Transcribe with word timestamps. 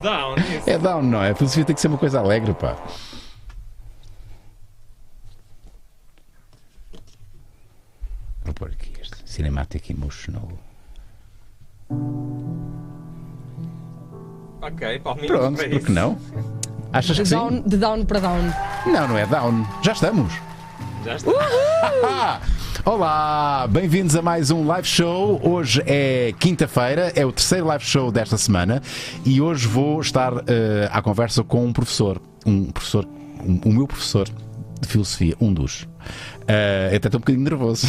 Down. 0.00 0.36
isso. 0.38 0.70
É 0.70 0.78
down, 0.78 1.02
não 1.02 1.22
é? 1.22 1.30
A 1.30 1.34
filosofia 1.34 1.64
tem 1.64 1.74
que 1.74 1.80
ser 1.80 1.88
uma 1.88 1.98
coisa 1.98 2.18
alegre, 2.20 2.54
pá. 2.54 2.76
Vou 8.44 8.54
pôr 8.54 8.68
aqui 8.70 8.92
este 9.00 9.16
Cinematic 9.26 9.90
Emotional. 9.90 10.48
Ok, 14.62 14.98
palminhas 15.00 15.26
Pronto, 15.30 15.56
para 15.56 15.68
por 15.68 15.76
isso. 15.76 15.86
que 15.86 15.92
não? 15.92 16.18
Achas 16.92 17.16
De 17.16 17.22
que 17.22 17.28
sim? 17.28 17.34
down, 17.36 17.62
de 17.62 17.76
down 17.76 18.04
para 18.04 18.20
down. 18.20 18.40
Não, 18.86 19.08
não 19.08 19.18
é 19.18 19.26
down. 19.26 19.66
Já 19.82 19.92
estamos. 19.92 20.32
Já 21.04 21.16
está. 21.16 22.40
Olá, 22.84 23.66
bem-vindos 23.70 24.16
a 24.16 24.22
mais 24.22 24.50
um 24.50 24.66
live 24.66 24.86
show. 24.86 25.40
Hoje 25.46 25.82
é 25.86 26.32
quinta-feira, 26.38 27.12
é 27.14 27.24
o 27.26 27.32
terceiro 27.32 27.66
live 27.66 27.84
show 27.84 28.10
desta 28.10 28.36
semana 28.38 28.82
e 29.24 29.40
hoje 29.40 29.66
vou 29.66 30.00
estar 30.00 30.32
eh, 30.46 30.88
à 30.90 31.02
conversa 31.02 31.44
com 31.44 31.64
um 31.66 31.72
professor, 31.72 32.20
um 32.46 32.70
professor, 32.70 33.06
um- 33.46 33.60
o 33.68 33.72
meu 33.72 33.86
professor 33.86 34.26
de 34.80 34.88
filosofia, 34.88 35.36
um 35.40 35.52
dos. 35.52 35.86
Eu 36.90 36.96
até 36.96 37.08
estou 37.08 37.18
um 37.18 37.20
bocadinho 37.20 37.44
nervoso 37.44 37.86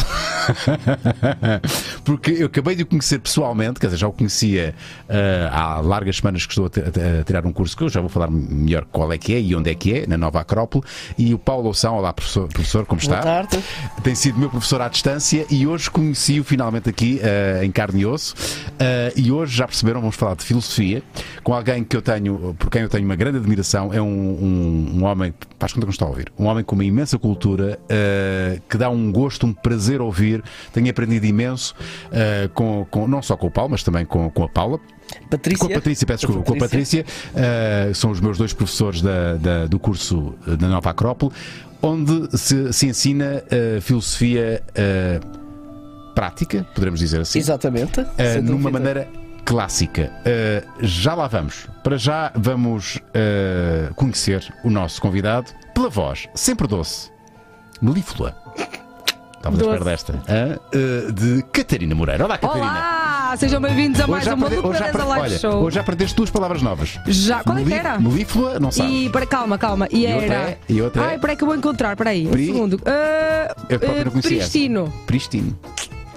porque 2.05 2.31
eu 2.31 2.45
acabei 2.45 2.75
de 2.75 2.83
o 2.83 2.85
conhecer 2.85 3.19
pessoalmente, 3.19 3.79
quer 3.79 3.87
dizer, 3.87 3.97
já 3.97 4.07
o 4.07 4.11
conhecia 4.11 4.75
eh, 5.09 5.49
há 5.51 5.79
largas 5.79 6.17
semanas 6.17 6.45
que 6.45 6.51
estou 6.51 6.65
a, 6.65 7.19
a 7.19 7.23
tirar 7.23 7.45
um 7.45 7.51
curso 7.51 7.75
que 7.75 7.83
eu 7.83 7.89
já 7.89 7.99
vou 7.99 8.09
falar 8.09 8.29
melhor 8.29 8.85
qual 8.91 9.11
é 9.11 9.17
que 9.17 9.33
é 9.33 9.41
e 9.41 9.55
onde 9.55 9.71
é 9.71 9.75
que 9.75 9.93
é, 9.93 10.07
na 10.07 10.17
Nova 10.17 10.41
Acrópole. 10.41 10.83
E 11.17 11.33
o 11.33 11.39
Paulo 11.39 11.67
Oução, 11.67 11.95
olá 11.97 12.13
professor, 12.13 12.47
professor 12.47 12.85
como 12.85 13.01
está? 13.01 13.21
Boa 13.21 13.23
tarde. 13.23 13.59
Tem 14.03 14.15
sido 14.15 14.37
meu 14.37 14.49
professor 14.49 14.81
à 14.81 14.89
distância 14.89 15.45
e 15.49 15.65
hoje 15.65 15.89
conheci-o 15.89 16.43
finalmente 16.43 16.89
aqui 16.89 17.19
eh, 17.21 17.61
em 17.63 17.71
carne 17.71 18.01
e 18.01 18.05
osso. 18.05 18.35
E 19.15 19.31
hoje, 19.31 19.55
já 19.55 19.67
perceberam, 19.67 19.99
vamos 19.99 20.15
falar 20.15 20.35
de 20.35 20.43
filosofia 20.43 21.03
com 21.43 21.53
alguém 21.53 21.83
que 21.83 21.95
eu 21.95 22.01
tenho, 22.01 22.55
por 22.57 22.69
quem 22.69 22.81
eu 22.81 22.89
tenho 22.89 23.05
uma 23.05 23.15
grande 23.15 23.37
admiração. 23.37 23.93
É 23.93 24.01
um, 24.01 24.07
um, 24.07 24.91
um 24.95 25.03
homem, 25.03 25.33
faz 25.59 25.73
conta 25.73 25.81
que 25.81 25.87
não 25.87 25.91
está 25.91 26.05
a 26.05 26.09
ouvir, 26.09 26.31
um 26.37 26.45
homem 26.45 26.63
com 26.63 26.75
uma 26.75 26.83
imensa 26.83 27.17
cultura 27.17 27.79
eh, 28.01 28.59
que 28.69 28.77
dá 28.77 28.89
um 28.89 29.11
gosto, 29.11 29.45
um 29.45 29.53
prazer 29.53 30.01
ouvir. 30.01 30.43
Tenho 30.73 30.89
aprendido 30.89 31.25
imenso, 31.25 31.75
eh, 32.11 32.49
com, 32.53 32.85
com- 32.89 33.07
não 33.07 33.21
só 33.21 33.35
com 33.37 33.47
o 33.47 33.51
Paulo, 33.51 33.71
mas 33.71 33.83
também 33.83 34.05
com, 34.05 34.29
com 34.31 34.43
a 34.43 34.49
Paula. 34.49 34.79
Patrícia. 35.29 35.59
Com 35.67 35.71
a 35.71 35.75
Patrícia, 35.75 36.07
peço 36.07 36.25
desculpa, 36.25 36.49
com 36.51 36.55
a 36.57 36.59
Patrícia, 36.59 37.05
uh, 37.33 37.93
são 37.93 38.11
os 38.11 38.21
meus 38.21 38.37
dois 38.37 38.53
professores 38.53 39.01
da- 39.01 39.35
da- 39.35 39.65
do 39.67 39.77
curso 39.77 40.33
uh, 40.47 40.55
da 40.55 40.67
Nova 40.69 40.89
Acrópole, 40.89 41.33
onde 41.81 42.37
se, 42.37 42.71
se 42.71 42.87
ensina 42.87 43.43
uh, 43.77 43.81
filosofia 43.81 44.63
uh, 44.71 46.13
prática, 46.15 46.65
poderemos 46.73 46.99
dizer 47.01 47.19
assim, 47.21 47.39
Exatamente. 47.39 47.99
uh, 47.99 48.07
numa 48.41 48.71
maneira 48.71 49.05
clássica. 49.43 50.11
Uh, 50.21 50.85
já 50.85 51.13
lá 51.13 51.27
vamos. 51.27 51.67
Para 51.83 51.97
já 51.97 52.31
vamos 52.35 52.95
uh, 52.97 53.93
conhecer 53.95 54.41
o 54.63 54.69
nosso 54.69 55.01
convidado 55.01 55.51
pela 55.75 55.89
voz, 55.89 56.29
sempre 56.33 56.67
doce, 56.67 57.10
melíflua. 57.81 58.35
Estava 59.37 59.55
à 59.57 59.59
espera 59.59 59.83
desta. 59.85 60.21
hã? 60.29 60.59
Uh, 60.73 61.11
de 61.11 61.41
Catarina 61.51 61.95
Moreira. 61.95 62.25
Olá, 62.25 62.37
Catarina. 62.37 62.65
Olá! 62.69 63.35
Sejam 63.37 63.59
bem-vindos 63.61 63.99
a 63.99 64.05
mais 64.07 64.27
aprende- 64.27 64.55
do 64.57 64.67
hoje 64.67 64.77
já 64.79 64.85
Live 64.85 65.03
olha, 65.27 65.39
Show. 65.39 65.63
hoje 65.63 65.75
já 65.75 65.81
aprendeste 65.81 66.15
duas 66.15 66.29
palavras 66.29 66.61
novas. 66.61 66.99
Já, 67.07 67.43
qual 67.43 67.57
é 67.57 67.63
que 67.63 67.73
era? 67.73 67.99
Melíflua, 67.99 68.59
não 68.59 68.71
sabe. 68.71 69.05
E 69.05 69.09
para 69.09 69.25
calma, 69.25 69.57
calma. 69.57 69.87
E, 69.89 70.05
E 70.05 70.13
outra 70.13 70.25
era. 70.25 70.49
é? 70.51 70.57
E 70.69 70.81
outra 70.81 71.01
é? 71.01 71.05
Ai, 71.07 71.19
peraí 71.19 71.35
que 71.35 71.43
eu 71.43 71.47
vou 71.47 71.55
encontrar, 71.55 71.95
peraí. 71.95 72.27
Um 72.27 72.33
segundo. 72.33 72.79
Ah, 72.85 73.55
Eu 73.69 73.79
próprio 73.79 74.05
não 74.05 74.11
conhecia 74.11 74.37
essa. 74.37 74.49
pristino. 74.51 74.93
Pristino. 75.07 75.57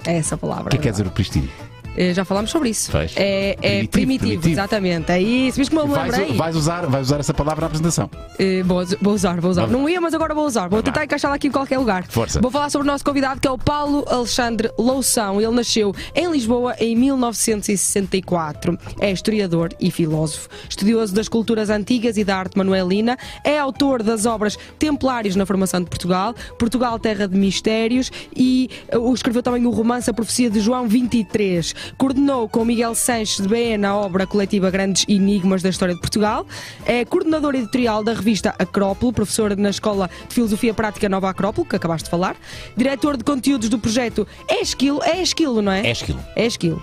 É 0.07 0.17
essa 0.19 0.35
a 0.35 0.39
palavra. 0.39 0.67
O 0.67 0.69
que 0.71 0.77
é 0.77 0.79
que 0.79 0.83
quer 0.83 0.91
dizer 0.91 1.07
o 1.07 1.11
pristino? 1.11 1.49
Eh, 1.97 2.13
Já 2.15 2.25
falámos 2.25 2.51
sobre 2.51 2.71
isso. 2.71 2.91
Pois. 2.91 3.13
É, 3.17 3.51
é 3.51 3.55
Primitivo, 3.57 3.91
primitivo, 3.91 4.21
primitivo. 4.27 4.53
exatamente. 4.53 5.13
É 5.13 5.21
isso. 5.21 5.59
Viste 5.59 5.71
como 5.75 5.83
eu 5.93 5.95
Vais, 5.97 6.13
lembrei? 6.17 6.37
vais 6.37 6.57
usar, 6.57 6.87
vais 6.87 7.07
usar 7.07 7.21
essa 7.21 7.35
palavra 7.35 7.63
na 7.63 7.67
apresentação. 7.67 8.11
Eh, 8.39 8.63
vou, 8.65 8.85
vou 9.01 9.15
usar, 9.15 9.41
vou 9.41 9.51
usar. 9.51 9.63
Vamos. 9.67 9.79
Não 9.81 9.89
ia, 9.89 10.01
mas 10.01 10.15
agora 10.15 10.35
vou 10.35 10.47
usar. 10.47 10.69
Vou 10.69 10.79
Vá. 10.79 10.83
tentar 10.83 11.05
encaixá-la 11.05 11.35
aqui 11.37 11.49
em 11.49 11.53
qualquer 11.53 11.79
lugar. 11.79 12.05
Força. 12.09 12.41
Vou 12.41 12.51
falar 12.51 12.71
sobre 12.71 12.87
o 12.89 12.91
nosso 12.91 13.05
convidado, 13.05 13.41
que 13.41 13.47
é 13.47 13.51
o 13.51 13.59
Paulo 13.59 14.05
Alexandre 14.09 14.71
Loução. 14.79 15.41
Ele 15.41 15.53
nasceu 15.55 15.95
em 16.15 16.31
Lisboa 16.31 16.75
em 16.81 16.97
1964. 16.97 18.79
É 19.01 19.11
historiador 19.11 19.71
e 19.81 19.91
filósofo. 19.91 20.49
Estudioso 20.69 21.15
das 21.15 21.29
culturas 21.29 21.71
antigas 21.71 22.17
e 22.17 22.25
da 22.25 22.37
arte 22.37 22.57
manuelina. 22.57 23.17
É 23.45 23.59
autor 23.59 24.03
das 24.03 24.27
obras 24.27 24.57
Templários 24.79 25.37
na 25.37 25.47
Formação 25.47 25.81
de 25.81 25.87
Portugal, 25.87 26.35
Portugal 26.59 26.99
Terra 26.99 27.29
de 27.29 27.37
Mistérios 27.37 28.11
e 28.35 28.69
eh, 28.89 28.97
escreveu 29.15 29.43
também 29.43 29.67
o 29.67 29.71
romance 29.71 30.09
A 30.11 30.15
Profecia 30.15 30.51
de 30.51 30.61
João 30.61 30.87
23. 30.89 31.75
Coordenou 31.97 32.49
com 32.49 32.65
Miguel 32.65 32.95
Sanches 32.95 33.41
de 33.41 33.49
Baena 33.49 33.89
a 33.91 33.97
obra 33.97 34.27
coletiva 34.27 34.71
Grandes 34.71 35.05
Enigmas 35.09 35.63
da 35.63 35.69
História 35.69 35.95
de 35.95 36.01
Portugal. 36.01 36.47
É 36.87 37.05
coordenador 37.05 37.55
editorial 37.55 38.03
da 38.03 38.13
revista 38.13 38.55
Acrópole, 38.59 39.13
professor 39.13 39.57
na 39.57 39.71
Escola 39.71 40.11
de 40.29 40.35
Filosofia 40.35 40.75
Prática 40.75 41.09
Nova 41.09 41.31
Acrópole, 41.31 41.69
que 41.69 41.77
acabaste 41.77 42.05
de 42.05 42.11
falar. 42.11 42.37
Diretor 42.77 43.17
de 43.17 43.25
conteúdos 43.25 43.69
do 43.69 43.79
projeto 43.79 44.27
É 44.49 44.61
Esquilo, 44.61 45.03
é 45.03 45.21
Esquilo, 45.23 45.63
não 45.63 45.73
é? 45.73 45.87
É 45.87 45.91
esquilo. 45.91 46.21
É 46.37 46.47
Esquilo. 46.47 46.83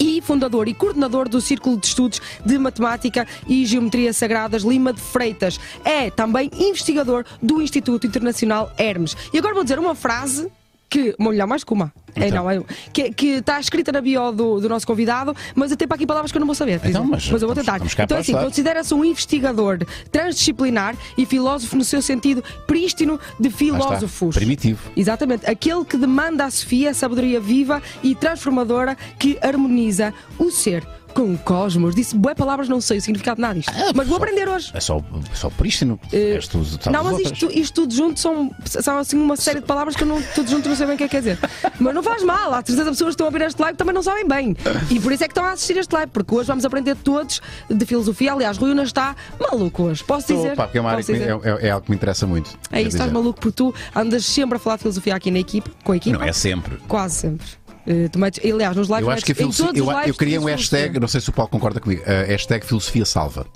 E 0.00 0.20
fundador 0.22 0.68
e 0.68 0.74
coordenador 0.74 1.28
do 1.28 1.40
Círculo 1.40 1.76
de 1.76 1.86
Estudos 1.86 2.20
de 2.44 2.56
Matemática 2.56 3.26
e 3.48 3.66
Geometria 3.66 4.12
Sagradas 4.12 4.62
Lima 4.62 4.92
de 4.92 5.00
Freitas. 5.00 5.58
É 5.84 6.08
também 6.08 6.50
investigador 6.56 7.24
do 7.42 7.60
Instituto 7.60 8.06
Internacional 8.06 8.72
Hermes. 8.78 9.16
E 9.32 9.38
agora 9.38 9.54
vou 9.54 9.64
dizer 9.64 9.78
uma 9.78 9.96
frase 9.96 10.48
que. 10.88 11.14
Vou 11.18 11.28
olhar 11.28 11.46
mais 11.46 11.64
que 11.64 11.72
uma. 11.72 11.92
É, 12.14 12.28
Então. 12.28 12.44
não, 12.44 12.50
é, 12.50 12.60
que, 12.92 13.12
que 13.12 13.26
está 13.34 13.60
escrita 13.60 13.92
na 13.92 14.00
bio 14.00 14.32
do, 14.32 14.60
do 14.60 14.68
nosso 14.68 14.86
convidado, 14.86 15.34
mas 15.54 15.74
tenho 15.76 15.88
para 15.88 15.94
aqui 15.94 16.06
palavras 16.06 16.32
que 16.32 16.38
eu 16.38 16.40
não 16.40 16.46
vou 16.46 16.54
saber. 16.54 16.80
Então, 16.84 17.02
exemplo. 17.04 17.10
mas 17.10 17.42
eu 17.42 17.48
vou 17.48 17.54
tentar. 17.54 17.74
estamos 17.74 17.94
cá 17.94 18.04
então, 18.04 18.16
para 18.16 18.22
assim, 18.22 18.32
considera-se 18.32 18.94
um 18.94 19.04
investigador 19.04 19.78
transdisciplinar 20.10 20.96
e 21.16 21.26
filósofo 21.26 21.76
no 21.76 21.84
seu 21.84 22.02
sentido 22.02 22.42
prístino 22.66 23.20
de 23.38 23.50
filósofos. 23.50 24.34
Primitivo. 24.34 24.90
Exatamente, 24.96 25.48
aquele 25.48 25.84
que 25.84 25.96
demanda 25.96 26.44
à 26.44 26.50
Sofia 26.50 26.90
a 26.90 26.94
sabedoria 26.94 27.40
viva 27.40 27.82
e 28.02 28.14
transformadora 28.14 28.96
que 29.18 29.38
harmoniza 29.42 30.12
o 30.38 30.50
ser 30.50 30.86
com 31.14 31.32
o 31.34 31.38
cosmos. 31.38 31.94
Disse 31.94 32.14
boas 32.16 32.34
palavras, 32.36 32.68
não 32.68 32.80
sei 32.80 32.98
o 32.98 33.00
significado 33.02 33.36
de 33.36 33.42
nada 33.42 33.54
disto, 33.54 33.72
mas 33.94 34.06
vou 34.06 34.16
aprender 34.16 34.48
hoje. 34.48 34.70
É 34.74 34.80
só, 34.80 35.02
só 35.34 35.50
prístino. 35.50 35.98
És 36.12 36.46
tu, 36.48 36.58
Não, 36.90 37.00
as 37.06 37.12
mas 37.12 37.20
isto, 37.20 37.50
isto 37.52 37.74
tudo 37.82 37.94
junto 37.94 38.20
são, 38.20 38.50
são 38.64 38.98
assim 38.98 39.16
uma 39.18 39.36
série 39.36 39.60
de 39.60 39.66
palavras 39.66 39.94
que 39.96 40.02
eu 40.02 40.06
não, 40.08 40.20
tudo 40.34 40.50
junto 40.50 40.68
não 40.68 40.76
sei 40.76 40.86
bem 40.86 40.94
o 40.94 40.98
que 40.98 41.04
é 41.04 41.08
que 41.08 41.20
quer 41.20 41.36
dizer. 41.36 41.38
Mas 41.80 41.94
não 41.94 42.02
faz 42.02 42.22
mal, 42.22 42.52
há 42.54 42.56
certeza 42.64 42.90
pessoas 42.90 43.08
que 43.08 43.22
estão 43.22 43.26
a 43.26 43.30
ver 43.30 43.42
este 43.42 43.60
live 43.60 43.74
que 43.74 43.78
também 43.78 43.94
não 43.94 44.02
sabem 44.02 44.26
bem. 44.26 44.56
E 44.90 45.00
por 45.00 45.12
isso 45.12 45.24
é 45.24 45.26
que 45.28 45.32
estão 45.32 45.44
a 45.44 45.52
assistir 45.52 45.76
este 45.76 45.92
live, 45.94 46.10
porque 46.12 46.34
hoje 46.34 46.46
vamos 46.46 46.64
aprender 46.64 46.96
todos 46.96 47.40
de 47.70 47.86
filosofia. 47.86 48.32
Aliás, 48.32 48.56
Rui 48.58 48.70
Unas 48.70 48.88
está 48.88 49.14
maluco 49.40 49.84
hoje, 49.84 50.02
posso 50.04 50.26
dizer? 50.34 50.52
é, 50.52 50.54
Posso 50.56 51.12
dizer? 51.12 51.28
é, 51.28 51.64
é- 51.64 51.66
é 51.68 51.70
algo 51.70 51.84
que 51.84 51.90
me 51.90 51.96
interessa 51.96 52.26
muito. 52.26 52.50
É 52.70 52.80
isso, 52.80 52.90
estás 52.96 53.10
maluco 53.12 53.40
porque 53.40 53.56
tu 53.56 53.74
andas 53.94 54.24
sempre 54.24 54.56
a 54.56 54.58
falar 54.58 54.76
de 54.76 54.82
filosofia 54.82 55.14
aqui 55.14 55.30
na 55.30 55.38
equipe, 55.38 55.70
com 55.84 55.92
a 55.92 55.96
equipa. 55.96 56.18
Não 56.18 56.24
é 56.24 56.32
sempre. 56.32 56.76
Quase 56.88 57.14
sempre. 57.16 57.46
Eh, 57.88 58.08
tu 58.10 58.18
metes, 58.18 58.44
aliás, 58.44 58.76
nos 58.76 58.88
lives 58.88 59.02
Eu 59.02 59.10
acho 59.10 59.24
que 59.24 59.32
a 59.32 59.34
filosofia. 59.34 59.80
Eu, 59.80 59.86
lives 59.86 60.08
eu 60.08 60.14
queria 60.14 60.38
um 60.38 60.44
hashtag, 60.44 61.00
não 61.00 61.08
sei 61.08 61.22
se 61.22 61.30
o 61.30 61.32
Paulo 61.32 61.50
concorda 61.50 61.80
comigo, 61.80 62.02
eh, 62.04 62.24
hashtag 62.24 62.66
filosofia 62.66 63.06
salva. 63.06 63.46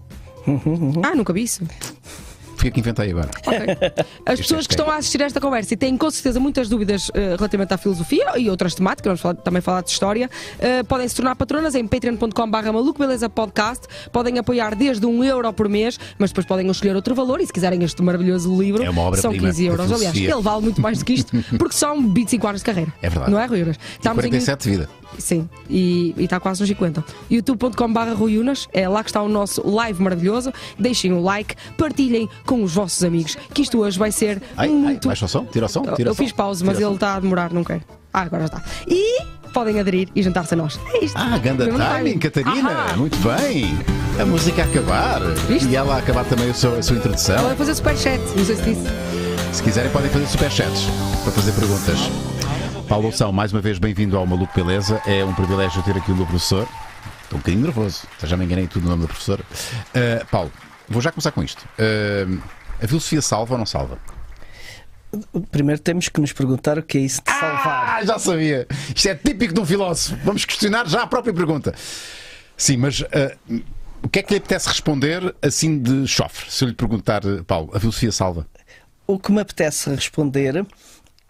Ah, 1.02 1.14
nunca 1.14 1.34
vi 1.34 1.42
isso. 1.42 1.62
Fui 2.62 2.68
eu 2.68 2.72
que 2.72 2.78
inventei 2.80 3.10
agora. 3.10 3.28
Ok. 3.44 3.58
As 4.24 4.40
pessoas 4.40 4.66
que 4.66 4.74
hashtag. 4.74 4.74
estão 4.74 4.90
a 4.90 4.96
assistir 4.96 5.20
a 5.22 5.26
esta 5.26 5.40
conversa 5.40 5.74
e 5.74 5.76
têm 5.76 5.96
com 5.96 6.08
certeza 6.10 6.38
muitas 6.38 6.68
dúvidas 6.68 7.10
eh, 7.12 7.34
relativamente 7.36 7.74
à 7.74 7.76
filosofia 7.76 8.38
e 8.38 8.48
outras 8.48 8.74
temáticas, 8.74 9.06
vamos 9.06 9.20
falar- 9.20 9.34
também 9.34 9.60
falar 9.60 9.82
de 9.82 9.90
história, 9.90 10.30
eh, 10.60 10.82
podem 10.84 11.08
se 11.08 11.16
tornar 11.16 11.34
patronas 11.34 11.74
em 11.74 11.84
patreon.com.br 11.86 12.72
maluco 12.72 12.98
beleza 13.00 13.28
podcast. 13.28 13.86
Podem 14.12 14.38
apoiar 14.38 14.76
desde 14.76 15.04
um 15.04 15.24
euro 15.24 15.52
por 15.52 15.68
mês, 15.68 15.98
mas 16.18 16.30
depois 16.30 16.46
podem 16.46 16.70
escolher 16.70 16.94
outro 16.94 17.14
valor 17.14 17.40
e 17.40 17.46
se 17.46 17.52
quiserem 17.52 17.82
este 17.82 18.00
maravilhoso 18.00 18.56
livro, 18.60 18.82
É 18.82 19.16
são 19.16 19.32
15 19.32 19.64
da 19.66 19.72
euros. 19.72 19.92
Aliás, 19.92 20.16
ele 20.16 20.40
vale 20.40 20.62
muito 20.62 20.80
mais 20.80 20.98
do 20.98 21.04
que 21.04 21.14
isto, 21.14 21.36
porque 21.58 21.74
são 21.74 22.08
25 22.12 22.46
horas 22.46 22.60
de 22.60 22.64
carreira. 22.64 22.92
É 23.02 23.08
verdade. 23.10 23.30
Não 23.32 23.38
é, 23.40 23.46
Rui 23.46 23.62
Unas? 23.62 23.76
Estamos 23.98 24.24
em 24.24 24.28
47 24.28 24.62
de 24.62 24.70
vida. 24.70 24.88
Sim, 25.18 25.46
e 25.68 26.14
está 26.18 26.40
quase 26.40 26.60
nos 26.60 26.68
50. 26.68 27.04
youtube.com.br 27.30 28.14
Ruiunas, 28.16 28.66
é 28.72 28.88
lá 28.88 29.02
que 29.04 29.10
está 29.10 29.20
o 29.20 29.28
nosso 29.28 29.66
live 29.68 30.02
maravilhoso. 30.02 30.52
Deixem 30.78 31.12
o 31.12 31.20
like, 31.20 31.54
partilhem 31.76 32.28
com 32.52 32.62
os 32.62 32.74
vossos 32.74 33.02
amigos, 33.02 33.34
que 33.54 33.62
isto 33.62 33.78
hoje 33.80 33.98
vai 33.98 34.12
ser 34.12 34.42
Ai, 34.58 34.68
ai, 34.68 34.74
muito. 34.74 35.08
baixa 35.08 35.24
o 35.24 35.28
som, 35.28 35.46
tira 35.46 35.64
o 35.64 35.68
som. 35.70 35.80
Tira 35.94 36.10
Eu 36.10 36.14
som. 36.14 36.22
fiz 36.22 36.32
pausa, 36.32 36.62
mas 36.66 36.78
ele 36.78 36.92
está 36.92 37.14
a 37.14 37.20
demorar, 37.20 37.50
não 37.50 37.64
quero. 37.64 37.80
Ah, 38.12 38.20
agora 38.20 38.42
já 38.46 38.58
está. 38.58 38.62
E 38.86 39.22
podem 39.54 39.80
aderir 39.80 40.08
e 40.14 40.22
juntar-se 40.22 40.52
a 40.52 40.56
nós. 40.58 40.78
É 40.92 41.02
isto. 41.02 41.16
Ah, 41.16 41.38
ganda 41.38 41.66
timing, 41.66 42.18
Catarina. 42.18 42.70
Ahá. 42.70 42.96
Muito 42.98 43.16
bem. 43.20 43.74
A 44.20 44.26
música 44.26 44.60
a 44.60 44.64
acabar. 44.66 45.20
Viste? 45.48 45.66
E 45.70 45.76
ela 45.76 45.94
a 45.94 45.98
acabar 45.98 46.24
também 46.26 46.50
o 46.50 46.54
seu- 46.54 46.76
a 46.78 46.82
sua 46.82 46.96
introdução. 46.96 47.40
Podem 47.40 47.56
fazer 47.56 47.74
superchat, 47.74 48.20
não 48.36 48.44
sei 48.44 48.56
se 48.56 48.62
disse. 48.62 48.82
Se 49.54 49.62
quiserem, 49.62 49.90
podem 49.90 50.10
fazer 50.10 50.26
superchats 50.26 50.82
para 51.22 51.32
fazer 51.32 51.52
perguntas. 51.52 51.98
Paulo 52.86 53.10
São, 53.14 53.32
mais 53.32 53.50
uma 53.50 53.62
vez 53.62 53.78
bem-vindo 53.78 54.18
ao 54.18 54.26
Maluco 54.26 54.52
Beleza. 54.54 55.00
É 55.06 55.24
um 55.24 55.32
privilégio 55.32 55.82
ter 55.84 55.96
aqui 55.96 56.12
o 56.12 56.16
meu 56.16 56.26
professor. 56.26 56.68
Estou 57.22 57.38
um 57.38 57.40
bocadinho 57.40 57.62
nervoso, 57.62 58.02
já 58.22 58.36
me 58.36 58.44
enganei 58.44 58.66
tudo 58.66 58.82
no 58.84 58.90
nome 58.90 59.02
da 59.02 59.08
professora. 59.08 59.42
Uh, 59.94 60.26
Paulo, 60.30 60.50
vou 60.92 61.02
já 61.02 61.10
começar 61.10 61.32
com 61.32 61.42
isto. 61.42 61.62
Uh, 61.78 62.40
a 62.80 62.86
filosofia 62.86 63.22
salva 63.22 63.54
ou 63.54 63.58
não 63.58 63.66
salva? 63.66 63.98
Primeiro 65.50 65.80
temos 65.80 66.08
que 66.08 66.20
nos 66.20 66.32
perguntar 66.32 66.78
o 66.78 66.82
que 66.82 66.98
é 66.98 67.00
isso 67.02 67.22
de 67.22 67.30
salvar. 67.30 67.98
Ah, 67.98 68.04
já 68.04 68.18
sabia! 68.18 68.66
Isto 68.94 69.08
é 69.08 69.14
típico 69.14 69.52
de 69.52 69.60
um 69.60 69.66
filósofo. 69.66 70.18
Vamos 70.24 70.44
questionar 70.44 70.86
já 70.88 71.02
a 71.02 71.06
própria 71.06 71.34
pergunta. 71.34 71.74
Sim, 72.56 72.78
mas 72.78 73.00
uh, 73.00 73.06
O 74.02 74.08
que 74.08 74.18
é 74.18 74.22
que 74.22 74.32
lhe 74.32 74.38
apetece 74.38 74.68
responder 74.68 75.34
assim 75.40 75.78
de 75.78 76.06
chofre? 76.08 76.50
Se 76.50 76.64
eu 76.64 76.68
lhe 76.68 76.74
perguntar, 76.74 77.22
Paulo, 77.46 77.70
a 77.72 77.78
filosofia 77.78 78.10
salva? 78.10 78.46
O 79.06 79.18
que 79.18 79.30
me 79.30 79.40
apetece 79.40 79.90
responder 79.90 80.66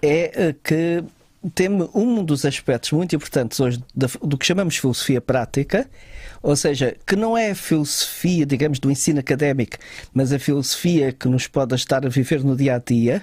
é 0.01 0.49
eh, 0.49 0.55
que 0.63 1.05
tem 1.55 1.69
um 1.95 2.25
dos 2.25 2.45
aspectos 2.45 2.93
muito 2.93 3.15
importantes 3.15 3.61
hoje 3.61 3.83
do 4.23 4.39
que 4.39 4.47
chamamos 4.47 4.77
filosofia 4.77 5.21
prática, 5.21 5.89
ou 6.43 6.57
seja, 6.57 6.97
que 7.07 7.15
não 7.15 7.37
é 7.37 7.53
a 7.53 7.55
filosofia, 7.55 8.45
digamos, 8.45 8.79
do 8.79 8.91
ensino 8.91 9.21
académico, 9.21 9.77
mas 10.13 10.33
a 10.33 10.39
filosofia 10.39 11.13
que 11.13 11.29
nos 11.29 11.47
pode 11.47 11.75
estar 11.75 12.05
a 12.05 12.09
viver 12.09 12.43
no 12.43 12.57
dia 12.57 12.77
a 12.77 12.79
dia, 12.79 13.23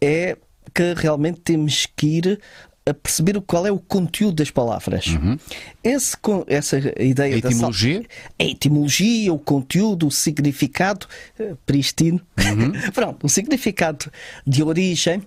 é 0.00 0.36
que 0.74 0.94
realmente 0.94 1.40
temos 1.40 1.86
que 1.96 2.06
ir 2.06 2.40
a 2.86 2.94
perceber 2.94 3.40
qual 3.42 3.66
é 3.66 3.70
o 3.70 3.78
conteúdo 3.78 4.36
das 4.36 4.50
palavras. 4.50 5.06
Uhum. 5.06 5.38
Esse, 5.84 6.16
essa 6.46 6.78
ideia 6.98 7.34
a 7.34 7.38
etimologia? 7.38 8.00
Da 8.00 8.06
a 8.38 8.44
etimologia, 8.44 9.32
o 9.32 9.38
conteúdo, 9.38 10.06
o 10.06 10.10
significado 10.10 11.06
uh, 11.38 11.56
pristino. 11.66 12.20
Uhum. 12.38 12.72
Pronto, 12.92 13.26
o 13.26 13.28
significado 13.28 14.10
de 14.46 14.62
origem. 14.62 15.22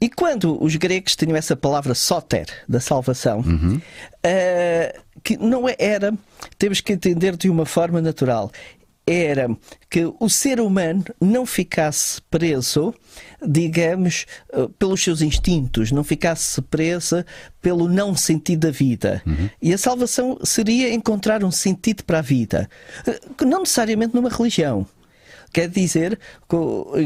E 0.00 0.08
quando 0.08 0.62
os 0.62 0.74
gregos 0.76 1.14
tinham 1.14 1.36
essa 1.36 1.54
palavra 1.54 1.94
soter, 1.94 2.46
da 2.68 2.80
salvação, 2.80 3.40
uhum. 3.40 3.76
uh, 3.76 5.03
que 5.24 5.38
não 5.38 5.66
é, 5.66 5.74
era, 5.78 6.12
temos 6.58 6.80
que 6.82 6.92
entender 6.92 7.36
de 7.36 7.48
uma 7.48 7.64
forma 7.64 8.00
natural, 8.00 8.52
era 9.06 9.54
que 9.90 10.04
o 10.18 10.28
ser 10.28 10.60
humano 10.60 11.04
não 11.20 11.44
ficasse 11.44 12.20
preso, 12.30 12.94
digamos, 13.46 14.26
eh, 14.52 14.68
pelos 14.78 15.02
seus 15.02 15.20
instintos, 15.20 15.92
não 15.92 16.02
ficasse 16.02 16.60
preso 16.62 17.24
pelo 17.60 17.86
não 17.86 18.16
sentido 18.16 18.60
da 18.60 18.70
vida. 18.70 19.22
Uhum. 19.26 19.50
E 19.60 19.74
a 19.74 19.78
salvação 19.78 20.38
seria 20.42 20.92
encontrar 20.92 21.44
um 21.44 21.50
sentido 21.50 22.02
para 22.04 22.20
a 22.20 22.22
vida, 22.22 22.68
eh, 23.06 23.20
não 23.44 23.60
necessariamente 23.60 24.14
numa 24.14 24.30
religião. 24.30 24.86
Quer 25.52 25.68
dizer 25.68 26.18
que 26.48 26.56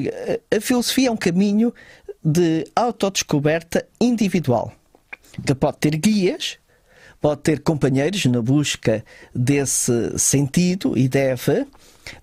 eh, 0.06 0.40
a 0.56 0.60
filosofia 0.60 1.08
é 1.08 1.10
um 1.10 1.16
caminho 1.16 1.74
de 2.24 2.64
autodescoberta 2.76 3.84
individual, 4.00 4.72
que 5.44 5.54
pode 5.54 5.78
ter 5.78 5.96
guias, 5.96 6.58
pode 7.20 7.42
ter 7.42 7.60
companheiros 7.60 8.24
na 8.26 8.40
busca 8.40 9.04
desse 9.34 10.18
sentido 10.18 10.96
e 10.96 11.08
deve, 11.08 11.66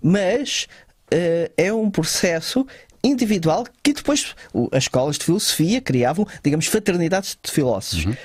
mas 0.01 0.67
uh, 1.13 1.51
é 1.57 1.73
um 1.73 1.89
processo 1.89 2.65
individual 3.03 3.65
que 3.83 3.93
depois 3.93 4.35
as 4.71 4.83
escolas 4.83 5.17
de 5.17 5.25
filosofia 5.25 5.79
criavam, 5.79 6.25
digamos, 6.43 6.65
fraternidades 6.65 7.37
de 7.41 7.51
filósofos. 7.51 8.05
Uhum. 8.05 8.15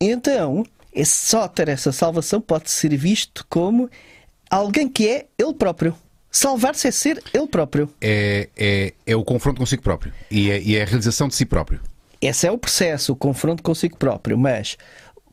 Então, 0.00 0.64
esse 0.92 1.28
só 1.28 1.48
ter 1.48 1.68
essa 1.68 1.92
salvação 1.92 2.40
pode 2.40 2.70
ser 2.70 2.94
visto 2.96 3.46
como 3.48 3.88
alguém 4.50 4.88
que 4.88 5.08
é 5.08 5.26
ele 5.38 5.54
próprio. 5.54 5.94
Salvar-se 6.30 6.86
é 6.86 6.90
ser 6.90 7.22
ele 7.32 7.46
próprio. 7.46 7.90
É, 8.00 8.48
é, 8.56 8.92
é 9.06 9.16
o 9.16 9.24
confronto 9.24 9.58
consigo 9.58 9.82
próprio 9.82 10.12
e 10.30 10.50
é, 10.50 10.60
e 10.60 10.76
é 10.76 10.82
a 10.82 10.84
realização 10.84 11.26
de 11.26 11.34
si 11.34 11.46
próprio. 11.46 11.80
Esse 12.20 12.46
é 12.46 12.52
o 12.52 12.58
processo, 12.58 13.12
o 13.12 13.16
confronto 13.16 13.62
consigo 13.62 13.96
próprio, 13.96 14.36
mas 14.36 14.76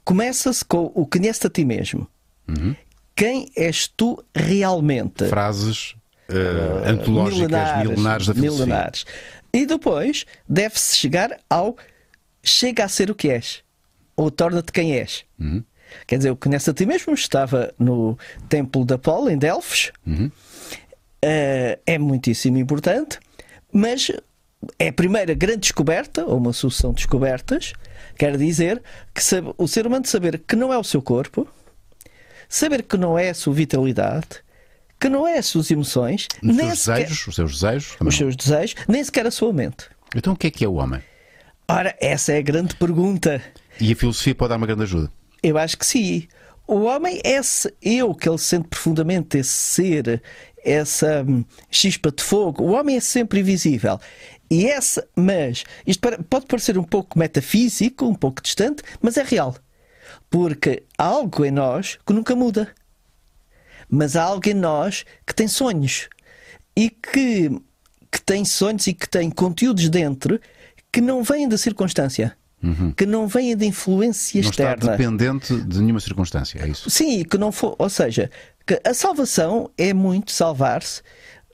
começa-se 0.05 0.63
com 0.63 0.91
o 0.95 1.05
conhece 1.05 1.45
a 1.45 1.49
ti 1.49 1.65
mesmo. 1.65 2.07
Uhum. 2.47 2.75
Quem 3.15 3.49
és 3.57 3.87
tu 3.87 4.23
realmente? 4.33 5.27
Frases 5.27 5.95
uh, 6.29 6.87
antológicas, 6.87 7.39
milenares, 7.39 7.89
milenares 7.89 8.27
da 8.27 8.33
filosofia. 8.33 8.65
Milenares. 8.65 9.05
E 9.51 9.65
depois 9.65 10.25
deve-se 10.47 10.95
chegar 10.95 11.39
ao 11.49 11.75
chega 12.43 12.85
a 12.85 12.87
ser 12.87 13.09
o 13.09 13.15
que 13.15 13.29
és, 13.29 13.63
ou 14.15 14.29
torna-te 14.29 14.71
quem 14.71 14.93
és. 14.93 15.25
Uhum. 15.39 15.63
Quer 16.05 16.17
dizer, 16.17 16.29
o 16.29 16.35
conhece 16.35 16.69
a 16.69 16.73
ti 16.73 16.85
mesmo 16.85 17.13
estava 17.13 17.73
no 17.79 18.17
Templo 18.47 18.85
de 18.85 18.93
Apolo, 18.93 19.29
em 19.29 19.37
Delfos. 19.37 19.91
Uhum. 20.05 20.27
Uh, 20.27 21.79
é 21.85 21.97
muitíssimo 21.97 22.57
importante, 22.57 23.19
mas 23.71 24.11
é 24.77 24.89
a 24.89 24.93
primeira 24.93 25.33
grande 25.33 25.61
descoberta, 25.61 26.25
ou 26.25 26.37
uma 26.37 26.53
sucessão 26.53 26.91
de 26.91 26.97
descobertas, 26.97 27.73
Quer 28.17 28.37
dizer 28.37 28.81
que 29.13 29.21
o 29.57 29.67
ser 29.67 29.85
humano 29.85 30.05
saber 30.07 30.39
que 30.39 30.55
não 30.55 30.71
é 30.71 30.77
o 30.77 30.83
seu 30.83 31.01
corpo, 31.01 31.47
saber 32.47 32.83
que 32.83 32.97
não 32.97 33.17
é 33.17 33.29
a 33.29 33.33
sua 33.33 33.53
vitalidade, 33.53 34.43
que 34.99 35.09
não 35.09 35.27
é 35.27 35.37
as 35.37 35.45
suas 35.45 35.69
emoções, 35.69 36.27
os 36.41 36.55
nem 36.55 36.67
seus 36.67 36.79
sequer... 36.79 37.03
desejos, 37.03 37.27
os 37.27 37.35
seus 37.35 37.51
desejos, 37.51 37.97
os 37.99 38.15
seus 38.15 38.35
desejos, 38.35 38.75
nem 38.87 39.03
sequer 39.03 39.27
a 39.27 39.31
sua 39.31 39.51
mente. 39.51 39.89
Então 40.15 40.33
o 40.33 40.37
que 40.37 40.47
é 40.47 40.51
que 40.51 40.63
é 40.63 40.67
o 40.67 40.75
homem? 40.75 41.01
Ora, 41.67 41.95
essa 41.99 42.31
é 42.31 42.37
a 42.37 42.41
grande 42.41 42.75
pergunta. 42.75 43.41
E 43.79 43.91
a 43.91 43.95
filosofia 43.95 44.35
pode 44.35 44.49
dar 44.49 44.57
uma 44.57 44.67
grande 44.67 44.83
ajuda? 44.83 45.11
Eu 45.43 45.57
acho 45.57 45.77
que 45.77 45.85
sim. 45.85 46.27
O 46.67 46.83
homem 46.83 47.19
é 47.23 47.33
esse 47.33 47.73
eu 47.81 48.13
que 48.15 48.27
ele 48.27 48.37
sente 48.37 48.67
profundamente, 48.67 49.37
esse 49.37 49.51
ser, 49.51 50.23
essa 50.63 51.23
hum, 51.27 51.43
chispa 51.69 52.11
de 52.11 52.23
fogo. 52.23 52.63
O 52.63 52.71
homem 52.71 52.97
é 52.97 52.99
sempre 52.99 53.41
invisível. 53.41 53.99
E 54.49 54.67
essa, 54.67 55.07
mas, 55.15 55.63
isto 55.85 56.07
pode 56.29 56.45
parecer 56.45 56.77
um 56.77 56.83
pouco 56.83 57.17
metafísico, 57.17 58.05
um 58.05 58.13
pouco 58.13 58.41
distante, 58.41 58.83
mas 59.01 59.17
é 59.17 59.23
real. 59.23 59.55
Porque 60.29 60.83
há 60.97 61.05
algo 61.05 61.43
em 61.45 61.51
nós 61.51 61.97
que 62.05 62.13
nunca 62.13 62.35
muda. 62.35 62.69
Mas 63.89 64.15
há 64.15 64.23
algo 64.23 64.47
em 64.47 64.53
nós 64.53 65.05
que 65.25 65.33
tem 65.33 65.47
sonhos. 65.47 66.09
E 66.75 66.89
que, 66.89 67.49
que 68.11 68.21
tem 68.21 68.43
sonhos 68.45 68.85
e 68.87 68.93
que 68.93 69.07
tem 69.09 69.29
conteúdos 69.29 69.89
dentro 69.89 70.39
que 70.91 71.01
não 71.01 71.23
vêm 71.23 71.47
da 71.47 71.57
circunstância. 71.57 72.37
Uhum. 72.61 72.91
Que 72.91 73.05
não 73.05 73.27
vêm 73.27 73.55
de 73.55 73.65
influência 73.65 74.41
não 74.41 74.49
externa. 74.49 74.73
Está 74.75 74.91
dependente 74.95 75.55
de 75.55 75.79
nenhuma 75.79 75.99
circunstância, 75.99 76.59
é 76.59 76.67
isso? 76.67 76.89
Sim, 76.89 77.23
que 77.23 77.37
não 77.37 77.51
for, 77.51 77.75
ou 77.77 77.89
seja, 77.89 78.31
que 78.65 78.81
a 78.83 78.93
salvação 78.93 79.69
é 79.77 79.93
muito 79.93 80.31
salvar-se 80.31 81.01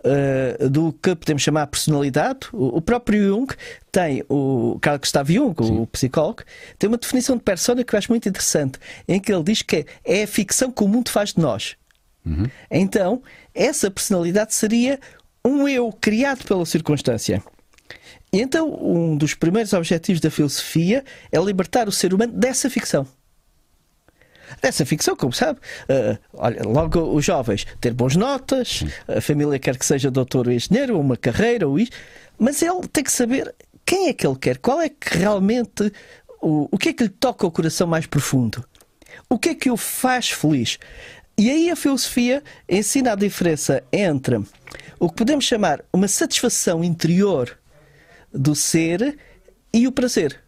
uh, 0.02 0.70
do 0.70 0.94
que 0.94 1.16
podemos 1.16 1.42
chamar 1.42 1.68
personalidade. 1.68 2.48
O, 2.52 2.78
o, 2.78 2.82
próprio 2.82 3.24
Jung 3.24 3.54
tem, 3.92 4.24
o 4.30 4.78
Carl 4.82 5.00
Gustav 5.00 5.32
Jung, 5.32 5.56
Sim. 5.64 5.80
o 5.80 5.88
psicólogo, 5.88 6.44
tem 6.78 6.88
uma 6.88 6.98
definição 6.98 7.38
de 7.38 7.44
persona 7.44 7.84
que 7.84 7.94
eu 7.94 8.00
acho 8.00 8.12
muito 8.12 8.28
interessante, 8.28 8.80
em 9.08 9.20
que 9.20 9.32
ele 9.32 9.44
diz 9.44 9.62
que 9.62 9.86
é 10.04 10.24
a 10.24 10.28
ficção 10.28 10.72
que 10.72 10.84
o 10.84 10.88
mundo 10.88 11.10
faz 11.10 11.34
de 11.34 11.42
nós. 11.42 11.76
Uhum. 12.26 12.46
Então, 12.70 13.22
essa 13.54 13.90
personalidade 13.90 14.54
seria 14.54 15.00
um 15.44 15.68
eu 15.68 15.92
criado 15.92 16.46
pela 16.46 16.66
circunstância. 16.66 17.44
E 18.32 18.40
então, 18.40 18.70
um 18.82 19.18
dos 19.18 19.34
primeiros 19.34 19.74
objetivos 19.74 20.22
da 20.22 20.30
filosofia 20.30 21.04
é 21.32 21.40
libertar 21.40 21.88
o 21.88 21.92
ser 21.92 22.14
humano 22.14 22.32
dessa 22.34 22.70
ficção 22.70 23.08
dessa 24.62 24.86
ficção, 24.86 25.16
como 25.16 25.34
sabe. 25.34 25.60
Uh, 25.84 26.18
olha, 26.34 26.64
logo 26.64 27.00
os 27.14 27.24
jovens, 27.26 27.66
ter 27.80 27.94
boas 27.94 28.16
notas, 28.16 28.84
a 29.08 29.22
família 29.22 29.60
quer 29.60 29.78
que 29.78 29.86
seja 29.86 30.10
doutor 30.10 30.48
ou 30.48 30.54
engenheiro, 30.54 30.96
ou 30.96 31.02
uma 31.02 31.18
carreira, 31.18 31.68
ou 31.68 31.78
isto, 31.78 31.96
mas 32.38 32.62
ele 32.62 32.88
tem 32.92 33.04
que 33.04 33.12
saber 33.12 33.54
quem 33.86 34.08
é 34.08 34.14
que 34.14 34.26
ele 34.26 34.38
quer, 34.38 34.58
qual 34.58 34.82
é 34.82 34.90
que 34.90 35.18
realmente, 35.18 35.92
o, 36.42 36.68
o 36.72 36.78
que 36.78 36.90
é 36.90 36.94
que 36.94 37.04
lhe 37.04 37.10
toca 37.10 37.46
o 37.46 37.52
coração 37.52 37.88
mais 37.88 38.06
profundo, 38.06 38.64
o 39.30 39.38
que 39.38 39.50
é 39.50 39.56
que 39.56 39.70
o 39.70 39.78
faz 39.78 40.30
feliz. 40.30 40.78
E 41.38 41.50
aí 41.50 41.72
a 41.72 41.76
filosofia 41.76 42.44
ensina 42.70 43.14
a 43.14 43.16
diferença 43.16 43.84
entre 43.92 44.42
o 45.00 45.10
que 45.10 45.16
podemos 45.16 45.46
chamar 45.46 45.84
uma 45.92 46.08
satisfação 46.08 46.84
interior 46.84 47.58
do 48.34 48.56
ser 48.56 49.18
e 49.74 49.88
o 49.88 49.92
prazer. 49.92 50.40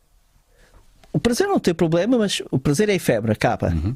O 1.13 1.19
prazer 1.19 1.47
não 1.47 1.59
tem 1.59 1.73
problema, 1.75 2.17
mas 2.17 2.41
o 2.49 2.57
prazer 2.57 2.89
é 2.89 2.95
efêmero, 2.95 3.31
acaba. 3.31 3.69
Uhum. 3.69 3.95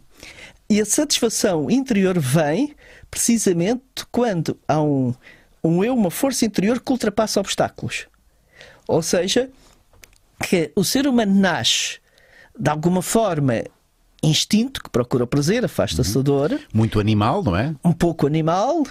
E 0.70 0.80
a 0.80 0.86
satisfação 0.86 1.70
interior 1.72 2.20
vem 2.20 2.76
precisamente 3.10 3.82
quando 4.12 4.58
há 4.68 4.82
um, 4.82 5.14
um 5.64 5.84
eu, 5.84 5.96
uma 5.96 6.12
força 6.12 6.46
interior 6.46 6.80
que 6.80 6.92
ultrapassa 6.92 7.40
obstáculos. 7.40 8.06
Ou 8.88 9.02
seja, 9.02 9.50
que 10.48 10.72
o 10.76 10.84
ser 10.84 11.08
humano 11.08 11.34
nasce 11.34 12.00
de 12.58 12.70
alguma 12.70 13.02
forma 13.02 13.64
instinto, 14.22 14.82
que 14.84 14.90
procura 14.90 15.24
o 15.24 15.28
prazer, 15.28 15.64
afasta-se 15.66 16.14
da 16.14 16.22
dor. 16.22 16.60
Muito 16.74 17.00
animal, 17.00 17.44
não 17.44 17.56
é? 17.56 17.74
Um 17.84 17.94
pouco 17.94 18.28
animal. 18.28 18.84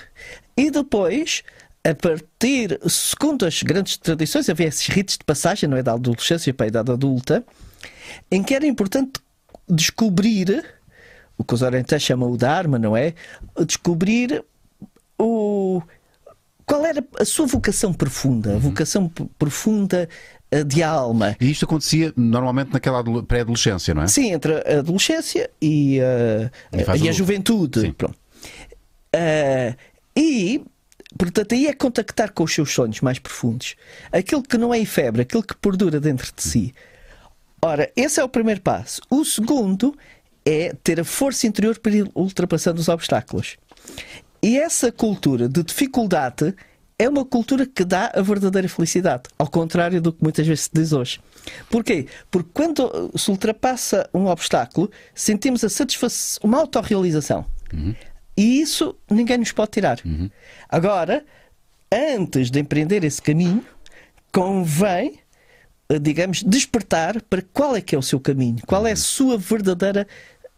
E 0.56 0.70
depois, 0.70 1.42
a 1.84 1.94
partir, 1.94 2.80
segundo 2.88 3.44
as 3.44 3.62
grandes 3.62 3.96
tradições, 3.96 4.48
havia 4.48 4.66
esses 4.66 4.86
ritos 4.86 5.18
de 5.18 5.24
passagem, 5.24 5.68
não 5.68 5.76
é? 5.76 5.82
Da 5.82 5.92
adolescência 5.92 6.52
para 6.54 6.66
a 6.66 6.68
idade 6.68 6.90
adulta 6.90 7.44
em 8.30 8.42
que 8.42 8.54
era 8.54 8.66
importante 8.66 9.20
descobrir 9.68 10.64
o 11.38 11.44
que 11.44 11.54
os 11.54 11.62
orientais 11.62 12.02
chamam 12.02 12.30
o 12.30 12.36
Dharma, 12.36 12.78
não 12.78 12.96
é? 12.96 13.14
Descobrir 13.66 14.44
o, 15.18 15.82
qual 16.66 16.84
era 16.84 17.04
a 17.18 17.24
sua 17.24 17.46
vocação 17.46 17.92
profunda, 17.92 18.50
a 18.50 18.54
uhum. 18.54 18.60
vocação 18.60 19.08
profunda 19.38 20.08
eh, 20.50 20.64
de 20.64 20.82
alma. 20.82 21.36
E 21.40 21.50
isto 21.50 21.64
acontecia 21.64 22.12
normalmente 22.16 22.72
naquela 22.72 23.02
pré-adolescência, 23.22 23.94
não 23.94 24.02
é? 24.02 24.08
Sim, 24.08 24.32
entre 24.32 24.54
a 24.54 24.80
adolescência 24.80 25.48
e, 25.62 26.00
uh, 26.00 26.50
e, 26.96 27.04
e 27.04 27.08
a 27.08 27.12
juventude. 27.12 27.94
Uh, 29.14 29.76
e, 30.16 30.62
portanto, 31.16 31.54
aí 31.54 31.66
é 31.66 31.72
contactar 31.72 32.32
com 32.32 32.42
os 32.42 32.52
seus 32.52 32.72
sonhos 32.72 33.00
mais 33.00 33.18
profundos. 33.20 33.76
Aquilo 34.10 34.42
que 34.42 34.58
não 34.58 34.74
é 34.74 34.80
efêmero, 34.80 35.22
aquilo 35.22 35.42
que 35.42 35.56
perdura 35.56 36.00
dentro 36.00 36.32
de 36.34 36.42
si. 36.42 36.74
Ora, 37.66 37.90
esse 37.96 38.20
é 38.20 38.24
o 38.24 38.28
primeiro 38.28 38.60
passo. 38.60 39.00
O 39.10 39.24
segundo 39.24 39.92
é 40.44 40.72
ter 40.84 41.00
a 41.00 41.04
força 41.04 41.48
interior 41.48 41.76
para 41.80 41.96
ir 41.96 42.08
ultrapassando 42.14 42.80
os 42.80 42.88
obstáculos. 42.88 43.56
E 44.40 44.56
essa 44.56 44.92
cultura 44.92 45.48
de 45.48 45.64
dificuldade 45.64 46.54
é 46.96 47.08
uma 47.08 47.24
cultura 47.24 47.66
que 47.66 47.84
dá 47.84 48.12
a 48.14 48.22
verdadeira 48.22 48.68
felicidade, 48.68 49.24
ao 49.36 49.48
contrário 49.48 50.00
do 50.00 50.12
que 50.12 50.22
muitas 50.22 50.46
vezes 50.46 50.64
se 50.64 50.70
diz 50.72 50.92
hoje. 50.92 51.20
Porquê? 51.68 52.06
Porque 52.30 52.50
quando 52.54 53.10
se 53.16 53.32
ultrapassa 53.32 54.08
um 54.14 54.26
obstáculo, 54.26 54.88
sentimos 55.12 55.64
a 55.64 55.68
satisfação, 55.68 56.40
uma 56.44 56.58
autorrealização. 56.58 57.44
Uhum. 57.74 57.96
E 58.36 58.60
isso 58.60 58.94
ninguém 59.10 59.38
nos 59.38 59.50
pode 59.50 59.72
tirar. 59.72 59.98
Uhum. 60.04 60.30
Agora, 60.68 61.24
antes 61.92 62.48
de 62.48 62.60
empreender 62.60 63.02
esse 63.02 63.20
caminho, 63.20 63.64
convém, 64.32 65.18
digamos, 66.00 66.42
despertar 66.42 67.20
para 67.22 67.42
qual 67.52 67.76
é 67.76 67.80
que 67.80 67.94
é 67.94 67.98
o 67.98 68.02
seu 68.02 68.18
caminho, 68.18 68.58
qual 68.66 68.86
é 68.86 68.90
a 68.90 68.92
uhum. 68.92 68.96
sua 68.96 69.38
verdadeira 69.38 70.06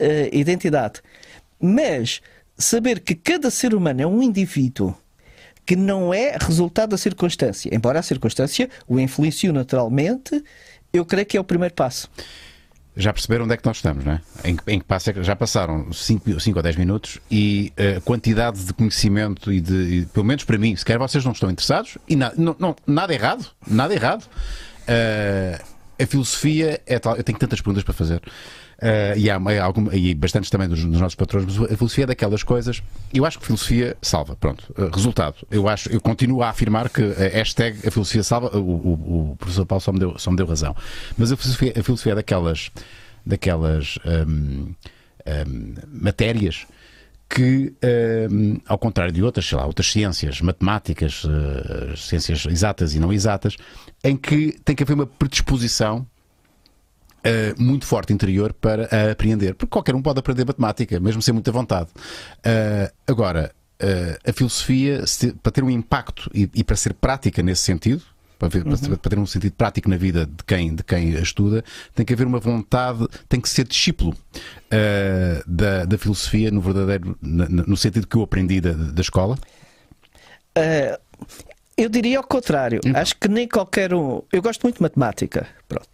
uh, 0.01 0.37
identidade. 0.37 1.01
Mas 1.61 2.21
saber 2.57 3.01
que 3.01 3.15
cada 3.15 3.51
ser 3.51 3.75
humano 3.75 4.03
é 4.03 4.07
um 4.07 4.23
indivíduo 4.23 4.97
que 5.67 5.77
não 5.77 6.15
é 6.15 6.35
resultado 6.41 6.91
da 6.91 6.97
circunstância, 6.97 7.69
embora 7.75 7.99
a 7.99 8.03
circunstância 8.03 8.71
o 8.87 8.99
influencie 8.99 9.53
naturalmente, 9.53 10.43
eu 10.93 11.05
creio 11.05 11.27
que 11.27 11.37
é 11.37 11.41
o 11.41 11.45
primeiro 11.45 11.75
passo. 11.75 12.09
Já 12.97 13.13
perceberam 13.13 13.45
onde 13.45 13.55
é 13.55 13.57
que 13.57 13.65
nós 13.65 13.77
estamos, 13.77 14.05
não 14.05 14.15
é? 14.15 14.21
Em, 14.45 14.57
em 14.67 14.79
que 14.81 14.85
passo 14.85 15.11
é 15.11 15.13
que 15.13 15.23
já 15.23 15.37
passaram 15.37 15.93
5 15.93 16.31
ou 16.57 16.63
10 16.63 16.77
minutos 16.77 17.21
e 17.31 17.73
a 17.77 17.83
uh, 17.83 17.85
eh, 17.85 18.01
quantidade 18.01 18.65
de 18.65 18.73
conhecimento 18.73 19.53
e 19.53 19.61
de, 19.61 19.75
e, 19.75 20.07
pelo 20.07 20.25
menos 20.25 20.43
para 20.43 20.59
mim, 20.59 20.75
sequer 20.75 20.99
vocês 20.99 21.25
não 21.25 21.31
estão 21.31 21.49
interessados 21.49 21.97
e 22.09 22.17
na, 22.17 22.33
não, 22.37 22.57
não, 22.59 22.75
nada 22.85 23.15
errado, 23.15 23.47
nada 23.65 23.95
errado. 23.95 24.25
Uh, 24.89 25.79
a 26.01 26.07
filosofia 26.07 26.81
é 26.87 26.99
tal. 26.99 27.17
Eu 27.17 27.25
tenho 27.25 27.39
tantas 27.39 27.61
perguntas 27.61 27.83
para 27.83 27.93
fazer. 27.93 28.23
Uh, 28.81 29.19
e 29.19 29.29
há 29.29 29.65
alguma, 29.65 29.93
e 29.95 30.15
bastantes 30.15 30.49
também 30.51 30.69
dos, 30.69 30.85
dos, 30.85 31.01
nossos 31.01 31.17
patrões, 31.17 31.45
mas 31.45 31.73
a 31.73 31.77
filosofia 31.77 32.05
é 32.05 32.07
daquelas 32.07 32.45
coisas. 32.45 32.81
Eu 33.13 33.27
acho 33.27 33.39
que 33.39 33.47
filosofia 33.47 33.97
salva. 34.01 34.37
Pronto. 34.37 34.73
Uh, 34.79 34.89
resultado. 34.95 35.37
Eu 35.51 35.69
acho, 35.69 35.91
eu 35.91 36.01
continuo 36.01 36.43
a 36.43 36.51
afirmar 36.51 36.89
que 36.89 37.03
a 37.03 37.29
hashtag 37.37 37.87
a 37.87 37.91
filosofia 37.91 38.23
salva. 38.23 38.57
O, 38.57 38.61
o, 38.61 39.31
o 39.33 39.37
professor 39.37 39.67
Paulo 39.67 39.81
só 39.81 39.93
me, 39.93 39.99
deu, 39.99 40.17
só 40.19 40.31
me 40.31 40.37
deu 40.37 40.47
razão. 40.47 40.77
Mas 41.17 41.33
a 41.33 41.37
filosofia, 41.37 41.73
a 41.77 41.83
filosofia 41.83 42.13
é 42.13 42.15
daquelas, 42.15 42.71
daquelas 43.27 43.99
um, 44.07 44.73
um, 45.27 45.75
matérias 45.89 46.67
que, 47.29 47.75
um, 48.31 48.59
ao 48.67 48.79
contrário 48.79 49.13
de 49.13 49.23
outras, 49.23 49.47
sei 49.47 49.59
lá, 49.59 49.67
outras 49.67 49.91
ciências, 49.91 50.41
matemáticas, 50.41 51.25
uh, 51.25 51.97
ciências 51.97 52.47
exatas 52.47 52.95
e 52.95 52.99
não 52.99 53.13
exatas, 53.13 53.57
em 54.03 54.17
que 54.17 54.59
tem 54.65 54.75
que 54.75 54.83
haver 54.83 54.95
uma 54.95 55.07
predisposição 55.07 56.07
Uh, 57.19 57.61
muito 57.61 57.85
forte 57.85 58.13
interior 58.13 58.53
para 58.53 58.85
uh, 58.85 59.11
apreender. 59.11 59.53
Porque 59.53 59.69
qualquer 59.69 59.93
um 59.93 60.01
pode 60.01 60.21
aprender 60.21 60.47
matemática, 60.47 61.01
mesmo 61.01 61.21
sem 61.21 61.35
muita 61.35 61.51
vontade. 61.51 61.91
Uh, 62.39 62.95
agora, 63.09 63.53
a 64.27 64.33
filosofia, 64.33 65.03
para 65.43 65.53
ter 65.53 65.65
um 65.65 65.69
impacto 65.69 66.31
e, 66.33 66.49
e, 66.55 66.63
para 66.63 66.77
ser 66.77 66.95
prática 66.95 67.43
nesse 67.43 67.63
sentido, 67.63 68.03
para, 68.39 68.49
ver, 68.49 68.67
uhum. 68.67 68.77
para, 68.77 68.97
para, 68.97 69.11
ter 69.11 69.19
um 69.19 69.27
sentido 69.27 69.53
prático 69.53 69.89
na 69.89 69.97
vida 69.97 70.27
de 70.27 70.45
quem, 70.47 70.75
de 70.75 70.83
quem 70.83 71.17
a 71.17 71.21
estuda, 71.21 71.65
tem 71.95 72.05
que 72.05 72.13
haver 72.13 72.27
uma 72.27 72.39
vontade, 72.39 73.07
tem 73.29 73.41
que 73.41 73.49
ser 73.49 73.67
discípulo 73.67 74.17
da, 75.47 75.85
da 75.85 75.99
filosofia 75.99 76.51
no 76.51 76.61
verdadeiro, 76.61 77.17
no 77.23 77.77
sentido 77.77 78.07
que 78.07 78.17
eu 78.17 78.23
aprendi 78.23 78.61
da, 78.61 78.73
da 78.73 79.01
escola. 79.01 79.39
Eu 81.79 81.89
diria 81.89 82.19
ao 82.19 82.25
contrário. 82.25 82.81
Então. 82.85 83.01
Acho 83.01 83.15
que 83.17 83.29
nem 83.29 83.47
qualquer 83.47 83.95
um. 83.95 84.21
Eu 84.33 84.43
gosto 84.43 84.65
muito 84.65 84.77
de 84.77 84.83
matemática, 84.83 85.47
pronto. 85.69 85.89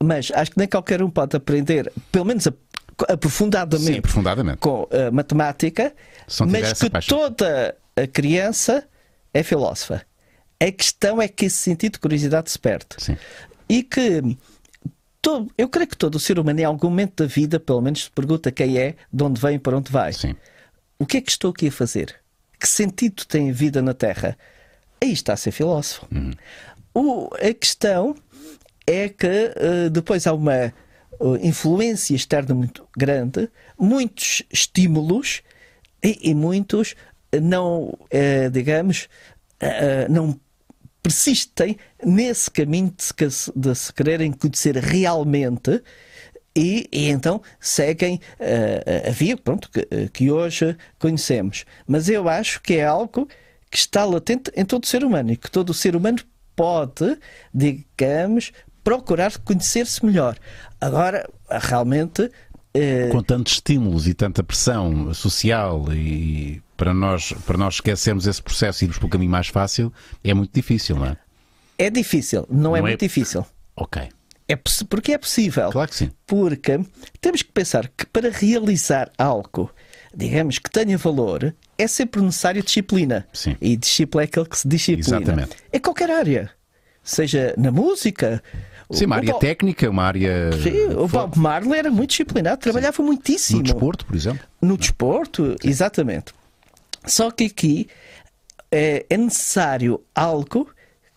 Mas 0.00 0.30
acho 0.32 0.52
que 0.52 0.58
nem 0.58 0.68
qualquer 0.68 1.02
um 1.02 1.10
pode 1.10 1.36
aprender, 1.36 1.92
pelo 2.12 2.24
menos 2.24 2.46
aprofundadamente, 3.08 3.92
Sim, 3.92 3.98
aprofundadamente. 3.98 4.58
com 4.58 4.88
a 4.90 5.10
matemática, 5.10 5.92
mas 6.48 6.72
que 6.74 6.88
paixão. 6.88 7.18
toda 7.18 7.76
a 7.96 8.06
criança 8.06 8.86
é 9.34 9.42
filósofa. 9.42 10.02
A 10.60 10.70
questão 10.72 11.20
é 11.20 11.28
que 11.28 11.46
esse 11.46 11.56
sentido 11.56 11.94
de 11.94 11.98
curiosidade 11.98 12.50
se 12.50 12.58
perde. 12.58 12.86
Sim. 12.98 13.16
E 13.68 13.82
que 13.82 14.36
todo, 15.20 15.50
eu 15.58 15.68
creio 15.68 15.88
que 15.88 15.96
todo 15.96 16.14
o 16.14 16.20
ser 16.20 16.38
humano, 16.38 16.60
em 16.60 16.64
algum 16.64 16.88
momento 16.88 17.24
da 17.24 17.28
vida, 17.28 17.60
pelo 17.60 17.80
menos 17.80 18.04
se 18.04 18.10
pergunta 18.10 18.50
quem 18.50 18.78
é, 18.78 18.94
de 19.12 19.24
onde 19.24 19.40
vem 19.40 19.56
e 19.56 19.58
para 19.58 19.76
onde 19.76 19.92
vai. 19.92 20.12
Sim. 20.12 20.34
O 20.98 21.04
que 21.04 21.18
é 21.18 21.20
que 21.20 21.30
estou 21.30 21.50
aqui 21.50 21.68
a 21.68 21.72
fazer? 21.72 22.16
Que 22.58 22.66
sentido 22.66 23.24
tem 23.26 23.50
a 23.50 23.52
vida 23.52 23.82
na 23.82 23.92
Terra? 23.92 24.36
aí 25.00 25.12
está 25.12 25.32
a 25.34 25.36
ser 25.36 25.50
filósofo. 25.50 26.06
Uhum. 26.12 26.32
O, 26.94 27.30
a 27.34 27.52
questão 27.52 28.14
é 28.86 29.08
que 29.08 29.26
uh, 29.26 29.90
depois 29.90 30.26
há 30.26 30.32
uma 30.32 30.72
uh, 31.20 31.36
influência 31.36 32.14
externa 32.14 32.54
muito 32.54 32.86
grande, 32.96 33.48
muitos 33.78 34.42
estímulos 34.50 35.42
e, 36.02 36.30
e 36.30 36.34
muitos 36.34 36.94
não, 37.40 37.88
uh, 37.88 38.50
digamos, 38.50 39.08
não 40.08 40.38
persistem 41.06 41.78
nesse 42.04 42.50
caminho 42.50 42.92
de 42.96 43.30
se, 43.30 43.52
de 43.54 43.74
se 43.76 43.92
quererem 43.92 44.32
conhecer 44.32 44.76
realmente. 44.76 45.80
E, 46.52 46.88
e, 46.90 47.08
então 47.10 47.40
seguem 47.60 48.16
uh, 48.40 49.08
a 49.08 49.12
via 49.12 49.36
pronto, 49.36 49.70
que, 49.70 50.08
que, 50.08 50.32
hoje 50.32 50.76
conhecemos. 50.98 51.64
Mas 51.86 52.08
eu 52.08 52.28
acho 52.28 52.60
que 52.60 52.74
é 52.74 52.84
algo 52.84 53.28
que 53.70 53.76
está 53.76 54.04
latente 54.04 54.50
em 54.56 54.64
todo 54.64 54.86
ser 54.86 55.04
humano 55.04 55.30
e 55.30 55.36
que 55.36 55.48
todo 55.48 55.72
ser 55.72 55.94
humano 55.94 56.18
pode, 56.56 57.16
digamos, 57.54 58.50
procurar 58.82 59.38
conhecer-se 59.38 60.04
melhor. 60.04 60.36
Agora, 60.80 61.28
realmente. 61.48 62.30
Eh... 62.76 63.08
Com 63.10 63.22
tantos 63.22 63.54
estímulos 63.54 64.06
e 64.06 64.14
tanta 64.14 64.42
pressão 64.42 65.12
social 65.14 65.86
e 65.92 66.62
para 66.76 66.92
nós, 66.92 67.32
para 67.46 67.56
nós 67.56 67.74
esquecermos 67.74 68.26
esse 68.26 68.42
processo 68.42 68.82
e 68.82 68.84
irmos 68.84 68.98
para 68.98 69.06
o 69.06 69.10
caminho 69.10 69.30
mais 69.30 69.48
fácil, 69.48 69.92
é 70.22 70.34
muito 70.34 70.52
difícil, 70.52 70.96
não 70.96 71.06
é? 71.06 71.16
É 71.78 71.90
difícil, 71.90 72.46
não, 72.50 72.58
é 72.58 72.62
não 72.62 72.76
é, 72.76 72.78
é 72.78 72.82
muito 72.82 73.00
difícil. 73.00 73.44
Ok. 73.74 74.08
É 74.48 74.56
porque 74.88 75.12
é 75.12 75.18
possível. 75.18 75.70
Claro 75.70 75.90
que 75.90 75.96
sim. 75.96 76.10
Porque 76.26 76.78
temos 77.20 77.42
que 77.42 77.50
pensar 77.50 77.88
que 77.88 78.06
para 78.06 78.30
realizar 78.30 79.10
algo, 79.18 79.70
digamos, 80.14 80.58
que 80.58 80.70
tenha 80.70 80.96
valor, 80.96 81.54
é 81.76 81.86
sempre 81.88 82.22
necessário 82.22 82.62
disciplina. 82.62 83.26
Sim. 83.32 83.56
E 83.60 83.76
disciplina 83.76 84.22
é 84.22 84.26
aquele 84.26 84.46
que 84.46 84.58
se 84.58 84.68
disciplina. 84.68 85.18
Exatamente. 85.18 85.56
Em 85.72 85.80
qualquer 85.80 86.10
área. 86.10 86.50
Seja 87.02 87.54
na 87.56 87.72
música. 87.72 88.42
Sim, 88.90 89.06
uma 89.06 89.16
área 89.16 89.32
Bob... 89.32 89.40
técnica, 89.40 89.90
uma 89.90 90.04
área. 90.04 90.52
Sim, 90.62 90.94
o 90.94 91.08
Bob 91.08 91.38
Marley 91.38 91.78
era 91.78 91.90
muito 91.90 92.10
disciplinado, 92.10 92.58
trabalhava 92.58 92.96
Sim. 92.96 93.02
muitíssimo. 93.02 93.58
No 93.58 93.64
desporto, 93.64 94.06
por 94.06 94.14
exemplo? 94.14 94.46
No 94.62 94.76
desporto, 94.76 95.56
Sim. 95.60 95.68
exatamente. 95.68 96.32
Só 97.04 97.30
que 97.30 97.44
aqui 97.44 97.88
é, 98.70 99.04
é 99.08 99.16
necessário 99.16 100.00
algo 100.14 100.68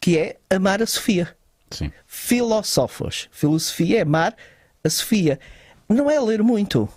que 0.01 0.17
é 0.17 0.38
amar 0.49 0.81
a 0.81 0.85
Sofia. 0.85 1.35
Sim. 1.69 1.91
Filósofos. 2.07 3.27
Filosofia 3.31 3.99
é 3.99 4.01
amar 4.01 4.35
a 4.83 4.89
Sofia. 4.89 5.39
Não 5.88 6.09
é 6.09 6.19
ler 6.19 6.41
muito. 6.41 6.89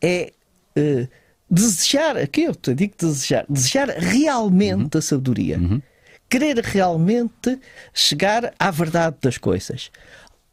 É. 0.00 0.32
Uh, 0.76 1.08
desejar, 1.50 2.16
aqui 2.16 2.42
eu 2.42 2.54
te 2.54 2.74
digo 2.74 2.94
desejar, 2.98 3.46
desejar 3.48 3.88
realmente 3.88 4.94
uhum. 4.94 4.98
a 4.98 5.02
sabedoria. 5.02 5.58
Uhum. 5.58 5.80
Querer 6.28 6.58
realmente 6.58 7.58
chegar 7.92 8.52
à 8.58 8.70
verdade 8.70 9.16
das 9.20 9.38
coisas. 9.38 9.90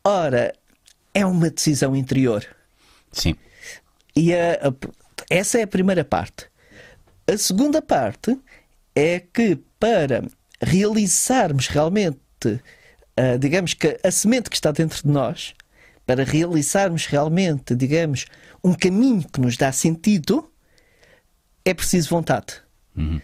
Ora, 0.03 0.53
é 1.13 1.25
uma 1.25 1.49
decisão 1.49 1.95
interior. 1.95 2.45
Sim. 3.11 3.35
E 4.15 4.33
a, 4.33 4.53
a, 4.53 4.73
essa 5.29 5.59
é 5.59 5.63
a 5.63 5.67
primeira 5.67 6.03
parte. 6.03 6.47
A 7.27 7.37
segunda 7.37 7.81
parte 7.81 8.37
é 8.95 9.19
que 9.19 9.57
para 9.79 10.23
realizarmos 10.61 11.67
realmente, 11.67 12.17
uh, 12.45 13.39
digamos 13.39 13.73
que 13.73 13.99
a 14.03 14.11
semente 14.11 14.49
que 14.49 14.55
está 14.55 14.71
dentro 14.71 15.01
de 15.01 15.09
nós, 15.09 15.53
para 16.05 16.23
realizarmos 16.23 17.05
realmente, 17.05 17.75
digamos, 17.75 18.25
um 18.63 18.73
caminho 18.73 19.25
que 19.31 19.39
nos 19.39 19.57
dá 19.57 19.71
sentido, 19.71 20.51
é 21.63 21.73
preciso 21.73 22.09
vontade. 22.09 22.61
Uhum. 22.95 23.21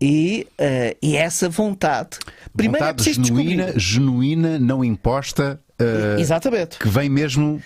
E, 0.00 0.46
uh, 0.60 0.96
e 1.00 1.16
essa 1.16 1.48
vontade, 1.48 2.18
primeiro 2.54 2.84
é 2.84 2.88
vontade 2.88 3.08
é 3.08 3.12
genuína, 3.14 3.72
genuína, 3.78 4.58
não 4.58 4.84
imposta, 4.84 5.58
uh, 5.80 6.20
exatamente, 6.20 6.78
que 6.78 6.88
vem 6.88 7.08
mesmo 7.08 7.62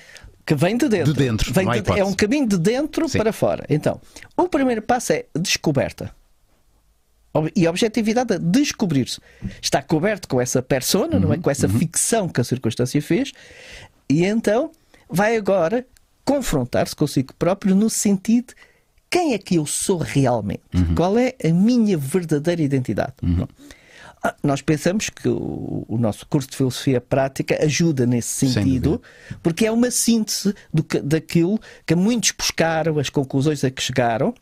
que 0.47 0.55
vem 0.55 0.77
de 0.77 0.89
dentro. 0.89 1.13
De 1.13 1.19
dentro 1.19 1.53
vem 1.53 1.69
de, 1.71 1.99
é 1.99 2.05
um 2.05 2.13
caminho 2.13 2.47
de 2.47 2.59
dentro 2.59 3.09
Sim. 3.09 3.19
para 3.19 3.33
fora. 3.33 3.65
Então, 3.69 4.01
o 4.37 4.49
primeiro 4.49 4.83
passo 4.83 5.13
é 5.13 5.27
descoberta. 5.39 6.13
E 7.55 7.67
a 7.67 7.71
objetividade 7.71 8.35
é 8.35 8.39
descobrir-se. 8.39 9.21
Está 9.63 9.81
coberto 9.81 10.27
com 10.27 10.41
essa 10.41 10.61
persona, 10.61 11.15
uhum, 11.15 11.21
não 11.21 11.33
é? 11.33 11.37
Uhum. 11.37 11.43
Com 11.43 11.51
essa 11.51 11.69
uhum. 11.69 11.79
ficção 11.79 12.29
que 12.29 12.41
a 12.41 12.45
circunstância 12.45 13.01
fez. 13.01 13.33
E 14.09 14.25
então 14.25 14.73
vai 15.09 15.37
agora 15.37 15.87
confrontar-se 16.25 16.97
consigo 16.97 17.33
próprio 17.35 17.77
no 17.77 17.89
sentido 17.89 18.53
quem 19.11 19.35
é 19.35 19.39
que 19.39 19.57
eu 19.57 19.67
sou 19.67 19.99
realmente? 19.99 20.63
Uhum. 20.73 20.95
Qual 20.95 21.19
é 21.19 21.35
a 21.45 21.49
minha 21.49 21.99
verdadeira 21.99 22.63
identidade? 22.63 23.15
Uhum. 23.23 23.47
Ah, 24.23 24.35
nós 24.43 24.61
pensamos 24.61 25.09
que 25.09 25.29
o, 25.29 25.85
o, 25.89 25.99
nosso 25.99 26.27
curso 26.27 26.51
de 26.51 26.57
filosofia 26.57 27.01
prática 27.01 27.59
ajuda 27.65 28.07
nesse 28.07 28.51
sentido, 28.51 29.03
porque 29.43 29.67
é 29.67 29.73
uma 29.73 29.91
síntese 29.91 30.55
do 30.73 30.85
que, 30.85 31.01
daquilo 31.01 31.59
que 31.87 31.95
muitos 31.95 32.31
buscaram, 32.33 32.99
as 32.99 33.09
conclusões 33.09 33.65
a 33.65 33.71
que 33.71 33.83
chegaram, 33.83 34.35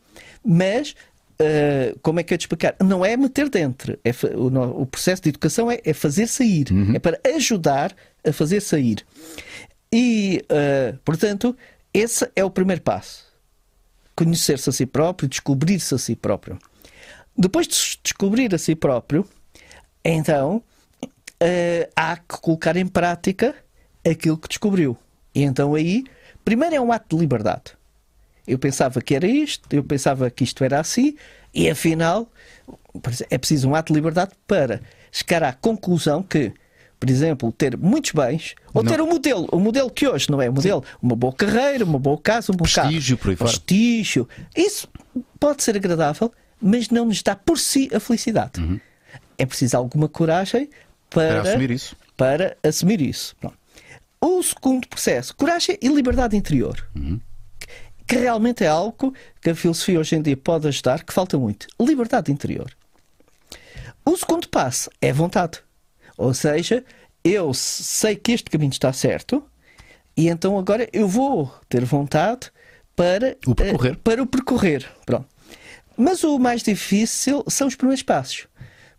mas 0.45 0.93
uh, 1.41 1.97
como 2.01 2.19
é 2.19 2.23
que 2.23 2.33
eu 2.33 2.37
te 2.37 2.41
explicar? 2.41 2.75
Não 2.83 3.05
é 3.05 3.15
meter 3.15 3.49
dentro. 3.49 3.97
É 4.03 4.11
o, 4.35 4.81
o, 4.81 4.85
processo 4.85 5.23
de 5.23 5.29
educação 5.29 5.71
é, 5.71 5.79
é 5.85 5.93
fazer 5.93 6.27
sair. 6.27 6.67
Uhum. 6.71 6.95
É 6.95 6.99
para 6.99 7.17
ajudar 7.35 7.95
a 8.27 8.33
fazer 8.33 8.61
sair. 8.61 9.05
E, 9.91 10.43
uh, 10.51 10.97
portanto, 11.05 11.55
esse 11.93 12.29
é 12.35 12.43
o 12.43 12.51
primeiro 12.51 12.81
passo. 12.81 13.28
Conhecer-se 14.19 14.69
a 14.69 14.73
si 14.73 14.85
próprio, 14.85 15.29
descobrir-se 15.29 15.95
a 15.95 15.97
si 15.97 16.13
próprio. 16.13 16.59
Depois 17.37 17.65
de 17.65 17.99
descobrir 18.03 18.53
a 18.53 18.57
si 18.57 18.75
próprio, 18.75 19.25
então 20.03 20.61
uh, 21.41 21.89
há 21.95 22.17
que 22.17 22.37
colocar 22.41 22.75
em 22.75 22.85
prática 22.85 23.55
aquilo 24.05 24.37
que 24.37 24.49
descobriu. 24.49 24.97
E 25.33 25.43
então 25.43 25.73
aí, 25.73 26.03
primeiro 26.43 26.75
é 26.75 26.81
um 26.81 26.91
ato 26.91 27.15
de 27.15 27.21
liberdade. 27.21 27.77
Eu 28.45 28.59
pensava 28.59 29.01
que 29.01 29.15
era 29.15 29.25
isto, 29.25 29.73
eu 29.73 29.85
pensava 29.85 30.29
que 30.29 30.43
isto 30.43 30.65
era 30.65 30.81
assim, 30.81 31.15
e 31.53 31.69
afinal 31.69 32.29
é 33.29 33.37
preciso 33.37 33.69
um 33.69 33.75
ato 33.75 33.93
de 33.93 33.99
liberdade 33.99 34.33
para 34.45 34.81
chegar 35.13 35.43
à 35.43 35.53
conclusão 35.53 36.21
que, 36.21 36.51
por 36.99 37.09
exemplo, 37.09 37.51
ter 37.51 37.77
muitos 37.77 38.11
bens, 38.11 38.55
ou 38.73 38.83
não. 38.83 38.91
ter 38.91 39.01
um 39.01 39.07
modelo, 39.07 39.47
o 39.51 39.57
um 39.57 39.59
modelo 39.59 39.89
que 39.89 40.07
hoje 40.07 40.29
não 40.29 40.41
é 40.41 40.49
um 40.49 40.53
modelo, 40.53 40.83
uma 41.01 41.15
boa 41.15 41.33
carreira, 41.33 41.85
uma 41.85 41.99
boa 41.99 42.17
casa, 42.17 42.51
um 42.51 42.55
bom 42.55 42.63
prestígio, 42.63 43.17
carro, 43.17 43.23
por 43.23 43.29
aí 43.29 43.35
fora. 43.35 43.49
prestígio. 43.49 44.27
Isso 44.55 44.87
pode 45.39 45.63
ser 45.63 45.75
agradável, 45.77 46.31
mas 46.61 46.89
não 46.89 47.05
nos 47.05 47.23
dá 47.23 47.35
por 47.35 47.57
si 47.57 47.89
a 47.93 47.99
felicidade. 47.99 48.59
Uhum. 48.59 48.79
É 49.37 49.45
preciso 49.45 49.77
alguma 49.77 50.09
coragem 50.09 50.69
para, 51.09 51.41
para 51.41 51.49
assumir 51.49 51.71
isso. 51.71 51.95
Para 52.17 52.57
assumir 52.61 53.01
isso. 53.01 53.35
O 54.19 54.43
segundo 54.43 54.85
processo, 54.87 55.33
coragem 55.35 55.77
e 55.81 55.87
liberdade 55.87 56.35
interior. 56.35 56.85
Uhum 56.93 57.19
que 58.09 58.17
realmente 58.17 58.63
é 58.63 58.67
algo 58.67 59.13
que 59.39 59.51
a 59.51 59.55
filosofia 59.55 59.99
hoje 59.99 60.15
em 60.15 60.21
dia 60.23 60.35
pode 60.35 60.67
ajudar, 60.67 61.03
que 61.03 61.13
falta 61.13 61.37
muito. 61.37 61.67
Liberdade 61.79 62.31
interior. 62.31 62.75
O 64.03 64.17
segundo 64.17 64.49
passo 64.49 64.89
é 64.99 65.13
vontade. 65.13 65.59
Ou 66.19 66.33
seja, 66.33 66.83
eu 67.23 67.53
sei 67.53 68.13
que 68.17 68.33
este 68.33 68.49
caminho 68.49 68.71
está 68.71 68.91
certo 68.91 69.41
e 70.17 70.27
então 70.27 70.59
agora 70.59 70.87
eu 70.91 71.07
vou 71.07 71.49
ter 71.69 71.85
vontade 71.85 72.51
para 72.93 73.37
o 73.47 73.55
percorrer. 73.55 73.93
Uh, 73.93 73.97
para 73.97 74.21
o 74.21 74.27
percorrer. 74.27 74.85
Pronto. 75.05 75.25
Mas 75.95 76.21
o 76.25 76.37
mais 76.37 76.61
difícil 76.61 77.41
são 77.47 77.69
os 77.69 77.75
primeiros 77.75 78.03
passos. 78.03 78.47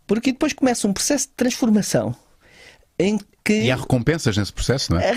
Porque 0.07 0.31
depois 0.31 0.51
começa 0.51 0.87
um 0.87 0.93
processo 0.93 1.27
de 1.27 1.33
transformação 1.33 2.15
em 2.97 3.19
que. 3.43 3.65
E 3.65 3.71
há 3.71 3.75
recompensas 3.75 4.35
nesse 4.35 4.51
processo, 4.51 4.91
não 4.91 4.99
é? 4.99 5.11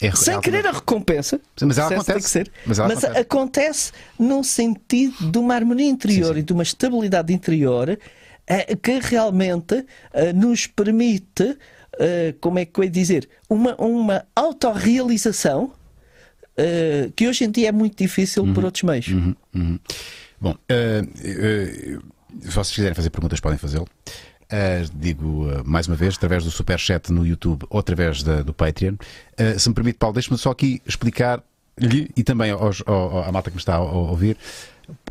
é, 0.00 0.08
é 0.08 0.16
sem 0.16 0.40
querer 0.40 0.66
a 0.66 0.72
recompensa. 0.72 1.38
Mas 1.60 1.76
ela 1.76 1.94
acontece. 1.94 2.44
Mas, 2.64 2.78
ela 2.78 2.88
mas 2.88 3.04
acontece. 3.04 3.20
acontece 3.20 3.92
num 4.18 4.42
sentido 4.42 5.30
de 5.30 5.36
uma 5.36 5.54
harmonia 5.54 5.90
interior 5.90 6.28
sim, 6.28 6.34
sim. 6.34 6.40
e 6.40 6.42
de 6.42 6.52
uma 6.54 6.62
estabilidade 6.62 7.34
interior 7.34 7.90
é, 7.90 7.98
que 8.82 8.98
realmente 9.00 9.84
é, 10.12 10.32
nos 10.32 10.66
permite, 10.66 11.56
é, 11.98 12.34
como 12.40 12.58
é 12.58 12.64
que 12.64 12.78
eu 12.78 12.84
ia 12.84 12.90
dizer, 12.90 13.28
uma, 13.48 13.74
uma 13.76 14.24
autorrealização 14.34 15.72
que 17.16 17.26
hoje 17.26 17.42
em 17.42 17.50
dia 17.50 17.70
é 17.70 17.72
muito 17.72 17.98
difícil 17.98 18.44
uhum, 18.44 18.54
por 18.54 18.64
outros 18.64 18.84
meios. 18.84 19.08
Uhum, 19.08 19.34
uhum. 19.56 19.78
Bom, 20.40 20.52
uh, 20.52 21.02
uh, 21.02 22.02
se 22.42 22.50
vocês 22.50 22.74
quiserem 22.74 22.94
fazer 22.94 23.10
perguntas, 23.10 23.40
podem 23.40 23.58
fazê-lo. 23.58 23.88
Uh, 24.44 24.88
digo 24.94 25.48
uh, 25.48 25.62
mais 25.64 25.88
uma 25.88 25.96
vez, 25.96 26.16
através 26.16 26.44
do 26.44 26.50
Superchat 26.50 27.10
no 27.10 27.26
YouTube 27.26 27.64
ou 27.70 27.80
através 27.80 28.22
da, 28.22 28.42
do 28.42 28.52
Patreon. 28.52 28.94
Uh, 28.94 29.58
se 29.58 29.68
me 29.68 29.74
permite, 29.74 29.98
Paulo, 29.98 30.14
deixe-me 30.14 30.36
só 30.36 30.50
aqui 30.50 30.82
explicar-lhe 30.86 32.10
e 32.16 32.22
também 32.22 32.50
aos, 32.50 32.82
ao, 32.86 33.24
à 33.24 33.32
malta 33.32 33.50
que 33.50 33.56
me 33.56 33.60
está 33.60 33.74
a, 33.74 33.78
a, 33.78 33.82
ouvir 33.82 34.36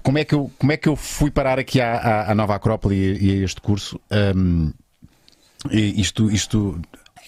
como 0.01 0.17
é 0.17 0.25
que 0.25 0.35
eu, 0.35 0.51
como 0.57 0.71
é 0.71 0.77
que 0.77 0.87
eu 0.87 0.95
fui 0.95 1.31
parar 1.31 1.59
aqui 1.59 1.79
à, 1.81 1.95
à, 1.95 2.31
à 2.31 2.35
Nova 2.35 2.55
Acrópole 2.55 2.95
e, 2.95 3.25
e, 3.25 3.41
a 3.41 3.45
este 3.45 3.61
curso. 3.61 3.99
Um, 4.35 4.71
isto, 5.71 6.29
isto 6.29 6.81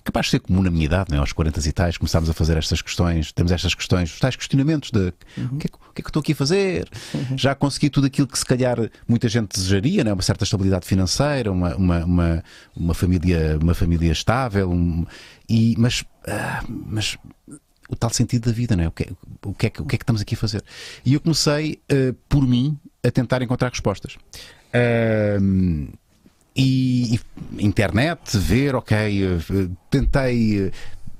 capaz 0.05 0.27
de 0.27 0.31
ser 0.31 0.39
comum 0.39 0.61
na 0.61 0.69
minha 0.69 0.85
idade, 0.85 1.11
né? 1.11 1.17
aos 1.17 1.33
40 1.33 1.67
e 1.67 1.71
tais, 1.71 1.97
começámos 1.97 2.29
a 2.29 2.33
fazer 2.33 2.55
estas 2.57 2.79
questões, 2.79 3.31
temos 3.31 3.51
estas 3.51 3.73
questões, 3.73 4.13
os 4.13 4.19
tais 4.19 4.35
questionamentos 4.35 4.91
de 4.91 5.11
uhum. 5.35 5.45
o, 5.53 5.57
que 5.57 5.67
é, 5.67 5.69
o, 5.73 5.93
que 5.93 6.01
é, 6.01 6.03
que 6.03 6.05
eu 6.05 6.09
estou 6.09 6.19
aqui 6.19 6.31
a 6.33 6.35
fazer? 6.35 6.87
Uhum. 7.13 7.37
Já 7.37 7.55
consegui 7.55 7.89
tudo 7.89 8.05
aquilo 8.05 8.27
que 8.27 8.37
se 8.37 8.45
calhar 8.45 8.77
muita 9.07 9.27
gente 9.27 9.55
desejaria, 9.55 10.03
né? 10.03 10.13
uma 10.13 10.21
certa 10.21 10.43
estabilidade 10.43 10.85
financeira, 10.85 11.51
uma, 11.51 11.75
uma, 11.75 12.05
uma, 12.05 12.43
uma 12.75 12.93
família, 12.93 13.57
uma 13.59 13.73
família 13.73 14.11
estável, 14.11 14.69
um, 14.69 15.05
e, 15.49 15.73
mas, 15.77 16.01
uh, 16.01 16.65
mas 16.67 17.17
o 17.89 17.95
tal 17.95 18.09
sentido 18.09 18.45
da 18.45 18.51
vida, 18.51 18.75
né? 18.75 18.87
o, 18.87 18.91
que, 18.91 19.07
o, 19.43 19.53
que 19.53 19.67
é, 19.67 19.71
o 19.79 19.85
que 19.85 19.95
é 19.95 19.97
que 19.97 20.03
estamos 20.03 20.21
aqui 20.21 20.35
a 20.35 20.37
fazer? 20.37 20.63
E 21.05 21.13
eu 21.13 21.19
comecei, 21.19 21.79
uh, 21.91 22.13
por 22.27 22.47
mim, 22.47 22.77
a 23.03 23.11
tentar 23.11 23.41
encontrar 23.41 23.69
respostas. 23.69 24.17
Uh, 24.73 25.87
e, 26.55 27.15
e, 27.15 27.65
internet, 27.65 28.37
ver, 28.37 28.75
ok, 28.75 28.97
eh, 28.97 29.39
tentei 29.89 30.67
eh, 30.67 30.71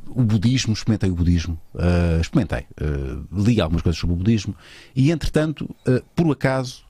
o 0.08 0.24
budismo, 0.24 0.74
experimentei 0.74 1.12
o 1.12 1.16
budismo, 1.16 1.60
uh, 1.74 2.22
experimentei, 2.22 2.66
uh, 2.80 3.42
li 3.44 3.60
algumas 3.60 3.82
coisas 3.82 4.00
sobre 4.00 4.14
o 4.14 4.18
budismo 4.18 4.56
e, 4.96 5.12
entretanto, 5.12 5.66
uh, 5.86 6.02
por 6.16 6.32
acaso, 6.32 6.86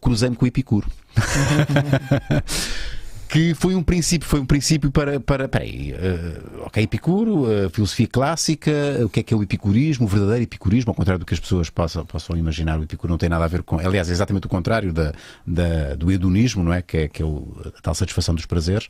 cruzei-me 0.00 0.34
com 0.34 0.44
o 0.44 0.48
Epicuro. 0.48 0.90
que 3.32 3.54
foi 3.54 3.74
um 3.74 3.82
princípio, 3.82 4.28
foi 4.28 4.40
um 4.40 4.44
princípio 4.44 4.90
para, 4.90 5.18
para 5.18 5.48
peraí, 5.48 5.94
uh, 5.94 6.66
ok, 6.66 6.82
Epicuro, 6.82 7.44
uh, 7.44 7.70
filosofia 7.70 8.06
clássica, 8.06 8.70
o 9.02 9.08
que 9.08 9.20
é 9.20 9.22
que 9.22 9.32
é 9.32 9.36
o 9.36 9.42
epicurismo, 9.42 10.04
o 10.04 10.08
verdadeiro 10.08 10.42
epicurismo, 10.42 10.90
ao 10.90 10.94
contrário 10.94 11.18
do 11.18 11.24
que 11.24 11.32
as 11.32 11.40
pessoas 11.40 11.70
possam, 11.70 12.04
possam 12.04 12.36
imaginar, 12.36 12.78
o 12.78 12.82
Epicuro 12.82 13.10
não 13.10 13.16
tem 13.16 13.30
nada 13.30 13.46
a 13.46 13.48
ver 13.48 13.62
com, 13.62 13.78
aliás, 13.78 14.10
é 14.10 14.12
exatamente 14.12 14.44
o 14.46 14.50
contrário 14.50 14.92
da, 14.92 15.14
da 15.46 15.94
do 15.94 16.12
hedonismo, 16.12 16.62
não 16.62 16.74
é? 16.74 16.82
Que 16.82 16.98
é, 16.98 17.08
que 17.08 17.22
é 17.22 17.24
o, 17.24 17.56
a 17.74 17.80
tal 17.80 17.94
satisfação 17.94 18.34
dos 18.34 18.44
prazeres. 18.44 18.88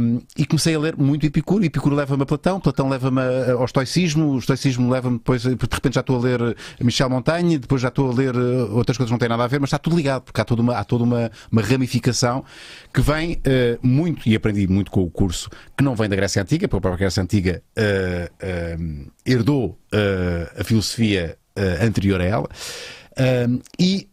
Um, 0.00 0.20
e 0.36 0.46
comecei 0.46 0.76
a 0.76 0.78
ler 0.78 0.96
muito 0.96 1.26
Epicuro, 1.26 1.64
Epicuro 1.64 1.96
leva-me 1.96 2.22
a 2.22 2.26
Platão, 2.26 2.60
Platão 2.60 2.88
leva-me 2.88 3.20
ao 3.50 3.64
estoicismo, 3.64 4.34
o 4.34 4.38
estoicismo 4.38 4.88
leva-me 4.88 5.18
depois, 5.18 5.42
de 5.42 5.48
repente 5.48 5.94
já 5.94 6.00
estou 6.00 6.14
a 6.14 6.20
ler 6.20 6.56
Michel 6.80 7.10
Montaigne, 7.10 7.58
depois 7.58 7.82
já 7.82 7.88
estou 7.88 8.08
a 8.08 8.14
ler 8.14 8.36
outras 8.36 8.96
coisas 8.96 9.08
que 9.08 9.12
não 9.14 9.18
têm 9.18 9.28
nada 9.28 9.42
a 9.42 9.48
ver, 9.48 9.58
mas 9.58 9.66
está 9.66 9.78
tudo 9.78 9.96
ligado, 9.96 10.22
porque 10.22 10.40
há 10.40 10.44
toda 10.44 10.62
uma, 10.62 10.74
há 10.76 10.84
toda 10.84 11.02
uma, 11.02 11.28
uma 11.50 11.60
ramificação 11.60 12.44
que 12.94 13.00
vem 13.00 13.40
uh, 13.48 13.86
muito, 13.86 14.28
e 14.28 14.36
aprendi 14.36 14.66
muito 14.66 14.90
com 14.90 15.02
o 15.02 15.10
curso, 15.10 15.48
que 15.76 15.82
não 15.82 15.96
vem 15.96 16.08
da 16.08 16.16
Grécia 16.16 16.42
Antiga, 16.42 16.68
porque 16.68 16.78
a 16.78 16.80
própria 16.80 17.06
Grécia 17.06 17.22
Antiga 17.22 17.62
uh, 17.76 19.10
herdou 19.24 19.78
a 20.58 20.64
filosofia 20.64 21.36
anterior 21.80 22.20
a 22.20 22.24
ela, 22.24 22.48
e 23.78 24.08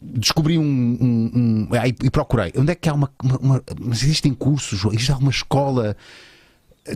descobri 0.00 0.58
um, 0.58 0.62
um, 0.62 1.30
um, 1.34 1.68
e 2.02 2.10
procurei. 2.10 2.52
Onde 2.56 2.72
é 2.72 2.74
que 2.74 2.88
há 2.88 2.94
uma, 2.94 3.10
uma, 3.22 3.38
uma 3.38 3.62
mas 3.80 4.02
existem 4.02 4.34
cursos 4.34 4.84
existe 4.92 5.12
alguma 5.12 5.30
escola 5.30 5.96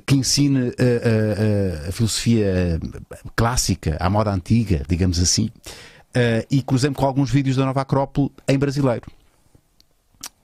que 0.05 0.16
ensine 0.16 0.59
a, 0.79 1.87
a, 1.87 1.88
a, 1.88 1.92
filosofia 1.92 2.81
clássica 3.37 3.97
à 4.01 4.11
moda 4.11 4.33
antiga 4.33 4.83
digamos 4.88 5.21
assim? 5.21 5.51
Uh, 6.16 6.47
e 6.51 6.62
cruzei-me 6.62 6.97
com 6.97 7.07
alguns 7.07 7.31
vídeos 7.31 7.57
da 7.57 7.64
Nova 7.64 7.83
Acrópole 7.83 8.31
em 8.49 8.59
brasileiro 8.59 9.07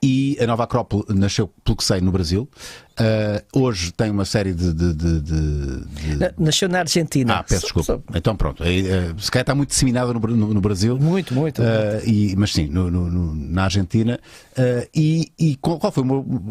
e 0.03 0.37
a 0.41 0.47
Nova 0.47 0.65
Acrópole 0.65 1.05
nasceu, 1.09 1.49
pelo 1.65 1.77
que 1.77 1.85
sei, 1.85 2.01
no 2.01 2.11
Brasil. 2.11 2.49
Uh, 2.93 3.61
hoje 3.61 3.93
tem 3.93 4.11
uma 4.11 4.25
série 4.25 4.53
de, 4.53 4.73
de, 4.75 4.93
de, 4.93 5.21
de, 5.21 6.35
Nasceu 6.37 6.69
na 6.69 6.81
Argentina. 6.81 7.37
Ah, 7.37 7.43
peço 7.43 7.63
desculpa. 7.63 8.03
Então 8.15 8.35
pronto. 8.35 8.63
Uh, 8.63 9.21
se 9.21 9.31
calhar 9.31 9.43
está 9.43 9.55
muito 9.55 9.71
disseminada 9.71 10.13
no, 10.13 10.21
no, 10.21 10.55
no 10.55 10.61
Brasil. 10.61 10.99
Muito, 10.99 11.33
muito. 11.33 11.63
Uh, 11.63 12.05
e, 12.05 12.35
mas 12.37 12.53
sim, 12.53 12.67
no, 12.67 12.91
na 13.35 13.65
Argentina. 13.65 14.19
Uh, 14.53 14.89
e, 14.95 15.33
e 15.39 15.57
qual 15.57 15.79
foi 15.93 16.05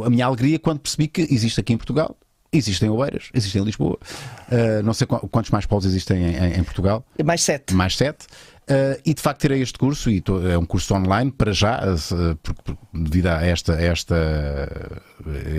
a 0.06 0.10
minha 0.10 0.26
alegria 0.26 0.58
quando 0.58 0.80
percebi 0.80 1.08
que 1.08 1.22
existe 1.22 1.60
aqui 1.60 1.74
em 1.74 1.78
Portugal 1.78 2.18
Existem 2.54 2.90
Oeiras, 2.90 3.30
existem 3.34 3.62
em 3.62 3.66
Lisboa. 3.66 3.98
Uh, 4.52 4.84
não 4.84 4.94
sei 4.94 5.08
quantos 5.08 5.50
mais 5.52 5.66
polos 5.66 5.86
existem 5.86 6.22
em, 6.22 6.60
em, 6.60 6.64
Portugal. 6.66 7.06
Mais 7.24 7.42
sete. 7.42 7.74
Mais 7.74 7.96
sete. 7.96 8.28
Uh, 8.72 8.98
e 9.06 9.14
de 9.14 9.22
facto 9.22 9.42
tirei 9.42 9.62
este 9.62 9.78
curso, 9.78 10.10
e 10.10 10.22
tô, 10.22 10.48
é 10.48 10.58
um 10.58 10.66
curso 10.66 10.94
online 10.94 11.30
para 11.30 11.52
já, 11.52 11.82
uh, 11.84 12.36
por, 12.38 12.56
devido 12.94 13.28
a 13.28 13.46
esta, 13.46 13.74
esta, 13.74 14.16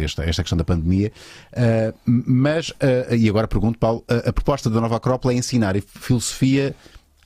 esta, 0.03 0.25
esta 0.25 0.43
questão 0.43 0.57
da 0.57 0.65
pandemia. 0.65 1.13
Uh, 1.53 1.95
mas, 2.07 2.73
e 3.11 3.29
agora 3.29 3.47
pergunto, 3.47 3.79
Paulo, 3.79 4.03
a 4.09 4.33
proposta 4.33 4.71
da 4.71 4.81
Nova 4.81 4.97
Acrópole 4.97 5.35
é 5.35 5.39
ensinar 5.39 5.75
filosofia 5.83 6.75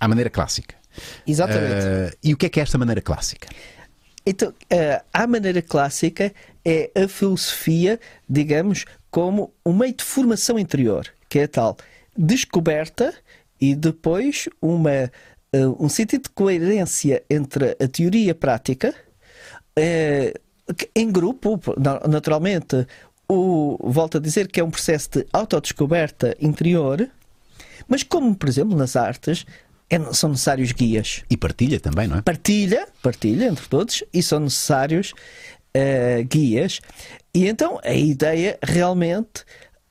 à 0.01 0.09
maneira 0.09 0.29
clássica. 0.29 0.75
Exatamente. 1.25 2.17
e 2.25 2.33
o 2.33 2.37
que 2.37 2.47
é 2.47 2.49
que 2.49 2.59
é 2.59 2.63
esta 2.63 2.79
maneira 2.79 3.01
clássica? 3.01 3.49
Então, 4.25 4.53
a 5.13 5.27
maneira 5.27 5.63
clássica 5.63 6.33
é 6.65 6.91
a 6.97 7.07
filosofia, 7.07 8.01
digamos, 8.29 8.87
como 9.11 9.53
um 9.65 9.73
meio 9.73 9.95
de 9.95 10.03
formação 10.03 10.59
interior, 10.59 11.07
que 11.29 11.39
é 11.39 11.45
a 11.45 11.49
tal 11.49 11.77
descoberta 12.17 13.15
e 13.61 13.75
depois 13.75 14.49
uma, 14.61 15.11
uh, 15.65 15.77
um 15.79 15.89
sentido 15.89 16.25
de 16.25 16.31
coerência 16.31 17.23
entre 17.29 17.77
a 17.81 17.89
teoria 17.89 18.27
e 18.27 18.31
a 18.31 18.35
prática, 18.35 18.95
uh, 19.79 20.41
em 20.95 21.11
grupo, 21.11 21.61
naturalmente, 22.09 22.87
o, 23.29 23.79
volto 23.83 24.19
a 24.19 24.21
dizer 24.21 24.49
que 24.49 24.61
é 24.61 24.65
um 24.65 24.71
processo 24.71 25.11
de 25.11 25.27
autodescoberta 25.33 26.37
interior, 26.41 27.09
mas 27.89 28.03
como, 28.03 28.35
por 28.35 28.49
exemplo, 28.49 28.77
nas 28.77 28.97
artes, 28.97 29.47
é- 29.89 30.13
são 30.13 30.31
necessários 30.31 30.73
guias. 30.73 31.23
E 31.31 31.37
partilha 31.37 31.79
também, 31.79 32.09
não 32.09 32.19
é? 32.19 32.23
Partilha, 32.23 32.89
partilha 33.03 33.47
entre 33.47 33.67
todos, 33.69 34.03
e 34.13 34.23
são 34.23 34.41
necessários 34.41 35.15
eh, 35.73 36.25
guias. 36.25 36.81
E 37.35 37.47
então 37.47 37.79
a 37.85 37.93
ideia 37.93 38.59
realmente 38.63 39.45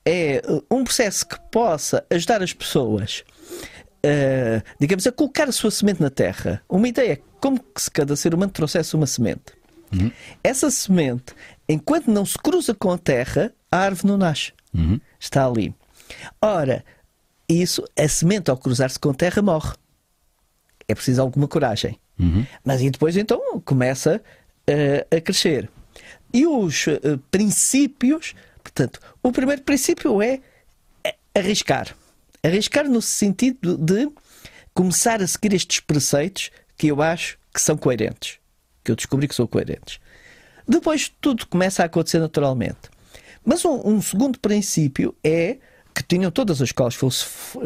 é 0.05 0.41
um 0.69 0.83
processo 0.83 1.27
que 1.27 1.39
possa 1.51 2.05
ajudar 2.09 2.41
as 2.41 2.53
pessoas, 2.53 3.23
eh, 4.07 4.61
digamos, 4.79 5.07
a 5.07 5.11
colocar 5.11 5.49
a 5.49 5.51
sua 5.51 5.71
semente 5.71 5.99
na 5.99 6.11
terra. 6.11 6.61
Uma 6.69 6.87
ideia 6.87 7.13
é 7.13 7.21
como 7.39 7.59
que 7.59 7.81
se 7.81 7.89
cada 7.89 8.15
ser 8.15 8.35
humano 8.35 8.51
trouxesse 8.51 8.95
uma 8.95 9.07
semente. 9.07 9.53
Essa 10.43 10.69
semente, 10.69 11.33
enquanto 11.67 12.11
não 12.11 12.25
se 12.25 12.37
cruza 12.37 12.75
com 12.75 12.91
a 12.91 12.97
terra, 12.97 13.51
a 13.71 13.77
árvore 13.77 14.07
não 14.07 14.17
nasce. 14.17 14.53
Está 15.19 15.47
ali. 15.47 15.73
Ora, 16.39 16.85
isso, 17.49 17.83
a 17.97 18.07
semente 18.07 18.51
ao 18.51 18.57
cruzar-se 18.57 18.99
com 18.99 19.09
a 19.09 19.13
terra 19.13 19.41
morre. 19.41 19.73
É 20.87 20.93
preciso 20.93 21.21
alguma 21.21 21.47
coragem. 21.47 21.99
Mas 22.63 22.81
e 22.81 22.89
depois 22.89 23.17
então 23.17 23.39
começa 23.63 24.21
eh, 24.67 25.07
a 25.09 25.19
crescer. 25.19 25.69
E 26.31 26.45
os 26.45 26.87
eh, 26.87 26.99
princípios, 27.31 28.35
portanto, 28.61 28.99
o 29.23 29.31
primeiro 29.31 29.63
princípio 29.63 30.21
é 30.21 30.41
arriscar. 31.33 31.95
Arriscar 32.45 32.87
no 32.87 33.01
sentido 33.01 33.77
de 33.77 34.07
começar 34.73 35.21
a 35.21 35.27
seguir 35.27 35.53
estes 35.53 35.79
preceitos 35.79 36.51
que 36.77 36.87
eu 36.87 37.01
acho 37.01 37.39
que 37.53 37.59
são 37.59 37.75
coerentes. 37.75 38.37
Que 38.83 38.91
eu 38.91 38.95
descobri 38.95 39.27
que 39.27 39.33
são 39.33 39.47
coerentes. 39.47 39.99
Depois 40.67 41.11
tudo 41.19 41.47
começa 41.47 41.81
a 41.81 41.87
acontecer 41.87 42.19
naturalmente. 42.19 42.89
Mas 43.43 43.65
um, 43.65 43.81
um 43.83 44.01
segundo 44.01 44.39
princípio 44.39 45.15
é 45.23 45.57
que 45.93 46.03
tinham 46.03 46.29
todas 46.29 46.61
as 46.61 46.69
escolas 46.69 46.95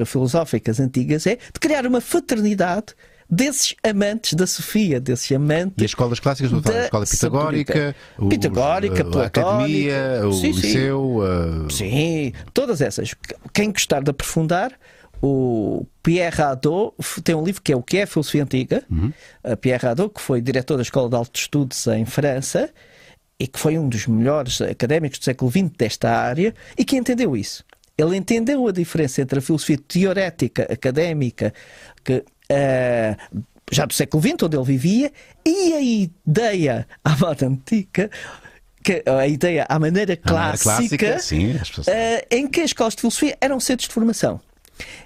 filosóficas 0.05 0.79
antigas 0.79 1.25
é 1.25 1.35
de 1.35 1.59
criar 1.59 1.85
uma 1.87 1.99
fraternidade 1.99 2.93
desses 3.29 3.75
amantes 3.83 4.33
da 4.33 4.47
Sofia, 4.47 4.99
desses 4.99 5.31
amantes 5.31 5.75
E 5.77 5.85
as 5.85 5.91
escolas 5.91 6.19
clássicas, 6.19 6.51
estou 6.51 6.59
a 6.59 6.63
falar 6.63 6.89
da 6.89 6.99
da 6.99 7.03
escola 7.03 7.05
pitagórica, 7.05 7.95
os, 8.17 8.29
Pitagórica, 8.29 9.01
a 9.01 9.05
platónica. 9.05 9.41
academia, 9.41 10.27
o 10.27 10.33
Sim, 10.33 10.53
sim. 10.53 10.61
liceu. 10.61 11.17
uh, 11.17 11.71
Sim, 11.71 12.33
todas 12.53 12.81
essas. 12.81 13.13
Quem 13.53 13.71
gostar 13.71 14.01
de 14.01 14.09
aprofundar, 14.11 14.71
o 15.21 15.85
Pierre 16.01 16.41
Hadot 16.41 16.95
tem 17.23 17.35
um 17.35 17.43
livro 17.43 17.61
que 17.61 17.71
é 17.71 17.75
O 17.75 17.83
que 17.83 17.97
é 17.97 18.03
a 18.03 18.07
Filosofia 18.07 18.43
Antiga. 18.43 18.83
A 19.43 19.55
Pierre 19.57 19.85
Hadot, 19.85 20.13
que 20.13 20.21
foi 20.21 20.41
diretor 20.41 20.77
da 20.77 20.81
Escola 20.81 21.09
de 21.09 21.15
Altos 21.15 21.41
Estudos 21.41 21.85
em 21.87 22.05
França 22.05 22.69
e 23.39 23.47
que 23.47 23.59
foi 23.59 23.77
um 23.77 23.87
dos 23.87 24.07
melhores 24.07 24.59
académicos 24.61 25.19
do 25.19 25.23
século 25.25 25.51
XX 25.51 25.69
desta 25.77 26.09
área 26.09 26.53
e 26.77 26.83
que 26.83 26.95
entendeu 26.97 27.35
isso. 27.37 27.63
Ele 27.97 28.15
entendeu 28.15 28.65
a 28.65 28.71
diferença 28.71 29.21
entre 29.21 29.39
a 29.39 29.41
filosofia 29.41 29.77
teorética, 29.85 30.63
académica, 30.71 31.53
que 32.03 32.23
eh, 32.49 33.15
já 33.71 33.85
do 33.85 33.93
século 33.93 34.21
XX, 34.23 34.35
onde 34.43 34.57
ele 34.57 34.65
vivia, 34.65 35.11
e 35.45 35.73
a 35.73 35.81
ideia 35.81 36.87
à 37.03 37.15
moda 37.17 37.45
antiga, 37.47 38.09
que, 38.83 39.03
a 39.05 39.27
ideia 39.27 39.65
à 39.69 39.77
maneira 39.77 40.13
à 40.23 40.31
maneira 40.31 40.53
clássica, 40.61 40.97
clássica, 40.97 41.19
sim, 41.19 41.53
pessoas- 41.57 41.87
eh, 41.87 42.25
em 42.31 42.47
que 42.47 42.61
as 42.61 42.67
escolas 42.67 42.95
de 42.95 43.01
filosofia 43.01 43.37
eram 43.39 43.59
centros 43.59 43.87
de 43.87 43.93
formação. 43.93 44.39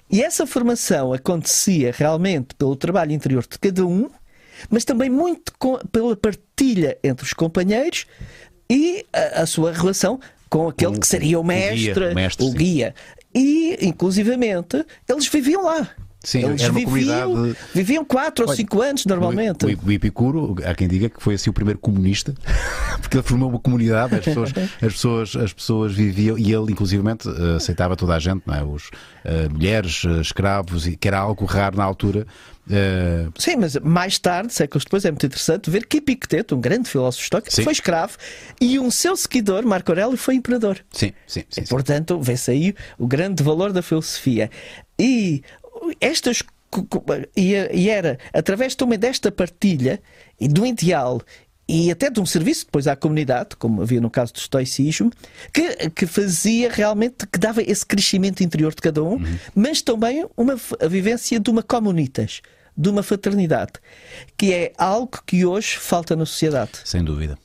E 0.08 0.22
essa 0.22 0.46
formação 0.46 1.12
acontecia 1.12 1.92
realmente 1.96 2.54
pelo 2.54 2.76
trabalho 2.76 3.12
interior 3.12 3.42
de 3.46 3.58
cada 3.58 3.84
um, 3.84 4.08
mas 4.70 4.84
também 4.84 5.10
muito 5.10 5.52
com- 5.58 5.78
pela 5.90 6.16
partilha 6.16 6.96
entre 7.02 7.24
os 7.26 7.32
companheiros 7.32 8.06
e 8.70 9.04
a, 9.12 9.42
a 9.42 9.46
sua 9.46 9.72
relação 9.72 10.20
com 10.48 10.68
aquele 10.68 10.92
Com 10.94 11.00
que 11.00 11.06
seria 11.08 11.38
o 11.40 11.42
guia, 11.42 11.52
mestre, 11.72 12.06
o 12.06 12.14
mestre, 12.14 12.46
o 12.46 12.50
guia. 12.52 12.94
E, 13.34 13.76
inclusivamente, 13.82 14.86
eles 15.08 15.26
viviam 15.26 15.64
lá. 15.64 15.88
Sim, 16.24 16.44
eles 16.46 16.62
era 16.62 16.72
uma 16.72 16.78
viviam, 16.80 17.30
comunidade- 17.32 17.58
viviam 17.74 18.04
4 18.04 18.44
ou 18.44 18.48
Olha, 18.50 18.56
5 18.56 18.82
anos 18.82 19.06
normalmente. 19.06 19.66
O, 19.66 19.68
o, 19.68 19.86
o 19.88 19.92
Epicuro, 19.92 20.56
há 20.64 20.74
quem 20.74 20.88
diga 20.88 21.08
que 21.08 21.22
foi 21.22 21.34
assim 21.34 21.50
o 21.50 21.52
primeiro 21.52 21.78
comunista, 21.78 22.34
porque 23.00 23.16
ele 23.18 23.22
formou 23.22 23.48
uma 23.50 23.58
comunidade, 23.60 24.14
as 24.16 24.24
pessoas, 24.24 24.52
as 24.82 24.92
pessoas, 24.92 25.36
as 25.36 25.52
pessoas 25.52 25.92
viviam, 25.92 26.38
e 26.38 26.52
ele 26.52 26.72
inclusivamente 26.72 27.28
eh, 27.28 27.56
aceitava 27.56 27.94
toda 27.94 28.14
a 28.14 28.18
gente, 28.18 28.42
não 28.46 28.54
é? 28.54 28.64
Os 28.64 28.90
eh, 29.24 29.48
mulheres, 29.50 30.02
eh, 30.06 30.20
escravos, 30.20 30.86
e 30.86 30.96
que 30.96 31.06
era 31.06 31.18
algo 31.18 31.44
raro 31.44 31.76
na 31.76 31.84
altura. 31.84 32.26
Eh, 32.70 33.26
Sim, 33.38 33.56
mas 33.56 33.76
mais 33.76 34.18
tarde, 34.18 34.52
séculos 34.54 34.84
depois, 34.84 35.04
é 35.04 35.10
muito 35.10 35.26
interessante 35.26 35.68
ver 35.68 35.84
que 35.86 35.98
Epicteto, 35.98 36.56
um 36.56 36.60
grande 36.60 36.88
filósofo 36.88 37.22
estoico, 37.22 37.52
foi 37.62 37.72
escravo 37.72 38.16
e 38.60 38.78
um 38.78 38.90
seu 38.90 39.14
seguidor, 39.16 39.66
Marco 39.66 39.90
Aurélio, 39.92 40.16
foi 40.16 40.34
imperador. 40.36 40.78
sim, 40.90 41.12
sim, 41.26 41.44
sim. 41.50 41.62
sim. 41.62 41.68
Portanto, 41.68 42.18
vê-se 42.20 42.50
aí 42.50 42.74
o 42.98 43.06
grande 43.06 43.42
valor 43.42 43.70
da 43.72 43.82
filosofia. 43.82 44.50
E 44.98 45.42
estas. 46.00 46.42
E, 47.36 47.88
era 47.88 48.18
através 48.32 48.74
também 48.74 48.98
desta 48.98 49.30
partilha 49.30 50.02
e 50.40 50.48
do 50.48 50.66
ideal 50.66 51.22
e 51.68 51.90
até 51.90 52.10
de 52.10 52.20
um 52.20 52.26
serviço 52.26 52.66
depois 52.66 52.86
à 52.86 52.94
comunidade, 52.94 53.56
como 53.56 53.80
havia 53.80 54.00
no 54.00 54.10
caso 54.10 54.32
do 54.32 54.38
estoicismo, 54.38 55.10
que, 55.52 55.90
que 55.90 56.06
fazia 56.06 56.70
realmente, 56.70 57.26
que 57.26 57.38
dava 57.38 57.62
esse 57.62 57.86
crescimento 57.86 58.42
interior 58.42 58.74
de 58.74 58.82
cada 58.82 59.02
um, 59.02 59.18
mas 59.54 59.80
também 59.80 60.26
uma, 60.36 60.60
a 60.80 60.88
vivência 60.88 61.40
de 61.40 61.50
uma 61.50 61.62
comunitas, 61.62 62.42
de 62.76 62.88
uma 62.88 63.02
fraternidade, 63.02 63.72
que 64.36 64.52
é 64.52 64.72
algo 64.76 65.22
que 65.24 65.46
hoje 65.46 65.78
falta 65.78 66.14
na 66.14 66.26
sociedade. 66.26 66.72
Sem 66.84 67.02
dúvida. 67.02 67.38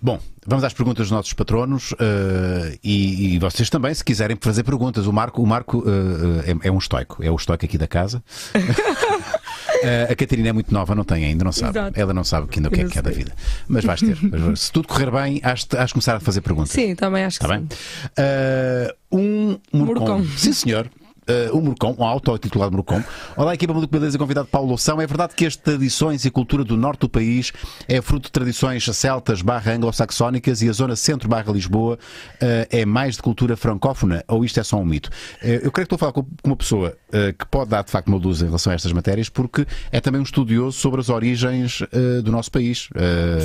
Bom, 0.00 0.20
vamos 0.46 0.64
às 0.64 0.72
perguntas 0.72 1.06
dos 1.06 1.10
nossos 1.10 1.32
patronos 1.32 1.94
eh, 1.98 2.78
e, 2.82 3.34
e 3.34 3.38
vocês 3.38 3.70
também, 3.70 3.94
se 3.94 4.04
quiserem 4.04 4.36
fazer 4.40 4.62
perguntas. 4.62 5.06
O 5.06 5.12
Marco, 5.12 5.42
o 5.42 5.46
Marco 5.46 5.84
eh, 5.86 6.52
é, 6.62 6.68
é 6.68 6.70
um 6.70 6.78
estoico, 6.78 7.22
é 7.22 7.30
o 7.30 7.36
estoico 7.36 7.64
aqui 7.64 7.78
da 7.78 7.86
casa. 7.86 8.22
Eh, 9.82 10.08
a 10.10 10.16
Catarina 10.16 10.48
é 10.48 10.52
muito 10.52 10.72
nova, 10.72 10.94
não 10.94 11.04
tem 11.04 11.26
ainda, 11.26 11.44
não 11.44 11.52
sabe. 11.52 11.78
Exato. 11.78 12.00
Ela 12.00 12.14
não 12.14 12.24
sabe 12.24 12.48
ainda 12.56 12.68
o 12.68 12.72
que 12.72 12.80
é 12.80 12.84
que 12.88 12.98
é 12.98 13.02
da 13.02 13.10
vida. 13.10 13.34
Mas 13.68 13.84
vais 13.84 14.00
ter. 14.00 14.16
Se 14.56 14.72
tudo 14.72 14.88
correr 14.88 15.10
bem, 15.10 15.40
has 15.42 15.64
de, 15.66 15.76
has 15.76 15.88
de 15.88 15.94
começar 15.94 16.16
a 16.16 16.20
fazer 16.20 16.40
perguntas. 16.40 16.70
Sim, 16.70 16.94
também 16.94 17.22
acho 17.22 17.38
que 17.38 17.44
Está 17.44 17.58
sim. 17.58 17.66
bem? 17.66 18.94
Um. 19.12 19.58
Murcom. 19.72 20.24
Sim, 20.38 20.54
senhor. 20.54 20.88
Uh, 21.26 21.56
um 21.56 21.62
Murcom, 21.62 21.94
um 21.98 22.04
auto-titulado 22.04 22.72
Murcom. 22.72 23.02
Olá, 23.34 23.54
equipa 23.54 23.72
Maluco 23.72 23.90
Beleza, 23.90 24.18
convidado 24.18 24.46
Paulo 24.46 24.68
Loução. 24.68 25.00
É 25.00 25.06
verdade 25.06 25.34
que 25.34 25.46
as 25.46 25.56
tradições 25.56 26.24
e 26.26 26.30
cultura 26.30 26.62
do 26.62 26.76
norte 26.76 27.00
do 27.00 27.08
país 27.08 27.50
é 27.88 28.02
fruto 28.02 28.26
de 28.26 28.32
tradições 28.32 28.84
celtas 28.94 29.40
barra 29.40 29.72
anglo-saxónicas 29.72 30.60
e 30.60 30.68
a 30.68 30.72
zona 30.72 30.94
centro 30.96 31.26
barra 31.26 31.50
Lisboa 31.50 31.94
uh, 31.96 32.38
é 32.70 32.84
mais 32.84 33.16
de 33.16 33.22
cultura 33.22 33.56
francófona 33.56 34.22
ou 34.28 34.44
isto 34.44 34.60
é 34.60 34.62
só 34.62 34.76
um 34.76 34.84
mito? 34.84 35.08
Uh, 35.42 35.46
eu 35.62 35.72
creio 35.72 35.86
que 35.88 35.94
estou 35.94 35.96
a 35.96 35.98
falar 35.98 36.12
com 36.12 36.26
uma 36.44 36.56
pessoa 36.56 36.94
que 37.38 37.46
pode 37.46 37.70
dar 37.70 37.84
de 37.84 37.92
facto 37.92 38.08
uma 38.08 38.16
luz 38.18 38.42
em 38.42 38.46
relação 38.46 38.72
a 38.72 38.74
estas 38.74 38.92
matérias 38.92 39.28
porque 39.28 39.64
é 39.92 40.00
também 40.00 40.20
um 40.20 40.24
estudioso 40.24 40.76
sobre 40.76 41.00
as 41.00 41.08
origens 41.08 41.80
do 42.24 42.32
nosso 42.32 42.50
país. 42.50 42.88
uh, 42.90 43.40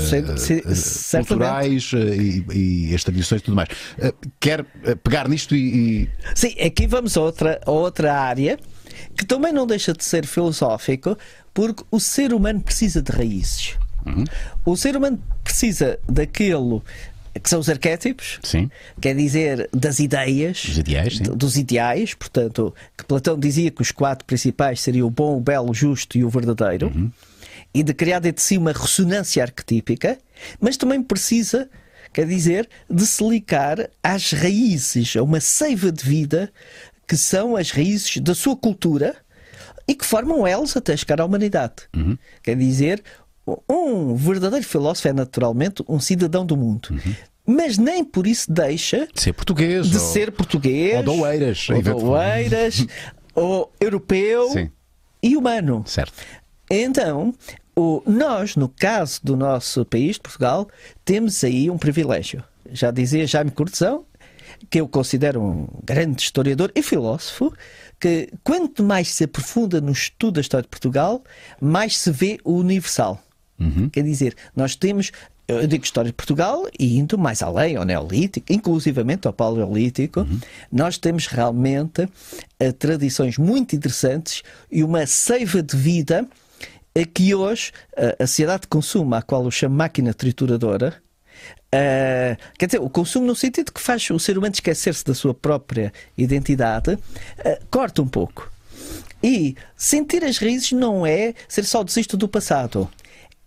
culturais 1.28 1.92
e, 1.94 2.90
e 2.90 2.96
as 2.96 3.04
tradições 3.04 3.42
e 3.42 3.44
tudo 3.44 3.56
mais. 3.56 3.70
Quer 4.40 4.64
pegar 5.04 5.30
nisto 5.30 5.56
e- 5.56 5.70
e 6.04 6.10
Sim, 6.34 6.56
aqui 6.60 6.88
vamos 6.88 7.16
a 7.16 7.22
outra, 7.22 7.62
outra 7.70 8.14
área 8.20 8.58
que 9.16 9.26
também 9.26 9.52
não 9.54 9.66
deixa 9.68 9.94
de 9.94 10.04
ser 10.04 10.26
filosófico, 10.26 11.18
porque 11.54 11.84
o 11.92 12.00
ser 12.00 12.34
humano 12.34 12.62
precisa 12.62 13.02
de 13.02 13.12
raízes. 13.12 13.76
O 14.66 14.76
ser 14.76 14.96
humano 14.98 15.22
precisa 15.44 16.00
daquilo 16.08 16.84
que 17.42 17.50
são 17.50 17.60
os 17.60 17.70
arquétipos, 17.70 18.40
Sim. 18.44 18.70
quer 19.00 19.16
dizer, 19.16 19.70
das 19.74 20.00
ideias, 20.00 20.66
Dos 20.66 20.78
ideais, 20.78 21.20
dos 21.20 21.58
ideais, 21.58 22.14
portanto, 22.14 22.74
que 22.98 23.06
Platão 23.06 23.38
dizia 23.40 23.70
que 23.72 23.82
os 23.82 23.92
quatro 23.92 24.26
principais 24.26 24.82
seriam 24.82 25.08
o 25.08 25.12
bom, 25.12 25.38
o 25.38 25.40
belo, 25.42 25.70
o 25.70 25.74
justo 25.74 26.18
e 26.18 26.24
o 26.24 26.30
verdadeiro, 26.30 26.88
Uhum. 26.88 27.12
e 27.74 27.84
de 27.84 27.94
criar 27.94 28.20
dentro 28.20 28.38
de 28.42 28.48
si 28.48 28.58
uma 28.58 28.72
ressonância 28.74 29.44
arquetípica, 29.44 30.18
mas 30.60 30.76
também 30.76 31.02
precisa, 31.04 31.70
quer 32.12 32.26
dizer, 32.26 32.68
de 32.90 33.06
se 33.06 33.24
ligar 33.24 33.90
às 34.04 34.32
raízes, 34.32 35.16
a 35.16 35.22
uma 35.24 35.40
seiva 35.40 35.92
de 35.92 36.04
vida 36.04 36.52
que 37.10 37.18
são 37.18 37.56
as 37.58 37.72
raízes 37.72 38.18
da 38.22 38.34
sua 38.36 38.56
cultura 38.56 39.16
e 39.88 39.96
que 39.96 40.06
formam 40.06 40.46
elas 40.46 40.78
até 40.78 40.96
chegar 40.96 41.20
à 41.20 41.26
humanidade. 41.26 41.74
Uhum. 41.96 42.16
Quer 42.44 42.56
dizer, 42.56 43.04
um 43.68 44.16
verdadeiro 44.16 44.64
filósofo 44.66 45.08
é 45.08 45.14
naturalmente 45.14 45.84
um 45.90 46.00
cidadão 46.00 46.46
do 46.46 46.56
mundo. 46.56 46.90
Uhum. 46.92 47.16
Mas 47.48 47.80
nem 47.80 48.06
por 48.06 48.28
isso 48.28 48.52
deixa 48.54 49.08
de 49.12 49.20
ser 49.22 49.34
português. 49.34 49.90
de 49.90 49.98
ou- 49.98 50.04
ser 50.04 50.32
português, 50.32 50.98
ou 50.98 51.04
de 51.16 51.22
Oeiras, 51.22 51.68
ou, 51.72 51.82
de. 51.82 51.90
Oeiras, 51.92 52.86
ou 53.34 53.74
europeu 53.82 54.52
Sim. 54.52 54.70
e 55.24 55.36
humano. 55.36 55.84
Certo. 55.88 56.14
Então, 56.70 57.34
o- 57.76 58.04
nós, 58.06 58.56
no 58.56 58.70
caso 58.70 59.20
do 59.24 59.36
nosso 59.36 59.84
país, 59.84 60.18
de 60.18 60.22
Portugal, 60.22 60.70
temos 61.04 61.44
aí 61.44 61.72
um 61.72 61.78
privilégio. 61.80 62.44
Já 62.72 62.92
dizia 62.92 63.26
Jaime 63.26 63.50
Cortesão, 63.50 64.06
que 64.70 64.80
eu 64.80 64.88
considero 64.88 65.42
um 65.42 65.68
grande 65.84 66.22
historiador 66.22 66.72
e 66.76 66.82
filósofo, 66.82 67.54
que 68.00 68.30
quanto 68.44 68.84
mais 68.84 69.10
se 69.10 69.26
aprofunda 69.26 69.82
no 69.82 69.92
estudo 69.92 70.36
da 70.36 70.42
história 70.42 70.64
de 70.64 70.70
Portugal, 70.70 71.24
mais 71.60 71.98
se 71.98 72.12
vê 72.12 72.40
o 72.44 72.54
universal. 72.54 73.22
Uhum. 73.60 73.90
Quer 73.90 74.04
dizer, 74.04 74.36
nós 74.56 74.76
temos 74.76 75.12
eu 75.50 75.66
digo 75.66 75.84
história 75.84 76.12
de 76.12 76.16
Portugal 76.16 76.68
e 76.78 77.00
indo 77.00 77.18
mais 77.18 77.42
além, 77.42 77.76
ao 77.76 77.84
Neolítico, 77.84 78.54
inclusivamente 78.54 79.26
ao 79.26 79.34
Paleolítico, 79.34 80.20
uhum. 80.20 80.40
nós 80.72 81.00
temos 81.00 81.26
realmente 81.26 82.04
uh, 82.04 82.74
tradições 82.78 83.38
muito 83.38 83.76
interessantes 83.76 84.44
e 84.72 84.84
uma 84.84 85.08
seiva 85.08 85.64
de 85.64 85.76
vida 85.76 86.24
uh, 86.24 87.08
que 87.12 87.34
hoje 87.34 87.72
uh, 87.98 88.24
a 88.24 88.28
sociedade 88.28 88.62
de 88.62 88.68
consumo, 88.68 89.16
à 89.16 89.24
qual 89.24 89.44
eu 89.44 89.50
chamo 89.50 89.76
máquina 89.76 90.14
trituradora, 90.14 91.02
Uh, 91.74 92.36
quer 92.58 92.66
dizer, 92.66 92.80
o 92.80 92.90
consumo 92.90 93.28
no 93.28 93.36
sentido 93.36 93.72
que 93.72 93.80
faz 93.80 94.10
o 94.10 94.18
ser 94.18 94.38
humano 94.38 94.54
esquecer-se 94.54 95.06
da 95.06 95.14
sua 95.14 95.36
própria 95.36 95.94
identidade, 96.18 96.94
uh, 96.94 97.00
corta 97.70 98.02
um 98.02 98.08
pouco. 98.08 98.52
E 99.22 99.56
sentir 99.76 100.24
as 100.24 100.38
raízes 100.38 100.72
não 100.72 101.06
é 101.06 101.34
ser 101.48 101.66
saudosista 101.66 102.18
do 102.18 102.28
passado. 102.28 102.90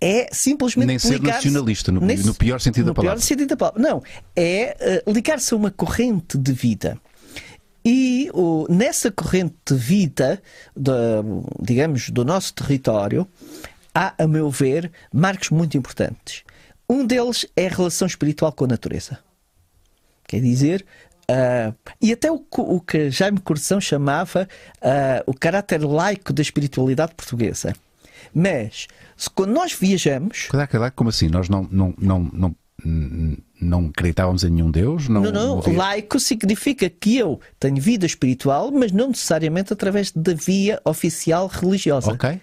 É 0.00 0.28
simplesmente 0.32 0.86
Nem 0.86 0.98
ser 0.98 1.20
nacionalista, 1.20 1.90
no, 1.90 2.00
no, 2.00 2.34
pior 2.34 2.60
sentido 2.60 2.86
no 2.86 2.90
da 2.90 2.94
palavra. 2.94 3.16
Pior 3.18 3.24
sentido 3.24 3.48
da 3.48 3.56
palavra. 3.56 3.80
Não, 3.80 4.02
é 4.36 5.02
uh, 5.06 5.12
ligar-se 5.12 5.52
a 5.54 5.56
uma 5.56 5.70
corrente 5.70 6.38
de 6.38 6.52
vida. 6.52 6.98
E 7.84 8.30
o, 8.32 8.66
nessa 8.68 9.10
corrente 9.10 9.56
de 9.66 9.74
vida, 9.74 10.40
de, 10.76 10.92
digamos, 11.60 12.10
do 12.10 12.24
nosso 12.24 12.54
território, 12.54 13.26
há, 13.92 14.14
a 14.22 14.28
meu 14.28 14.50
ver, 14.50 14.90
marcos 15.12 15.50
muito 15.50 15.76
importantes. 15.76 16.44
Um 16.92 17.06
deles 17.06 17.46
é 17.56 17.68
a 17.68 17.70
relação 17.70 18.06
espiritual 18.06 18.52
com 18.52 18.66
a 18.66 18.68
natureza. 18.68 19.18
Quer 20.28 20.42
dizer, 20.42 20.84
uh, 21.22 21.74
e 21.98 22.12
até 22.12 22.30
o, 22.30 22.44
o, 22.58 22.80
que 22.82 23.10
Jaime 23.10 23.40
Curção 23.40 23.80
chamava 23.80 24.46
uh, 24.76 25.22
o 25.24 25.32
caráter 25.32 25.82
laico 25.82 26.34
da 26.34 26.42
espiritualidade 26.42 27.14
portuguesa. 27.14 27.72
Mas, 28.34 28.88
se, 29.16 29.30
quando 29.30 29.54
nós 29.54 29.72
viajamos. 29.72 30.48
Como 30.94 31.08
assim? 31.08 31.28
Nós 31.28 31.48
não, 31.48 31.66
não, 31.70 31.94
não, 31.98 32.30
não, 32.30 32.56
não 33.58 33.86
acreditávamos 33.86 34.44
em 34.44 34.50
nenhum 34.50 34.70
Deus? 34.70 35.08
Não, 35.08 35.22
não, 35.22 35.32
não. 35.32 35.62
não 35.62 35.74
laico 35.74 36.20
significa 36.20 36.90
que 36.90 37.16
eu 37.16 37.40
tenho 37.58 37.80
vida 37.80 38.04
espiritual, 38.04 38.70
mas 38.70 38.92
não 38.92 39.08
necessariamente 39.08 39.72
através 39.72 40.12
da 40.12 40.34
via 40.34 40.78
oficial 40.84 41.46
religiosa. 41.46 42.12
Ok 42.12 42.38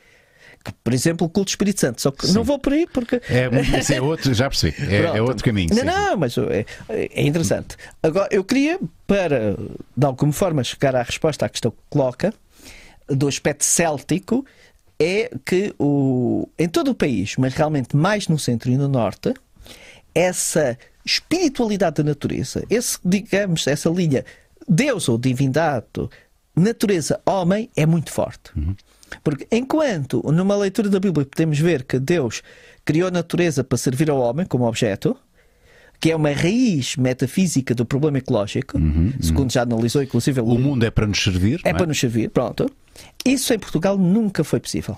por 0.83 0.93
exemplo, 0.93 1.25
o 1.25 1.29
culto 1.29 1.47
do 1.47 1.49
Espírito 1.49 1.79
Santo. 1.79 2.01
Só 2.01 2.11
que 2.11 2.27
Sim. 2.27 2.33
não 2.33 2.43
vou 2.43 2.59
por 2.59 2.73
aí 2.73 2.85
porque. 2.87 3.21
É, 3.29 3.49
esse 3.77 3.95
é 3.95 4.01
outro, 4.01 4.33
já 4.33 4.49
percebi. 4.49 4.75
É, 4.93 5.17
é 5.17 5.21
outro 5.21 5.43
caminho. 5.43 5.69
Não, 5.73 5.83
não, 5.83 6.17
mas 6.17 6.37
é, 6.37 6.65
é, 6.89 7.21
interessante. 7.21 7.75
Agora, 8.01 8.27
eu 8.31 8.43
queria, 8.43 8.79
para 9.07 9.55
de 9.95 10.05
alguma 10.05 10.33
forma 10.33 10.63
chegar 10.63 10.95
à 10.95 11.03
resposta 11.03 11.45
à 11.45 11.49
questão 11.49 11.71
que 11.71 11.77
coloca, 11.89 12.33
do 13.07 13.27
aspecto 13.27 13.63
céltico, 13.63 14.45
é 14.99 15.31
que 15.45 15.73
o, 15.79 16.47
em 16.57 16.67
todo 16.67 16.91
o 16.91 16.95
país, 16.95 17.35
mas 17.37 17.53
realmente 17.53 17.95
mais 17.95 18.27
no 18.27 18.37
centro 18.37 18.69
e 18.69 18.77
no 18.77 18.87
norte, 18.87 19.33
essa 20.13 20.77
espiritualidade 21.05 21.97
da 21.97 22.03
natureza, 22.03 22.63
esse, 22.69 22.99
digamos, 23.03 23.65
essa 23.65 23.89
linha 23.89 24.25
Deus 24.67 25.09
ou 25.09 25.17
divindade, 25.17 25.85
natureza, 26.55 27.19
homem, 27.25 27.69
é 27.75 27.85
muito 27.85 28.11
forte. 28.11 28.51
Uhum. 28.55 28.75
Porque 29.23 29.47
enquanto 29.51 30.21
numa 30.31 30.55
leitura 30.55 30.89
da 30.89 30.99
Bíblia 30.99 31.25
podemos 31.25 31.59
ver 31.59 31.83
que 31.83 31.99
Deus 31.99 32.41
criou 32.85 33.07
a 33.07 33.11
natureza 33.11 33.63
para 33.63 33.77
servir 33.77 34.09
ao 34.09 34.19
homem 34.19 34.45
como 34.45 34.67
objeto, 34.67 35.15
que 35.99 36.11
é 36.11 36.15
uma 36.15 36.31
raiz 36.31 36.95
metafísica 36.95 37.75
do 37.75 37.85
problema 37.85 38.17
ecológico, 38.17 38.77
uhum, 38.77 38.85
uhum. 38.85 39.13
segundo 39.21 39.43
uhum. 39.43 39.49
já 39.49 39.61
analisou, 39.63 40.01
inclusive. 40.01 40.39
O, 40.39 40.57
mundo 40.57 40.85
é 40.85 40.89
para 40.89 41.05
nos 41.05 41.21
servir. 41.21 41.59
É, 41.65 41.69
é, 41.69 41.73
para 41.73 41.85
nos 41.85 41.99
servir, 41.99 42.29
pronto. 42.29 42.71
Isso 43.25 43.53
em 43.53 43.59
Portugal 43.59 43.97
nunca 43.97 44.43
foi 44.43 44.59
possível. 44.59 44.97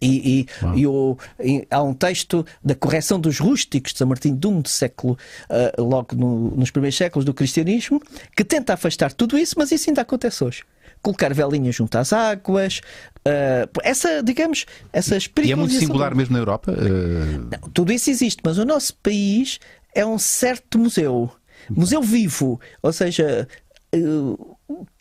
E, 0.00 0.46
e, 0.74 0.80
e, 0.80 0.86
o, 0.86 1.16
e, 1.40 1.66
há 1.70 1.82
um 1.82 1.92
texto 1.92 2.46
da 2.62 2.74
correção 2.74 3.18
dos 3.18 3.38
rústicos 3.38 3.92
de 3.92 3.98
São 3.98 4.06
Martim 4.06 4.34
de 4.34 4.46
um 4.46 4.62
século, 4.64 5.18
uh, 5.50 5.82
logo 5.82 6.14
no, 6.14 6.50
nos 6.52 6.70
primeiros 6.70 6.96
séculos 6.96 7.24
do 7.24 7.34
cristianismo, 7.34 8.00
que 8.36 8.44
tenta 8.44 8.74
afastar 8.74 9.12
tudo 9.12 9.36
isso, 9.36 9.54
mas 9.56 9.72
isso 9.72 9.90
ainda 9.90 10.02
acontece 10.02 10.44
hoje 10.44 10.62
colocar 11.02 11.32
velinhas 11.32 11.74
junto 11.74 11.96
às 11.96 12.12
águas, 12.12 12.80
uh, 13.18 13.80
essa, 13.82 14.22
digamos, 14.22 14.66
essa 14.92 15.16
espiritualização. 15.16 15.48
E 15.48 15.52
é 15.52 15.56
muito 15.56 15.78
singular 15.78 16.14
mesmo 16.14 16.34
na 16.34 16.40
Europa? 16.40 16.72
Uh... 16.72 17.48
Não, 17.50 17.70
tudo 17.70 17.92
isso 17.92 18.10
existe, 18.10 18.40
mas 18.44 18.58
o 18.58 18.64
nosso 18.64 18.94
país 18.96 19.58
é 19.94 20.04
um 20.04 20.18
certo 20.18 20.78
museu. 20.78 21.30
Museu 21.70 22.00
vivo, 22.00 22.60
ou 22.82 22.92
seja, 22.92 23.46
uh, 23.94 24.56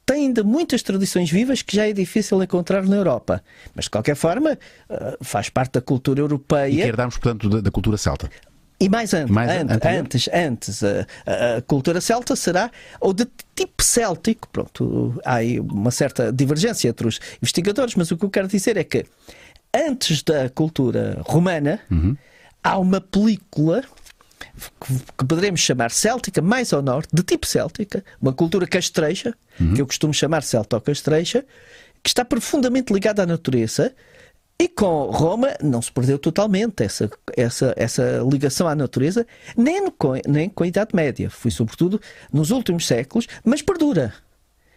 tem 0.05 0.27
ainda 0.27 0.43
muitas 0.43 0.81
tradições 0.81 1.29
vivas 1.29 1.61
que 1.61 1.75
já 1.75 1.87
é 1.87 1.91
difícil 1.91 2.41
encontrar 2.41 2.83
na 2.85 2.95
Europa. 2.95 3.43
Mas, 3.75 3.85
de 3.85 3.91
qualquer 3.91 4.15
forma, 4.15 4.57
faz 5.21 5.49
parte 5.49 5.73
da 5.73 5.81
cultura 5.81 6.21
europeia. 6.21 6.71
E 6.71 6.79
herdamos, 6.79 7.17
portanto, 7.17 7.49
da, 7.49 7.59
da 7.59 7.69
cultura 7.69 7.97
celta. 7.97 8.29
E 8.79 8.89
mais, 8.89 9.13
an 9.13 9.25
mais 9.27 9.49
an 9.49 9.79
antes, 9.83 10.29
antes, 10.31 10.83
a, 10.83 11.07
a, 11.57 11.61
cultura 11.63 11.99
celta 11.99 12.35
será, 12.35 12.69
ou 13.01 13.11
de 13.11 13.27
tipo 13.55 13.81
céltico, 13.81 14.47
pronto, 14.49 15.19
há 15.25 15.35
aí 15.35 15.59
uma 15.59 15.89
certa 15.89 16.31
divergência 16.31 16.87
entre 16.87 17.07
os 17.07 17.19
investigadores, 17.41 17.95
mas 17.95 18.11
o 18.11 18.17
que 18.17 18.25
eu 18.25 18.29
quero 18.29 18.47
dizer 18.47 18.77
é 18.77 18.83
que 18.83 19.03
antes 19.73 20.21
da 20.21 20.47
cultura 20.49 21.19
romana, 21.25 21.79
uhum. 21.89 22.15
há 22.63 22.77
uma 22.77 23.01
película 23.01 23.83
que, 24.79 24.93
que 25.17 25.25
poderemos 25.25 25.59
chamar 25.59 25.89
céltica, 25.89 26.39
mais 26.39 26.71
ao 26.71 26.83
norte, 26.83 27.09
de 27.11 27.23
tipo 27.23 27.47
céltica, 27.47 28.03
uma 28.21 28.33
cultura 28.33 28.67
castreja, 28.67 29.33
uhum. 29.59 29.73
que 29.73 29.81
eu 29.81 29.87
costumo 29.87 30.13
chamar 30.13 30.43
celto-castreja, 30.43 31.43
que 32.03 32.09
está 32.09 32.23
profundamente 32.23 32.93
ligada 32.93 33.23
à 33.23 33.25
natureza, 33.25 33.93
e 34.59 34.67
com 34.67 35.11
Roma 35.11 35.55
não 35.61 35.81
se 35.81 35.91
perdeu 35.91 36.17
totalmente 36.17 36.83
essa, 36.83 37.09
essa, 37.35 37.73
essa 37.77 38.25
ligação 38.29 38.67
à 38.67 38.73
natureza, 38.73 39.25
nem 39.55 39.89
com, 39.91 40.13
nem 40.27 40.49
com 40.49 40.63
a 40.63 40.67
Idade 40.67 40.95
Média. 40.95 41.29
Foi 41.29 41.51
sobretudo 41.51 42.01
nos 42.33 42.49
últimos 42.49 42.87
séculos, 42.87 43.27
mas 43.43 43.61
perdura. 43.61 44.13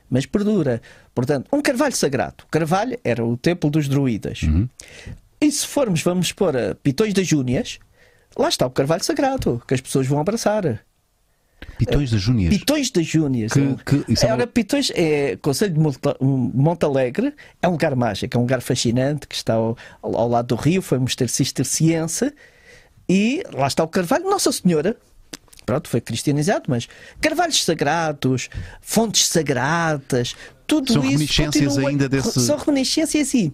Mas 0.09 0.27
perdura. 0.27 0.83
Portanto, 1.15 1.49
um 1.51 1.63
carvalho 1.63 1.97
sagrado. 1.97 2.45
O 2.45 2.51
carvalho 2.51 2.99
era 3.03 3.25
o 3.25 3.39
templo 3.39 3.71
dos 3.71 3.89
druidas. 3.89 4.43
Uhum. 4.43 4.69
E 5.41 5.51
se 5.51 5.67
formos, 5.67 6.03
vamos 6.03 6.31
pôr 6.33 6.55
a 6.55 6.75
Pitões 6.75 7.15
das 7.15 7.27
Júnias, 7.27 7.79
lá 8.37 8.51
está 8.51 8.67
o 8.67 8.71
carvalho 8.71 9.03
sagrado, 9.03 9.63
que 9.67 9.73
as 9.73 9.81
pessoas 9.81 10.07
vão 10.07 10.21
abraçar. 10.21 10.85
Pitões 11.79 12.11
das 12.11 12.21
Júnias. 12.21 12.57
Pitões 12.57 12.91
das 12.91 13.07
Júnias. 13.07 13.53
Que, 13.53 14.05
que, 14.05 14.27
é 14.27 14.33
Ora, 14.33 14.47
Pitões 14.47 14.91
é 14.95 15.37
Conselho 15.37 15.75
de 15.75 15.81
Montalegre, 16.21 17.35
é 17.63 17.69
um 17.69 17.73
lugar 17.73 17.95
mágico, 17.97 18.37
é 18.37 18.39
um 18.39 18.43
lugar 18.43 18.61
fascinante 18.61 19.27
que 19.27 19.35
está 19.35 19.55
ao, 19.55 19.77
ao 20.03 20.29
lado 20.29 20.49
do 20.49 20.57
rio, 20.57 20.83
foi 20.83 20.99
um 20.99 21.03
mosteiro 21.03 21.33
cisterciense 21.33 22.33
e 23.09 23.43
lá 23.53 23.67
está 23.67 23.83
o 23.83 23.89
Carvalho, 23.89 24.25
Nossa 24.25 24.53
Senhora. 24.53 24.97
Pronto, 25.67 25.89
foi 25.89 26.01
cristianizado, 26.01 26.65
mas 26.69 26.89
carvalhos 27.21 27.65
sagrados, 27.65 28.49
fontes 28.81 29.27
sagradas, 29.27 30.35
tudo 30.67 30.93
são 30.93 31.03
isso. 31.03 31.13
Reminiscências 31.13 31.69
continua, 31.69 31.91
ainda 31.91 32.09
desse. 32.09 32.41
São 32.41 32.57
reminiscências 32.57 33.35
e. 33.35 33.53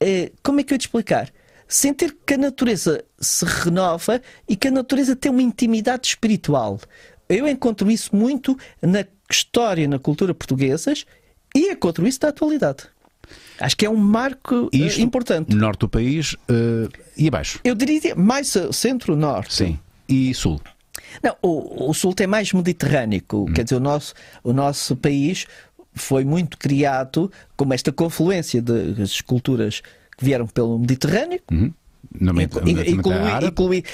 Eh, 0.00 0.32
como 0.42 0.60
é 0.60 0.62
que 0.62 0.72
eu 0.72 0.78
te 0.78 0.82
explicar? 0.82 1.30
Sentir 1.68 2.16
que 2.26 2.34
a 2.34 2.38
natureza 2.38 3.04
se 3.18 3.44
renova 3.44 4.20
e 4.48 4.56
que 4.56 4.68
a 4.68 4.70
natureza 4.70 5.16
tem 5.16 5.30
uma 5.30 5.42
intimidade 5.42 6.08
espiritual. 6.08 6.80
Eu 7.28 7.48
encontro 7.48 7.90
isso 7.90 8.14
muito 8.14 8.56
na 8.82 9.04
história, 9.30 9.88
na 9.88 9.98
cultura 9.98 10.34
portuguesas 10.34 11.06
e 11.54 11.70
encontro 11.70 12.06
isso 12.06 12.18
na 12.22 12.28
atualidade. 12.28 12.84
Acho 13.58 13.76
que 13.76 13.86
é 13.86 13.90
um 13.90 13.96
marco 13.96 14.68
eh, 14.72 14.78
Isto, 14.78 15.00
importante. 15.00 15.54
Norte 15.54 15.80
do 15.80 15.88
país 15.88 16.34
uh, 16.34 16.90
e 17.16 17.28
abaixo. 17.28 17.60
Eu 17.64 17.74
diria 17.74 18.14
mais 18.14 18.52
centro-norte. 18.72 19.54
Sim. 19.54 19.78
E 20.08 20.34
sul? 20.34 20.60
Não, 21.22 21.36
o, 21.40 21.90
o 21.90 21.94
sul 21.94 22.12
tem 22.12 22.26
mais 22.26 22.52
mediterrâneo. 22.52 23.22
Hum. 23.32 23.46
Quer 23.46 23.64
dizer, 23.64 23.76
o 23.76 23.80
nosso, 23.80 24.14
o 24.42 24.52
nosso 24.52 24.96
país 24.96 25.46
foi 25.94 26.24
muito 26.24 26.58
criado 26.58 27.30
como 27.56 27.72
esta 27.72 27.92
confluência 27.92 28.60
das 28.60 29.20
culturas 29.20 29.80
que 30.16 30.24
vieram 30.24 30.46
pelo 30.46 30.78
Mediterrâneo. 30.78 31.40
Uhum. 31.50 31.72
Inclui, 32.88 33.48
inclui, 33.48 33.84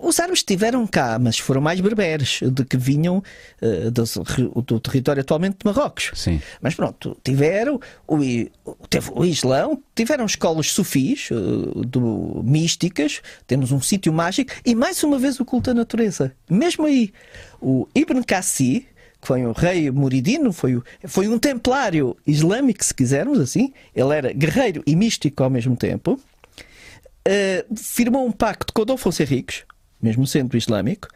os 0.00 0.20
árabes 0.20 0.40
estiveram 0.40 0.86
cá, 0.86 1.18
mas 1.18 1.38
foram 1.38 1.60
mais 1.60 1.80
berberes, 1.80 2.38
de 2.40 2.64
que 2.64 2.76
vinham 2.76 3.22
uh, 3.60 3.90
do, 3.90 4.62
do, 4.62 4.80
território 4.80 5.20
atualmente 5.20 5.56
de 5.58 5.64
Marrocos. 5.64 6.12
Sim. 6.14 6.40
Mas 6.60 6.74
pronto, 6.74 7.16
tiveram 7.24 7.80
o, 8.06 8.16
teve 8.88 9.10
o 9.12 9.24
Islão, 9.24 9.82
tiveram 9.94 10.24
escolas 10.24 10.70
sufis, 10.70 11.30
uh, 11.30 11.84
do, 11.84 12.42
místicas, 12.44 13.20
temos 13.46 13.72
um 13.72 13.80
sítio 13.80 14.12
mágico 14.12 14.52
e 14.64 14.74
mais 14.74 15.02
uma 15.02 15.18
vez 15.18 15.40
o 15.40 15.44
culto 15.44 15.70
à 15.70 15.74
natureza. 15.74 16.32
Mesmo 16.48 16.86
aí, 16.86 17.12
o 17.60 17.88
Ibn 17.94 18.22
Cassi, 18.22 18.86
que 19.20 19.26
foi 19.26 19.44
um 19.44 19.52
rei 19.52 19.90
muridino, 19.90 20.52
foi, 20.52 20.80
foi 21.06 21.28
um 21.28 21.38
templário 21.38 22.16
islâmico, 22.26 22.84
se 22.84 22.94
quisermos 22.94 23.40
assim. 23.40 23.72
Ele 23.94 24.14
era 24.14 24.32
guerreiro 24.32 24.82
e 24.86 24.94
místico 24.94 25.42
ao 25.42 25.50
mesmo 25.50 25.76
tempo. 25.76 26.20
Uh, 27.26 27.76
firmou 27.76 28.26
um 28.26 28.32
pacto 28.32 28.72
com 28.72 28.82
Adolfo 28.82 29.10
Henriques, 29.20 29.64
mesmo 30.00 30.26
sendo 30.26 30.56
islâmico. 30.56 31.08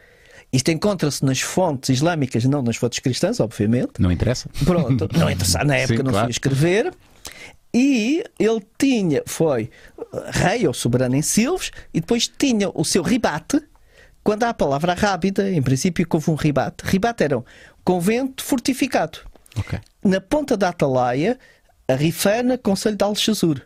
Isto 0.51 0.69
encontra-se 0.69 1.25
nas 1.25 1.41
fontes 1.41 1.89
islâmicas, 1.89 2.45
não 2.45 2.61
nas 2.61 2.75
fontes 2.75 2.99
cristãs, 2.99 3.39
obviamente. 3.39 3.93
Não 3.99 4.11
interessa. 4.11 4.47
Pronto, 4.63 5.09
não 5.17 5.29
interessa. 5.29 5.63
Na 5.63 5.75
época 5.77 5.97
Sim, 5.97 6.03
não 6.03 6.11
claro. 6.11 6.29
escrever. 6.29 6.93
E 7.73 8.23
ele 8.37 8.61
tinha, 8.77 9.23
foi 9.25 9.71
rei 10.29 10.67
ou 10.67 10.73
soberano 10.75 11.15
em 11.15 11.23
Silves, 11.23 11.71
e 11.91 11.99
depois 11.99 12.27
tinha 12.27 12.69
o 12.71 12.85
seu 12.85 13.01
ribate. 13.01 13.59
Quando 14.23 14.43
há 14.43 14.49
a 14.49 14.53
palavra 14.53 14.93
rábida, 14.93 15.51
em 15.51 15.61
princípio, 15.61 16.05
houve 16.07 16.29
um 16.29 16.35
ribate. 16.35 16.83
Ribate 16.85 17.23
era 17.23 17.39
um 17.39 17.43
convento 17.83 18.43
fortificado. 18.43 19.19
Ok. 19.57 19.79
Na 20.03 20.19
ponta 20.21 20.57
da 20.57 20.69
Atalaia, 20.69 21.39
a 21.87 21.95
Rifana, 21.95 22.57
Conselho 22.57 22.95
de 22.95 23.03
Algesur, 23.03 23.61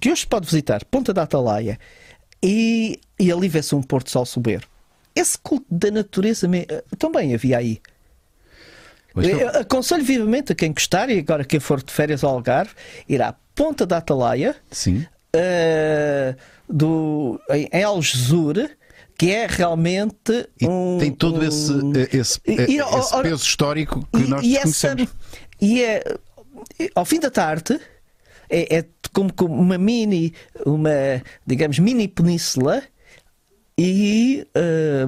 que 0.00 0.10
hoje 0.10 0.22
se 0.22 0.26
pode 0.26 0.46
visitar, 0.46 0.84
Ponta 0.84 1.12
da 1.12 1.22
Atalaia, 1.22 1.78
e, 2.42 3.00
e 3.18 3.32
ali 3.32 3.48
vê-se 3.48 3.74
um 3.74 3.82
Porto 3.82 4.10
Sol 4.10 4.24
soberbo. 4.26 4.66
Esse 5.14 5.38
culto 5.38 5.66
da 5.70 5.90
natureza 5.90 6.46
eh, 6.54 6.84
também 6.98 7.34
havia 7.34 7.58
aí. 7.58 7.80
Mas 9.14 9.26
então- 9.26 9.40
Eu 9.40 9.48
aconselho 9.60 10.04
vivamente 10.04 10.52
a 10.52 10.54
quem 10.54 10.72
gostar, 10.72 11.08
e 11.10 11.18
agora 11.18 11.44
quem 11.44 11.58
for 11.58 11.82
de 11.82 11.92
férias 11.92 12.22
ao 12.22 12.32
Algarve, 12.34 12.72
ir 13.08 13.20
à 13.22 13.34
Ponta 13.54 13.86
da 13.86 13.96
Atalaia, 13.96 14.54
Sim. 14.70 15.06
eh, 15.32 16.34
do, 16.68 17.40
em 17.72 17.82
Algesur, 17.82 18.68
que 19.18 19.30
é 19.30 19.46
realmente 19.46 20.48
E 20.60 20.66
um. 20.66 20.98
tem 20.98 21.10
todo 21.12 21.42
esse, 21.44 21.72
esse, 22.12 22.40
E- 22.46 22.52
e- 22.52 22.76
esse 22.78 23.14
ora- 23.14 23.22
peso 23.22 23.42
histórico 23.44 24.06
que 24.12 24.20
e, 24.22 24.26
nós 24.28 24.44
e 24.44 24.56
essa 24.56 24.96
e 25.60 25.82
é 25.82 26.02
ao 26.94 27.04
fim 27.04 27.18
da 27.20 27.30
tarde 27.30 27.80
é, 28.48 28.78
é 28.78 28.84
como, 29.12 29.32
como 29.32 29.54
uma 29.54 29.78
mini 29.78 30.32
uma 30.64 30.90
digamos 31.46 31.78
mini 31.78 32.06
península 32.08 32.82
e 33.78 34.46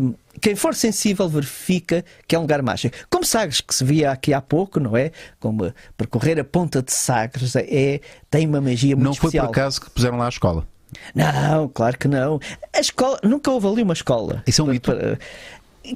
hum, 0.01 0.15
quem 0.41 0.55
for 0.55 0.75
sensível 0.75 1.29
verifica 1.29 2.05
que 2.27 2.35
é 2.37 2.39
um 2.39 2.43
lugar 2.43 2.63
mágico. 2.63 2.97
Como 3.11 3.25
Sagres, 3.25 3.61
que 3.61 3.75
se 3.75 3.83
via 3.83 4.13
aqui 4.13 4.33
há 4.35 4.41
pouco, 4.41 4.79
não 4.79 4.97
é? 4.97 5.11
Como 5.41 5.73
percorrer 5.97 6.39
a 6.39 6.45
ponta 6.45 6.81
de 6.83 6.93
Sagres 6.93 7.57
é, 7.57 8.01
tem 8.31 8.47
uma 8.47 8.61
magia 8.61 8.95
muito 8.95 9.07
Não 9.07 9.15
foi 9.15 9.29
especial. 9.29 9.47
por 9.47 9.51
acaso 9.53 9.81
que 9.81 9.91
puseram 9.91 10.19
lá 10.19 10.27
a 10.27 10.29
escola. 10.29 10.67
Não, 11.15 11.69
claro 11.69 11.99
que 11.99 12.09
não. 12.09 12.41
A 12.75 12.81
escola, 12.81 13.19
nunca 13.23 13.51
houve 13.51 13.67
ali 13.67 13.83
uma 13.83 13.93
escola. 13.95 14.43
Isso 14.47 14.61
é 14.61 14.65
um 14.65 14.69
mito. 14.69 14.91
Para- 14.91 15.19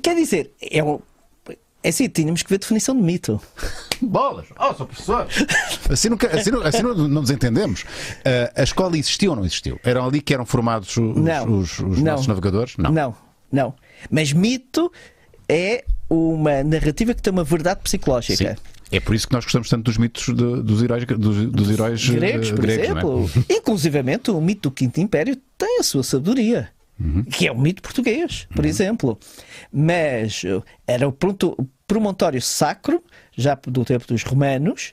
Quer 0.02 0.14
dizer, 0.16 0.52
é 0.60 0.82
um. 0.82 1.00
É 1.84 1.88
assim, 1.88 2.08
tínhamos 2.08 2.42
que 2.44 2.48
ver 2.48 2.54
a 2.56 2.58
definição 2.58 2.94
de 2.94 3.02
mito. 3.02 3.40
Bolas! 4.00 4.46
Oh, 4.58 4.72
sou 4.74 4.86
professor! 4.86 5.26
Assim, 5.90 6.08
nunca, 6.08 6.28
assim, 6.28 6.50
não, 6.50 6.62
assim 6.62 6.80
não, 6.82 6.94
não 6.94 7.08
nos 7.22 7.30
entendemos. 7.30 7.84
Ah, 8.24 8.52
a 8.60 8.62
escola 8.62 8.96
existiu 8.96 9.30
ou 9.32 9.36
não 9.36 9.44
existiu? 9.44 9.80
Eram 9.82 10.06
ali 10.06 10.20
que 10.20 10.32
eram 10.32 10.46
formados 10.46 10.96
os, 10.96 11.16
Não. 11.16 11.58
os- 11.58 11.78
os 11.80 11.98
Não. 11.98 12.12
nossos 12.12 12.26
navegadores? 12.28 12.76
Não. 12.76 12.92
Não, 12.92 13.16
não. 13.50 13.74
Mas 14.10 14.32
mito 14.32 14.92
é 15.48 15.84
uma 16.08 16.62
narrativa 16.62 17.14
que 17.14 17.22
tem 17.22 17.32
uma 17.32 17.42
verdade 17.44 17.80
Sim. 18.36 18.44
É 18.92 19.00
por 19.00 19.14
isso 19.14 19.26
que 19.26 19.32
nós 19.32 19.44
gostamos 19.44 19.68
tanto 19.68 19.84
dos 19.84 19.96
mitos 19.96 20.26
de- 20.26 20.62
dos 20.62 20.82
heróis, 20.82 21.04
dos, 21.06 21.46
dos 21.50 21.70
heróis 21.70 22.08
eh, 22.08 22.12
Gregos, 22.14 22.50
por 22.50 22.60
gregos, 22.60 22.84
é? 22.84 22.90
exemplo. 22.90 23.30
Inclusivamente, 23.50 24.30
o 24.30 24.40
mito 24.40 24.68
do 24.68 24.70
Quinto 24.74 25.00
Império 25.00 25.36
tem 25.56 25.80
a 25.80 25.82
sua 25.82 26.02
sabedoria. 26.02 26.68
Uhum. 27.00 27.24
Que 27.24 27.48
é 27.48 27.52
o 27.52 27.58
mito 27.58 27.82
português, 27.82 28.46
por 28.54 28.64
exemplo. 28.64 29.18
Mas 29.72 30.44
uh, 30.44 30.62
era 30.86 31.08
o 31.08 31.16
promontório 31.86 32.40
sacro, 32.40 33.02
já 33.36 33.58
do 33.66 33.84
tempo 33.84 34.06
dos 34.06 34.22
romanos. 34.22 34.92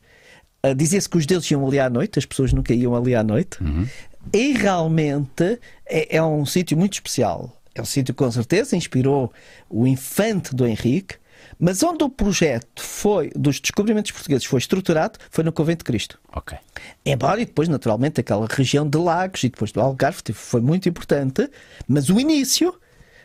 Uh, 0.65 0.73
Dizia-se 0.73 1.07
que 1.09 1.17
os 1.17 1.25
deuses 1.25 1.51
iam 1.51 1.67
ali 1.67 1.79
à 1.79 1.89
noite, 1.89 2.17
as 2.17 2.25
pessoas 2.25 2.53
nunca 2.53 2.73
iam 2.73 2.95
ali 2.95 3.13
à 3.13 3.23
noite. 3.23 3.61
Uhum. 3.61 3.85
E 4.33 4.53
realmente 4.53 5.59
é, 5.85 6.15
é 6.17 6.23
um 6.23 6.45
sítio 6.45 6.77
muito 6.77 6.93
especial. 6.93 7.61
É 7.75 7.81
um 7.81 7.85
sítio 7.85 8.13
que 8.13 8.17
com 8.23 8.31
certeza 8.31 8.75
inspirou 8.75 9.31
o 9.69 9.85
infante 9.85 10.55
do 10.55 10.65
Henrique, 10.65 11.15
mas 11.59 11.83
onde 11.83 12.03
o 12.03 12.09
projeto 12.09 12.81
foi 12.81 13.29
dos 13.35 13.59
descobrimentos 13.59 14.11
portugueses 14.11 14.45
foi 14.45 14.59
estruturado 14.59 15.19
foi 15.29 15.43
no 15.43 15.51
Convento 15.51 15.79
de 15.79 15.83
Cristo. 15.83 16.17
Ok. 16.31 16.57
Embora 17.05 17.41
e 17.41 17.45
depois, 17.45 17.67
naturalmente, 17.67 18.21
aquela 18.21 18.47
região 18.49 18.87
de 18.87 18.97
Lagos 18.97 19.43
e 19.43 19.49
depois 19.49 19.71
do 19.71 19.81
Algarve 19.81 20.21
foi 20.33 20.61
muito 20.61 20.87
importante, 20.87 21.49
mas 21.87 22.09
o 22.09 22.19
início, 22.19 22.73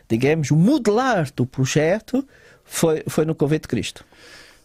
digamos, 0.09 0.51
o 0.51 0.55
modelar 0.55 1.31
do 1.33 1.45
projeto 1.45 2.27
foi, 2.65 3.03
foi 3.07 3.23
no 3.23 3.33
Convento 3.33 3.63
de 3.63 3.69
Cristo. 3.69 4.05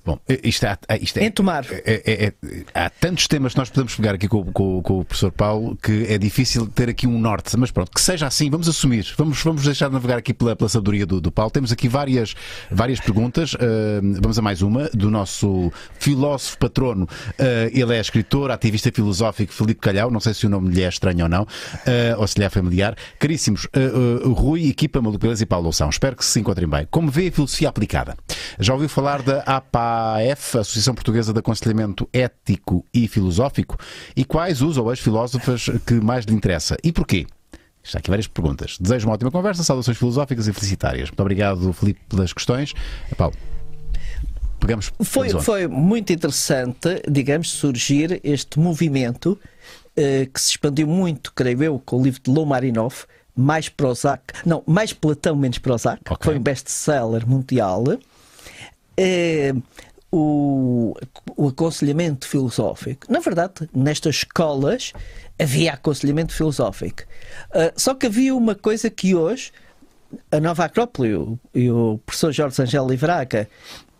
Bom, 0.04 0.18
isto 0.42 0.64
é, 0.66 0.78
isto 1.00 1.18
é, 1.18 1.24
Em 1.26 1.30
Tomar. 1.30 1.64
é- 1.70 2.02
é- 2.06 2.24
é- 2.26 2.64
há 2.74 2.88
tantos 2.88 3.28
temas 3.28 3.52
que 3.52 3.58
nós 3.58 3.68
podemos 3.68 3.94
pegar 3.94 4.14
aqui 4.14 4.26
com, 4.28 4.44
com- 4.52 4.82
com 4.82 5.00
o 5.00 5.04
professor 5.04 5.30
Paulo 5.30 5.76
que 5.76 6.06
é 6.08 6.16
difícil 6.16 6.66
ter 6.66 6.88
aqui 6.88 7.06
um 7.06 7.18
norte, 7.20 7.54
mas 7.58 7.70
pronto, 7.70 7.90
que 7.92 8.00
seja 8.00 8.26
assim, 8.26 8.48
vamos 8.50 8.66
assumir, 8.68 9.06
vamos, 9.18 9.42
vamos 9.42 9.62
deixar 9.62 9.88
de 9.88 9.94
navegar 9.94 10.16
aqui 10.18 10.32
pela, 10.32 10.56
pela 10.56 10.68
sabedoria 10.70 11.04
do, 11.04 11.20
do 11.20 11.30
Paulo. 11.30 11.50
Temos 11.50 11.70
aqui 11.70 11.86
várias, 11.88 12.34
várias 12.70 12.98
perguntas, 12.98 13.54
ah, 13.60 14.00
vamos 14.20 14.38
a 14.38 14.42
mais 14.42 14.62
uma, 14.62 14.88
do 14.94 15.10
nosso 15.10 15.70
filósofo 15.98 16.56
patrono. 16.58 17.06
Ah, 17.38 17.68
ele 17.72 17.94
é 17.94 18.00
escritor, 18.00 18.50
ativista 18.50 18.90
filosófico 18.92 19.52
Filipe 19.52 19.80
Calhau, 19.80 20.10
não 20.10 20.20
sei 20.20 20.32
se 20.32 20.46
o 20.46 20.48
nome 20.48 20.70
lhe 20.74 20.82
é 20.82 20.88
estranho 20.88 21.24
ou 21.24 21.28
não, 21.28 21.46
ah, 21.86 22.16
ou 22.18 22.26
se 22.26 22.38
lhe 22.38 22.44
é 22.44 22.48
familiar. 22.48 22.96
Caríssimos, 23.18 23.68
Rui, 24.24 24.68
equipa 24.68 25.00
Maluco 25.00 25.20
Beleza 25.20 25.42
e 25.42 25.46
Paulo 25.46 25.64
Loução, 25.64 25.88
espero 25.90 26.16
que 26.16 26.24
se 26.24 26.40
encontrem 26.40 26.68
bem. 26.68 26.86
Como 26.90 27.10
vê 27.10 27.28
a 27.28 27.32
filosofia 27.32 27.68
aplicada? 27.68 28.16
Já 28.58 28.72
ouviu 28.72 28.88
falar 28.88 29.22
da 29.22 29.42
APAF, 30.18 30.59
Associação 30.59 30.94
Portuguesa 30.94 31.33
de 31.33 31.38
Aconselhamento 31.38 32.09
Ético 32.12 32.85
e 32.92 33.07
Filosófico? 33.09 33.76
E 34.16 34.24
quais 34.24 34.62
os 34.62 34.76
ou 34.76 34.90
as 34.90 34.98
filósofas 35.00 35.66
que 35.87 35.94
mais 35.94 36.24
lhe 36.24 36.35
interessa? 36.35 36.76
E 36.83 36.92
porquê? 36.92 37.26
Está 37.83 37.98
aqui 37.98 38.11
várias 38.11 38.26
perguntas. 38.26 38.76
Desejo 38.79 39.07
uma 39.07 39.14
ótima 39.14 39.31
conversa, 39.31 39.62
saudações 39.64 39.96
filosóficas 39.96 40.46
e 40.46 40.53
felicitárias. 40.53 41.09
Muito 41.09 41.20
obrigado, 41.20 41.72
Filipe, 41.72 42.00
pelas 42.09 42.33
questões. 42.33 42.74
Paulo, 43.16 43.35
pegamos. 44.61 44.92
Foi, 45.03 45.31
foi 45.40 45.66
muito 45.66 46.12
interessante, 46.12 47.03
digamos, 47.11 47.50
surgir 47.50 48.20
este 48.22 48.59
movimento 48.59 49.38
eh, 49.96 50.29
que 50.33 50.40
se 50.40 50.50
expandiu 50.50 50.87
muito, 50.87 51.33
creio 51.33 51.62
eu, 51.62 51.79
com 51.79 52.00
o 52.00 52.03
livro 52.03 52.20
de 52.22 52.31
Lomarinov, 52.31 53.05
mais 53.35 53.68
Prozac, 53.68 54.22
não, 54.44 54.62
mais 54.66 54.92
Platão, 54.92 55.35
menos 55.35 55.59
Prozac, 55.59 56.00
Ok. 56.03 56.16
que 56.18 56.24
foi 56.26 56.38
um 56.38 56.42
best-seller 56.42 57.26
mundial. 57.26 57.85
Eh, 58.96 59.53
o, 60.12 60.94
o 61.37 61.48
aconselhamento 61.48 62.26
filosófico. 62.26 63.07
Na 63.11 63.20
verdade, 63.20 63.68
nestas 63.72 64.16
escolas 64.16 64.92
havia 65.38 65.74
aconselhamento 65.74 66.35
filosófico. 66.35 67.05
Ah, 67.53 67.72
só 67.76 67.94
que 67.94 68.07
havia 68.07 68.35
uma 68.35 68.55
coisa 68.57 68.90
que 68.90 69.14
hoje 69.14 69.53
a 70.33 70.40
Nova 70.40 70.64
Acrópole 70.64 71.11
e 71.11 71.14
o- 71.14 71.38
e 71.55 71.70
o 71.70 71.98
professor 72.05 72.33
Jorge 72.33 72.61
Angel 72.61 72.87
Livraga, 72.88 73.48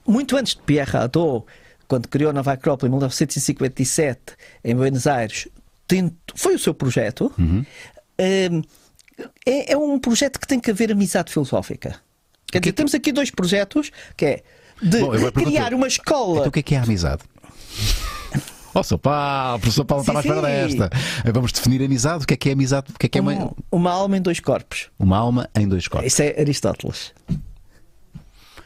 muito 0.05 0.37
antes 0.37 0.57
de 0.57 0.63
Pierre 0.63 0.97
Hadot, 0.97 1.45
quando 1.87 2.09
criou 2.09 2.31
a 2.31 2.33
Nova 2.33 2.53
Acrópole 2.53 2.89
em 2.89 2.91
1957, 2.91 4.21
em 4.65 4.75
Buenos 4.75 5.07
Aires, 5.07 5.47
tent- 5.87 6.13
foi 6.35 6.57
o 6.57 6.59
seu 6.59 6.75
projeto. 6.75 7.33
Uhum. 7.39 7.65
Hum, 8.19 8.63
é, 9.47 9.73
é 9.73 9.77
um 9.77 9.99
projeto 9.99 10.41
que 10.41 10.47
tem 10.47 10.59
que 10.59 10.71
haver 10.73 10.91
amizade 10.91 11.33
filosófica. 11.33 12.01
Quer 12.51 12.59
dizer, 12.59 12.73
temos 12.73 12.95
aqui 12.97 13.13
dois 13.13 13.31
projetos 13.31 13.93
que 14.17 14.25
é 14.27 14.43
de 14.83 15.01
Bom, 15.01 15.11
criar 15.33 15.75
uma 15.75 15.87
escola. 15.87 16.39
Então 16.39 16.49
o 16.49 16.53
que 16.53 16.61
é 16.61 16.63
que 16.63 16.75
é 16.75 16.79
a 16.79 16.83
amizade? 16.83 17.23
Oh, 18.73 18.85
seu 18.85 18.97
Paulo, 19.01 19.57
o 19.57 19.59
professor 19.59 19.85
Paulo 19.85 20.05
Sim, 20.05 20.13
estava 20.13 20.19
à 20.39 20.41
espera 20.45 20.69
sim. 20.71 20.79
desta. 20.79 21.33
Vamos 21.33 21.51
definir 21.51 21.83
amizade. 21.85 22.23
O 22.23 22.27
que 22.29 22.35
é 22.35 22.37
que 22.37 22.51
é 22.51 22.53
amizade? 22.53 22.87
O 22.95 22.99
que 23.01 23.07
é 23.07 23.09
que 23.09 23.19
é 23.19 23.21
uma, 23.21 23.33
Um- 23.33 23.51
uma 23.73 23.91
alma 23.91 24.17
em 24.17 24.23
dois 24.23 24.39
corpos. 24.39 24.89
uma 24.97 25.17
alma 25.19 25.51
em 25.59 25.67
dois 25.67 25.89
corpos? 25.89 26.07
Isso 26.13 26.23
é 26.23 26.41
Aristóteles. 26.41 27.13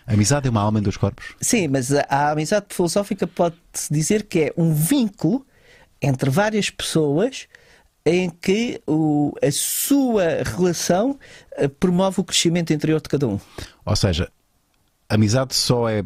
Amizade 0.06 0.46
é 0.46 0.50
uma 0.50 0.60
alma 0.60 0.78
em 0.78 0.82
dois 0.82 0.98
corpos? 0.98 1.34
Sim, 1.40 1.68
mas 1.68 1.90
a, 1.90 2.04
a 2.10 2.30
amizade 2.32 2.66
filosófica 2.68 3.26
pode-se 3.26 3.90
dizer 3.90 4.24
que 4.24 4.40
é 4.40 4.52
um 4.58 4.74
vínculo 4.74 5.46
entre 6.02 6.28
várias 6.28 6.68
pessoas 6.68 7.46
em 8.04 8.28
que 8.28 8.82
o- 8.86 9.32
a 9.42 9.50
sua 9.50 10.42
relação 10.44 11.18
eh, 11.56 11.66
promove 11.66 12.20
o 12.20 12.24
crescimento 12.24 12.74
interior 12.74 13.00
de 13.00 13.08
cada 13.08 13.26
um. 13.26 13.40
Ou 13.86 13.96
seja, 13.96 14.30
amizade 15.08 15.54
só 15.54 15.88
é. 15.88 16.04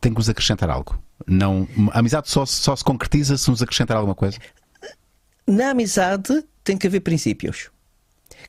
tem 0.00 0.12
que 0.12 0.18
nos 0.18 0.28
acrescentar 0.28 0.70
algo. 0.70 1.00
Não, 1.26 1.66
a 1.92 1.98
amizade 1.98 2.30
só, 2.30 2.46
só 2.46 2.74
se 2.76 2.84
concretiza 2.84 3.36
se 3.36 3.50
nos 3.50 3.62
acrescentar 3.62 3.96
alguma 3.96 4.14
coisa. 4.14 4.38
Na 5.46 5.70
amizade 5.70 6.44
tem 6.62 6.76
que 6.76 6.86
haver 6.86 7.00
princípios. 7.00 7.70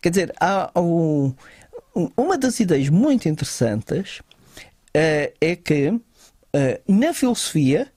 Quer 0.01 0.09
dizer, 0.09 0.33
há 0.39 0.69
um- 0.79 1.33
um- 1.95 2.09
uma 2.15 2.37
das 2.37 2.59
ideias 2.59 2.89
muito 2.89 3.27
interessantes 3.27 4.21
eh, 4.93 5.33
é 5.41 5.55
que 5.55 5.99
eh, 6.53 6.81
na 6.87 7.13
filosofia 7.13 7.91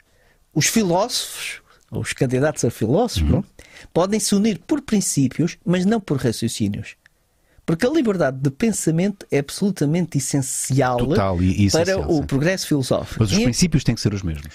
os 0.55 0.67
filósofos, 0.67 1.61
os 1.91 2.13
candidatos 2.13 2.65
a 2.65 2.71
filósofos, 2.71 3.29
não, 3.31 3.45
podem 3.93 4.21
se 4.21 4.35
unir 4.35 4.59
por 4.67 4.81
princípios, 4.83 5.59
mas 5.65 5.85
não 5.85 6.01
por 6.01 6.17
raciocínios. 6.19 6.95
Porque 7.73 7.87
a 7.87 7.91
liberdade 7.91 8.37
de 8.39 8.51
pensamento 8.51 9.27
é 9.31 9.39
absolutamente 9.39 10.19
essencial, 10.19 10.99
Total 10.99 11.41
e- 11.43 11.67
e 11.67 11.71
para 11.71 11.83
essencial, 11.83 12.11
o 12.11 12.17
sim. 12.17 12.23
progresso 12.25 12.67
filosófico. 12.69 13.17
Mas 13.21 13.33
os 13.33 13.39
E- 13.39 13.43
princípios 13.45 13.83
têm 13.83 13.95
que 13.95 14.01
ser 14.01 14.13
os 14.13 14.23
mesmos. 14.23 14.53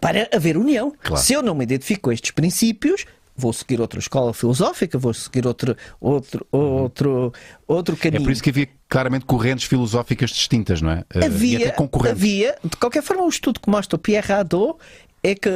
para 0.00 0.28
haver 0.32 0.56
união. 0.56 0.92
Claro. 1.02 1.22
Se 1.22 1.32
eu 1.32 1.42
não 1.42 1.54
me 1.54 1.62
identifico 1.64 2.02
com 2.02 2.12
estes 2.12 2.30
princípios, 2.32 3.04
vou 3.36 3.52
seguir 3.52 3.80
outra 3.80 3.98
escola 4.00 4.32
filosófica, 4.34 4.96
vou 4.98 5.12
seguir 5.14 5.46
outro, 5.46 5.76
outro, 6.00 6.44
outro, 6.52 7.32
outro 7.66 7.94
É 7.94 7.98
caminho. 7.98 8.22
por 8.24 8.32
isso 8.32 8.42
que 8.42 8.50
havia 8.50 8.68
claramente 8.88 9.24
correntes 9.24 9.66
filosóficas 9.66 10.30
distintas, 10.30 10.80
não 10.82 10.90
é? 10.90 11.04
Eh, 11.14 11.20
e 11.20 11.24
havia, 11.24 11.58
até 11.58 11.70
concorrentes. 11.72 12.20
havia, 12.20 12.56
de 12.64 12.76
qualquer 12.76 13.02
forma, 13.02 13.24
o 13.24 13.28
estudo 13.28 13.60
que 13.60 13.68
mostra 13.70 13.94
o 13.96 13.98
Pierre 13.98 14.32
Hadot 14.32 14.74
é 15.22 15.34
que 15.36 15.48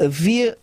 havia 0.00 0.56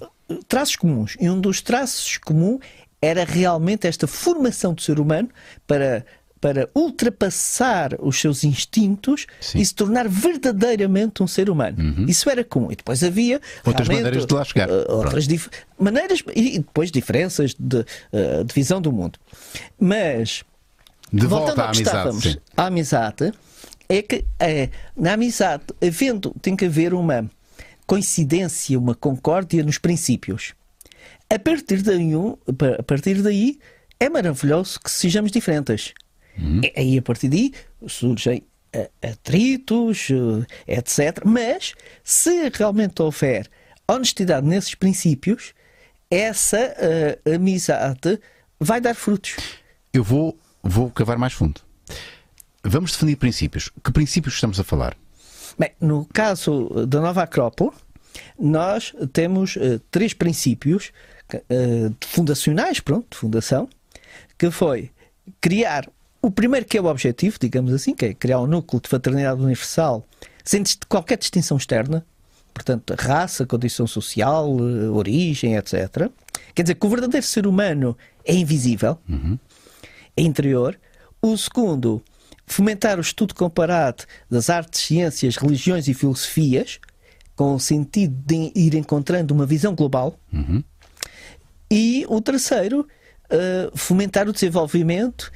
traços 0.47 0.76
comuns. 0.78 1.17
E 1.19 1.30
um 1.30 1.39
dos 1.39 1.61
traços 1.61 2.17
comuns 2.17 2.61
era 3.01 3.23
realmente 3.23 3.87
esta 3.87 4.05
formação 4.07 4.73
do 4.73 4.81
ser 4.81 4.99
humano 4.99 5.29
para 5.65 6.05
para 6.39 6.67
ultrapassar 6.73 7.91
os 7.99 8.19
seus 8.19 8.43
instintos 8.43 9.27
Sim. 9.39 9.59
e 9.59 9.65
se 9.65 9.75
tornar 9.75 10.09
verdadeiramente 10.09 11.21
um 11.21 11.27
ser 11.27 11.51
humano. 11.51 12.09
Isso 12.09 12.27
era 12.31 12.43
comum. 12.43 12.71
E 12.71 12.75
depois 12.75 13.03
havia 13.03 13.39
Outras 13.63 13.87
maneiras 13.87 14.25
de 14.25 14.33
lá 14.33 14.43
chegar. 14.43 14.67
uh, 14.67 14.85
outras 14.89 15.27
maneiras 15.79 16.23
e 16.35 16.57
depois 16.57 16.89
diferenças 16.89 17.53
de, 17.53 17.81
uh, 18.11 18.43
de 18.43 18.53
visão 18.55 18.81
do 18.81 18.91
mundo. 18.91 19.19
Mas 19.79 20.43
De 21.13 21.27
voltando 21.27 21.57
volta 21.57 21.61
à 21.61 21.67
ao 21.67 21.71
que 21.73 22.17
amizade. 22.17 22.41
a 22.57 22.65
amizade 22.65 23.31
é 23.87 24.01
que 24.01 24.25
é, 24.39 24.69
na 24.97 25.13
amizade, 25.13 25.63
havendo, 25.79 26.33
tem 26.41 26.55
que 26.55 26.65
haver 26.65 26.91
uma 26.95 27.29
coincidência, 27.85 28.79
uma 28.79 28.95
concórdia 28.95 29.61
nos 29.63 29.77
princípios. 29.77 30.53
A 31.34 31.39
partir 31.39 31.82
daí, 31.82 32.11
a 32.77 32.84
partir 32.84 33.21
daí 33.21 33.57
é 33.97 34.09
maravilhoso 34.09 34.77
que 34.82 34.91
sejamos 34.91 35.32
diferentes. 35.32 35.93
E 36.38 36.73
aí, 36.75 36.97
a 36.97 37.01
partir 37.01 37.29
daí, 37.29 37.53
surgem 37.88 38.43
eh, 38.73 38.89
atritos, 39.01 40.09
eh, 40.67 40.75
etc. 40.75 41.23
Mas, 41.23 41.73
se 42.03 42.49
realmente 42.49 43.01
houver 43.01 43.49
honestidade 43.88 44.45
nesses 44.45 44.75
princípios, 44.75 45.53
essa 46.09 46.57
eh, 46.57 47.19
amizade 47.34 48.19
vai 48.59 48.82
dar 48.82 48.93
frutos. 48.93 49.38
Eu 49.93 50.03
vou, 50.03 50.38
vou 50.61 50.89
cavar 50.91 51.17
mais 51.17 51.32
fundo. 51.32 51.61
Vamos 52.61 52.91
definir 52.91 53.15
princípios. 53.15 53.69
Que 53.82 53.93
princípios 53.93 54.36
estamos 54.36 54.59
a 54.59 54.65
falar? 54.65 54.97
Bem, 55.57 55.71
no 55.79 56.05
caso 56.13 56.86
da 56.86 56.99
Nova 56.99 57.23
Acrópole, 57.23 57.71
nós 58.38 58.93
temos 59.13 59.55
eh, 59.55 59.79
três 59.89 60.13
princípios 60.13 60.91
eh, 61.36 61.89
fundacionais, 62.01 62.79
pronto, 62.79 63.07
de 63.11 63.17
fundação, 63.17 63.67
que 64.38 64.49
foi 64.51 64.91
criar 65.39 65.88
o 66.21 66.29
primeiro 66.29 66.65
que 66.65 66.77
é 66.77 66.82
o 66.82 66.86
objetivo, 66.86 67.38
digamos 67.39 67.73
assim, 67.73 67.95
que 67.95 68.05
é 68.05 68.13
criar 68.13 68.39
um 68.39 68.47
núcleo 68.47 68.82
de 68.82 68.89
fraternidade 68.89 69.41
universal 69.41 70.05
sem 70.43 70.63
qualquer 70.88 71.17
distinção 71.17 71.57
externa, 71.57 72.05
portanto, 72.53 72.95
raça, 72.97 73.45
condição 73.45 73.88
social, 73.88 74.47
eh, 74.59 74.89
origem, 74.89 75.55
etc. 75.55 76.09
Quer 76.53 76.63
dizer 76.63 76.75
que 76.75 76.86
o 76.86 76.89
verdadeiro 76.89 77.25
ser 77.25 77.47
humano 77.47 77.97
é 78.25 78.34
invisível, 78.34 78.97
é 80.15 80.21
interior. 80.21 80.77
O 81.21 81.36
segundo, 81.38 82.03
fomentar 82.45 82.97
o 82.97 83.01
estudo 83.01 83.34
comparado 83.34 84.03
das 84.29 84.49
artes, 84.49 84.82
ciências, 84.82 85.38
religiões 85.38 85.88
e 85.88 85.93
filosofias, 85.93 86.79
com 87.36 87.55
o 87.55 87.59
sentido 87.59 88.15
de 88.25 88.51
ir 88.55 88.75
encontrando 88.75 89.34
uma 89.34 89.45
visão 89.45 89.73
global. 89.73 90.19
E 91.72 92.05
o 92.09 92.19
terceiro, 92.19 92.86
eh, 93.30 93.72
fomentar 93.74 94.28
o 94.28 94.34
desenvolvimento, 94.34 95.32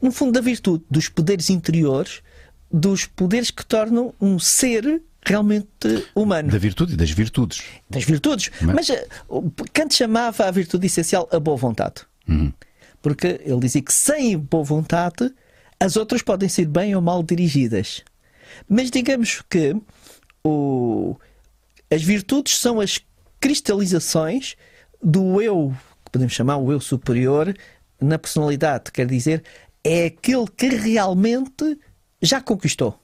no 0.00 0.12
fundo, 0.12 0.32
da 0.32 0.40
virtude, 0.40 0.84
dos 0.88 1.08
poderes 1.08 1.50
interiores, 1.50 2.22
dos 2.70 3.04
poderes 3.06 3.50
que 3.50 3.66
tornam 3.66 4.14
um 4.20 4.38
ser 4.38 5.02
realmente 5.24 5.66
humano 6.14 6.50
Da 6.50 6.58
virtude 6.58 6.94
e 6.94 6.96
das 6.96 7.10
virtudes. 7.10 7.62
das 7.90 8.04
virtudes. 8.04 8.50
Mas- 8.60 8.74
Mas 8.88 8.90
eh, 8.90 9.08
Kant 9.72 9.94
chamava 9.94 10.46
a 10.46 10.50
virtude 10.50 10.86
essencial 10.86 11.28
a 11.32 11.38
boa 11.40 11.56
vontade. 11.56 12.02
Porque 13.02 13.40
ele 13.44 13.58
dizia 13.60 13.82
que 13.82 13.92
sem 13.92 14.38
boa 14.38 14.62
vontade 14.64 15.32
as 15.80 15.96
outras 15.96 16.22
podem 16.22 16.48
ser 16.48 16.66
bem 16.66 16.94
ou 16.94 17.02
mal 17.02 17.20
dirigidas. 17.22 18.02
Mas 18.68 18.90
digamos 18.92 19.42
que 19.50 19.74
o- 20.44 21.16
as 21.90 22.02
virtudes 22.02 22.56
são 22.58 22.80
as 22.80 23.00
cristalizações 23.40 24.54
do 25.02 25.40
eu, 25.42 25.74
que 26.04 26.10
podemos 26.10 26.32
chamar 26.32 26.56
o 26.58 26.70
eu 26.72 26.80
superior, 26.80 27.54
na 28.00 28.18
personalidade. 28.18 28.92
Quer 28.92 29.06
dizer, 29.06 29.42
é 29.84 30.06
aquele 30.06 30.46
que 30.56 30.68
realmente 30.68 31.78
já 32.20 32.40
conquistou. 32.40 32.98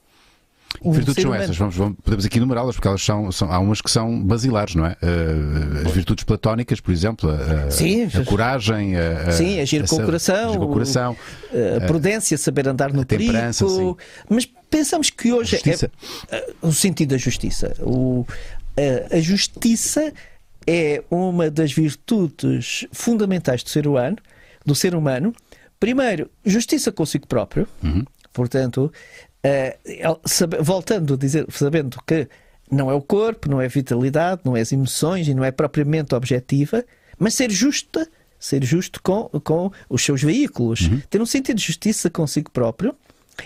Que 0.81 0.91
virtudes 0.91 1.23
são 1.23 1.33
essas? 1.33 1.57
Vamos, 1.57 1.75
vamos- 1.75 1.97
podemos 2.03 2.25
aqui 2.25 2.37
enumerá-las, 2.37 2.75
porque 2.75 2.87
elas 2.87 3.01
são, 3.01 3.31
são- 3.31 3.51
há 3.51 3.57
umas 3.57 3.81
que 3.81 3.89
são 3.89 4.23
basilares, 4.23 4.75
não 4.75 4.85
é? 4.85 4.95
Eh, 5.01 5.87
as 5.87 5.91
virtudes 5.91 6.23
platónicas, 6.23 6.79
por 6.79 6.91
exemplo, 6.91 7.27
a, 7.27 7.65
a- 7.67 7.71
Sim. 7.71 8.03
a 8.05 8.23
coragem, 8.23 8.95
a, 8.95 9.29
a- 9.29 9.31
Sim, 9.31 9.59
agir 9.59 9.83
a 9.83 9.87
com 9.87 9.95
o 9.95 9.97
sa- 9.97 10.05
coração, 10.05 10.49
agir 10.49 10.59
com 10.59 10.65
o 10.65 10.71
coração, 10.71 11.17
Uh, 11.51 11.83
a 11.83 11.87
prudência, 11.87 12.37
saber 12.37 12.67
andar 12.67 12.93
no 12.93 13.01
a 13.01 13.05
temperança, 13.05 13.65
perigo. 13.65 13.97
Mas 14.29 14.45
pensamos 14.69 15.09
que 15.09 15.33
hoje 15.33 15.55
A 15.55 15.69
é 16.35 16.41
uh, 16.63 16.67
o 16.67 16.71
sentido 16.71 17.09
da 17.09 17.17
justiça. 17.17 17.73
O, 17.79 18.21
uh, 18.21 18.27
a 19.15 19.19
justiça 19.19 20.13
é 20.71 21.03
uma 21.09 21.49
das 21.49 21.73
virtudes 21.73 22.85
fundamentais 22.91 23.63
do 23.63 23.69
ser 23.69 23.87
humano, 23.87 24.17
do 24.63 24.75
ser 24.75 24.93
humano. 24.93 25.33
Primeiro, 25.79 26.29
justiça 26.45 26.91
consigo 26.91 27.25
próprio. 27.25 27.67
Portanto, 28.31 28.93
uh, 29.43 30.63
voltando 30.63 31.15
a 31.15 31.17
dizer, 31.17 31.47
sabendo 31.49 31.97
que 32.05 32.27
não 32.71 32.91
é 32.91 32.93
o 32.93 33.01
corpo, 33.01 33.49
não 33.49 33.59
é 33.59 33.65
a 33.65 33.69
vitalidade, 33.69 34.41
não 34.45 34.55
é 34.55 34.61
as 34.61 34.71
emoções 34.71 35.27
e 35.27 35.33
não 35.33 35.43
é 35.43 35.49
propriamente 35.49 36.13
objetiva, 36.13 36.85
mas 37.17 37.33
ser 37.33 37.49
justa, 37.49 38.07
ser 38.39 38.63
justo 38.63 39.01
com, 39.01 39.27
com 39.43 39.71
os 39.89 40.03
seus 40.03 40.21
veículos, 40.21 40.87
ter 41.09 41.19
um 41.19 41.25
sentido 41.25 41.57
de 41.57 41.65
justiça 41.65 42.11
consigo 42.11 42.51
próprio 42.51 42.95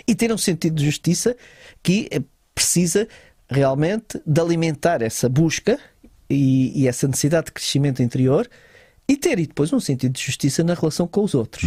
e 0.06 0.14
ter 0.14 0.30
um 0.30 0.36
sentido 0.36 0.74
de 0.74 0.84
justiça 0.84 1.34
que 1.82 2.06
eh, 2.10 2.20
precisa 2.54 3.08
realmente 3.48 4.20
de 4.26 4.40
alimentar 4.42 5.00
essa 5.00 5.26
busca 5.26 5.78
e, 6.28 6.82
e 6.82 6.88
essa 6.88 7.06
necessidade 7.08 7.46
de 7.46 7.52
crescimento 7.52 8.02
interior 8.02 8.48
e 9.08 9.16
ter 9.16 9.38
e 9.38 9.46
depois 9.46 9.72
um 9.72 9.80
sentido 9.80 10.12
de 10.12 10.22
justiça 10.22 10.62
na 10.64 10.74
relação 10.74 11.06
com 11.06 11.22
os 11.22 11.34
outros. 11.34 11.64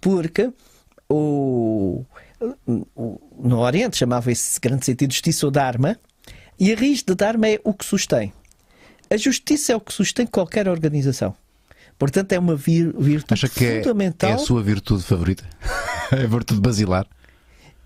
Porque 0.00 0.50
o, 1.08 2.04
o- 2.96 3.20
no 3.42 3.58
Oriente 3.58 3.96
chamava 3.96 4.30
esse 4.32 4.58
grande 4.60 4.84
sentido 4.86 5.08
de 5.10 5.14
justiça 5.16 5.46
o 5.46 5.50
Dharma, 5.50 5.96
e 6.58 6.72
a 6.72 6.76
raiz 6.76 7.02
de 7.02 7.14
Dharma 7.14 7.48
é 7.48 7.60
o 7.64 7.72
que 7.74 7.84
sustém. 7.84 8.32
A 9.10 9.16
justiça 9.16 9.72
é 9.72 9.76
o 9.76 9.80
que 9.80 9.92
sustém 9.92 10.26
qualquer 10.26 10.68
organização. 10.68 11.34
Portanto, 11.98 12.32
é 12.32 12.38
uma 12.38 12.54
vir- 12.56 12.94
virtude 12.98 13.34
Acha 13.34 13.48
que 13.48 13.64
é, 13.64 13.82
fundamental. 13.82 14.30
é 14.30 14.34
a 14.34 14.38
sua 14.38 14.62
virtude 14.62 15.02
favorita? 15.02 15.44
é 16.12 16.22
a 16.24 16.26
virtude 16.26 16.60
basilar? 16.60 17.06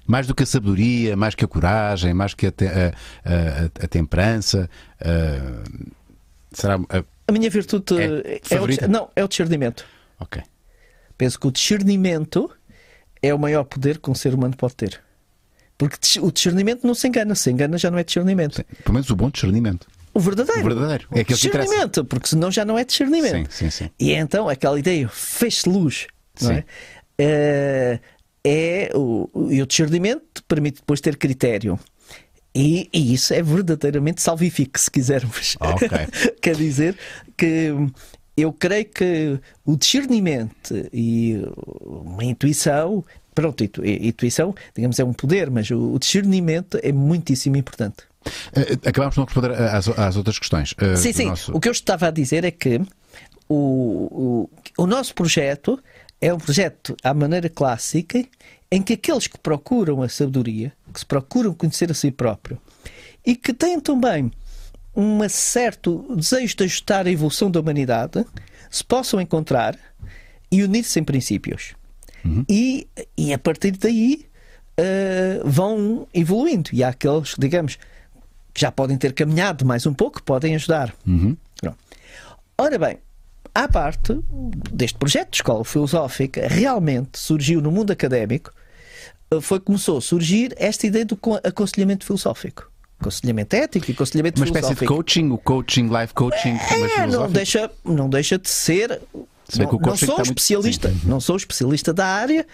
Mais 0.06 0.26
do 0.26 0.34
que 0.34 0.42
a 0.42 0.46
sabedoria, 0.46 1.16
mais 1.16 1.34
que 1.34 1.44
a 1.44 1.48
coragem, 1.48 2.12
mais 2.14 2.34
que 2.34 2.46
a, 2.46 2.52
te- 2.52 2.66
a- 2.66 2.92
a- 3.24 3.84
a 3.84 3.88
temperança? 3.88 4.68
A- 6.58 6.60
será. 6.60 6.74
a- 6.76 7.04
A 7.28 7.32
minha 7.32 7.48
virtude 7.50 7.84
É 7.94 8.40
é, 8.54 8.60
o, 8.60 8.88
não, 8.88 9.10
é 9.16 9.24
o 9.24 9.28
discernimento. 9.28 9.84
ok. 10.20 10.42
Penso 11.16 11.38
que 11.38 11.46
o 11.46 11.50
discernimento 11.52 12.50
é 13.22 13.32
o 13.32 13.38
maior 13.38 13.64
poder 13.64 13.98
que 13.98 14.10
um 14.10 14.14
ser 14.14 14.34
humano 14.34 14.56
pode 14.56 14.74
ter. 14.74 15.00
Porque 15.78 15.96
o 16.20 16.30
discernimento 16.30 16.86
não 16.86 16.94
se 16.94 17.06
engana. 17.08 17.34
Se 17.34 17.50
engana 17.50 17.78
já 17.78 17.90
não 17.90 17.98
é 17.98 18.04
discernimento. 18.04 18.62
Pelo 18.84 18.94
menos 18.94 19.08
o 19.10 19.16
bom 19.16 19.30
discernimento. 19.30 19.86
O 20.12 20.20
verdadeiro. 20.20 20.60
O 20.60 20.64
verdadeiro. 20.64 21.08
É 21.12 21.20
aquele 21.20 21.38
que 21.38 21.46
interessa. 21.46 21.62
discernimento, 21.68 22.04
porque 22.04 22.28
senão 22.28 22.50
já 22.50 22.64
não 22.64 22.78
é 22.78 22.84
discernimento. 22.84 23.52
Sim, 23.52 23.70
sim, 23.70 23.84
sim. 23.84 23.90
E 23.98 24.12
então 24.12 24.48
aquela 24.48 24.78
ideia, 24.78 25.08
fez-se 25.08 25.68
luz. 25.68 26.06
Não 26.40 26.48
Sim. 26.50 26.54
é? 26.56 26.64
Eh, 27.18 28.00
é 28.44 28.90
o, 28.94 29.28
o- 29.32 29.52
e 29.52 29.62
o 29.62 29.66
discernimento 29.66 30.42
permite 30.46 30.76
depois 30.80 31.00
ter 31.00 31.16
critério. 31.16 31.78
E, 32.54 32.88
e 32.92 33.12
isso 33.14 33.34
é 33.34 33.42
verdadeiramente 33.42 34.22
salvífico, 34.22 34.78
se 34.78 34.90
quisermos. 34.90 35.56
Ok. 35.60 35.88
Quer 36.40 36.54
dizer 36.56 36.96
que 37.36 37.72
eu 38.36 38.52
creio 38.52 38.84
que 38.86 39.38
o 39.64 39.76
discernimento 39.76 40.74
e 40.92 41.42
uma 41.84 42.24
intuição, 42.24 43.04
pronto, 43.34 43.62
intu- 43.64 43.84
intuição, 43.84 44.54
digamos, 44.74 44.98
é 45.00 45.04
um 45.04 45.12
poder, 45.12 45.50
mas 45.50 45.68
o, 45.70 45.98
discernimento 45.98 46.78
é 46.82 46.92
muitíssimo 46.92 47.56
importante. 47.56 47.96
Eh, 48.54 48.88
Acabámos 48.88 49.14
de 49.14 49.18
não 49.20 49.24
responder 49.26 49.52
às, 49.52 49.88
às 49.88 50.16
outras 50.16 50.38
questões. 50.38 50.74
Eh, 50.78 50.96
Sim, 50.96 51.12
sim. 51.12 51.24
nosso- 51.26 51.52
O 51.56 51.60
que 51.60 51.68
eu 51.68 51.72
estava 51.72 52.06
a 52.08 52.10
dizer 52.10 52.44
é 52.44 52.50
que 52.52 52.80
o, 53.48 54.48
o, 54.76 54.82
o 54.82 54.86
nosso 54.86 55.14
projeto 55.14 55.78
é 56.20 56.32
um 56.32 56.38
projeto 56.38 56.96
à 57.02 57.12
maneira 57.12 57.48
clássica 57.48 58.24
em 58.74 58.82
que 58.82 58.94
aqueles 58.94 59.28
que 59.28 59.38
procuram 59.38 60.02
a 60.02 60.08
sabedoria, 60.08 60.72
que 60.92 60.98
se 60.98 61.06
procuram 61.06 61.54
conhecer 61.54 61.92
a 61.92 61.94
si 61.94 62.10
próprio 62.10 62.60
e 63.24 63.36
que 63.36 63.54
têm 63.54 63.78
também 63.78 64.32
um 64.96 65.28
certo 65.28 66.04
desejo 66.16 66.56
de 66.56 66.64
ajustar 66.64 67.06
a 67.06 67.10
evolução 67.10 67.48
da 67.48 67.60
humanidade 67.60 68.26
se 68.68 68.82
possam 68.82 69.20
encontrar 69.20 69.78
e 70.50 70.64
unir-se 70.64 70.98
em 70.98 71.04
princípios. 71.04 71.76
E, 72.48 72.88
e 73.16 73.32
a 73.32 73.38
partir 73.38 73.70
daí 73.76 74.26
eh, 74.76 75.40
vão 75.44 76.08
evoluindo. 76.12 76.70
E 76.72 76.82
há 76.82 76.88
aqueles, 76.88 77.36
digamos, 77.38 77.78
que 78.52 78.60
já 78.60 78.72
podem 78.72 78.98
ter 78.98 79.12
caminhado 79.12 79.64
mais 79.64 79.86
um 79.86 79.94
pouco, 79.94 80.20
podem 80.20 80.52
ajudar. 80.56 80.92
Pronto. 81.60 81.78
Ora 82.58 82.76
bem, 82.76 82.98
à 83.54 83.68
parte 83.68 84.18
deste 84.72 84.98
projeto 84.98 85.30
de 85.30 85.36
escola 85.36 85.64
filosófica, 85.64 86.48
realmente 86.48 87.20
surgiu 87.20 87.60
no 87.60 87.70
mundo 87.70 87.92
académico, 87.92 88.52
foi 89.40 89.60
começou 89.60 89.98
a 89.98 90.00
surgir 90.00 90.54
esta 90.56 90.86
ideia 90.86 91.04
do 91.04 91.16
co- 91.16 91.40
aconselhamento 91.42 92.04
filosófico. 92.04 92.70
aconselhamento 93.00 93.54
ético 93.56 93.90
e 93.90 93.92
aconselhamento 93.94 94.40
Uma 94.40 94.46
espécie 94.46 94.68
de 94.70 94.74
filosófico. 94.76 94.94
coaching, 94.94 95.30
o 95.30 95.38
coaching, 95.38 95.88
life 95.88 96.14
coaching, 96.14 96.50
É, 96.50 96.78
não 96.80 96.88
filosófico. 96.88 97.32
deixa, 97.32 97.70
não 97.84 98.08
deixa 98.08 98.38
de 98.38 98.48
ser. 98.48 99.00
Se 99.48 99.58
Não, 99.58 99.70
não 99.72 99.96
sou 99.96 100.08
muito- 100.16 100.22
especialista, 100.28 100.88
Sim. 100.90 101.00
não 101.04 101.20
sou 101.20 101.36
especialista 101.36 101.92
da 101.92 102.06
área, 102.06 102.46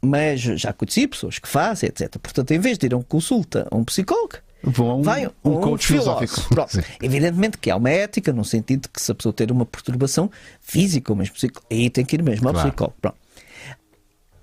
mas 0.00 0.40
já 0.40 0.72
conheci 0.72 1.06
pessoas 1.08 1.38
que 1.38 1.48
fazem, 1.48 1.88
etc. 1.88 2.16
Portanto, 2.18 2.50
em 2.52 2.60
vez 2.60 2.78
de 2.78 2.86
ir 2.86 2.94
a 2.94 2.96
uma 2.96 3.04
consulta 3.04 3.66
a 3.70 3.76
um 3.76 3.84
psicólogo, 3.84 4.36
Vão 4.64 4.90
a 4.90 4.94
um, 4.94 5.02
vai 5.02 5.24
a 5.24 5.30
um 5.44 5.60
coach 5.60 5.84
filosófico. 5.88 6.40
Evidentemente 7.02 7.58
que 7.58 7.68
há 7.68 7.74
uma 7.76 7.90
ética, 7.90 8.32
no 8.32 8.44
sentido 8.44 8.82
de 8.82 8.88
que 8.90 9.02
se 9.02 9.10
a 9.10 9.14
pessoa 9.16 9.32
ter 9.32 9.50
uma 9.50 9.66
perturbação 9.66 10.30
física 10.60 11.10
ou 11.10 11.16
mesmo 11.16 11.34
psicólogo, 11.34 11.66
aí 11.68 11.90
tem 11.90 12.04
que 12.04 12.14
ir 12.14 12.22
mesmo 12.22 12.46
ao 12.46 12.54
Claro. 12.54 12.68
psicólogo. 12.68 12.96
Pronto. 13.02 13.16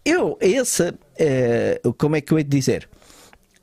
Eu, 0.03 0.37
esse, 0.41 0.93
eh, 1.17 1.81
como 1.97 2.15
é 2.15 2.21
que 2.21 2.31
eu 2.31 2.37
hei 2.37 2.43
de 2.43 2.49
dizer? 2.49 2.89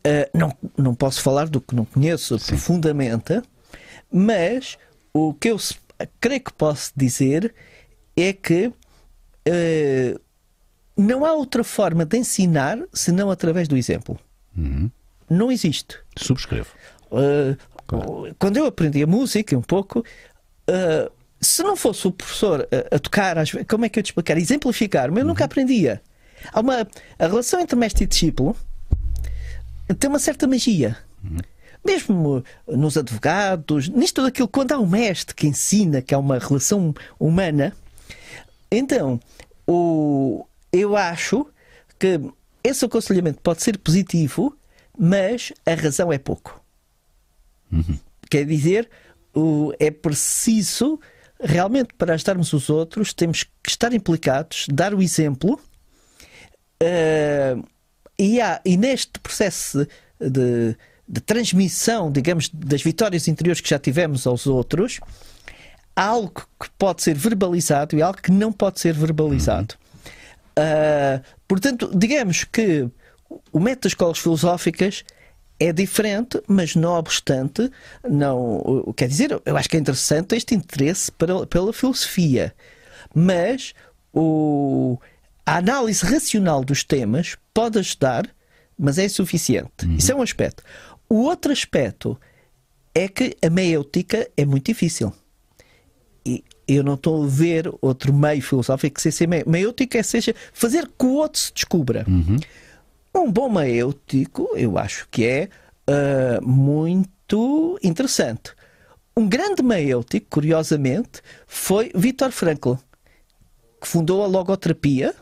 Eh, 0.05 0.30
não, 0.32 0.53
não 0.76 0.95
posso 0.95 1.20
falar 1.20 1.49
do 1.49 1.61
que 1.61 1.74
não 1.74 1.84
conheço 1.84 2.39
profundamente, 2.39 3.43
mas 4.12 4.78
o 5.12 5.34
que 5.34 5.49
eu 5.49 5.57
creio 6.20 6.41
que 6.41 6.53
posso 6.53 6.93
dizer 6.95 7.55
é 8.16 8.32
que 8.32 8.72
eh, 9.45 10.18
não 10.97 11.24
há 11.24 11.32
outra 11.32 11.62
forma 11.62 12.05
de 12.05 12.18
ensinar 12.18 12.78
senão 12.93 13.30
através 13.30 13.68
do 13.68 13.76
exemplo. 13.76 14.18
Uhum. 14.57 14.91
Não 15.28 15.51
existe. 15.51 15.99
Subscrevo. 16.16 16.70
Uh, 17.11 17.57
Quando 18.39 18.57
eu 18.57 18.66
aprendi 18.66 19.03
a 19.03 19.07
música 19.07 19.57
um 19.57 19.62
pouco, 19.62 20.01
uh, 20.01 21.12
se 21.41 21.62
não 21.62 21.76
fosse 21.76 22.07
o 22.07 22.12
professor 22.12 22.66
a, 22.70 22.97
a 22.97 22.99
tocar, 22.99 23.37
como 23.68 23.84
é 23.84 23.89
que 23.89 23.99
eu 23.99 24.03
te 24.03 24.07
explicar? 24.07 24.39
Exemplificar, 24.39 25.11
mas 25.11 25.18
eu 25.18 25.26
nunca 25.26 25.45
aprendia. 25.45 26.01
Há 26.53 26.61
uma, 26.61 26.87
a 27.19 27.27
relação 27.27 27.61
entre 27.61 27.77
mestre 27.77 28.05
e 28.05 28.07
discípulo 28.07 28.57
tem 29.99 30.09
uma 30.11 30.19
certa 30.19 30.47
magia. 30.47 30.97
Mesmo 31.85 32.43
nos 32.67 32.97
advogados, 32.97 33.89
nisto 33.89 34.17
tudo 34.17 34.27
aquilo, 34.29 34.49
quando 34.49 34.73
há 34.73 34.79
um 34.79 34.87
mestre 34.87 35.35
que 35.35 35.47
ensina 35.47 36.03
que 36.03 36.15
há 36.15 36.19
uma 36.19 36.39
relação 36.39 36.93
humana, 37.19 37.73
então 38.71 39.21
o, 39.67 40.45
eu 40.73 40.97
acho 40.97 41.47
que 41.99 42.21
esse 42.65 42.85
aconselhamento 42.85 43.41
pode 43.41 43.63
ser 43.63 43.79
positivo, 43.79 44.57
mas 44.99 45.53
a 45.65 45.75
razão 45.75 46.13
é 46.13 46.19
pouco. 46.19 46.61
Quer 48.29 48.45
dizer, 48.45 48.91
o- 49.35 49.73
é 49.79 49.91
preciso, 49.91 50.99
realmente, 51.41 51.95
para 51.97 52.15
ajudarmos 52.15 52.53
os 52.53 52.69
outros, 52.69 53.15
temos 53.15 53.45
que 53.45 53.71
estar 53.71 53.93
implicados, 53.93 54.67
dar 54.73 54.93
o 54.95 55.01
exemplo. 55.01 55.61
Eh, 56.81 57.57
e, 58.18 58.41
há, 58.41 58.61
e 58.64 58.77
neste 58.77 59.18
processo 59.20 59.87
de, 60.20 60.77
de 61.09 61.20
transmissão, 61.20 62.11
digamos, 62.11 62.49
das 62.53 62.83
vitórias 62.83 63.29
interiores 63.29 63.61
que 63.61 63.68
já 63.70 63.79
tivemos 63.79 64.27
aos 64.27 64.47
outros, 64.47 65.01
há 65.95 66.05
algo 66.07 66.33
que 66.61 66.68
pode 66.79 67.03
ser 67.03 67.14
verbalizado 67.14 67.97
e 67.97 68.03
algo 68.03 68.20
que 68.20 68.33
não 68.33 68.53
pode 68.53 68.81
ser 68.81 68.95
verbalizado. 68.95 69.74
Ah, 70.57 71.20
portanto, 71.47 71.91
digamos 71.95 72.45
que 72.45 72.89
o 73.53 73.61
método 73.61 73.83
das 73.83 73.93
escolas 73.93 74.18
filosóficas 74.18 75.05
é 75.59 75.72
diferente, 75.72 76.41
mas 76.47 76.74
não 76.74 76.93
obstante, 76.93 77.70
não, 78.09 78.57
o- 78.59 78.93
quer 78.95 79.09
dizer, 79.09 79.41
eu 79.45 79.57
acho 79.57 79.68
que 79.68 79.77
é 79.77 79.81
interessante 79.81 80.35
este 80.37 80.55
interesse 80.55 81.11
para- 81.12 81.47
pela 81.47 81.72
filosofia, 81.72 82.55
mas 83.14 83.72
o, 84.12 84.99
a 85.47 85.59
análise 85.59 86.05
racional 86.05 86.65
dos 86.65 86.83
temas 86.83 87.37
pode 87.55 87.79
ajudar, 87.79 88.29
mas 88.79 88.99
é 88.99 89.05
insuficiente. 89.07 89.71
Isso 89.97 90.11
é 90.11 90.15
um 90.15 90.21
aspecto. 90.23 90.63
O 91.09 91.23
outro 91.23 91.53
aspecto 91.53 92.19
é 92.95 93.07
que 93.09 93.37
a 93.41 93.49
meiêutica 93.49 94.29
é 94.37 94.45
muito 94.45 94.67
difícil. 94.67 95.13
E 96.27 96.43
eu 96.67 96.83
não 96.83 96.95
estou 96.95 97.23
a 97.25 97.27
ver 97.29 97.73
outro 97.81 98.13
meio 98.13 98.43
filosófico 98.43 98.97
que 98.97 99.03
seja 99.03 99.17
ser 99.19 99.29
meio- 99.29 99.49
meiêutico, 99.49 99.97
é 99.97 100.03
seja 100.03 100.35
fazer 100.53 100.89
que 100.99 101.07
o 101.07 101.15
outro 101.15 101.41
se 101.41 101.53
descubra. 101.55 102.05
Um 103.15 103.31
bom 103.31 103.49
meiêutico, 103.49 104.51
eu 104.57 104.77
acho 104.77 105.07
que 105.11 105.25
é 105.25 105.49
ah, 105.87 106.41
muito 106.43 107.79
interessante. 107.83 108.51
Um 109.17 109.29
grande 109.29 109.63
meiêutico, 109.63 110.27
curiosamente, 110.29 111.23
foi 111.47 111.91
Viktor 111.95 112.31
Frankl, 112.33 112.75
que 113.87 113.93
fundou 113.93 114.24
a 114.24 114.26
logoterapia, 114.26 115.14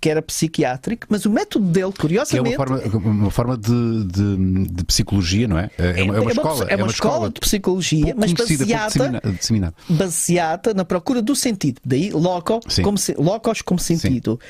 que 0.00 0.08
era 0.08 0.22
psiquiátrico, 0.22 1.06
mas 1.10 1.26
o 1.26 1.30
método 1.30 1.66
dele, 1.66 1.92
Que 1.92 1.98
é 1.98 2.00
curiosamente, 2.00 2.56
uma 2.56 2.66
forma, 2.66 2.98
uma 3.10 3.30
forma 3.30 3.56
de, 3.58 4.04
de, 4.04 4.66
de 4.72 4.84
psicologia, 4.84 5.46
não 5.46 5.58
é? 5.58 5.70
É 5.76 6.02
uma, 6.02 6.16
é 6.16 6.20
uma 6.20 6.30
escola. 6.32 6.66
é 6.70 6.76
uma 6.76 6.86
escola 6.86 7.30
de 7.30 7.40
psicologia, 7.40 8.14
mas 8.16 8.32
baseada 8.32 9.20
dissemina- 9.38 9.74
baseada 9.88 10.72
na 10.72 10.84
procura 10.84 11.20
do 11.20 11.36
sentido. 11.36 11.80
Daí 11.84 12.10
logo, 12.10 12.60
Sim. 12.68 12.82
como, 12.82 12.96
se- 12.96 13.14
logos 13.18 13.60
como 13.62 13.78
sentido. 13.78 14.40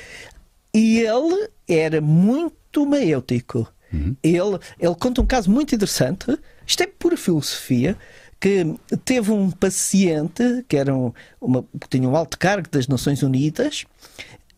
E 0.73 0.99
ele 0.99 1.49
era 1.67 1.99
muito 1.99 2.85
maêutico. 2.85 3.67
Ele, 4.23 4.59
ele 4.79 4.95
conta 4.99 5.21
um 5.21 5.25
caso 5.25 5.49
muito 5.51 5.73
interessante. 5.75 6.37
Isto 6.65 6.83
é 6.83 6.87
pura 6.87 7.17
filosofia. 7.17 7.97
Que 8.39 8.75
teve 9.03 9.31
um 9.31 9.49
paciente 9.49 10.63
que 10.67 10.77
era 10.77 10.93
um, 10.93 11.11
uma, 11.41 11.63
que 11.81 11.89
tinha 11.89 12.07
um 12.07 12.15
alto 12.15 12.37
cargo 12.37 12.69
das 12.69 12.87
Nações 12.87 13.23
Unidas, 13.23 13.85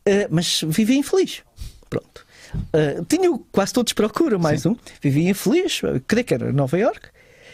eh, 0.06 0.28
mas 0.30 0.62
vivia 0.68 0.98
infeliz. 0.98 1.44
Pronto. 1.90 2.26
Eh, 2.74 3.02
tinha 3.08 3.30
quase 3.52 3.74
todos 3.74 3.94
procura, 3.94 4.38
mais 4.38 4.66
um. 4.66 4.76
Vivia 5.02 5.30
infeliz, 5.30 5.82
eh, 5.84 6.02
creio 6.08 6.26
que 6.26 6.34
era 6.34 6.52
Nova 6.52 6.78
York. 6.78 7.10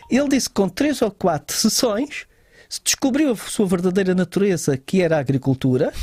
Ele 0.09 0.29
disse 0.29 0.49
que 0.49 0.55
com 0.55 0.69
três 0.69 1.01
ou 1.01 1.11
quatro 1.11 1.55
sessões 1.55 2.25
se 2.69 2.81
descobriu 2.83 3.31
a 3.31 3.35
sua 3.35 3.65
verdadeira 3.65 4.15
natureza, 4.15 4.77
que 4.77 5.01
era 5.01 5.17
a 5.17 5.19
agricultura, 5.19 5.93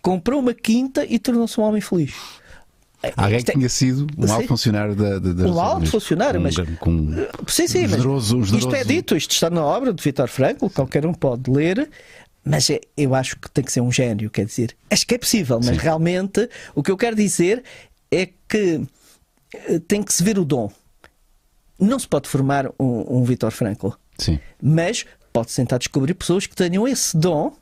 comprou 0.00 0.40
uma 0.40 0.54
quinta 0.54 1.04
e 1.04 1.18
tornou-se 1.18 1.58
um 1.60 1.64
homem 1.64 1.80
feliz. 1.80 2.14
Alguém 3.16 3.38
Isto 3.38 3.46
que 3.46 3.50
é- 3.50 3.54
tinha 3.54 3.68
sido 3.68 4.06
um 4.16 4.26
Sim. 4.26 4.32
alto 4.32 4.48
funcionário 4.48 4.94
da, 4.94 5.18
da, 5.18 5.32
das 5.32 5.50
Um 5.50 5.60
alto 5.60 5.86
funcionário, 5.86 6.40
Com- 6.40 6.44
mas- 6.44 6.78
Com, 6.78 7.08
Sim, 7.48 7.66
sim, 7.66 7.84
um 7.84 7.88
generoso, 7.88 8.38
um 8.38 8.42
isto 8.42 8.74
é 8.74 8.84
dito, 8.84 9.16
isto 9.16 9.32
está 9.32 9.50
na 9.50 9.64
obra 9.64 9.92
de 9.92 10.02
Vitor 10.02 10.28
Frankl, 10.28 10.68
qualquer 10.68 11.04
um 11.06 11.12
pode 11.12 11.50
ler, 11.50 11.90
mas 12.44 12.70
é- 12.70 12.80
eu 12.96 13.14
acho 13.14 13.36
que 13.38 13.50
tem 13.50 13.64
que 13.64 13.72
ser 13.72 13.80
um 13.80 13.90
gênio, 13.90 14.30
quer 14.30 14.44
dizer, 14.46 14.76
acho 14.90 15.06
que 15.06 15.14
é 15.14 15.18
possível, 15.18 15.58
mas 15.58 15.76
Sim. 15.76 15.82
realmente 15.82 16.48
o 16.74 16.82
que 16.82 16.90
eu 16.90 16.96
quero 16.96 17.16
dizer 17.16 17.62
é 18.10 18.28
que 18.48 18.82
eh, 19.68 19.78
tem 19.86 20.02
que 20.02 20.12
se 20.14 20.22
ver 20.22 20.38
o 20.38 20.44
dom. 20.44 20.70
Não 21.78 21.98
se 21.98 22.06
pode 22.06 22.28
formar 22.28 22.68
um, 22.78 23.18
um 23.18 23.24
Vitor 23.24 23.50
Frankl, 23.50 23.88
Sim. 24.16 24.38
mas 24.62 25.04
pode-se 25.32 25.56
tentar 25.56 25.78
descobrir 25.78 26.14
pessoas 26.14 26.46
que 26.46 26.54
tenham 26.54 26.86
esse 26.86 27.16
dom, 27.16 27.52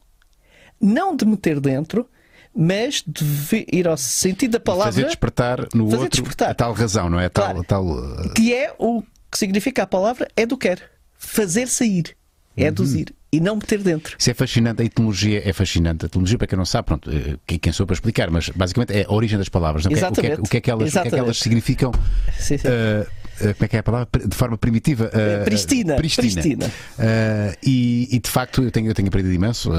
não 0.80 1.16
de 1.16 1.24
meter 1.24 1.58
dentro, 1.60 2.06
mas 2.54 3.02
de 3.06 3.24
vi- 3.24 3.66
ir 3.72 3.86
ao 3.88 3.96
sentido 3.96 4.52
da 4.52 4.58
Fazer 4.58 4.64
palavra, 4.78 5.04
despertar 5.04 5.68
no 5.74 5.90
Fazer 5.90 6.02
outro 6.04 6.20
despertar. 6.22 6.50
a 6.50 6.54
tal 6.54 6.72
razão, 6.72 7.08
não 7.10 7.18
é? 7.20 7.26
A 7.26 7.30
Tal, 7.30 7.44
Claro. 7.44 7.64
tal, 7.64 7.86
uh, 7.86 8.32
que 8.34 8.52
é 8.54 8.74
o 8.78 9.02
que 9.30 9.38
significa 9.38 9.82
a 9.84 9.86
palavra 9.86 10.28
educar, 10.36 10.78
fazer 11.16 11.68
sair, 11.68 12.16
Uhum. 12.56 12.64
eduzir 12.66 13.14
e 13.32 13.38
não 13.40 13.54
meter 13.54 13.78
dentro. 13.80 14.16
Isso 14.18 14.28
é 14.30 14.34
fascinante, 14.34 14.82
a 14.82 14.84
etimologia 14.84 15.40
é 15.48 15.52
fascinante. 15.52 16.04
A 16.04 16.06
etimologia, 16.06 16.36
para 16.36 16.48
quem 16.48 16.58
não 16.58 16.64
sabe, 16.66 16.86
pronto, 16.86 17.08
eh, 17.08 17.36
quem 17.58 17.72
sou 17.72 17.86
para 17.86 17.94
explicar, 17.94 18.28
mas 18.28 18.48
basicamente 18.48 18.92
é 18.92 19.04
a 19.08 19.12
origem 19.12 19.38
das 19.38 19.48
palavras. 19.48 19.84
não 19.84 19.92
é? 19.92 19.94
O 19.94 19.98
que 19.98 20.02
é- 20.04 20.08
O 20.08 20.12
que, 20.12 20.20
é, 20.20 20.24
Exatamente. 20.26 20.46
o 20.46 20.50
que 20.50 20.56
é 20.56 20.60
que 20.60 20.70
elas, 20.70 20.88
o 20.88 20.92
que 20.92 20.98
é 20.98 21.02
que 21.02 21.06
Exatamente. 21.08 21.24
elas 21.26 21.38
significam? 21.38 21.92
Sim, 22.36 22.58
sim. 22.58 22.66
eh, 22.66 23.06
como 23.54 23.64
é 23.64 23.68
que 23.68 23.76
é 23.76 23.78
a 23.78 23.82
palavra? 23.84 24.08
De 24.26 24.34
forma 24.36 24.58
primitiva. 24.58 25.10
eh, 25.14 25.44
Pristina, 25.44 25.94
pristina. 25.94 26.32
pristina. 26.42 26.70
Eh, 26.98 27.56
e, 27.62 28.08
e, 28.16 28.18
de 28.18 28.28
facto, 28.28 28.62
eu 28.64 28.70
tenho, 28.72 28.88
eu 28.88 28.94
tenho 28.94 29.06
aprendido 29.08 29.32
imenso. 29.32 29.70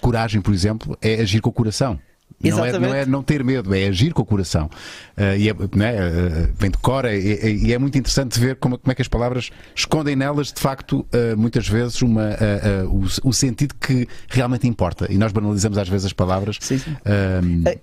coragem, 0.00 0.40
por 0.40 0.52
exemplo, 0.52 0.98
é 1.00 1.14
agir 1.22 1.40
com 1.40 1.50
o 1.50 1.52
coração. 1.52 1.98
Não 2.38 2.64
é, 2.64 2.78
não 2.78 2.94
é 2.94 3.06
não 3.06 3.22
ter 3.22 3.42
medo, 3.42 3.74
é 3.74 3.86
agir 3.86 4.12
com 4.12 4.20
o 4.22 4.24
coração. 4.24 4.68
Eh, 5.16 5.38
e 5.38 5.48
é, 5.48 5.54
não 5.74 5.84
é, 5.86 5.94
eh, 5.96 6.48
vem 6.54 6.70
de 6.70 6.76
cor, 6.78 7.06
e, 7.06 7.16
e- 7.16 7.66
e 7.68 7.72
é 7.72 7.78
muito 7.78 7.96
interessante 7.96 8.38
ver 8.38 8.56
como, 8.56 8.78
como 8.78 8.92
é 8.92 8.94
que 8.94 9.00
as 9.02 9.08
palavras 9.08 9.50
escondem 9.74 10.14
nelas, 10.14 10.52
de 10.52 10.60
facto, 10.60 11.06
eh, 11.12 11.34
muitas 11.34 11.66
vezes, 11.66 12.02
uma, 12.02 12.30
o, 12.90 13.28
o 13.28 13.32
sentido 13.32 13.74
que 13.80 14.06
realmente 14.28 14.66
importa. 14.68 15.06
E 15.10 15.16
nós 15.16 15.32
banalizamos 15.32 15.78
às 15.78 15.88
vezes 15.88 16.04
as 16.06 16.12
palavras. 16.12 16.58
Sim, 16.60 16.78
sim. 16.78 16.94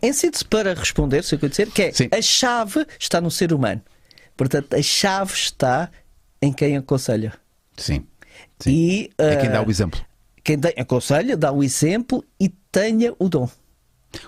Em 0.01 0.14
síntese, 0.14 0.45
para 0.45 0.74
responder, 0.76 1.24
se 1.24 1.34
eu 1.36 1.39
quero 1.39 1.49
dizer, 1.49 1.72
que 1.72 1.82
é 1.82 1.91
Sim. 1.91 2.08
a 2.12 2.22
chave 2.22 2.86
está 2.99 3.20
no 3.20 3.32
ser 3.32 3.51
humano. 3.54 3.82
Portanto, 4.38 4.76
a 4.76 4.82
chave 4.82 5.34
está 5.34 5.89
em 6.41 6.54
quem 6.54 6.78
aconselha. 6.78 7.34
sim. 7.76 8.04
Sim. 8.60 8.72
E 8.72 9.10
É 9.18 9.36
quem 9.36 9.49
dá 9.49 9.62
o 9.62 9.70
exemplo. 9.70 9.99
quem 10.43 10.58
dá- 10.58 10.72
aconselha, 10.78 11.36
dá 11.36 11.51
o 11.51 11.64
exemplo 11.64 12.24
e 12.39 12.49
tenha 12.72 13.14
o 13.20 13.28
dom. 13.28 13.49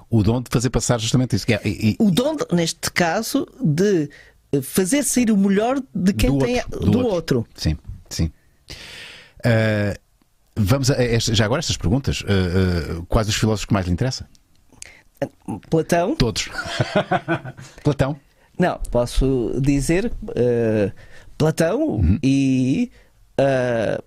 O 0.10 0.24
dom 0.24 0.42
de 0.42 0.50
fazer 0.52 0.70
passar 0.70 1.00
justamente 1.00 1.36
isso. 1.36 1.46
é- 1.52 1.62
e- 1.66 1.92
e- 1.92 1.96
O 2.00 2.10
dom, 2.12 2.36
de- 2.36 2.46
neste 2.54 2.92
caso, 2.92 3.48
de 3.64 4.10
eh, 4.52 4.62
fazer 4.62 5.04
sair 5.04 5.32
o 5.32 5.38
melhor 5.38 5.82
de 5.94 6.14
quem 6.14 6.30
do 6.32 6.40
tem 6.40 6.56
outro, 6.58 6.80
do, 6.80 6.92
do 6.92 7.08
outro. 7.08 7.48
Sim, 7.56 7.78
sim. 8.10 8.32
Ah, 9.44 9.96
vamos 10.56 10.90
a 10.90 10.96
esta- 11.02 11.34
já 11.36 11.46
agora 11.46 11.60
estas 11.60 11.78
perguntas. 11.78 12.24
Ah, 12.28 13.00
ah, 13.00 13.06
quais 13.08 13.28
os 13.28 13.36
filósofos 13.36 13.66
que 13.66 13.74
mais 13.74 13.86
lhe 13.86 13.92
interessam? 13.94 14.28
Platão, 15.70 16.16
Todos. 16.16 16.50
Platão. 17.84 18.20
Não, 18.60 18.80
posso 18.92 19.54
dizer 19.62 20.06
uh, 20.24 20.92
Platão 21.38 21.82
uhum. 21.82 22.20
e. 22.24 22.92
Uh, 23.40 24.04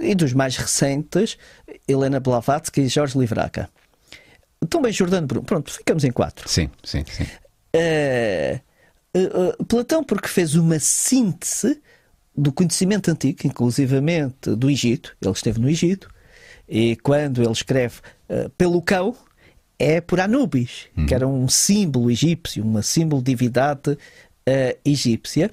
e 0.00 0.14
dos 0.14 0.32
mais 0.32 0.56
recentes, 0.56 1.36
Helena 1.88 2.20
Blavatsky 2.20 2.82
e 2.82 2.88
Jorge 2.88 3.18
Livraca. 3.18 3.68
Também 4.68 4.92
Jordano 4.92 5.26
Bruno. 5.26 5.44
Pronto, 5.44 5.72
ficamos 5.72 6.04
em 6.04 6.10
quatro. 6.10 6.48
Sim, 6.48 6.70
sim, 6.82 7.04
sim. 7.06 7.24
Uh, 7.74 8.60
uh, 9.16 9.64
Platão, 9.64 10.02
porque 10.02 10.28
fez 10.28 10.54
uma 10.54 10.78
síntese 10.78 11.80
do 12.36 12.52
conhecimento 12.52 13.10
antigo, 13.10 13.38
inclusivamente 13.44 14.54
do 14.56 14.70
Egito. 14.70 15.16
Ele 15.22 15.32
esteve 15.32 15.60
no 15.60 15.68
Egito. 15.68 16.08
E 16.68 16.96
quando 16.96 17.42
ele 17.42 17.52
escreve 17.52 18.00
uh, 18.28 18.50
pelo 18.50 18.82
cão, 18.82 19.16
é 19.78 20.00
por 20.00 20.20
Anubis, 20.20 20.86
uhum. 20.96 21.06
que 21.06 21.14
era 21.14 21.26
um 21.26 21.48
símbolo 21.48 22.10
egípcio, 22.10 22.64
uma 22.64 22.82
símbolo 22.82 23.22
divindade 23.22 23.96
egípcia. 24.84 25.52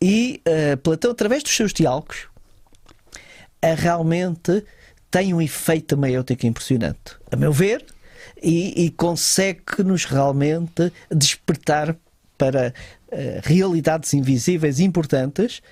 E 0.00 0.40
Platão, 0.82 1.10
através 1.10 1.42
dos 1.42 1.54
seus 1.54 1.72
diálogos, 1.72 2.28
realmente 3.76 4.64
tem 5.10 5.34
um 5.34 5.42
efeito 5.42 5.96
maiútico 5.96 6.46
impressionante. 6.46 7.16
A 7.30 7.36
meu 7.36 7.52
ver, 7.52 7.84
e, 8.44 8.84
e 8.84 8.90
consegue-nos 8.90 10.04
realmente 10.04 10.92
despertar 11.10 11.96
para 12.36 12.74
uh, 13.10 13.16
realidades 13.42 14.12
invisíveis 14.12 14.78
importantes 14.78 15.62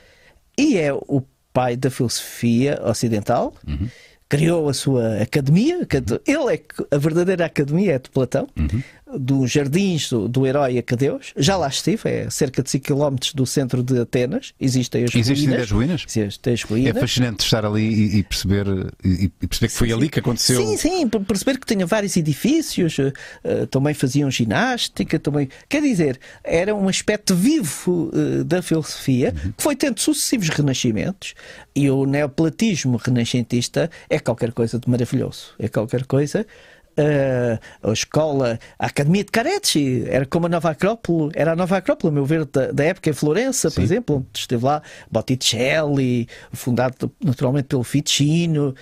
e 0.58 0.78
é 0.78 0.92
o 0.92 1.22
pai 1.52 1.76
da 1.76 1.90
filosofia 1.90 2.80
ocidental. 2.84 3.54
Uhum 3.66 3.88
criou 4.32 4.66
a 4.66 4.72
sua 4.72 5.20
academia. 5.20 5.86
Ele 6.26 6.54
é 6.54 6.62
a 6.90 6.96
verdadeira 6.96 7.44
academia 7.44 7.96
é 7.96 7.98
de 7.98 8.08
Platão, 8.08 8.48
uhum. 8.56 8.82
Dos 9.18 9.50
jardins 9.50 10.08
do, 10.08 10.28
do, 10.28 10.46
herói 10.46 10.78
Acadeus. 10.78 11.32
Já 11.36 11.56
lá 11.56 11.68
estive, 11.68 12.00
é 12.04 12.30
cerca 12.30 12.62
de 12.62 12.70
5 12.70 12.84
km 12.84 13.16
do 13.34 13.46
centro 13.46 13.82
de 13.82 14.00
Atenas. 14.00 14.52
Existem 14.60 15.04
as 15.04 15.14
Existem 15.14 15.46
ruínas. 15.46 15.62
as 15.62 15.70
ruínas? 15.70 16.04
Existem 16.08 16.54
as 16.54 16.62
ruínas. 16.62 16.96
É 16.96 17.00
fascinante 17.00 17.44
estar 17.44 17.64
ali 17.64 17.82
e, 17.82 18.18
e 18.18 18.22
perceber, 18.22 18.66
e, 19.04 19.30
e, 19.40 19.46
perceber 19.46 19.68
que 19.68 19.76
foi 19.76 19.88
sim, 19.88 19.94
ali 19.94 20.08
que 20.08 20.18
aconteceu. 20.18 20.60
Sim, 20.60 20.76
sim, 20.76 21.08
perceber 21.08 21.58
que 21.58 21.66
tinha 21.66 21.86
vários 21.86 22.16
edifícios, 22.16 22.98
uh, 22.98 23.66
também 23.70 23.94
faziam 23.94 24.30
ginástica, 24.30 25.18
também. 25.18 25.48
Quer 25.68 25.82
dizer, 25.82 26.18
era 26.42 26.74
um 26.74 26.88
aspecto 26.88 27.34
vivo 27.34 28.10
uh, 28.12 28.44
da 28.44 28.62
filosofia 28.62 29.34
uhum. 29.44 29.52
que 29.52 29.62
foi 29.62 29.76
tendo 29.76 30.00
sucessivos 30.00 30.48
renascimentos 30.48 31.34
e 31.74 31.90
o 31.90 32.04
neoplatismo 32.04 32.96
renascentista 32.96 33.90
é 34.08 34.18
qualquer 34.18 34.52
coisa 34.52 34.78
de 34.78 34.88
maravilhoso. 34.88 35.54
É 35.58 35.68
qualquer 35.68 36.04
coisa. 36.04 36.46
Uh, 36.92 37.88
a 37.88 37.92
escola, 37.92 38.60
a 38.78 38.86
Academia 38.86 39.24
de 39.24 39.30
Carecci, 39.30 40.04
era 40.06 40.26
como 40.26 40.46
a 40.46 40.48
Nova 40.48 40.70
Acrópole, 40.70 41.32
era 41.34 41.52
a 41.52 41.56
Nova 41.56 41.78
Acrópole, 41.78 42.10
a 42.10 42.14
meu 42.14 42.26
ver, 42.26 42.44
da, 42.44 42.70
da 42.70 42.84
época 42.84 43.08
em 43.08 43.14
Florença, 43.14 43.70
Sim. 43.70 43.74
por 43.74 43.82
exemplo, 43.82 44.16
onde 44.16 44.26
esteve 44.34 44.64
lá 44.64 44.82
Botticelli, 45.10 46.28
fundado 46.52 47.10
naturalmente 47.24 47.68
pelo 47.68 47.82
Ficino, 47.82 48.74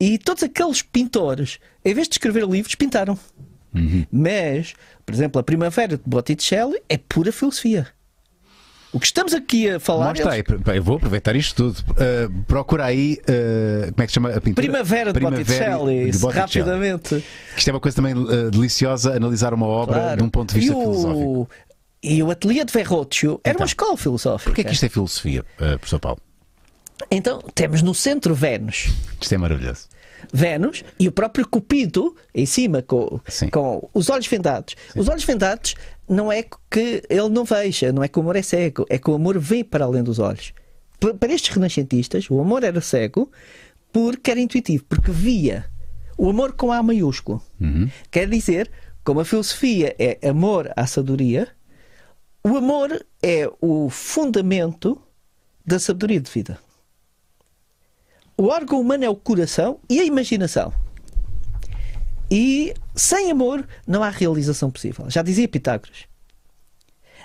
e 0.00 0.16
todos 0.16 0.42
aqueles 0.42 0.80
pintores, 0.80 1.58
em 1.84 1.92
vez 1.92 2.08
de 2.08 2.14
escrever 2.14 2.46
livros, 2.48 2.74
pintaram. 2.74 3.18
Uhum. 3.74 4.06
Mas, 4.10 4.74
por 5.04 5.14
exemplo, 5.14 5.38
a 5.38 5.44
Primavera 5.44 5.96
de 5.96 6.02
Botticelli 6.06 6.80
é 6.88 6.96
pura 6.96 7.30
filosofia. 7.30 7.86
O 8.92 8.98
que 8.98 9.06
estamos 9.06 9.32
aqui 9.32 9.70
a 9.70 9.78
falar. 9.78 10.08
Mostra 10.08 10.32
aí, 10.32 10.42
eu 10.74 10.82
vou 10.82 10.96
aproveitar 10.96 11.36
isto 11.36 11.54
tudo. 11.54 11.78
Uh, 11.90 12.42
procura 12.44 12.86
aí, 12.86 13.18
uh, 13.22 13.92
como 13.92 14.02
é 14.02 14.06
que 14.06 14.08
se 14.08 14.14
chama 14.14 14.30
a 14.30 14.40
pintura? 14.40 14.66
Primavera 14.66 15.12
de 15.12 15.20
Primavera 15.20 15.44
Botticelli, 15.44 16.10
de 16.10 16.18
Botticelli. 16.18 16.64
rapidamente. 16.64 17.24
Isto 17.56 17.68
é 17.68 17.72
uma 17.72 17.80
coisa 17.80 17.96
também 17.96 18.14
uh, 18.14 18.50
deliciosa, 18.50 19.14
analisar 19.14 19.54
uma 19.54 19.66
obra 19.66 20.00
claro. 20.00 20.16
de 20.16 20.22
um 20.24 20.28
ponto 20.28 20.52
de 20.52 20.60
vista 20.60 20.72
e 20.72 20.76
o... 20.76 20.80
filosófico. 20.80 21.50
E 22.02 22.22
o 22.22 22.30
ateliê 22.30 22.64
de 22.64 22.72
Verrocchio 22.72 23.40
era 23.44 23.54
então, 23.54 23.64
uma 23.64 23.68
escola 23.68 23.96
filosófica. 23.96 24.50
Porquê 24.50 24.62
é 24.62 24.64
que 24.64 24.72
isto 24.72 24.86
é 24.86 24.88
filosofia, 24.88 25.44
uh, 25.56 25.78
professor 25.78 26.00
Paulo? 26.00 26.18
Então, 27.10 27.40
temos 27.54 27.82
no 27.82 27.94
centro 27.94 28.34
Vênus. 28.34 28.88
Isto 29.20 29.34
é 29.34 29.38
maravilhoso. 29.38 29.89
Vênus 30.32 30.84
e 30.98 31.08
o 31.08 31.12
próprio 31.12 31.46
Cupido 31.46 32.14
em 32.34 32.46
cima 32.46 32.82
com, 32.82 33.20
com 33.50 33.88
os 33.94 34.08
olhos 34.10 34.26
vendados. 34.26 34.76
Sim. 34.92 35.00
Os 35.00 35.08
olhos 35.08 35.24
vendados 35.24 35.74
não 36.08 36.30
é 36.30 36.44
que 36.70 37.02
ele 37.08 37.28
não 37.28 37.44
veja, 37.44 37.92
não 37.92 38.02
é 38.02 38.08
que 38.08 38.18
o 38.18 38.22
amor 38.22 38.36
é 38.36 38.42
cego, 38.42 38.86
é 38.88 38.98
que 38.98 39.10
o 39.10 39.14
amor 39.14 39.38
vem 39.38 39.64
para 39.64 39.84
além 39.84 40.02
dos 40.02 40.18
olhos. 40.18 40.52
Para 41.18 41.32
estes 41.32 41.54
renascentistas, 41.54 42.28
o 42.30 42.40
amor 42.40 42.62
era 42.64 42.80
cego 42.80 43.30
porque 43.92 44.30
era 44.30 44.40
intuitivo, 44.40 44.84
porque 44.88 45.10
via 45.10 45.64
o 46.16 46.28
amor 46.28 46.52
com 46.52 46.70
A 46.70 46.82
maiúsculo. 46.82 47.42
Uhum. 47.60 47.88
Quer 48.10 48.28
dizer, 48.28 48.70
como 49.02 49.20
a 49.20 49.24
filosofia 49.24 49.94
é 49.98 50.28
amor 50.28 50.70
à 50.76 50.86
sabedoria, 50.86 51.48
o 52.44 52.56
amor 52.56 53.04
é 53.22 53.50
o 53.60 53.88
fundamento 53.88 55.00
da 55.64 55.78
sabedoria 55.78 56.20
de 56.20 56.30
vida. 56.30 56.58
O 58.40 58.46
órgão 58.46 58.80
humano 58.80 59.04
é 59.04 59.08
o 59.10 59.14
coração 59.14 59.78
e 59.86 60.00
a 60.00 60.04
imaginação. 60.04 60.72
E 62.30 62.72
sem 62.96 63.30
amor 63.30 63.68
não 63.86 64.02
há 64.02 64.08
realização 64.08 64.70
possível. 64.70 65.10
Já 65.10 65.20
dizia 65.20 65.46
Pitágoras. 65.46 66.06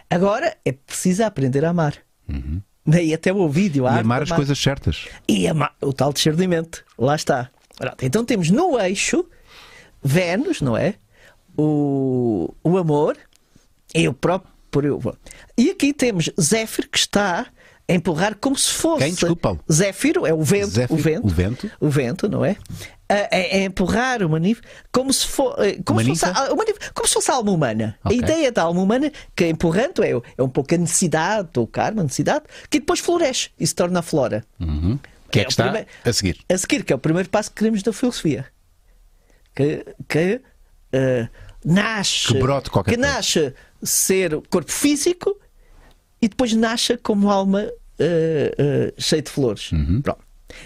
Agora 0.09 0.57
é 0.66 0.74
preciso 0.74 1.24
aprender 1.24 1.63
a 1.63 1.70
amar. 1.70 1.95
Uhum. 2.28 2.61
Daí 2.86 3.13
até 3.13 3.32
o 3.32 3.47
vídeo. 3.47 3.86
E 3.86 3.88
amar 3.88 4.24
as 4.24 4.30
amar. 4.30 4.39
coisas 4.39 4.59
certas. 4.59 5.07
E 5.26 5.47
amar 5.47 5.74
o 5.80 5.93
tal 5.93 6.11
discernimento. 6.11 6.84
Lá 6.99 7.16
está. 7.16 7.49
Então 8.01 8.26
temos 8.26 8.49
no 8.49 8.78
eixo 8.78 9.26
Vênus, 10.03 10.59
não 10.59 10.76
é? 10.76 10.95
O, 11.57 12.53
o 12.61 12.78
amor 12.78 13.16
e 13.93 14.05
o 14.05 14.13
próprio. 14.13 14.99
E 15.57 15.70
aqui 15.70 15.93
temos 15.93 16.30
Zéfiro 16.38 16.89
que 16.89 16.97
está 16.97 17.47
empurrar 17.88 18.36
como 18.36 18.58
se 18.58 18.72
fosse. 18.72 19.04
Quem? 19.04 19.14
Desculpa. 19.14 19.60
Zéfiro 19.72 20.26
é 20.26 20.34
o 20.34 20.42
vento, 20.42 20.68
Zéfiro, 20.68 21.00
o 21.00 21.04
vento. 21.04 21.26
O 21.26 21.30
vento. 21.30 21.72
O 21.80 21.90
vento, 21.90 22.30
não 22.30 22.44
é? 22.44 22.58
A, 23.08 23.36
a, 23.36 23.58
empurrar 23.60 24.24
o 24.24 24.30
manife 24.30 24.62
como 24.92 25.14
se, 25.14 25.28
for, 25.28 25.56
eh, 25.60 25.80
como, 25.86 26.00
se 26.00 26.08
fosse, 26.08 26.26
a, 26.26 26.48
como 26.94 27.08
se 27.08 27.14
fosse 27.14 27.32
a 27.32 27.36
alma 27.36 27.52
humana. 27.52 28.00
Okay. 28.04 28.18
A 28.18 28.22
ideia 28.24 28.52
da 28.52 28.64
alma 28.64 28.82
humana, 28.82 29.12
que 29.36 29.48
empurrando 29.48 30.04
é, 30.04 30.10
é 30.10 30.44
um 30.44 30.50
pouco 30.50 30.74
a 30.74 30.78
necessidade, 30.78 31.50
ou 31.58 31.66
o 31.66 31.68
karma, 31.68 32.02
a 32.02 32.04
necessidade, 32.04 32.46
que 32.70 32.80
depois 32.80 33.00
floresce 33.00 33.52
e 33.60 33.68
se 33.68 33.76
torna 33.76 34.00
a 34.00 34.02
flora. 34.02 34.44
Uhum. 34.60 34.98
Que 35.30 35.40
é, 35.40 35.42
é 35.44 35.46
que 35.46 35.52
está 35.52 35.64
primeiro, 35.66 35.88
a 36.04 36.14
seguir? 36.14 36.40
A 36.50 36.58
seguir, 36.58 36.84
que 36.84 36.94
é 36.94 36.96
o 36.96 37.00
primeiro 37.00 37.30
passo 37.30 37.52
que 37.52 37.58
queremos 37.58 37.84
da 37.84 37.94
filosofia. 37.94 38.48
Que, 39.54 39.86
que 40.08 40.42
uh, 40.94 41.30
nasce. 41.64 42.28
Que 42.28 42.34
Que 42.86 42.98
nasce 42.98 43.54
ser 43.84 44.42
corpo 44.50 44.72
físico 44.72 45.38
e 46.26 46.28
depois 46.28 46.53
nasce 46.53 46.97
como 46.97 47.30
alma 47.30 47.61
uh, 47.61 47.67
uh, 47.67 48.93
cheia 48.97 49.21
de 49.21 49.30
flores. 49.30 49.71
Uhum. 49.71 50.01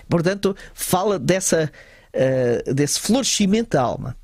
Portanto, 0.07 0.55
fala 0.74 1.20
dessa, 1.20 1.70
uh, 2.16 2.74
desse 2.74 2.97
florescimento 3.01 3.72
da 3.72 3.82
alma. 3.82 4.16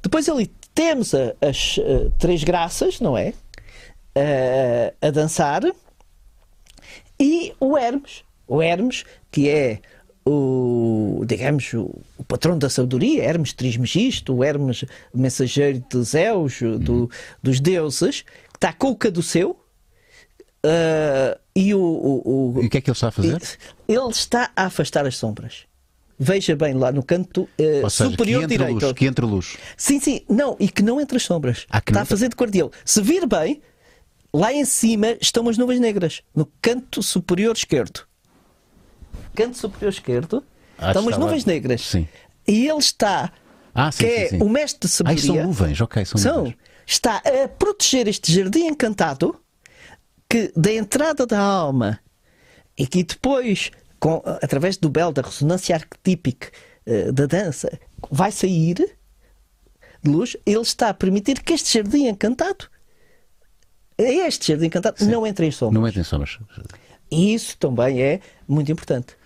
Depois 0.00 0.28
ali 0.28 0.52
temos 0.76 1.16
a, 1.16 1.34
as 1.40 1.80
três 2.20 2.44
graças, 2.44 3.00
não 3.00 3.18
é? 3.18 3.34
a 5.00 5.10
dançar. 5.10 5.62
E 7.18 7.52
o 7.58 7.76
Hermes. 7.76 8.22
O 8.46 8.62
Hermes, 8.62 9.04
que 9.32 9.48
é 9.48 9.80
o, 10.24 11.24
digamos, 11.26 11.72
o, 11.74 11.92
o, 12.16 12.24
patrão 12.24 12.56
da 12.56 12.70
sabedoria, 12.70 13.24
Hermes 13.24 13.52
Trismegisto, 13.52 14.34
o 14.34 14.44
Hermes 14.44 14.84
mensageiro 15.12 15.82
de 15.90 16.02
Zeus, 16.04 16.60
do, 16.60 16.92
uhum. 16.92 17.08
dos 17.42 17.60
deuses, 17.60 18.22
que 18.22 18.56
está 18.56 18.72
com 18.72 18.90
o 18.90 18.96
caduceu, 18.96 19.58
Uh, 20.68 21.38
e, 21.56 21.74
o, 21.74 21.80
o, 21.80 22.56
o, 22.58 22.62
e 22.62 22.66
o 22.66 22.70
que 22.70 22.76
é 22.76 22.80
que 22.82 22.90
ele 22.90 22.94
está 22.94 23.08
a 23.08 23.10
fazer? 23.10 23.40
Ele 23.88 24.08
está 24.10 24.50
a 24.54 24.66
afastar 24.66 25.06
as 25.06 25.16
sombras. 25.16 25.64
Veja 26.18 26.54
bem 26.54 26.74
lá 26.74 26.92
no 26.92 27.02
canto 27.02 27.42
uh, 27.42 27.88
seja, 27.88 28.10
superior 28.10 28.42
que 28.42 28.48
direito. 28.48 28.84
Luz, 28.84 28.92
que 28.92 29.06
entre 29.06 29.24
luz. 29.24 29.56
Sim, 29.76 29.98
sim, 29.98 30.20
não, 30.28 30.56
e 30.60 30.68
que 30.68 30.82
não 30.82 31.00
entre 31.00 31.16
as 31.16 31.22
sombras. 31.22 31.64
Ah, 31.70 31.78
está 31.78 32.02
a 32.02 32.04
fazer 32.04 32.28
de 32.28 32.36
guardião. 32.36 32.70
Se 32.84 33.00
vir 33.00 33.26
bem, 33.26 33.62
lá 34.34 34.52
em 34.52 34.64
cima 34.64 35.16
estão 35.20 35.48
as 35.48 35.56
nuvens 35.56 35.80
negras, 35.80 36.22
no 36.34 36.46
canto 36.60 37.02
superior 37.02 37.56
esquerdo. 37.56 38.00
Canto 39.34 39.56
superior 39.56 39.90
esquerdo 39.90 40.44
ah, 40.76 40.88
estão 40.88 41.08
as 41.08 41.16
nuvens 41.16 41.44
lá. 41.46 41.52
negras. 41.52 41.80
Sim. 41.82 42.06
E 42.46 42.68
ele 42.68 42.78
está, 42.78 43.32
ah, 43.74 43.90
sim, 43.90 44.04
que 44.04 44.10
sim, 44.10 44.20
é 44.20 44.28
sim. 44.28 44.42
o 44.42 44.48
mestre 44.48 44.88
de 44.88 44.88
sabedoria. 44.88 45.32
Ah, 45.32 45.36
são 45.36 45.46
nuvens, 45.46 45.80
ok, 45.80 46.04
são, 46.04 46.20
são 46.20 46.36
nuvens. 46.38 46.56
Está 46.84 47.18
a 47.18 47.48
proteger 47.48 48.08
este 48.08 48.32
jardim 48.32 48.66
encantado 48.66 49.38
que 50.28 50.52
da 50.56 50.72
entrada 50.72 51.26
da 51.26 51.38
alma 51.40 51.98
e 52.76 52.86
que 52.86 53.02
depois, 53.02 53.70
com, 53.98 54.22
através 54.42 54.76
do 54.76 54.88
belo, 54.88 55.12
da 55.12 55.22
ressonância 55.22 55.74
arquetípica 55.74 56.50
uh, 56.86 57.12
da 57.12 57.26
dança, 57.26 57.78
vai 58.10 58.30
sair 58.30 58.74
de 60.02 60.10
luz, 60.10 60.36
ele 60.46 60.60
está 60.60 60.90
a 60.90 60.94
permitir 60.94 61.42
que 61.42 61.52
este 61.52 61.72
jardim 61.72 62.06
encantado, 62.06 62.68
este 63.98 64.52
jardim 64.52 64.66
encantado, 64.66 64.98
Sim. 64.98 65.10
não 65.10 65.26
entre 65.26 65.46
em 65.46 65.50
sombras. 65.50 65.80
Não 65.80 65.88
entre 65.88 66.00
em 66.00 66.04
sombras. 66.04 66.38
E 67.10 67.34
isso 67.34 67.56
também 67.58 68.02
é 68.02 68.20
muito 68.46 68.70
importante. 68.70 69.16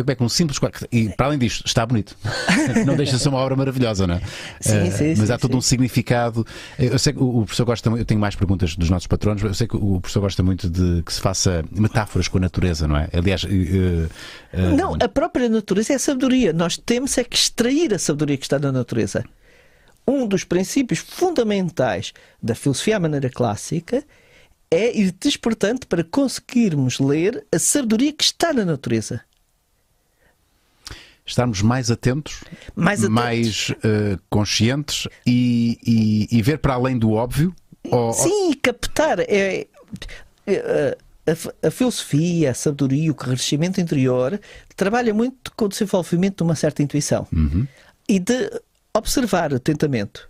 Como 0.00 0.10
é 0.10 0.14
que 0.14 0.22
um 0.22 0.28
simples 0.28 0.58
quadro. 0.58 0.88
E 0.90 1.10
para 1.10 1.26
além 1.26 1.38
disto, 1.38 1.66
está 1.66 1.84
bonito. 1.84 2.16
não 2.86 2.96
deixa 2.96 3.16
de 3.16 3.22
ser 3.22 3.28
uma 3.28 3.38
obra 3.38 3.54
maravilhosa, 3.54 4.06
não 4.06 4.14
é? 4.14 4.22
Sim, 4.60 4.82
Uh, 4.82 4.92
sim, 4.92 5.14
mas 5.16 5.26
sim, 5.26 5.32
há 5.32 5.38
todo 5.38 5.52
sim. 5.52 5.58
um 5.58 5.60
significado. 5.60 6.46
Eu 6.78 6.98
sei 6.98 7.12
que 7.12 7.22
o 7.22 7.42
o 7.42 7.44
professor 7.44 7.64
gosta. 7.64 7.90
Eu 7.90 8.04
tenho 8.04 8.20
mais 8.20 8.34
perguntas 8.34 8.76
dos 8.76 8.88
nossos 8.88 9.06
patronos. 9.06 9.42
Eu 9.42 9.54
sei 9.54 9.66
que 9.66 9.76
o 9.76 10.00
professor 10.00 10.20
gosta 10.20 10.42
muito 10.42 10.68
de 10.70 11.02
que 11.02 11.12
se 11.12 11.20
faça 11.20 11.64
metáforas 11.70 12.28
com 12.28 12.38
a 12.38 12.40
natureza, 12.40 12.88
não 12.88 12.96
é? 12.96 13.08
Aliás, 13.12 13.44
uh, 13.44 13.48
uh, 13.48 14.76
Não, 14.76 14.94
a 14.94 15.08
própria 15.08 15.48
natureza 15.48 15.92
é 15.92 15.96
a 15.96 15.98
sabedoria. 15.98 16.52
Nós 16.52 16.76
temos 16.76 17.16
é 17.18 17.24
que 17.24 17.36
extrair 17.36 17.92
a 17.92 17.98
sabedoria 17.98 18.36
que 18.36 18.44
está 18.44 18.58
na 18.58 18.72
natureza. 18.72 19.24
Um 20.06 20.26
dos 20.26 20.44
princípios 20.44 21.00
fundamentais 21.00 22.12
da 22.42 22.54
filosofia 22.54 22.96
à 22.96 23.00
maneira 23.00 23.30
clássica 23.30 24.04
é 24.70 24.96
ir 24.96 25.14
despertante 25.20 25.86
para 25.86 26.02
conseguirmos 26.02 26.98
ler 26.98 27.46
a 27.52 27.58
sabedoria 27.58 28.12
que 28.12 28.24
está 28.24 28.52
na 28.52 28.64
natureza. 28.64 29.20
Estarmos 31.32 31.60
mais 31.62 31.90
atentos, 31.90 32.42
Mais 32.74 33.00
atentos. 33.00 33.14
mais, 33.14 33.68
uh, 33.70 34.18
conscientes 34.30 35.06
e, 35.26 35.78
e- 35.84 36.38
e 36.38 36.42
ver 36.42 36.58
para 36.58 36.74
além 36.74 36.98
do 36.98 37.12
óbvio. 37.12 37.54
ou- 37.90 38.12
Sim, 38.12 38.50
e 38.52 38.54
captar. 38.56 39.20
É, 39.20 39.66
é, 40.46 40.96
a, 41.26 41.66
a 41.68 41.70
filosofia, 41.70 42.50
a 42.50 42.54
sabedoria, 42.54 43.10
o 43.10 43.14
crescimento 43.14 43.80
interior 43.80 44.40
trabalha 44.76 45.12
muito 45.14 45.52
com 45.56 45.64
o 45.66 45.68
desenvolvimento 45.68 46.38
de 46.38 46.42
uma 46.42 46.54
certa 46.54 46.82
intuição 46.82 47.26
Uhum. 47.32 47.66
e 48.08 48.18
de 48.18 48.50
observar 48.94 49.54
atentamente. 49.54 50.22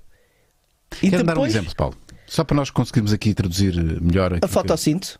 E 1.02 1.08
Quero 1.10 1.24
dar 1.24 1.32
um 1.32 1.34
depois, 1.36 1.52
exemplo, 1.54 1.74
Paulo. 1.76 1.96
Só 2.26 2.44
para 2.44 2.56
nós 2.56 2.70
conseguirmos 2.70 3.12
aqui 3.12 3.34
traduzir 3.34 3.74
melhor 4.00 4.38
a 4.42 4.48
fotossíntese. 4.48 5.16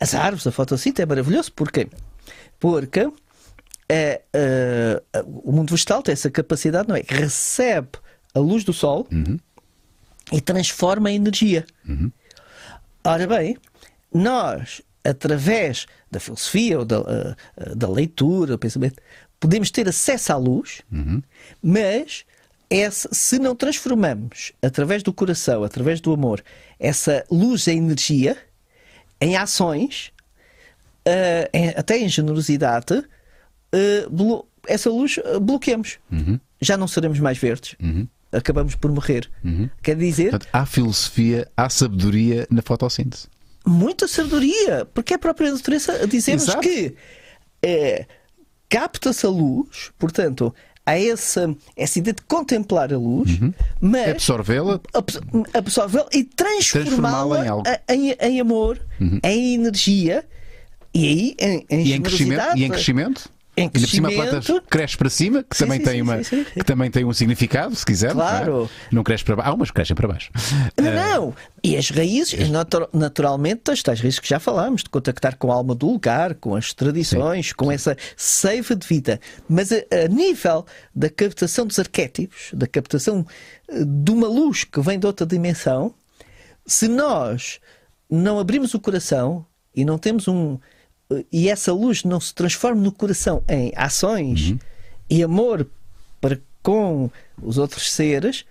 As 0.00 0.14
árvores, 0.14 0.46
a 0.46 0.52
fotossíntese 0.52 1.02
é 1.02 1.06
maravilhoso. 1.06 1.52
Porquê? 1.52 1.88
Porque 2.60 3.10
é, 3.88 4.22
eh, 4.32 5.02
o 5.26 5.50
mundo 5.52 5.70
vegetal 5.70 6.02
tem 6.02 6.12
essa 6.12 6.30
capacidade, 6.30 6.88
não 6.88 6.96
é? 6.96 7.02
Que 7.02 7.14
recebe 7.14 7.90
a 8.34 8.38
luz 8.38 8.62
do 8.64 8.72
sol 8.72 9.06
Uhum. 9.10 9.38
e 10.32 10.40
transforma 10.40 11.10
em 11.10 11.16
energia. 11.16 11.64
Ora 13.04 13.26
bem, 13.26 13.56
nós, 14.12 14.82
através 15.04 15.86
da 16.10 16.20
filosofia 16.20 16.78
ou 16.80 16.84
da, 16.84 16.96
eh, 17.56 17.74
da 17.74 17.88
leitura, 17.88 18.52
do 18.52 18.58
pensamento, 18.58 19.00
podemos 19.40 19.70
ter 19.70 19.88
acesso 19.88 20.32
à 20.32 20.36
luz, 20.36 20.82
mas 21.62 22.24
essa, 22.68 23.08
se 23.12 23.38
não 23.38 23.54
transformamos 23.56 24.52
através 24.60 25.02
do 25.02 25.12
coração, 25.12 25.64
através 25.64 26.00
do 26.00 26.12
amor, 26.12 26.44
essa 26.78 27.24
luz 27.30 27.66
em 27.68 27.78
energia, 27.78 28.36
em 29.20 29.36
ações, 29.36 30.12
eh, 31.04 31.48
em- 31.54 31.68
até 31.70 31.98
em 31.98 32.08
generosidade, 32.08 33.02
eh, 33.72 34.06
essa 34.66 34.90
luz 34.90 35.18
eh, 35.22 35.38
bloqueamos. 35.38 35.98
Já 36.60 36.76
não 36.76 36.88
seremos 36.88 37.18
mais 37.20 37.38
verdes. 37.38 37.74
Acabamos 38.32 38.74
por 38.74 38.90
morrer. 38.92 39.30
Quer 39.82 39.96
dizer, 39.96 40.30
Portanto, 40.30 40.48
há 40.52 40.66
filosofia, 40.66 41.48
há 41.56 41.68
sabedoria 41.70 42.46
na 42.50 42.60
fotossíntese. 42.62 43.26
muita 43.66 44.06
sabedoria, 44.08 44.86
porque 44.92 45.14
é 45.14 45.16
a 45.16 45.18
própria 45.18 45.50
natureza 45.52 45.92
a 46.02 46.06
dizer-nos 46.06 46.44
Exato. 46.48 46.60
que 46.60 46.94
é, 47.62 48.06
capta-se 48.68 49.24
a 49.24 49.30
luz, 49.30 49.90
portanto, 49.98 50.54
há 50.84 50.98
essa, 50.98 51.54
essa 51.76 51.98
ideia 51.98 52.14
de 52.14 52.22
contemplar 52.22 52.92
a 52.92 52.98
luz, 52.98 53.38
mas 53.80 54.08
Absorvê-la, 54.10 54.80
abs- 54.94 55.20
absorvê-la 55.54 56.08
e 56.12 56.24
Transformá-la 56.24 57.46
em 57.88 58.10
em, 58.10 58.16
em 58.20 58.40
amor, 58.40 58.78
em 59.22 59.54
energia 59.54 60.24
e 60.94 61.06
aí 61.06 61.36
em, 61.38 61.66
em 61.70 61.86
e 61.86 61.92
em 61.94 62.02
crescimento, 62.02 62.56
e 62.56 62.64
em 62.64 62.68
crescimento. 62.70 63.30
Em 63.58 63.62
Ainda 63.62 63.80
por 63.80 63.88
cima 63.88 64.08
a 64.08 64.12
planta 64.12 64.30
crescimento. 64.30 64.66
cresce 64.68 64.96
para 64.96 65.10
cima, 65.10 65.42
que, 65.42 65.56
Sim, 65.56 65.64
também, 65.64 65.78
sim, 65.78 65.84
tem 65.84 65.94
sim, 65.94 66.00
uma, 66.02 66.18
que 66.44 66.64
também 66.64 66.90
tem 66.90 67.04
um 67.04 67.12
significado, 67.12 67.74
se 67.74 67.84
quiser. 67.84 68.12
Claro. 68.12 68.52
Não, 68.52 68.64
é? 68.64 68.68
não 68.92 69.02
cresce 69.02 69.24
para 69.24 69.36
baixo. 69.36 69.50
Há 69.50 69.54
umas 69.54 69.68
que 69.70 69.74
crescem 69.74 69.96
para 69.96 70.08
baixo. 70.08 70.30
Não, 70.80 70.92
não. 70.92 71.34
E 71.62 71.76
as 71.76 71.90
raízes, 71.90 72.48
natu- 72.50 72.88
naturalmente, 72.92 73.70
as 73.70 73.82
tais 73.82 74.00
raízes 74.00 74.20
que 74.20 74.28
já 74.28 74.38
falámos, 74.38 74.82
de 74.82 74.90
contactar 74.90 75.36
com 75.36 75.50
a 75.50 75.54
alma 75.54 75.74
do 75.74 75.90
lugar, 75.90 76.34
com 76.34 76.54
as 76.54 76.72
tradições, 76.72 77.52
com 77.52 77.70
essa 77.72 77.96
seiva 78.16 78.76
de 78.76 78.86
vida. 78.86 79.20
Mas 79.48 79.72
a, 79.72 79.76
a 80.04 80.08
nível 80.08 80.64
da 80.94 81.10
captação 81.10 81.66
dos 81.66 81.78
arquétipos, 81.78 82.50
da 82.52 82.66
captação 82.66 83.26
eh, 83.68 83.84
de 83.84 84.10
uma 84.12 84.28
luz 84.28 84.64
que 84.64 84.80
vem 84.80 84.98
de 84.98 85.06
outra 85.06 85.26
dimensão, 85.26 85.92
se 86.66 86.86
nós 86.86 87.58
não 88.10 88.38
abrimos 88.38 88.72
o 88.74 88.80
coração 88.80 89.44
e 89.74 89.84
não 89.84 89.98
temos 89.98 90.28
um. 90.28 90.58
E 91.32 91.48
essa 91.48 91.72
luz 91.72 92.04
não 92.04 92.20
se 92.20 92.34
transforma 92.34 92.80
no 92.82 92.92
coração 92.92 93.42
em 93.48 93.72
ações 93.76 94.54
e 95.08 95.22
amor 95.22 95.66
para 96.20 96.38
com 96.62 97.10
os 97.42 97.56
outros 97.56 97.90
seres, 97.90 98.44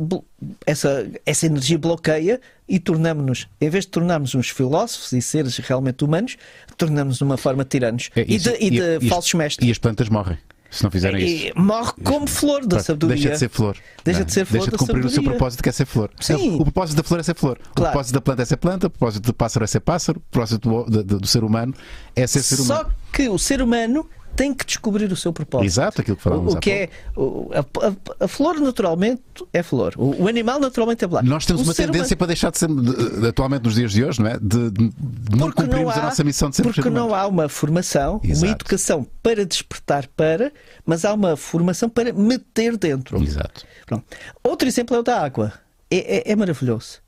blo- 0.00 0.24
essa, 0.64 1.06
essa 1.26 1.46
energia 1.46 1.78
bloqueia 1.78 2.40
e 2.68 2.78
tornamos-nos, 2.78 3.48
em 3.60 3.68
vez 3.68 3.84
de 3.84 3.90
tornarmos 3.90 4.34
uns 4.34 4.48
filósofos 4.48 5.12
e 5.12 5.20
seres 5.20 5.56
realmente 5.58 6.04
humanos, 6.04 6.36
tornamos-nos 6.76 7.20
uma 7.20 7.36
forma 7.36 7.64
de 7.64 7.70
tiranos 7.70 8.10
É 8.14 8.22
e 8.22 8.38
de, 8.38 8.50
e 8.60 8.70
de 8.70 8.98
e 9.06 9.08
falsos 9.08 9.34
mestres. 9.34 9.68
E 9.68 9.70
as 9.70 9.78
plantas 9.78 10.08
morrem, 10.08 10.38
se 10.70 10.82
não 10.84 10.90
fizerem 10.90 11.24
isso. 11.24 11.46
E 11.48 11.60
morre 11.60 11.92
como 12.04 12.26
flor 12.26 12.60
da 12.62 12.68
Pronto, 12.76 12.82
sabedoria. 12.84 13.16
Deixa 13.16 13.30
de 13.30 13.38
ser 13.38 13.48
flor. 13.48 13.76
Deixa 14.04 14.20
não 14.20 14.22
é? 14.22 14.26
de 14.26 14.32
ser 14.32 14.44
flor 14.44 14.58
Deixa 14.60 14.70
de 14.70 14.76
cumprir 14.78 15.04
o 15.04 15.10
seu 15.10 15.22
propósito 15.22 15.62
que 15.62 15.68
é 15.68 15.72
ser 15.72 15.86
flor. 15.86 16.10
Sim. 16.20 16.54
O 16.56 16.62
propósito 16.62 16.96
da 16.96 17.02
flor 17.02 17.20
é 17.20 17.22
ser 17.22 17.34
flor. 17.34 17.58
O 17.70 17.74
Claro. 17.74 17.92
propósito 17.92 18.14
da 18.14 18.20
planta 18.20 18.42
é 18.42 18.44
ser 18.44 18.56
planta, 18.56 18.86
o 18.86 18.90
propósito 18.90 19.22
do 19.26 19.34
pássaro 19.34 19.64
é 19.64 19.66
ser 19.66 19.80
pássaro, 19.80 20.18
o 20.18 20.30
propósito 20.30 20.84
do, 20.88 21.02
do- 21.04 21.18
do 21.20 21.26
ser 21.26 21.42
humano 21.44 21.74
é 22.14 22.26
ser 22.26 22.42
ser 22.42 22.56
Só 22.56 22.62
humano. 22.82 22.90
que 23.12 23.28
o 23.28 23.38
ser 23.38 23.60
humano 23.60 24.08
tem 24.40 24.54
que 24.54 24.64
descobrir 24.64 25.12
o 25.12 25.16
seu 25.16 25.34
propósito. 25.34 25.66
Exato, 25.66 26.00
aquilo 26.00 26.16
que 26.16 26.22
falávamos 26.22 26.54
O, 26.54 26.56
o 26.56 26.60
que 26.60 26.70
é 26.70 26.88
o- 27.14 27.50
a, 27.52 28.24
a- 28.24 28.28
flor 28.28 28.58
naturalmente 28.58 29.20
é 29.52 29.62
flor. 29.62 29.92
O, 29.98 30.22
o 30.22 30.28
animal 30.28 30.58
naturalmente 30.58 31.04
é 31.04 31.06
branco. 31.06 31.26
Nós 31.26 31.44
temos 31.44 31.60
uma 31.60 31.74
tendência 31.74 32.16
para 32.16 32.28
deixar 32.28 32.50
de 32.50 32.56
ser, 32.58 32.68
de- 32.68 33.26
atualmente 33.28 33.64
nos 33.64 33.74
dias 33.74 33.92
de 33.92 34.02
hoje, 34.02 34.18
não 34.22 34.28
é? 34.30 34.38
De, 34.40 34.70
de- 34.70 34.92
não 35.30 35.48
Porque 35.50 35.62
cumprirmos 35.62 35.94
não 35.94 36.02
há, 36.02 36.04
a 36.06 36.08
nossa 36.08 36.24
missão 36.24 36.48
de 36.48 36.56
ser 36.56 36.62
porque 36.62 36.80
não 36.88 37.08
humano. 37.08 37.14
há 37.14 37.26
uma 37.26 37.48
formação, 37.50 38.18
Exato. 38.24 38.46
uma 38.46 38.52
educação 38.52 39.06
para 39.22 39.44
despertar 39.44 40.06
para, 40.16 40.50
mas 40.86 41.04
há 41.04 41.12
uma 41.12 41.36
formação 41.36 41.90
para 41.90 42.10
meter 42.10 42.78
dentro. 42.78 43.22
Exato. 43.22 43.66
Pronto. 43.84 44.04
Outro 44.42 44.66
exemplo 44.66 44.96
é 44.96 45.00
o 45.00 45.02
da 45.02 45.20
água. 45.22 45.52
É, 45.90 46.30
é- 46.30 46.32
é 46.32 46.34
maravilhoso. 46.36 47.00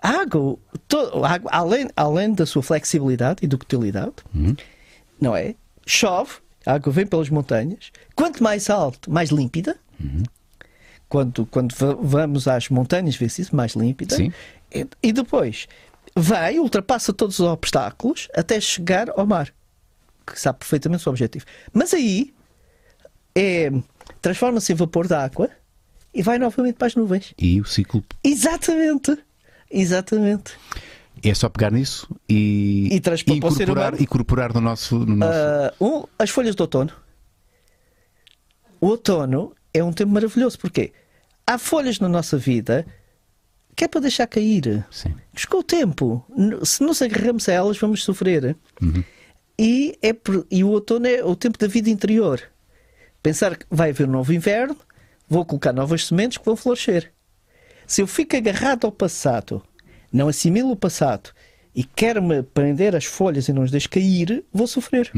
A 0.00 0.10
água, 0.20 0.56
to- 0.86 1.24
a 1.24 1.28
água, 1.32 1.50
além, 1.52 1.88
além 1.96 2.32
da 2.32 2.46
sua 2.46 2.62
flexibilidade 2.62 3.40
e 3.42 3.48
ductilidade, 3.48 4.12
Uhum. 4.32 4.54
não 5.20 5.34
é? 5.36 5.56
Chove, 5.90 6.34
a 6.64 6.74
água 6.74 6.92
vem 6.92 7.06
pelas 7.06 7.28
montanhas. 7.30 7.90
Quanto 8.14 8.42
mais 8.42 8.70
alto, 8.70 9.10
mais 9.10 9.30
límpida. 9.30 9.76
Uhum. 9.98 10.22
Quando, 11.08 11.44
quando 11.46 11.74
va- 11.74 11.96
vamos 12.00 12.46
às 12.46 12.68
montanhas, 12.68 13.16
vê-se 13.16 13.42
isso, 13.42 13.56
mais 13.56 13.72
límpida. 13.72 14.14
Sim. 14.14 14.32
E, 14.72 14.86
e 15.02 15.12
depois 15.12 15.66
vai, 16.14 16.58
ultrapassa 16.58 17.12
todos 17.12 17.40
os 17.40 17.46
obstáculos 17.46 18.28
até 18.34 18.60
chegar 18.60 19.10
ao 19.16 19.26
mar, 19.26 19.52
que 20.26 20.38
sabe 20.40 20.60
perfeitamente 20.60 21.00
o 21.00 21.02
seu 21.02 21.10
objetivo. 21.10 21.44
Mas 21.72 21.92
aí 21.92 22.32
é, 23.34 23.70
transforma-se 24.22 24.72
em 24.72 24.76
vapor 24.76 25.08
de 25.08 25.14
água 25.14 25.50
e 26.14 26.22
vai 26.22 26.38
novamente 26.38 26.76
para 26.76 26.86
as 26.86 26.94
nuvens. 26.94 27.34
E 27.36 27.60
o 27.60 27.64
ciclo 27.64 28.04
Exatamente. 28.22 29.18
Exatamente. 29.70 30.52
É 31.28 31.34
só 31.34 31.48
pegar 31.48 31.70
nisso 31.70 32.08
e, 32.28 32.88
E 32.90 33.02
ser 33.18 33.30
incorporar, 33.32 33.92
humano. 33.92 34.02
incorporar 34.02 34.54
no 34.54 34.60
nosso. 34.60 34.98
No 34.98 35.16
nosso... 35.16 35.32
Ah, 35.32 35.74
um, 35.80 36.04
as 36.18 36.30
folhas 36.30 36.54
do 36.54 36.62
outono. 36.62 36.92
O 38.80 38.86
outono 38.86 39.54
é 39.74 39.84
um 39.84 39.92
tempo 39.92 40.12
maravilhoso. 40.12 40.58
Porquê? 40.58 40.92
Há 41.46 41.58
folhas 41.58 41.98
na 41.98 42.08
nossa 42.08 42.38
vida 42.38 42.86
que 43.76 43.84
é 43.84 43.88
para 43.88 44.00
deixar 44.02 44.26
cair. 44.26 44.86
Sim. 44.90 45.14
Com 45.48 45.58
o 45.58 45.62
tempo, 45.62 46.24
se 46.64 46.82
nos 46.82 47.00
agarramos 47.00 47.48
a 47.48 47.52
elas, 47.52 47.78
vamos 47.78 48.04
sofrer. 48.04 48.56
Uhum. 48.80 49.02
E, 49.58 49.98
é, 50.02 50.14
e 50.50 50.64
o 50.64 50.68
outono 50.68 51.06
é 51.06 51.24
o 51.24 51.36
tempo 51.36 51.58
da 51.58 51.66
vida 51.66 51.90
interior. 51.90 52.42
Pensar 53.22 53.56
que 53.56 53.66
vai 53.70 53.90
haver 53.90 54.08
um 54.08 54.12
novo 54.12 54.32
inverno, 54.32 54.76
vou 55.28 55.44
colocar 55.44 55.72
novas 55.72 56.06
sementes 56.06 56.38
que 56.38 56.44
vão 56.44 56.56
florescer. 56.56 57.12
Se 57.86 58.02
eu 58.02 58.06
fico 58.06 58.36
agarrado 58.36 58.86
ao 58.86 58.92
passado, 58.92 59.62
não 60.12 60.28
assimilo 60.28 60.70
o 60.72 60.76
passado 60.76 61.30
e 61.74 61.84
quero-me 61.84 62.42
prender 62.42 62.96
as 62.96 63.04
folhas 63.04 63.48
e 63.48 63.52
não 63.52 63.62
as 63.62 63.70
deixo 63.70 63.88
cair, 63.90 64.44
vou 64.52 64.66
sofrer. 64.66 65.10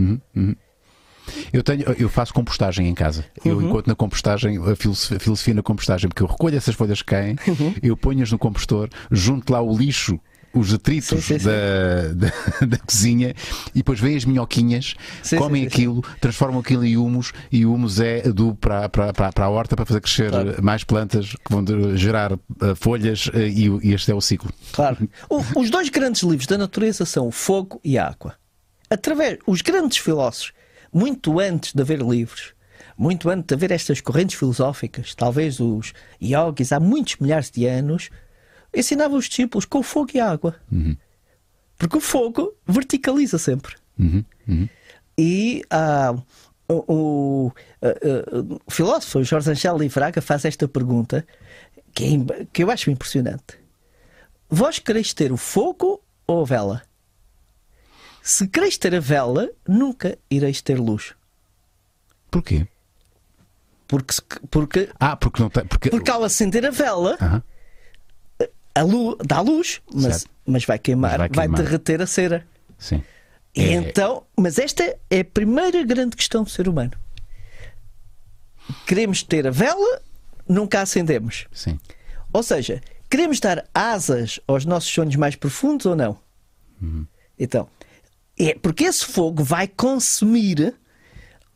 Eu, 1.52 1.62
tenho, 1.62 1.82
eu 1.98 2.08
faço 2.08 2.34
compostagem 2.34 2.88
em 2.88 2.94
casa. 2.94 3.24
Eu 3.44 3.56
Uhum. 3.56 3.68
encontro 3.68 3.88
na 3.88 3.94
compostagem, 3.94 4.58
a 4.58 4.74
filosofia, 4.74 5.16
a 5.16 5.20
filosofia 5.20 5.54
na 5.54 5.62
compostagem, 5.62 6.08
porque 6.08 6.22
eu 6.22 6.26
recolho 6.26 6.56
essas 6.56 6.74
folhas 6.74 7.00
que 7.00 7.06
caem, 7.08 7.36
Uhum. 7.46 7.74
eu 7.82 7.96
ponho-as 7.96 8.30
no 8.32 8.38
compostor, 8.38 8.88
junto 9.10 9.52
lá 9.52 9.60
o 9.62 9.76
lixo, 9.76 10.18
os 10.54 10.70
detritos 10.70 11.08
Sim, 11.08 11.20
sim, 11.20 11.38
sim. 11.38 11.46
Da, 11.46 12.12
da, 12.60 12.66
da 12.66 12.78
cozinha, 12.78 13.34
e 13.74 13.78
depois 13.78 13.98
vêm 14.00 14.16
as 14.16 14.24
minhoquinhas, 14.24 14.94
comem 15.38 15.66
aquilo, 15.66 16.02
transformam 16.20 16.60
aquilo 16.60 16.84
em 16.84 16.96
humus, 16.96 17.32
e 17.50 17.64
o 17.64 17.72
humus 17.74 18.00
é 18.00 18.28
adubo 18.28 18.54
para, 18.56 18.88
para, 18.88 19.12
para, 19.12 19.32
para 19.32 19.44
a 19.44 19.48
horta 19.50 19.74
para 19.76 19.86
fazer 19.86 20.00
crescer 20.00 20.30
Claro. 20.30 20.62
mais 20.62 20.84
plantas 20.84 21.30
que 21.32 21.50
vão 21.50 21.64
gerar 21.96 22.32
eh, 22.32 22.74
folhas, 22.74 23.30
eh, 23.34 23.48
e, 23.48 23.68
e 23.88 23.92
este 23.94 24.10
é 24.10 24.14
o 24.14 24.20
ciclo. 24.20 24.50
Claro. 24.72 25.08
O- 25.28 25.60
os 25.60 25.70
dois 25.70 25.88
grandes 25.88 26.22
livros 26.22 26.46
da 26.46 26.58
natureza 26.58 27.04
são 27.06 27.26
o 27.26 27.30
fogo 27.30 27.80
e 27.84 27.96
a 27.98 28.06
água. 28.08 28.34
através, 28.90 29.38
os 29.46 29.62
grandes 29.62 29.98
filósofos, 29.98 30.52
muito 30.92 31.40
antes 31.40 31.72
de 31.72 31.80
haver 31.80 32.00
livros, 32.02 32.52
muito 32.98 33.30
antes 33.30 33.46
de 33.46 33.54
haver 33.54 33.70
estas 33.70 34.00
correntes 34.02 34.38
filosóficas, 34.38 35.14
talvez 35.14 35.58
os 35.60 35.94
yogis, 36.22 36.72
há 36.72 36.78
muitos 36.78 37.16
milhares 37.18 37.50
de 37.50 37.66
anos, 37.66 38.10
ensinavam 38.74 39.18
os 39.18 39.28
discípulos 39.28 39.64
com 39.64 39.82
fogo 39.82 40.10
e 40.14 40.20
água. 40.20 40.56
Porque 41.76 41.96
o 41.96 42.00
fogo 42.00 42.54
verticaliza 42.66 43.38
sempre. 43.38 43.74
Uhum, 43.98 44.24
uhum. 44.48 44.68
E 45.18 45.62
ah, 45.70 46.14
o, 46.68 46.84
o, 46.92 47.52
ah, 47.82 47.88
ah, 47.88 48.58
o 48.66 48.70
filósofo 48.70 49.22
Jorge 49.24 49.50
Angel 49.50 49.76
Livraga 49.76 50.20
faz 50.22 50.44
esta 50.44 50.66
pergunta 50.66 51.26
que, 51.94 52.04
é 52.04 52.46
que 52.52 52.62
eu 52.62 52.70
acho 52.70 52.90
impressionante. 52.90 53.58
Vós 54.48 54.78
quereis 54.78 55.12
ter 55.12 55.32
o 55.32 55.36
fogo 55.36 56.02
ou 56.26 56.42
a 56.42 56.44
vela? 56.44 56.82
Se 58.22 58.46
quereis 58.46 58.78
ter 58.78 58.94
a 58.94 59.00
vela, 59.00 59.50
nunca 59.66 60.16
ireis 60.30 60.62
ter 60.62 60.78
luz. 60.78 61.14
Porquê? 62.30 62.66
Porque, 63.88 64.14
porque, 64.50 64.88
Ah, 64.98 65.16
porque 65.16 65.42
não 65.42 65.50
tem. 65.50 65.66
Porque... 65.66 65.90
porque 65.90 66.10
ao 66.10 66.24
acender 66.24 66.64
a 66.64 66.70
vela. 66.70 67.18
A 68.74 68.82
luz, 68.82 69.16
dá 69.26 69.40
luz, 69.40 69.80
mas, 69.92 70.26
mas 70.46 70.64
vai 70.64 70.78
queimar, 70.78 71.18
Mas 71.18 71.18
vai 71.18 71.28
vai, 71.28 71.46
queimar. 71.46 71.62
derreter 71.62 72.00
a 72.02 72.06
cera. 72.06 72.46
Sim. 72.78 73.02
E 73.54 73.60
É- 73.62 73.72
então, 73.74 74.24
mas 74.36 74.58
esta 74.58 74.82
é 75.10 75.20
a 75.20 75.24
primeira 75.24 75.82
grande 75.84 76.16
questão 76.16 76.42
do 76.42 76.50
ser 76.50 76.68
humano. 76.68 76.92
Queremos 78.86 79.22
ter 79.22 79.46
a 79.46 79.50
vela, 79.50 80.00
nunca 80.48 80.78
a 80.78 80.82
acendemos. 80.82 81.46
Sim. 81.52 81.78
Ou 82.32 82.42
seja, 82.42 82.80
queremos 83.10 83.40
dar 83.40 83.66
asas 83.74 84.40
aos 84.46 84.64
nossos 84.64 84.90
sonhos 84.90 85.16
mais 85.16 85.36
profundos 85.36 85.86
ou 85.86 85.94
não? 85.96 86.18
Então, 87.38 87.68
é 88.38 88.54
porque 88.54 88.84
esse 88.84 89.04
fogo 89.04 89.44
vai 89.44 89.68
consumir 89.68 90.74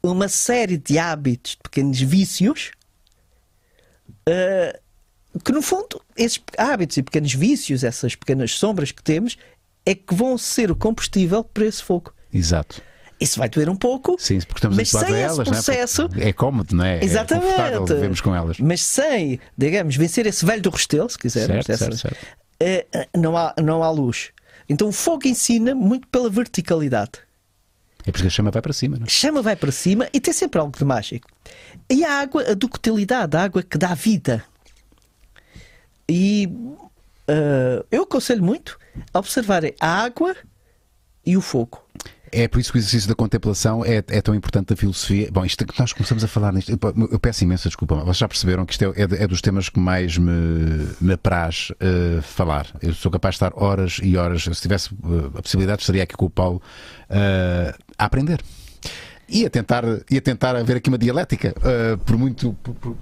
uma 0.02 0.28
série 0.28 0.76
de 0.76 0.98
hábitos, 0.98 1.52
de 1.52 1.58
pequenos 1.62 2.00
vícios, 2.00 2.70
eh, 4.28 4.80
que 5.44 5.52
no 5.52 5.62
fundo, 5.62 6.00
esses 6.16 6.40
hábitos 6.56 6.96
e 6.96 7.02
pequenos 7.02 7.32
vícios, 7.34 7.84
essas 7.84 8.14
pequenas 8.14 8.52
sombras 8.52 8.90
que 8.92 9.02
temos, 9.02 9.36
é 9.84 9.94
que 9.94 10.14
vão 10.14 10.36
ser 10.36 10.70
o 10.70 10.76
combustível 10.76 11.44
para 11.44 11.64
esse 11.66 11.82
fogo. 11.82 12.12
Exato. 12.32 12.82
Isso 13.18 13.38
vai 13.38 13.48
doer 13.48 13.70
um 13.70 13.76
pouco, 13.76 14.16
Sim, 14.18 14.38
porque 14.40 14.58
estamos 14.58 14.76
mas 14.76 14.90
sem 14.90 14.98
a 15.00 15.02
esse 15.02 15.20
elas, 15.20 15.48
processo, 15.48 16.02
não 16.02 16.06
é? 16.06 16.08
Porque 16.10 16.24
É 16.28 16.32
cómodo, 16.34 16.76
não 16.76 16.84
é? 16.84 16.98
É 16.98 17.04
Exatamente. 17.04 17.46
confortável 17.46 17.86
vivemos 17.86 18.20
com 18.20 18.34
elas. 18.34 18.58
Mas 18.58 18.82
sem, 18.82 19.40
digamos, 19.56 19.96
vencer 19.96 20.26
esse 20.26 20.44
velho 20.44 20.60
do 20.60 20.68
restelo, 20.70 21.08
se 21.08 21.18
quisermos, 21.18 21.64
Certo, 21.64 21.78
certo, 21.78 21.96
certo. 21.96 22.26
eh, 22.60 22.86
não, 23.16 23.34
há, 23.36 23.54
não 23.62 23.82
há 23.82 23.90
luz. 23.90 24.32
Então 24.68 24.88
o 24.88 24.92
fogo 24.92 25.26
ensina 25.26 25.74
muito 25.74 26.06
pela 26.08 26.28
verticalidade. 26.28 27.12
É 28.04 28.10
por 28.12 28.16
isso 28.18 28.22
que 28.24 28.28
a 28.28 28.30
chama 28.30 28.50
vai 28.50 28.60
para 28.62 28.72
cima, 28.72 28.96
não 28.98 29.06
é? 29.06 29.08
Chama 29.08 29.40
vai 29.42 29.56
para 29.56 29.72
cima 29.72 30.08
e 30.12 30.20
tem 30.20 30.34
sempre 30.34 30.60
algo 30.60 30.76
de 30.76 30.84
mágico. 30.84 31.26
E 31.90 32.04
a 32.04 32.20
água, 32.20 32.50
a 32.50 32.54
ductilidade, 32.54 33.36
a 33.36 33.42
água 33.44 33.62
que 33.62 33.78
dá 33.78 33.94
vida. 33.94 34.44
E 36.08 36.48
eh, 37.28 37.84
eu 37.90 38.02
aconselho 38.04 38.42
muito 38.42 38.78
a 39.12 39.18
observarem 39.18 39.74
a 39.80 39.88
água 40.04 40.34
e 41.24 41.36
o 41.36 41.40
fogo. 41.40 41.82
É 42.32 42.48
por 42.48 42.60
isso 42.60 42.72
que 42.72 42.78
o 42.78 42.80
exercício 42.80 43.08
da 43.08 43.14
contemplação 43.14 43.84
é, 43.84 43.96
é 44.08 44.20
tão 44.20 44.34
importante 44.34 44.68
da 44.68 44.76
filosofia. 44.76 45.28
Bom, 45.32 45.44
isto 45.44 45.64
nós 45.78 45.92
começamos 45.92 46.22
a 46.24 46.28
falar 46.28 46.52
nisto. 46.52 46.70
Eu, 47.10 47.18
peço 47.20 47.44
imensa 47.44 47.68
desculpa, 47.68 47.94
vocês 47.96 48.18
já 48.18 48.28
perceberam 48.28 48.66
que 48.66 48.72
isto 48.72 48.82
é, 48.84 48.88
é 49.02 49.22
é 49.24 49.26
dos 49.26 49.40
temas 49.40 49.68
que 49.68 49.78
mais 49.78 50.18
me, 50.18 50.86
me 51.00 51.12
apraz 51.14 51.72
eh, 51.80 52.20
falar. 52.22 52.66
Eu 52.82 52.92
sou 52.94 53.10
capaz 53.12 53.34
de 53.34 53.36
estar 53.36 53.52
horas 53.54 54.00
e 54.02 54.16
horas. 54.16 54.42
Se 54.42 54.60
tivesse 54.60 54.90
eh, 54.92 55.38
a 55.38 55.42
possibilidade, 55.42 55.80
estaria 55.82 56.02
aqui 56.02 56.14
com 56.16 56.26
o 56.26 56.30
Paulo 56.30 56.60
eh, 57.08 57.74
a 57.96 58.04
aprender. 58.04 58.40
E 59.28 59.46
a 59.46 59.50
tentar, 59.50 59.84
e 60.10 60.18
a 60.18 60.20
tentar 60.20 60.54
haver 60.56 60.76
aqui 60.76 60.88
uma 60.88 60.98
dialética, 60.98 61.54
por 62.04 62.16
muito. 62.16 62.52
por- 62.62 62.74
por- 62.74 62.96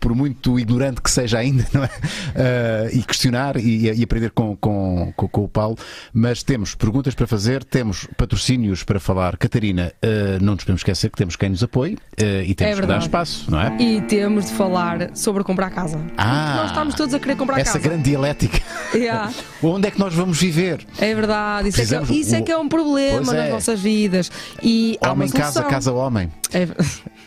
por 0.00 0.14
muito 0.14 0.58
ignorante 0.58 1.00
que 1.02 1.10
seja 1.10 1.38
ainda, 1.38 1.66
não 1.72 1.84
é? 1.84 1.90
Eh, 2.34 2.90
e 2.94 3.02
questionar 3.02 3.56
e, 3.56 3.90
e 3.90 4.02
aprender 4.02 4.30
com, 4.30 4.56
com, 4.56 5.12
com, 5.14 5.28
com 5.28 5.44
o 5.44 5.48
Paulo. 5.48 5.76
Mas 6.12 6.42
temos 6.42 6.74
perguntas 6.74 7.14
para 7.14 7.26
fazer, 7.26 7.62
temos 7.62 8.08
patrocínios 8.16 8.82
para 8.82 8.98
falar. 8.98 9.36
Catarina, 9.36 9.92
eh, 10.02 10.38
não 10.40 10.54
nos 10.54 10.64
podemos 10.64 10.80
esquecer 10.80 11.10
que 11.10 11.16
temos 11.18 11.36
quem 11.36 11.50
nos 11.50 11.62
apoie 11.62 11.98
eh, 12.16 12.44
e 12.46 12.54
temos 12.54 12.78
É 12.78 12.80
que 12.80 12.86
dar 12.86 12.98
espaço, 12.98 13.50
não 13.50 13.60
é? 13.60 13.76
E 13.80 14.00
temos 14.02 14.46
de 14.46 14.52
falar 14.52 15.14
sobre 15.16 15.44
comprar 15.44 15.70
casa. 15.70 16.00
Ah, 16.16 16.54
Nós 16.56 16.70
estamos 16.70 16.94
todos 16.94 17.14
a 17.14 17.18
querer 17.20 17.36
comprar 17.36 17.60
Essa 17.60 17.74
casa. 17.74 17.88
grande 17.88 18.04
dialética. 18.04 18.58
Yeah. 18.94 19.30
Onde 19.62 19.88
é 19.88 19.90
que 19.90 19.98
nós 19.98 20.14
vamos 20.14 20.40
viver? 20.40 20.86
É 20.98 21.14
verdade, 21.14 21.68
isso, 21.68 21.78
é 21.80 21.84
que, 21.84 21.88
Precisamos- 21.88 22.10
isso 22.10 22.34
é 22.34 22.42
que 22.42 22.50
é 22.50 22.56
um 22.56 22.68
problema 22.68 23.16
Pois 23.24 23.28
nas 23.28 23.46
é. 23.46 23.50
nossas 23.50 23.80
vidas. 23.80 24.30
E 24.62 24.98
Homem 25.02 25.28
casa, 25.28 25.62
casa 25.64 25.92
homem. 25.92 26.30
É... 26.52 26.66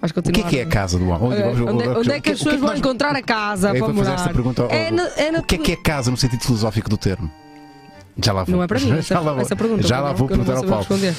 Vais 0.00 0.12
O 0.12 0.22
que 0.32 0.40
é 0.40 0.44
que 0.44 0.58
é 0.58 0.62
a 0.62 0.66
casa 0.66 0.98
do 0.98 1.08
homem? 1.08 1.42
Onde, 1.42 1.62
onde 1.62 1.84
é- 1.84 1.88
onde 1.98 2.12
é 2.12 2.20
que 2.20 2.30
as 2.30 2.38
pessoas 2.38 2.60
vão 2.60 2.74
encontrar 2.76 3.14
a 3.16 3.22
casa 3.22 3.70
É, 3.70 3.78
para 3.78 3.92
morar? 3.92 4.14
esta 4.14 4.28
pergunta 4.30 4.62
É 4.64 4.90
na- 4.90 5.08
é 5.16 5.30
na 5.32 5.40
o 5.40 5.42
que 5.42 5.56
é 5.56 5.58
que 5.58 5.72
é 5.72 5.76
casa 5.76 6.10
no 6.10 6.16
sentido 6.16 6.42
filosófico 6.42 6.88
do 6.88 6.96
termo? 6.96 7.30
Já 8.22 8.32
lá 8.32 8.44
vou. 8.44 8.56
Não 8.56 8.62
é 8.62 8.66
para 8.66 8.80
mim 8.80 8.92
essa, 8.98 9.14
já 9.14 9.20
lá 9.20 9.32
vou, 9.32 9.42
essa 9.42 9.56
pergunta. 9.56 9.82
Já 9.86 10.00
lá 10.00 10.14
porque 10.14 10.34
vou 10.34 10.44
eu 10.44 10.54
não 10.54 10.54
perguntar 10.54 10.76
ao 10.76 10.84
Paulo. 10.84 11.14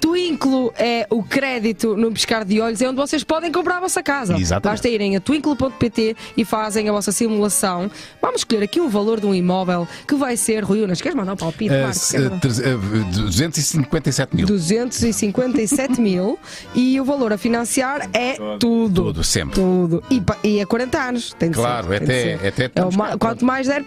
Twinklo 0.00 0.72
é 0.76 1.06
o 1.10 1.22
crédito 1.22 1.96
no 1.96 2.10
piscar 2.10 2.44
de 2.44 2.60
olhos, 2.60 2.80
é 2.82 2.88
onde 2.88 2.96
vocês 2.96 3.22
podem 3.22 3.52
comprar 3.52 3.76
a 3.76 3.80
vossa 3.80 4.02
casa. 4.02 4.36
Exatamente. 4.36 4.72
Basta 4.74 4.88
irem 4.88 5.16
a 5.16 5.20
twinklo.pt 5.20 6.16
e 6.36 6.44
fazem 6.44 6.88
a 6.88 6.92
vossa 6.92 7.12
simulação. 7.12 7.88
Vamos 8.20 8.40
escolher 8.40 8.64
aqui 8.64 8.80
o 8.80 8.88
valor 8.88 9.20
de 9.20 9.26
um 9.26 9.34
imóvel 9.34 9.86
que 10.06 10.16
vai 10.16 10.36
ser, 10.36 10.64
Rui 10.64 10.82
Unas, 10.82 11.00
queres 11.00 11.16
mandar 11.16 11.34
o 11.34 11.36
palpite, 11.36 11.72
Uh, 11.72 11.82
Marco? 11.82 11.94
se- 11.94 12.16
Quer 12.18 12.74
uh, 12.74 12.78
uh, 12.78 13.04
257 13.26 14.34
mil. 14.34 14.46
257 14.46 16.00
mil 16.00 16.36
e 16.74 17.00
o 17.00 17.04
valor 17.04 17.32
a 17.32 17.38
financiar 17.38 18.08
é 18.12 18.34
tudo. 18.58 19.04
Tudo, 19.04 19.24
sempre. 19.24 19.54
Tudo. 19.54 20.02
E, 20.10 20.20
e 20.42 20.60
a 20.60 20.66
40 20.66 20.98
anos. 20.98 21.32
Tem 21.38 21.48
de 21.50 21.54
Claro, 21.56 21.86
ser, 21.88 21.98
de 22.00 22.04
até- 22.04 22.38
ser. 22.38 22.46
até 22.64 22.80
É 22.80 22.84
o 22.84 23.18
quanto 23.18 23.44
mais 23.44 23.68
der. 23.68 23.84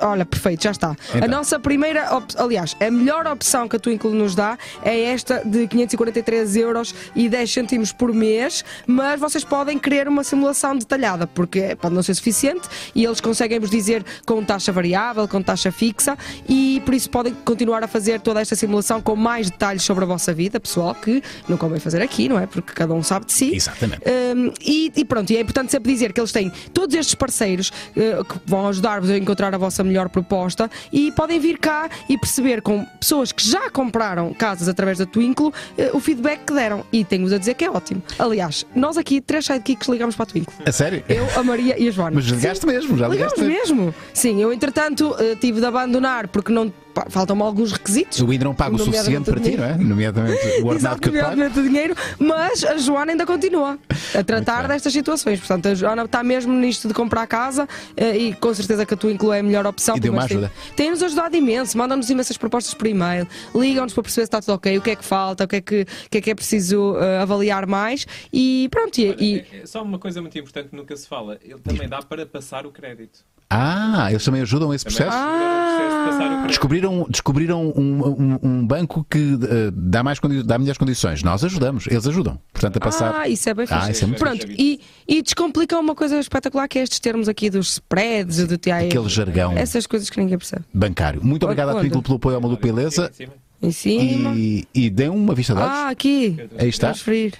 Olha, 0.00 0.24
perfeito, 0.24 0.62
já 0.64 0.70
está. 0.70 0.96
Então. 1.14 1.24
A 1.24 1.28
nossa 1.28 1.58
primeira, 1.58 2.14
op- 2.16 2.34
aliás, 2.36 2.76
a 2.80 2.90
melhor 2.90 3.26
opção 3.26 3.68
que 3.68 3.76
a 3.76 3.78
Twinkle 3.78 4.10
nos 4.12 4.34
dá 4.34 4.58
é 4.84 5.00
esta 5.04 5.42
de 5.44 5.66
543 5.66 6.56
euros 6.56 6.94
e 7.14 7.28
10 7.28 7.50
cêntimos 7.52 7.92
por 7.92 8.12
mês, 8.12 8.64
mas 8.86 9.18
vocês 9.20 9.44
podem 9.44 9.78
querer 9.78 10.08
uma 10.08 10.24
simulação 10.24 10.76
detalhada, 10.76 11.26
porque 11.26 11.76
pode 11.80 11.94
não 11.94 12.02
ser 12.02 12.14
suficiente 12.14 12.68
e 12.94 13.04
eles 13.04 13.20
conseguem 13.20 13.58
vos 13.58 13.70
dizer 13.70 14.04
com 14.26 14.42
taxa 14.44 14.72
variável, 14.72 15.26
com 15.28 15.42
taxa 15.42 15.70
fixa 15.72 16.16
e 16.48 16.82
por 16.84 16.94
isso 16.94 17.08
podem 17.10 17.34
continuar 17.44 17.82
a 17.82 17.88
fazer 17.88 18.20
toda 18.20 18.40
esta 18.40 18.54
simulação 18.54 19.00
com 19.00 19.16
mais 19.16 19.50
detalhes 19.50 19.82
sobre 19.82 20.04
a 20.04 20.06
vossa 20.06 20.32
vida 20.32 20.60
pessoal, 20.60 20.94
que 20.94 21.22
não 21.48 21.56
convém 21.56 21.80
fazer 21.80 22.02
aqui, 22.02 22.28
não 22.28 22.38
é? 22.38 22.46
Porque 22.46 22.72
cada 22.72 22.92
um 22.94 23.02
sabe 23.02 23.26
de 23.26 23.32
si. 23.32 23.54
Exatamente. 23.54 24.02
Um, 24.36 24.52
e, 24.60 24.92
e 24.96 25.04
pronto, 25.04 25.30
e 25.30 25.36
é 25.36 25.40
importante 25.40 25.70
sempre 25.70 25.92
dizer 25.92 26.12
que 26.12 26.20
eles 26.20 26.32
têm 26.32 26.50
todos 26.72 26.94
estes 26.94 27.14
parceiros 27.14 27.70
uh, 27.96 28.24
que 28.24 28.34
vão 28.46 28.66
ajudar-vos 28.68 29.10
a 29.10 29.16
encontrar 29.18 29.54
a 29.54 29.58
vossa 29.62 29.84
melhor 29.84 30.08
proposta 30.08 30.70
e 30.92 31.12
podem 31.12 31.38
vir 31.38 31.58
cá 31.58 31.88
e 32.08 32.18
perceber 32.18 32.60
com 32.60 32.84
pessoas 33.00 33.32
que 33.32 33.48
já 33.48 33.70
compraram 33.70 34.34
casas 34.34 34.68
através 34.68 34.98
da 34.98 35.06
Twinklo 35.06 35.48
uh, 35.48 35.96
o 35.96 36.00
feedback 36.00 36.40
que 36.46 36.52
deram. 36.52 36.84
E 36.92 37.04
tenho-vos 37.04 37.32
a 37.32 37.38
dizer 37.38 37.54
que 37.54 37.64
é 37.64 37.70
ótimo. 37.70 38.02
Aliás, 38.18 38.66
nós 38.74 38.96
aqui, 38.96 39.20
três 39.20 39.46
sidekicks, 39.46 39.88
ligamos 39.88 40.16
para 40.16 40.24
a 40.24 40.26
Twinklo. 40.26 40.54
A 40.66 40.72
sério? 40.72 41.02
Eu, 41.08 41.26
a 41.38 41.42
Maria 41.42 41.80
e 41.80 41.88
a 41.88 41.90
Joana. 41.90 42.16
Mas 42.16 42.26
ligaste 42.26 42.66
mesmo, 42.66 42.96
já 42.98 43.08
Ligamos 43.08 43.38
ligaste 43.38 43.72
mesmo. 43.72 43.94
Sim, 44.12 44.42
eu 44.42 44.52
entretanto 44.52 45.10
uh, 45.10 45.36
tive 45.36 45.60
de 45.60 45.66
abandonar 45.66 46.28
porque 46.28 46.52
não 46.52 46.72
faltam-me 47.10 47.42
alguns 47.42 47.72
requisitos. 47.72 48.18
Eu 48.18 48.30
ainda 48.30 48.44
não 48.44 48.54
pago 48.54 48.76
o 48.76 48.78
suficiente 48.78 49.30
Nomeadamente 49.30 49.30
o 49.30 49.32
para 49.32 49.42
ti, 49.42 49.56
não 49.56 49.64
é? 49.64 49.88
Nomeadamente 49.88 50.62
o 50.62 50.66
ordenado 50.68 51.00
que 51.00 51.08
eu 51.08 51.12
te 51.12 51.18
pago. 51.18 51.32
Exatamente 51.32 51.58
o 51.58 51.62
dinheiro, 51.62 51.94
mas 52.18 52.64
a 52.64 52.76
Joana 52.78 53.12
ainda 53.12 53.26
continua 53.26 53.78
a 54.14 54.22
tratar 54.24 54.68
destas 54.68 54.92
situações. 54.92 55.38
Portanto, 55.38 55.68
a 55.68 55.74
Joana 55.74 56.04
está 56.04 56.22
mesmo 56.22 56.52
nisto 56.52 56.88
de 56.88 56.94
comprar 56.94 57.26
casa 57.26 57.68
eh, 57.96 58.16
e 58.16 58.34
com 58.34 58.52
certeza 58.54 58.84
que 58.86 58.94
a 58.94 58.96
tua 58.96 59.12
inclui 59.12 59.36
é 59.36 59.40
a 59.40 59.42
melhor 59.42 59.66
opção. 59.66 59.96
E 59.96 60.10
Mas 60.10 60.26
tem- 60.28 60.36
ajuda. 60.38 60.52
Tem-nos 60.76 61.02
ajudado 61.02 61.36
imenso, 61.36 61.76
mandam-nos 61.78 62.08
imensas 62.10 62.36
propostas 62.36 62.74
por 62.74 62.86
e-mail, 62.86 63.26
ligam-nos 63.54 63.92
para 63.94 64.02
perceber 64.02 64.22
se 64.24 64.28
está 64.28 64.40
tudo 64.40 64.54
ok, 64.54 64.78
o 64.78 64.82
que 64.82 64.90
é 64.90 64.96
que 64.96 65.04
falta, 65.04 65.44
o 65.44 65.48
que 65.48 65.56
é 65.56 65.60
que, 65.60 65.82
o 66.06 66.10
que, 66.10 66.18
é, 66.18 66.20
que 66.20 66.30
é 66.30 66.34
preciso 66.34 66.96
eh, 66.98 67.18
avaliar 67.18 67.66
mais 67.66 68.06
e 68.32 68.68
pronto. 68.70 68.98
E, 68.98 69.14
e- 69.18 69.38
É- 69.52 69.62
é 69.62 69.66
Só 69.66 69.82
uma 69.82 69.98
coisa 69.98 70.20
muito 70.20 70.36
importante 70.38 70.68
que 70.70 70.76
nunca 70.76 70.96
se 70.96 71.06
fala: 71.08 71.38
ele 71.44 71.58
também 71.60 71.88
dá 71.88 72.02
para 72.02 72.26
passar 72.26 72.66
o 72.66 72.70
crédito. 72.70 73.20
Ah, 73.54 74.06
eles 74.10 74.24
também 74.24 74.42
ajudam 74.42 74.72
esse 74.72 74.84
Também 74.84 74.96
processo? 74.96 75.16
ajuda 75.16 75.36
o 75.36 75.48
processo 75.48 75.98
de 75.98 76.04
passar 76.04 76.24
o 76.24 76.28
crédito. 76.28 76.46
Descobriram, 76.48 77.06
descobriram 77.08 77.72
um, 77.76 78.02
um- 78.06 78.38
um 78.42 78.66
banco 78.66 79.06
que 79.10 79.38
eh, 79.42 79.70
dá, 79.74 80.02
mais 80.02 80.18
dá 80.44 80.58
melhores 80.58 80.78
condições. 80.78 81.22
Nós 81.22 81.44
ajudamos, 81.44 81.86
eles 81.86 82.06
ajudam. 82.06 82.38
Portanto, 82.52 82.76
a 82.76 82.80
passar. 82.80 83.14
Ah, 83.16 83.28
isso 83.28 83.48
é 83.48 83.54
bem 83.54 83.66
Ah, 83.70 83.80
fixe. 83.86 84.04
é 84.04 84.06
muito 84.06 84.18
Pronto, 84.18 84.46
e, 84.50 84.80
e 85.08 85.22
descomplicam 85.22 85.80
uma 85.80 85.94
coisa 85.94 86.18
espetacular 86.18 86.68
que 86.68 86.78
é 86.78 86.82
estes 86.82 86.98
termos 87.00 87.28
aqui 87.28 87.48
dos 87.50 87.72
spreads, 87.72 88.46
do 88.46 88.56
TIA. 88.58 88.78
Aquele 88.78 89.08
jargão 89.08 89.56
Essas 89.56 89.86
coisas 89.86 90.08
que 90.10 90.20
ninguém 90.20 90.36
percebe. 90.38 90.64
bancário. 90.72 91.20
Muito 91.24 91.44
obrigado 91.44 91.70
à 91.70 91.72
Onde? 91.72 91.80
Twinkle 91.82 92.02
pelo 92.02 92.16
apoio 92.16 92.36
ao 92.36 92.42
Maluco 92.42 92.62
Beleza. 92.62 93.10
Em 93.10 93.14
cima. 93.14 93.32
Em 93.62 93.70
cima. 93.70 94.34
E, 94.34 94.66
e 94.74 94.90
dêem 94.90 95.08
uma 95.10 95.34
vista 95.34 95.54
de 95.54 95.60
olhos. 95.60 95.72
Ah, 95.72 95.88
aqui. 95.90 96.36
Aí 96.58 96.68
está. 96.68 96.92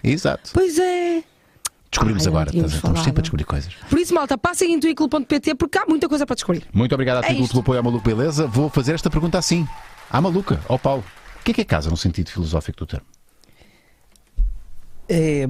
Exato. 0.05 0.51
Pois 0.55 0.79
é. 0.79 1.23
Descobrimos 1.93 2.27
agora. 2.27 2.51
tínhamos 2.51 2.73
Estamos 2.73 2.91
falado. 2.97 3.05
sempre 3.05 3.21
a 3.21 3.23
descobrir 3.23 3.45
coisas. 3.45 3.75
Por 3.89 3.99
isso, 3.99 4.15
malta, 4.15 4.39
passem 4.39 4.73
em 4.73 4.81
twinkle.pt 4.81 5.55
porque 5.57 5.77
há 5.79 5.85
muita 5.87 6.09
coisa 6.09 6.25
para 6.27 6.35
descobrir. 6.35 6.67
Muito 6.73 6.93
obrigado 6.95 7.23
à 7.23 7.29
É 7.29 7.33
isto. 7.35 7.49
pelo 7.51 7.61
apoio 7.61 7.79
ao 7.79 7.85
Maluco 7.85 8.05
Beleza. 8.09 8.47
Vou 8.47 8.71
fazer 8.71 8.95
esta 8.95 9.11
pergunta 9.11 9.37
assim. 9.39 9.69
À 10.11 10.21
maluca, 10.21 10.59
ao 10.69 10.79
Paulo. 10.79 11.05
O 11.41 11.45
que 11.45 11.51
é 11.51 11.55
que 11.55 11.61
é 11.61 11.65
casa 11.65 11.91
no 11.91 11.97
sentido 11.97 12.31
filosófico 12.31 12.79
do 12.79 12.87
termo? 12.87 13.07
É, 15.09 15.47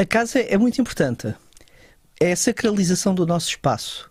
a 0.00 0.06
casa 0.06 0.40
é 0.40 0.56
muito 0.56 0.80
importante. 0.80 1.34
É 2.20 2.32
a 2.32 2.36
sacralização 2.36 3.14
do 3.14 3.26
nosso 3.26 3.48
espaço. 3.48 4.10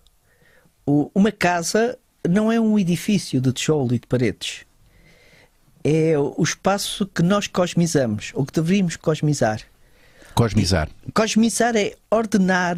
O- 0.85 1.09
uma 1.15 1.31
casa 1.31 1.97
não 2.27 2.51
é 2.51 2.59
um 2.59 2.77
edifício 2.77 3.39
de 3.41 3.51
tijolo 3.53 3.93
e 3.95 3.99
de 3.99 4.05
paredes. 4.07 4.65
É 5.83 6.13
o 6.17 6.43
espaço 6.43 7.07
que 7.07 7.23
nós 7.23 7.47
cosmizamos, 7.47 8.31
ou 8.35 8.45
que 8.45 8.53
deveríamos 8.53 8.95
cosmizar. 8.97 9.61
Cosmizar. 10.35 10.89
Cosmizar 11.13 11.75
é 11.75 11.95
ordenar 12.09 12.77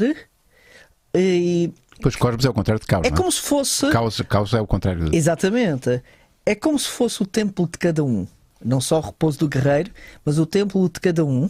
e 1.16 1.72
Pois 2.01 2.16
cosmos 2.16 2.43
é 2.43 2.49
o 2.49 2.54
contrário 2.54 2.82
de 2.82 2.88
caos. 2.88 3.06
é 3.06 3.10
não 3.10 3.18
como 3.18 3.32
se 3.32 3.41
fosse. 3.41 3.89
Caos, 3.89 4.20
caos 4.28 4.54
é 4.54 4.60
o 4.60 4.68
contrário 4.68 5.10
de. 5.10 5.16
Exatamente. 5.16 6.01
É 6.45 6.56
como 6.56 6.78
se 6.78 6.88
fosse 6.89 7.22
o 7.22 7.26
templo 7.26 7.68
de 7.72 7.78
cada 7.78 8.04
um. 8.04 8.28
Não 8.64 8.82
só 8.82 8.97
o 8.99 9.01
repouso 9.01 9.39
do 9.39 9.47
guerreiro, 9.47 9.91
mas 10.26 10.38
o 10.38 10.45
templo 10.45 10.89
de 10.89 10.99
cada 10.99 11.24
um. 11.24 11.49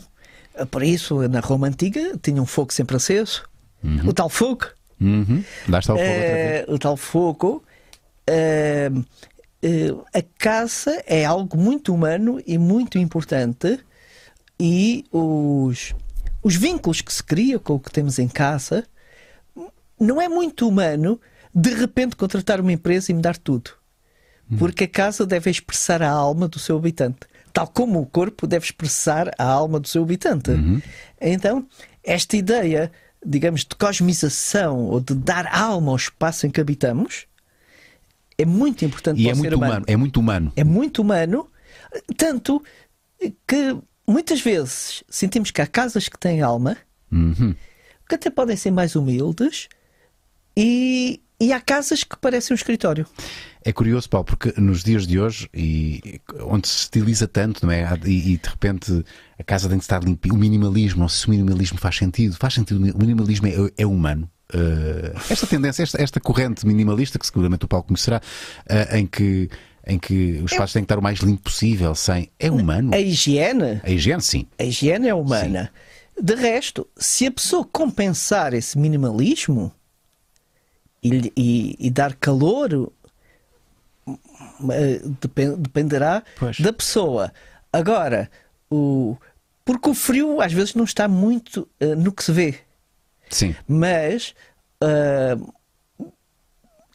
Por 0.70 0.84
isso, 0.84 1.28
na 1.28 1.40
Roma 1.40 1.68
Antiga, 1.68 2.18
tinha 2.22 2.42
um 2.42 2.46
fogo 2.46 2.72
sempre 2.72 2.96
aceso. 2.96 3.44
O 4.06 4.14
tal 4.14 4.30
fogo. 4.30 4.66
Uhum. 5.02 5.44
Lá 5.68 5.80
está 5.80 5.94
o 5.94 5.98
fogo. 5.98 6.10
Eh, 6.10 6.66
o 6.68 6.80
tal 6.80 6.96
fogo. 6.98 7.64
eh, 8.28 8.92
eh, 9.62 9.94
a 10.14 10.22
casa 10.38 11.02
é 11.08 11.26
algo 11.26 11.58
muito 11.58 11.94
humano 11.94 12.40
e 12.46 12.58
muito 12.58 12.98
importante. 13.00 13.80
E 14.60 15.06
os, 15.12 15.94
os 16.42 16.56
vínculos 16.56 17.02
que 17.02 17.12
se 17.14 17.24
criam 17.24 17.60
com 17.60 17.74
o 17.76 17.80
que 17.80 17.92
temos 17.92 18.20
em 18.20 18.28
casa 18.28 18.86
não 20.00 20.22
é 20.22 20.28
muito 20.30 20.68
humano 20.68 21.20
de 21.54 21.74
repente 21.74 22.16
contratar 22.16 22.60
uma 22.60 22.72
empresa 22.72 23.12
e 23.12 23.16
mudar 23.16 23.38
tudo. 23.38 23.72
Porque 24.60 24.84
a 24.84 24.88
casa 24.88 25.26
deve 25.26 25.50
expressar 25.50 26.02
a 26.04 26.10
alma 26.10 26.48
do 26.48 26.60
seu 26.60 26.78
habitante. 26.78 27.22
Tal 27.52 27.68
como 27.68 28.00
o 28.02 28.06
corpo 28.06 28.46
deve 28.46 28.66
expressar 28.66 29.32
a 29.38 29.46
alma 29.46 29.80
do 29.80 29.88
seu 29.88 30.04
habitante. 30.04 30.52
Então, 31.20 31.66
esta 32.04 32.38
ideia, 32.38 32.92
digamos, 33.26 33.62
de 33.62 33.76
cosmização 33.76 34.86
ou 34.86 35.00
de 35.00 35.16
dar 35.16 35.48
alma 35.48 35.92
ao 35.92 35.96
espaço 35.96 36.46
em 36.46 36.52
que 36.52 36.62
habitamos 36.62 37.26
é 38.38 38.46
muito 38.46 38.84
importante 38.86 39.22
E 39.22 39.24
para 39.24 39.32
é 39.32 39.34
o 39.34 39.38
muito 39.38 39.56
humano. 39.56 39.72
humano. 39.72 39.86
É 39.88 39.96
muito 39.96 40.20
humano. 40.20 40.54
É 40.56 40.64
muito 40.64 41.02
humano, 41.02 41.48
tanto 42.18 42.64
que 43.48 43.78
muitas 44.08 44.42
vezes 44.42 45.04
sentimos 45.10 45.52
que 45.52 45.62
há 45.62 45.68
casas 45.68 46.08
que 46.08 46.18
têm 46.18 46.42
alma, 46.42 46.78
Uhum. 47.12 47.54
que 48.10 48.16
até 48.16 48.30
podem 48.30 48.56
ser 48.56 48.72
mais 48.72 48.96
humildes, 48.96 49.68
e, 50.58 51.22
e 51.40 51.54
há 51.54 51.60
casas 51.60 52.04
que 52.04 52.18
parecem 52.18 52.54
um 52.54 52.56
escritório. 52.56 53.06
É 53.64 53.72
curioso, 53.72 54.10
Paulo, 54.10 54.26
porque 54.26 54.54
nos 54.60 54.84
dias 54.84 55.08
de 55.08 55.20
hoje, 55.20 55.50
e, 55.54 56.20
onde 56.42 56.68
se 56.68 56.80
estiliza 56.80 57.28
tanto, 57.28 57.66
não 57.66 57.72
é? 57.72 57.88
E, 58.06 58.34
e, 58.34 58.38
de 58.38 58.50
repente 58.50 59.06
a 59.40 59.44
casa 59.44 59.70
tem 59.70 59.78
que 59.78 59.84
estar 59.84 60.04
limpa. 60.04 60.28
O 60.34 60.38
minimalismo, 60.38 61.08
sei 61.10 61.20
se 61.22 61.28
o 61.28 61.30
minimalismo 61.30 61.78
faz 61.80 61.96
sentido. 61.98 62.36
Faz 62.36 62.54
sentido, 62.54 62.78
o 62.78 63.00
minimalismo 63.00 63.48
é, 63.48 63.54
é 63.78 63.86
humano. 63.86 64.30
Uh, 64.54 65.18
esta 65.30 65.48
tendência, 65.48 65.82
esta, 65.82 66.02
esta 66.02 66.20
corrente 66.20 66.68
minimalista, 66.68 67.18
que 67.18 67.26
seguramente 67.26 67.66
o 67.66 67.68
Paulo 67.68 67.86
conhecerá, 67.86 68.22
uh, 68.70 68.96
em 68.96 69.08
que 69.08 69.50
em 69.86 70.00
que 70.00 70.42
os 70.44 70.52
espaços 70.52 70.74
têm 70.74 70.82
que 70.84 70.86
estar 70.86 71.00
o 71.00 71.04
mais 71.04 71.20
limpo 71.20 71.44
possível, 71.44 71.94
sem. 71.96 72.30
É 72.40 72.50
humano. 72.50 72.94
A 72.94 73.00
higiene, 73.00 73.82
A 73.84 73.90
higiene, 73.90 74.22
sim. 74.22 74.48
a 74.58 74.64
higiene 74.64 75.08
é 75.10 75.14
humana. 75.14 75.72
De 76.20 76.36
resto, 76.36 76.88
se 76.96 77.26
a 77.28 77.32
pessoa 77.32 77.68
compensar 77.72 78.54
esse 78.54 78.78
minimalismo 78.78 79.72
e, 81.04 81.32
e- 81.36 81.76
e 81.80 81.90
dar 81.90 82.14
calor, 82.16 82.92
eh, 84.08 85.02
depen- 85.22 85.56
dependerá 85.58 86.24
Pois. 86.38 86.60
da 86.60 86.72
pessoa. 86.72 87.34
Agora, 87.72 88.30
o, 88.70 89.18
porque 89.66 89.90
o 89.90 89.94
frio 89.94 90.40
às 90.42 90.54
vezes 90.54 90.76
não 90.76 90.84
está 90.84 91.08
muito 91.08 91.68
eh, 91.80 91.96
no 91.96 92.12
que 92.12 92.24
se 92.24 92.32
vê. 92.32 92.56
Sim. 93.30 93.56
mas 93.68 94.36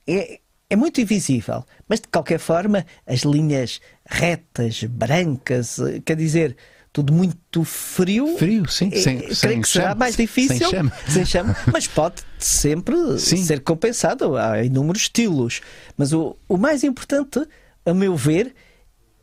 é, 0.07 0.41
é 0.71 0.77
muito 0.77 1.01
invisível. 1.01 1.64
Mas 1.89 2.01
de 2.01 2.09
qualquer 2.09 2.39
forma, 2.39 2.85
as 3.07 3.21
linhas 3.21 3.81
retas, 4.07 4.85
brancas, 4.85 5.79
eh, 5.79 6.01
quer 6.05 6.16
dizer, 6.16 6.57
tudo 6.93 7.12
muito 7.12 7.64
frio. 7.64 8.37
Frio, 8.37 8.69
sim, 8.69 8.91
eh, 8.93 9.01
sem- 9.01 9.19
creio 9.19 9.35
sem 9.35 9.61
que 9.62 9.69
será 9.69 9.85
chama, 9.91 9.95
mais 9.97 10.14
sem 10.14 10.27
difícil, 10.27 10.71
chama. 10.71 10.93
sem 11.09 11.25
chama, 11.25 11.57
mas 11.73 11.87
pode 11.87 12.23
sempre 12.39 12.97
Sim. 13.19 13.45
ser 13.45 13.61
compensado. 13.61 14.37
Há 14.37 14.62
inúmeros 14.64 15.03
estilos. 15.03 15.61
Mas 15.97 16.12
o, 16.12 16.37
o 16.49 16.57
mais 16.57 16.85
importante, 16.85 17.41
a 17.85 17.95
meu 17.95 18.16
ver, 18.16 18.55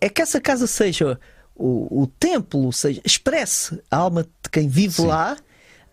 é 0.02 0.10
que 0.10 0.22
essa 0.22 0.40
casa 0.42 0.68
seja 0.68 1.20
o, 1.56 2.02
o 2.04 2.08
templo, 2.08 2.72
seja, 2.74 3.02
expresse 3.06 3.80
a 3.90 3.98
alma 3.98 4.24
de 4.24 4.50
quem 4.52 4.68
vive 4.68 4.96
Sim. 4.96 5.08
lá 5.08 5.38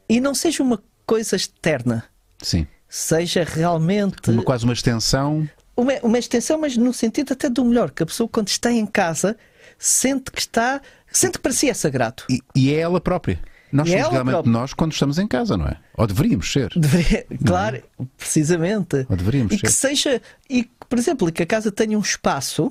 e 0.08 0.20
não 0.20 0.34
seja 0.34 0.62
uma 0.62 0.82
coisa 1.06 1.36
externa. 1.36 2.04
Sim. 2.42 2.66
Seja 2.94 3.42
realmente 3.42 4.30
Uma, 4.30 4.42
quase 4.42 4.64
uma 4.64 4.74
extensão. 4.74 5.48
uma, 5.74 5.94
uma 6.02 6.18
extensão, 6.18 6.58
mas 6.60 6.76
no 6.76 6.92
sentido 6.92 7.32
até 7.32 7.48
do 7.48 7.64
melhor, 7.64 7.90
que 7.90 8.02
a 8.02 8.06
pessoa 8.06 8.28
quando 8.28 8.48
está 8.48 8.70
em 8.70 8.84
casa 8.84 9.34
sente 9.78 10.30
que 10.30 10.38
está, 10.38 10.78
sente 11.10 11.38
que 11.38 11.40
para 11.40 11.52
si 11.52 11.70
é 11.70 11.74
sagrado. 11.74 12.22
E, 12.28 12.40
e 12.54 12.70
é 12.74 12.80
ela 12.80 13.00
própria. 13.00 13.40
Nós 13.72 13.88
E 13.88 13.92
é 13.94 14.02
somos 14.02 14.04
ela 14.04 14.12
realmente 14.12 14.32
própria. 14.34 14.52
nós 14.52 14.74
quando 14.74 14.92
estamos 14.92 15.18
em 15.18 15.26
casa, 15.26 15.56
não 15.56 15.66
é? 15.68 15.78
Ou 15.96 16.06
deveríamos 16.06 16.52
ser. 16.52 16.70
Deveria- 16.76 17.26
claro, 17.46 17.82
precisamente. 18.18 19.06
Ou 19.08 19.16
deveríamos 19.16 19.54
e 19.54 19.58
que 19.58 19.70
ser. 19.70 19.88
seja, 19.88 20.22
e 20.50 20.64
que, 20.64 20.70
por 20.86 20.98
exemplo, 20.98 21.32
que 21.32 21.42
a 21.42 21.46
casa 21.46 21.72
tenha 21.72 21.96
um 21.96 22.02
espaço, 22.02 22.70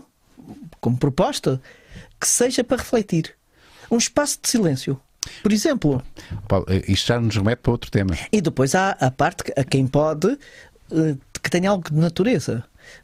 como 0.80 0.98
proposta, 1.00 1.60
que 2.20 2.28
seja 2.28 2.64
para 2.64 2.78
refletir. 2.78 3.34
Um 3.90 3.98
espaço 3.98 4.38
de 4.40 4.48
silêncio. 4.50 5.02
Por 5.44 5.52
exemplo, 5.54 6.02
eh, 6.68 6.84
isto 6.88 7.08
já 7.08 7.20
nos 7.20 7.36
remete 7.36 7.62
para 7.62 7.72
outro 7.72 7.92
tema. 7.92 8.18
E 8.32 8.42
depois 8.42 8.74
há 8.76 8.92
a 8.92 9.12
parte 9.12 9.44
que- 9.44 9.54
a 9.60 9.64
quem 9.64 9.86
pode 9.88 10.28
eh, 10.92 11.16
que 11.42 11.50
tenha 11.50 11.70
algo 11.70 11.90
de 11.90 11.96
natureza. 11.98 12.64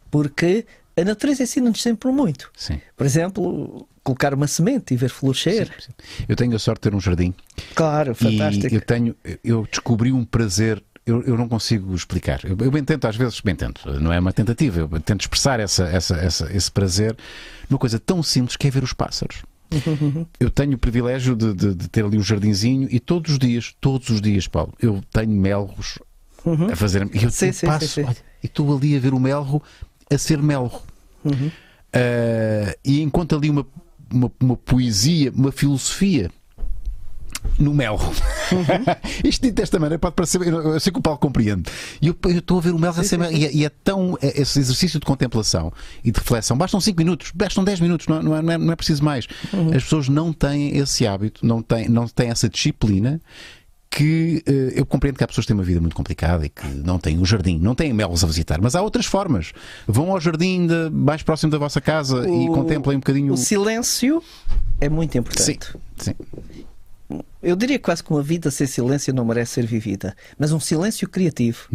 Porque 0.10 0.66
a 0.96 1.04
natureza 1.04 1.44
ensina-nos 1.44 1.82
sempre 1.82 2.12
muito. 2.12 2.50
Sim. 2.56 2.80
Por 2.96 3.06
exemplo, 3.06 3.88
colocar 4.04 4.34
uma 4.34 4.48
semente 4.48 4.94
e 4.94 4.98
ver 4.98 5.10
florescer. 5.10 5.70
Sim. 5.80 5.92
Eu 6.28 6.36
tenho 6.36 6.56
a 6.56 6.60
sorte 6.60 6.80
de 6.84 6.90
ter 6.90 6.96
um 6.96 7.00
jardim 7.00 7.34
Claro, 7.76 8.16
fantástico. 8.16 8.74
e 8.74 8.76
eu 8.76 8.82
tenho, 8.82 9.16
eu 9.44 9.68
descobri 9.70 10.12
um 10.12 10.24
prazer. 10.26 10.82
Eu, 11.06 11.24
eu 11.24 11.38
não 11.38 11.48
consigo 11.48 11.94
explicar. 11.96 12.42
Eu, 12.44 12.58
eu 12.60 12.72
bem 12.72 12.84
tento, 12.84 13.06
às 13.08 13.16
vezes, 13.16 13.40
bem 13.40 13.56
tento, 13.56 13.90
não 14.00 14.12
é 14.12 14.20
uma 14.20 14.34
tentativa, 14.34 14.82
eu 14.82 15.00
tento 15.00 15.22
expressar 15.22 15.58
essa, 15.60 15.86
essa, 15.88 16.16
essa- 16.18 16.52
esse 16.54 16.70
prazer 16.70 17.16
numa 17.70 17.80
coisa 17.80 17.98
tão 18.00 18.22
simples 18.22 18.58
que 18.58 18.68
é 18.68 18.72
ver 18.72 18.84
os 18.84 18.92
pássaros. 18.92 19.44
Eu 20.40 20.50
tenho 20.50 20.74
o 20.74 20.78
privilégio 20.78 21.36
de, 21.36 21.54
de- 21.54 21.76
de 21.76 21.88
ter 21.90 22.06
ali 22.06 22.18
um 22.18 22.24
jardinzinho 22.24 22.88
e 22.92 23.00
todos 23.00 23.34
os 23.34 23.40
dias, 23.40 23.76
todos 23.82 24.10
os 24.10 24.22
dias, 24.22 24.48
Paulo, 24.48 24.74
eu 24.82 25.02
tenho 25.12 25.30
melros 25.32 26.00
a 26.72 26.76
fazer. 26.76 27.10
E 27.14 27.24
eu, 27.24 27.30
Sim, 27.32 27.52
sim, 27.52 27.66
passo, 27.68 27.88
sim, 27.88 28.04
olha, 28.04 28.16
e 28.42 28.46
estou 28.48 28.76
ali 28.76 28.96
a 28.96 29.00
ver 29.00 29.14
o 29.14 29.20
melro 29.20 29.62
a 30.10 30.18
ser 30.18 30.42
melro. 30.42 30.72
Ah, 31.94 32.76
e 32.86 33.02
encontro 33.02 33.38
ali 33.38 33.50
uma, 33.50 33.66
uma, 34.12 34.32
uma 34.40 34.56
poesia, 34.58 35.32
uma 35.32 35.52
filosofia 35.52 36.32
no 37.60 37.74
melro. 37.74 38.12
Isto 39.24 39.44
dito 39.44 39.56
desta 39.56 39.80
maneira 39.80 40.00
pode 40.00 40.16
parecer. 40.16 40.42
Eu, 40.42 40.74
eu 40.74 40.80
sei 40.80 40.92
que 40.92 41.00
o 41.00 41.02
Paulo 41.02 41.20
compreende. 41.20 41.70
E 42.02 42.08
eu 42.08 42.16
eu 42.26 42.40
estou 42.40 42.58
a 42.58 42.62
ver 42.62 42.74
o 42.74 43.04
ser 43.04 43.18
melro. 43.18 43.36
E, 43.36 43.46
é- 43.46 43.54
e 43.54 43.66
é 43.66 43.70
tão. 43.70 44.18
é- 44.22 44.42
esse 44.42 44.60
exercício 44.60 45.00
de 45.00 45.06
contemplação 45.06 45.72
e 46.04 46.12
de 46.12 46.20
reflexão. 46.20 46.58
Bastam 46.58 46.80
5 46.80 46.98
minutos, 46.98 47.32
bastam 47.34 47.64
10 47.64 47.80
minutos, 47.80 48.08
não, 48.08 48.22
não 48.22 48.36
é, 48.36 48.42
não 48.42 48.54
é- 48.54 48.58
não 48.58 48.74
é 48.74 48.76
preciso 48.76 49.04
mais. 49.04 49.28
As 49.76 49.84
pessoas 49.84 50.10
não 50.10 50.32
têm 50.34 50.78
esse 50.78 51.06
hábito, 51.08 51.46
não 51.46 51.62
têm, 51.62 51.88
não 51.90 52.08
têm 52.08 52.30
essa 52.30 52.48
disciplina. 52.50 53.22
Que 53.90 54.44
eh, 54.46 54.74
eu 54.76 54.86
compreendo 54.86 55.18
que 55.18 55.24
há 55.24 55.28
pessoas 55.28 55.46
que 55.46 55.48
têm 55.48 55.58
uma 55.58 55.64
vida 55.64 55.80
muito 55.80 55.96
complicada 55.96 56.46
e 56.46 56.50
que 56.50 56.68
não 56.68 57.00
têm 57.00 57.18
o 57.20 57.26
jardim, 57.26 57.58
não 57.58 57.74
têm 57.74 57.94
melros 57.94 58.22
a 58.22 58.28
visitar, 58.28 58.60
mas 58.62 58.76
há 58.76 58.82
outras 58.82 59.06
formas. 59.06 59.54
Vão 59.88 60.12
ao 60.12 60.20
jardim 60.20 60.68
de- 60.68 60.90
mais 60.92 61.24
próximo 61.24 61.52
da 61.52 61.58
vossa 61.58 61.80
casa 61.80 62.28
e 62.28 62.50
O- 62.50 62.52
contemplem 62.52 62.98
um 62.98 63.00
bocadinho. 63.00 63.34
O 63.34 63.38
silêncio 63.38 64.22
é 64.82 64.90
muito 64.90 65.14
Sim, 65.14 65.20
importante. 65.20 65.74
sim. 65.98 66.14
Eu 67.42 67.56
diria 67.56 67.80
quase 67.80 68.04
que 68.04 68.12
uma 68.12 68.22
vida 68.22 68.52
sem 68.52 68.68
silêncio 68.68 69.14
não 69.14 69.24
merece 69.24 69.54
ser 69.54 69.66
vivida. 69.66 70.16
Mas 70.38 70.52
um 70.52 70.60
silêncio 70.60 71.08
criativo. 71.08 71.70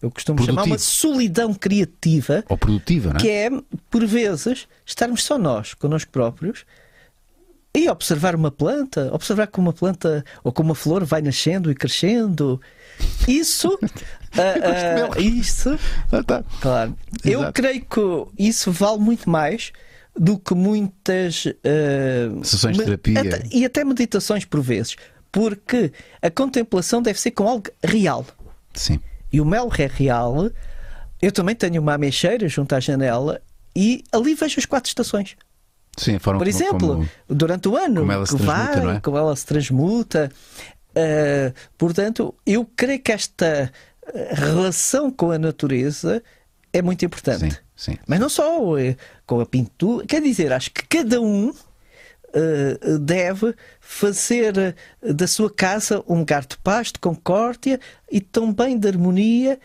Eu 0.00 0.10
costumo 0.10 0.40
chamar 0.40 0.62
uma 0.62 0.76
Produtivo. 0.76 0.90
solidão 0.90 1.54
criativa. 1.54 2.44
Ou 2.48 2.58
produtiva, 2.58 3.10
não 3.10 3.16
é? 3.16 3.20
que 3.20 3.30
é, 3.30 3.50
por 3.88 4.04
vezes, 4.04 4.66
estarmos 4.84 5.22
só 5.22 5.38
nós, 5.38 5.74
connosco 5.74 6.10
próprios, 6.10 6.64
e 7.74 7.88
observar 7.88 8.34
uma 8.34 8.50
planta, 8.50 9.08
observar 9.14 9.46
como 9.46 9.68
uma 9.68 9.72
planta 9.72 10.24
ou 10.44 10.52
como 10.52 10.70
uma 10.70 10.74
flor 10.74 11.04
vai 11.04 11.22
nascendo 11.22 11.70
e 11.70 11.74
crescendo. 11.74 12.60
Isso. 13.26 13.78
ah, 14.36 15.12
ah, 15.16 15.20
isso. 15.20 15.78
Ah, 16.10 16.22
tá. 16.22 16.44
Claro. 16.60 16.96
Eu 17.24 17.40
Exato. 17.40 17.52
creio 17.54 17.80
que 17.80 18.42
isso 18.42 18.70
vale 18.70 18.98
muito 18.98 19.30
mais 19.30 19.72
do 20.18 20.38
que 20.38 20.54
muitas 20.54 21.44
ah, 21.64 22.44
Sessões 22.44 22.76
de 22.76 22.84
terapia. 22.84 23.20
até- 23.20 23.42
e 23.52 23.64
até 23.64 23.84
meditações 23.84 24.44
por 24.44 24.60
vezes. 24.60 24.96
Porque 25.30 25.90
a 26.20 26.30
contemplação 26.30 27.00
deve 27.00 27.18
ser 27.18 27.30
com 27.30 27.48
algo 27.48 27.64
real 27.82 28.26
Sim. 28.74 29.00
e 29.32 29.40
o 29.40 29.44
mel 29.46 29.70
é 29.78 29.86
real. 29.86 30.50
Eu 31.20 31.32
também 31.32 31.54
tenho 31.54 31.80
uma 31.80 31.94
ameixeira 31.94 32.46
junto 32.48 32.74
à 32.74 32.80
janela 32.80 33.40
e 33.74 34.04
ali 34.12 34.34
vejo 34.34 34.58
as 34.58 34.66
quatro 34.66 34.88
estações. 34.88 35.36
Sim, 35.96 36.16
a 36.16 36.20
forma 36.20 36.38
Por 36.40 36.50
como- 36.50 36.56
exemplo, 36.64 36.88
como- 36.96 37.08
durante 37.28 37.68
o 37.68 37.76
ano, 37.76 38.00
como 38.00 38.12
ela 38.12 38.26
se 38.26 38.36
transmuta, 38.36 38.80
vai, 38.80 38.96
é? 38.96 39.00
como 39.00 39.16
ela 39.18 39.36
se 39.36 39.46
transmuta. 39.46 40.32
Uh, 40.94 41.54
portanto, 41.78 42.34
eu 42.46 42.68
creio 42.76 43.00
que 43.00 43.12
esta 43.12 43.72
uh, 44.06 44.34
relação 44.34 45.10
com 45.10 45.30
a 45.30 45.38
natureza 45.38 46.22
é 46.72 46.82
muito 46.82 47.04
importante. 47.04 47.50
Sim, 47.50 47.58
sim. 47.76 47.98
Mas 48.06 48.18
não 48.20 48.28
só 48.28 48.78
eh, 48.78 48.96
com 49.26 49.40
a 49.40 49.46
pintura, 49.46 50.06
quer 50.06 50.22
dizer, 50.22 50.52
acho 50.52 50.70
que 50.70 50.86
cada 50.86 51.20
um 51.20 51.52
eh, 52.34 52.98
deve 52.98 53.54
fazer 53.78 54.56
eh, 54.56 54.74
da 55.12 55.26
sua 55.26 55.52
casa 55.52 56.02
um 56.08 56.20
lugar 56.20 56.46
de 56.46 56.56
paz, 56.58 56.90
de 56.90 56.98
concórdia 56.98 57.78
e 58.10 58.22
também 58.22 58.78
de 58.78 58.88
harmonia 58.88 59.60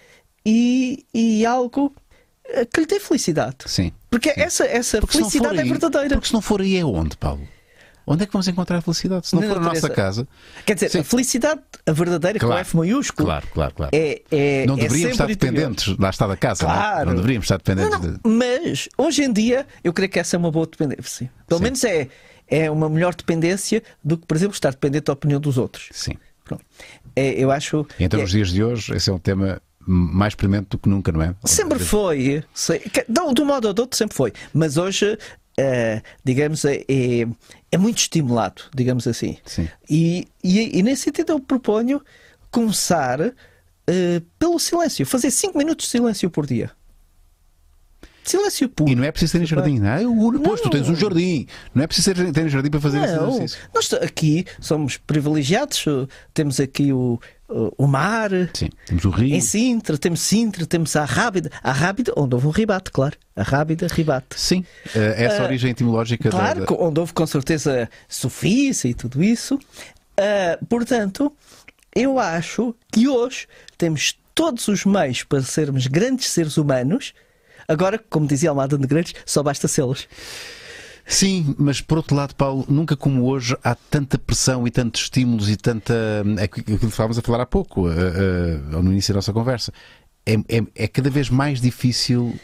e, 0.45 1.05
e 1.13 1.45
algo 1.45 1.95
eh, 2.43 2.65
que 2.65 2.81
lhe 2.81 2.85
dê 2.85 2.99
felicidade. 2.99 3.57
Sim. 3.67 3.93
Porque 4.09 4.33
essa, 4.35 4.65
essa 4.65 4.99
Porque 4.99 5.17
não 5.17 5.29
felicidade 5.29 5.55
for 5.55 5.65
é 5.65 5.69
verdadeira. 5.69 6.15
Porque 6.15 6.27
se 6.27 6.33
não 6.33 6.41
for 6.41 6.61
aí 6.61 6.75
é 6.75 6.83
onde, 6.83 7.15
Paulo? 7.15 7.47
Onde 8.09 8.23
é 8.23 8.25
que 8.25 8.31
vamos 8.31 8.47
encontrar 8.47 8.77
a 8.77 8.81
felicidade? 8.81 9.27
Se 9.27 9.35
não 9.35 9.41
Na 9.41 9.47
for 9.49 9.59
na 9.59 9.67
nossa 9.73 9.89
casa. 9.89 10.25
Quer 10.65 10.75
dizer, 10.75 10.89
Sim. 10.89 10.99
a 10.99 11.03
felicidade, 11.03 11.61
a 11.85 11.91
verdadeira, 11.91 12.39
com 12.39 12.45
Claro, 12.47 12.61
F 12.61 12.77
maiúsculo, 12.77 13.27
Claro, 13.27 13.47
claro, 13.53 13.73
claro. 13.75 13.91
é, 13.93 14.21
é, 14.31 14.65
não 14.65 14.75
é 14.75 14.77
deveríamos 14.77 15.11
estar 15.11 15.27
sempre 15.27 15.33
interior. 15.33 15.53
dependentes, 15.71 15.97
lá 15.99 16.09
está 16.09 16.25
da 16.25 16.37
casa. 16.37 16.63
não 16.65 16.71
é? 16.71 16.75
Claro. 16.77 17.09
Não, 17.09 17.15
deveríamos 17.17 17.43
estar 17.45 17.57
dependentes 17.57 17.91
Não, 17.91 17.99
de. 17.99 18.07
não, 18.07 18.19
Mas 18.37 18.87
hoje 18.97 19.23
em 19.23 19.33
dia 19.33 19.67
eu 19.83 19.91
creio 19.91 20.09
que 20.09 20.19
essa 20.19 20.35
é 20.35 20.39
uma 20.39 20.49
boa 20.49 20.65
dependência. 20.65 21.29
Pelo 21.47 21.57
Sim. 21.59 21.63
menos 21.65 21.83
é, 21.83 22.07
é 22.47 22.71
uma 22.71 22.87
melhor 22.89 23.13
dependência 23.13 23.83
do 24.01 24.17
que, 24.17 24.25
por 24.25 24.37
exemplo, 24.37 24.53
estar 24.53 24.71
dependente 24.71 25.03
da 25.05 25.13
opinião 25.13 25.39
dos 25.41 25.57
outros. 25.57 25.89
Sim. 25.91 26.13
Pronto. 26.45 26.63
É, 27.13 27.31
eu 27.33 27.51
acho. 27.51 27.85
Então, 27.99 28.19
é- 28.19 28.21
nos 28.23 28.31
dias 28.31 28.49
de 28.51 28.63
hoje, 28.63 28.95
esse 28.95 29.09
é 29.09 29.13
um 29.13 29.19
tema 29.19 29.61
mais 29.85 30.33
premente 30.33 30.67
do 30.69 30.77
que 30.77 30.87
nunca, 30.87 31.11
não 31.11 31.21
é? 31.21 31.35
Sempre 31.43 31.79
foi. 31.79 32.43
sei- 32.53 32.79
de 32.79 33.33
de 33.33 33.41
um 33.41 33.45
modo 33.45 33.67
ou 33.67 33.73
de 33.73 33.81
outro, 33.81 33.97
sempre 33.97 34.15
foi. 34.15 34.31
Mas 34.53 34.77
hoje, 34.77 35.17
eh, 35.57 36.01
digamos, 36.23 36.63
é, 36.65 36.83
é, 37.71 37.77
muito 37.77 37.97
estimulado, 37.97 38.63
digamos 38.75 39.07
assim. 39.07 39.37
Sim. 39.45 39.67
E, 39.89 40.27
e, 40.43 40.79
e 40.79 40.83
nesse 40.83 41.03
sentido 41.03 41.31
eu 41.33 41.39
proponho 41.39 42.01
começar 42.51 43.19
eh, 43.87 44.21
pelo 44.37 44.59
silêncio. 44.59 45.05
Fazer 45.05 45.31
5 45.31 45.57
minutos 45.57 45.85
de 45.85 45.91
silêncio 45.91 46.29
por 46.29 46.45
dia. 46.45 46.71
Silêncio 48.23 48.67
puro. 48.67 48.91
E 48.91 48.95
não 48.95 49.05
é 49.05 49.11
preciso 49.11 49.39
ter 49.39 49.45
jardim, 49.45 49.79
não 49.79 49.89
é? 49.89 50.03
Eu- 50.03 50.13
Pois, 50.43 50.59
tu 50.59 50.69
tens 50.69 50.89
um 50.89 50.95
jardim. 50.95 51.47
Não 51.73 51.83
é 51.83 51.87
preciso 51.87 52.13
ter, 52.33 52.49
jardim 52.49 52.69
para 52.69 52.81
fazer 52.81 53.01
esse 53.01 53.15
Não, 53.15 53.29
exercício. 53.29 53.59
nós 53.73 53.93
aqui 53.93 54.45
somos 54.59 54.97
privilegiados, 54.97 55.85
temos 56.33 56.59
aqui 56.59 56.91
o, 56.91 57.17
o- 57.49 57.87
mar, 57.87 58.29
Sim, 58.53 58.69
temos 58.85 59.05
o 59.05 59.09
rio. 59.09 59.33
em 59.35 59.41
Sintra, 59.41 59.97
temos 59.97 60.19
Sintra, 60.21 60.65
temos 60.65 60.95
a 60.95 61.05
Rábida, 61.05 61.49
a 61.63 61.71
Rábida, 61.71 62.11
onde 62.17 62.35
houve 62.35 62.47
um 62.47 62.51
ribate, 62.51 62.91
claro, 62.91 63.15
a 63.35 63.43
Rábida, 63.43 63.87
ribate. 63.89 64.39
Sim, 64.39 64.65
eh, 64.95 65.15
essa 65.25 65.41
Ah, 65.43 65.45
origem 65.45 65.71
etimológica 65.71 66.29
Claro, 66.29 66.65
da, 66.65 66.73
onde 66.75 66.99
houve 66.99 67.13
com 67.13 67.25
certeza 67.25 67.89
sofícia 68.07 68.87
e 68.87 68.93
tudo 68.93 69.23
isso. 69.23 69.57
Ah, 70.17 70.57
portanto, 70.67 71.31
eu 71.95 72.19
acho 72.19 72.75
que 72.91 73.07
hoje 73.07 73.47
temos 73.77 74.17
todos 74.35 74.67
os 74.67 74.85
meios 74.85 75.23
para 75.23 75.41
sermos 75.41 75.87
grandes 75.87 76.29
seres 76.29 76.57
humanos. 76.57 77.13
Agora, 77.67 77.99
como 78.09 78.27
dizia 78.27 78.49
Almada 78.49 78.77
de 78.77 78.87
Grandes, 78.87 79.13
só 79.25 79.41
basta 79.43 79.67
sê-los. 79.67 80.07
Sim, 81.09 81.55
mas 81.57 81.79
por 81.79 81.97
outro 81.97 82.15
lado, 82.15 82.35
Paulo, 82.35 82.65
nunca 82.67 82.95
como 82.97 83.23
hoje 83.25 83.55
há 83.63 83.73
tanta 83.75 84.17
pressão 84.17 84.67
e 84.67 84.71
tantos 84.71 85.03
estímulos 85.03 85.49
e 85.49 85.55
tanta. 85.55 85.93
É 86.37 86.43
aquilo 86.43 86.77
que 86.77 86.85
estávamos 86.85 87.17
a 87.17 87.21
falar 87.21 87.41
há 87.41 87.45
pouco, 87.45 87.89
eh, 87.89 87.93
eh, 87.95 88.57
no 88.81 88.91
início 88.91 89.13
da 89.13 89.19
nossa 89.19 89.31
conversa. 89.31 89.71
É, 90.25 90.33
é- 90.33 90.67
é 90.75 90.87
cada 90.89 91.09
vez 91.09 91.29
mais 91.29 91.61
difícil 91.61 92.35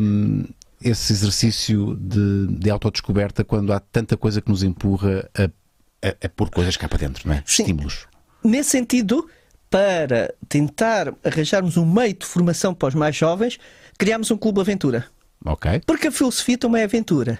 hum, 0.00 0.44
esse 0.82 1.12
exercício 1.12 1.94
de, 2.00 2.46
de 2.46 2.70
autodescoberta 2.70 3.44
quando 3.44 3.70
há 3.70 3.78
tanta 3.78 4.16
coisa 4.16 4.40
que 4.40 4.48
nos 4.50 4.62
empurra 4.62 5.28
a, 5.36 5.42
a, 6.08 6.14
a 6.24 6.28
pôr 6.30 6.48
coisas 6.48 6.78
cá 6.78 6.88
para 6.88 6.98
dentro, 7.00 7.28
não 7.28 7.34
é? 7.34 7.42
Sim. 7.44 7.64
Estímulos. 7.64 8.06
Nesse 8.42 8.70
sentido, 8.70 9.28
para 9.68 10.32
tentar 10.48 11.12
arranjarmos 11.22 11.76
um 11.76 11.84
meio 11.84 12.14
de 12.14 12.24
formação 12.24 12.72
para 12.72 12.88
os 12.88 12.94
mais 12.94 13.14
jovens, 13.14 13.58
criámos 13.98 14.30
um 14.30 14.38
clube 14.38 14.58
aventura. 14.62 15.04
Ok? 15.44 15.82
Porque 15.86 16.08
a 16.08 16.12
filosofia 16.12 16.58
também 16.58 16.82
é 16.82 16.84
aventura. 16.84 17.38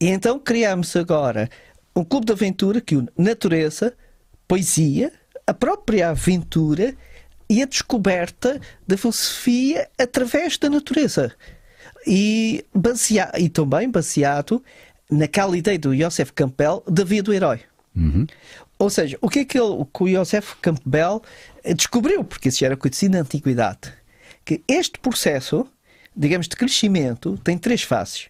E 0.00 0.08
então 0.08 0.38
criámos 0.38 0.94
agora 0.96 1.48
um 1.94 2.04
clube 2.04 2.26
de 2.26 2.32
aventura 2.32 2.80
que 2.80 2.96
une 2.96 3.08
natureza, 3.16 3.94
poesia, 4.48 5.12
a 5.46 5.52
própria 5.52 6.10
aventura 6.10 6.94
e 7.48 7.62
a 7.62 7.66
descoberta 7.66 8.60
da 8.86 8.96
filosofia 8.96 9.88
através 9.98 10.56
da 10.56 10.70
natureza. 10.70 11.32
E, 12.06 12.64
e 13.38 13.48
também 13.48 13.90
baseado 13.90 14.62
naquela 15.10 15.56
ideia 15.56 15.78
do 15.78 15.94
Joseph 15.94 16.30
Campbell 16.30 16.82
da 16.88 17.04
via 17.04 17.22
do 17.22 17.32
herói. 17.32 17.60
Ou 18.78 18.90
seja, 18.90 19.18
o 19.20 19.28
que 19.28 19.40
é 19.40 19.44
que, 19.44 19.58
ele, 19.58 19.68
o 19.68 19.84
que 19.84 20.02
o 20.02 20.08
Joseph 20.08 20.54
Campbell 20.60 21.22
descobriu, 21.76 22.24
porque 22.24 22.48
isso 22.48 22.60
já 22.60 22.66
era 22.66 22.76
conhecido 22.76 23.12
na 23.12 23.20
antiguidade, 23.20 23.92
que 24.44 24.62
este 24.66 24.98
processo, 24.98 25.68
digamos, 26.16 26.48
de 26.48 26.56
crescimento 26.56 27.38
tem 27.44 27.56
três 27.58 27.82
fases. 27.82 28.28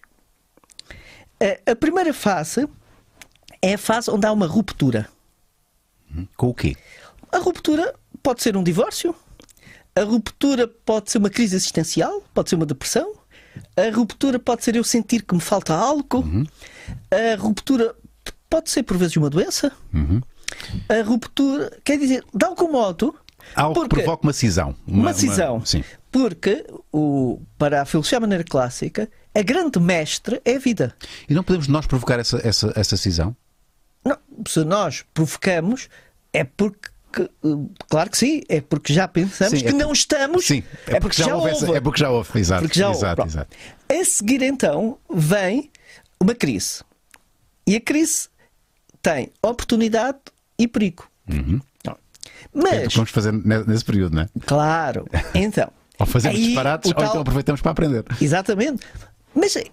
A- 1.65 1.75
primeira 1.75 2.13
fase 2.13 2.67
é 3.61 3.73
a 3.73 3.77
fase 3.77 4.09
onde 4.11 4.25
há 4.25 4.31
uma 4.31 4.47
ruptura. 4.47 5.07
Com 6.37 6.49
o 6.49 6.53
quê? 6.53 6.75
A 7.31 7.39
ruptura 7.39 7.93
pode 8.21 8.43
ser 8.43 8.55
um 8.55 8.63
divórcio, 8.63 9.15
a 9.95 10.03
ruptura 10.03 10.67
pode 10.67 11.11
ser 11.11 11.17
uma 11.17 11.29
crise 11.29 11.55
existencial, 11.55 12.21
pode 12.33 12.49
ser 12.49 12.55
uma 12.55 12.65
depressão, 12.65 13.13
a 13.75 13.89
ruptura 13.95 14.37
pode 14.39 14.63
ser 14.63 14.75
eu 14.75 14.83
sentir 14.83 15.23
que 15.23 15.33
me 15.33 15.41
falta 15.41 15.73
algo, 15.73 16.23
a 17.11 17.35
ruptura 17.39 17.95
pode 18.49 18.69
ser 18.69 18.83
por 18.83 18.95
vezes 18.97 19.17
uma 19.17 19.29
doença, 19.29 19.71
a 20.87 21.01
ruptura, 21.03 21.79
quer 21.83 21.97
dizer, 21.97 22.23
de 22.33 22.45
algum 22.45 22.71
modo. 22.71 23.15
Algo 23.55 23.73
que 23.83 23.89
porque- 23.89 24.03
provoca 24.03 24.23
uma 24.27 24.33
cisão. 24.33 24.75
uma, 24.87 25.13
cisão. 25.13 25.63
Sim. 25.65 25.83
Porque 26.11 26.65
o, 26.91 27.39
para 27.57 27.81
a 27.81 27.85
filosofia 27.85 28.17
à 28.17 28.21
maneira 28.21 28.43
clássica, 28.43 29.09
a 29.35 29.41
grande 29.41 29.79
mestre 29.79 30.41
é 30.45 30.55
a 30.55 30.59
vida. 30.59 30.95
E 31.27 31.33
não 31.33 31.43
podemos 31.43 31.67
nós 31.67 31.85
provocar 31.87 32.19
essa, 32.19 32.39
essa, 32.47 32.71
essa 32.75 32.95
cisão? 32.97 33.35
Não, 34.05 34.17
se 34.47 34.63
nós 34.63 35.03
provocamos, 35.13 35.87
é 36.31 36.43
porque. 36.43 36.89
que, 37.11 37.29
Claro 37.89 38.09
que 38.09 38.17
sim, 38.17 38.41
é 38.49 38.59
porque 38.61 38.91
já 38.93 39.07
pensamos 39.07 39.59
Sim, 39.59 39.65
que 39.65 39.71
é 39.71 39.73
não 39.73 39.91
estamos. 39.93 40.45
Sim, 40.45 40.63
é, 40.87 40.99
porque, 40.99 41.21
já 41.23 41.35
houve. 41.35 41.49
essa- 41.51 41.65
houve. 41.65 41.77
é 41.77 41.81
porque 41.81 41.99
já 41.99 42.09
houve. 42.09 42.39
Exato. 42.39 42.61
Porque 42.63 42.79
já 42.79 42.87
houve. 42.89 42.99
exato, 42.99 43.15
Pronto. 43.15 43.29
exato. 43.29 43.57
A 43.89 44.05
seguir, 44.05 44.41
então, 44.41 44.97
vem 45.13 45.71
uma 46.19 46.33
crise. 46.35 46.83
E 47.65 47.75
a 47.75 47.81
crise 47.81 48.27
tem 49.01 49.31
oportunidade 49.41 50.17
e 50.59 50.67
perigo. 50.67 51.07
Uhum. 51.29 51.59
Não. 52.53 52.65
É 52.67 52.69
o 52.69 52.77
que 52.79 52.83
Mas, 52.85 52.93
vamos 52.95 53.11
fazer 53.11 53.31
ne- 53.33 53.63
nesse 53.65 53.85
período, 53.85 54.15
não 54.15 54.23
é? 54.23 54.29
claro, 54.45 55.07
então. 55.35 55.71
Ou 55.99 56.05
fazemos 56.07 56.37
aí 56.37 56.45
disparates, 56.45 56.89
o 56.91 56.93
ou 56.93 56.99
tal- 56.99 57.09
então 57.09 57.21
aproveitamos 57.21 57.61
para 57.61 57.71
aprender. 57.71 58.03
Exatamente. 58.19 58.83
Mas 59.35 59.55
é, 59.55 59.65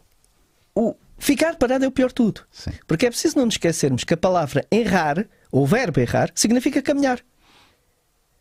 o 0.75 0.95
ficar 1.19 1.57
parado 1.57 1.85
é 1.85 1.89
o 1.89 1.91
pior 1.91 2.09
de 2.09 2.15
tudo. 2.15 2.43
Sim. 2.51 2.73
Porque 2.87 3.07
é 3.07 3.11
preciso 3.11 3.37
não 3.39 3.47
nos 3.47 3.55
esquecermos 3.55 4.05
que 4.05 4.15
a 4.15 4.17
palavra 4.17 4.65
errar, 4.71 5.27
ou 5.51 5.63
o 5.65 5.67
verbo 5.67 5.99
errar, 6.01 6.31
significa 6.35 6.81
caminhar. 6.83 7.21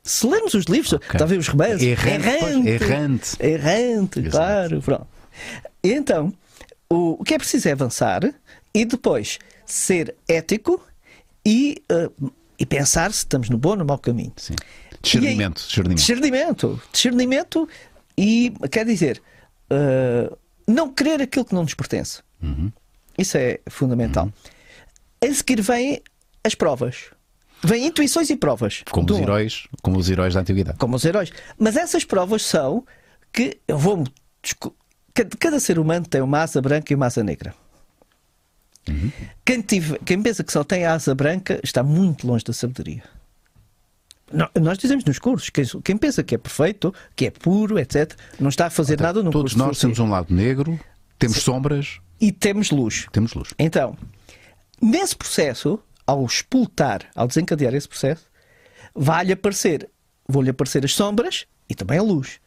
Se 0.04 0.26
lermos 0.26 0.54
os 0.54 0.66
livros, 0.66 0.98
talvez 1.18 1.40
os 1.40 1.48
romances, 1.48 1.82
Errante, 1.84 2.68
errante. 2.70 3.38
errante, 3.40 4.20
Exato. 4.20 4.32
claro, 4.32 4.82
pronto. 4.82 5.08
Então, 5.84 6.34
o, 6.90 7.24
que 7.24 7.34
é 7.34 7.38
preciso 7.38 7.68
é 7.70 7.72
avançar 7.74 8.22
e 8.74 8.86
depois 8.86 9.40
ser 9.66 10.16
ético 10.28 10.82
e, 11.46 11.84
eh, 11.90 12.10
e 12.60 12.66
pensar 12.66 13.12
se 13.12 13.20
estamos 13.20 13.50
no 13.50 13.58
bom 13.58 13.70
ou 13.70 13.78
no 13.78 13.86
mau 13.86 13.98
caminho. 13.98 14.34
Sim. 14.36 14.56
Discernimento. 15.02 15.62
discernimento. 15.62 15.98
Discernimento. 15.98 16.82
Discernimento 16.92 17.70
e, 18.18 18.54
quer 18.70 18.86
dizer, 18.86 19.22
uh, 19.72 20.38
não 20.68 20.92
querer 20.92 21.22
aquilo 21.22 21.46
que 21.46 21.54
não 21.54 21.64
nos 21.64 21.74
pertence. 21.74 22.22
Uhum. 22.44 22.72
Isso 23.18 23.38
é 23.38 23.60
fundamental. 23.70 24.32
A 25.24 25.34
seguir 25.34 25.62
vêm 25.62 26.02
as 26.44 26.54
provas. 26.54 27.12
Vêm 27.64 27.88
intuições 27.88 28.30
e 28.30 28.36
provas. 28.36 28.84
Como 28.90 29.12
os 29.12 29.20
heróis, 29.20 29.68
como 29.82 29.98
os 29.98 30.10
heróis 30.10 30.34
da 30.34 30.42
antiguidade. 30.42 30.78
Como 30.78 30.96
os 30.96 31.04
heróis. 31.04 31.32
Mas 31.58 31.76
essas 31.76 32.04
provas 32.04 32.42
são 32.44 32.86
que 33.32 33.58
eu 33.68 33.78
vou. 33.78 34.04
Cada 35.40 35.60
ser 35.60 35.78
humano 35.78 36.06
tem 36.06 36.22
uma 36.22 36.42
asa 36.42 36.62
branca 36.62 36.92
e 36.92 36.96
uma 36.96 37.08
asa 37.08 37.24
negra. 37.24 37.54
Quem, 39.46 39.62
tive- 39.62 40.00
quem 40.06 40.22
pensa 40.22 40.44
que 40.44 40.52
só 40.52 40.64
tem 40.64 40.86
a 40.86 40.94
asa 40.94 41.14
branca 41.14 41.60
está 41.64 41.84
muito 41.84 42.26
longe 42.26 42.44
da 42.44 42.54
sabedoria. 42.54 43.04
Nós 44.60 44.78
dizemos 44.78 45.04
nos 45.06 45.18
cursos, 45.18 45.50
quem, 45.50 45.66
quem 45.84 45.98
pensa 45.98 46.24
que 46.24 46.36
é 46.36 46.38
perfeito, 46.38 46.94
que 47.16 47.26
é 47.26 47.32
puro, 47.32 47.80
etc., 47.80 48.14
não 48.40 48.50
está 48.50 48.68
a 48.68 48.70
fazer 48.70 49.00
nada 49.00 49.24
no 49.24 49.32
Todos 49.32 49.54
curso 49.54 49.68
nós 49.68 49.80
temos 49.80 49.98
um 50.00 50.10
lado 50.10 50.32
negro, 50.34 50.80
temos 51.18 51.38
sombras, 51.38 52.00
E 52.22 52.32
temos 52.32 52.70
luz. 52.70 53.08
temos 53.12 53.34
luz. 53.34 53.50
Então, 53.58 53.98
nesse 54.80 55.16
processo, 55.16 55.80
ao 56.06 56.24
expultar, 56.26 57.08
ao 57.16 57.28
desencadear 57.28 57.74
esse 57.74 57.88
processo, 57.88 58.26
vai-lhe 58.94 59.34
aparecer, 59.34 59.90
vão-lhe 60.28 60.52
aparecer 60.52 60.86
as 60.86 60.94
sombras 60.94 61.46
e 61.68 61.74
também 61.74 61.98
a 61.98 62.04
luz. 62.04 62.40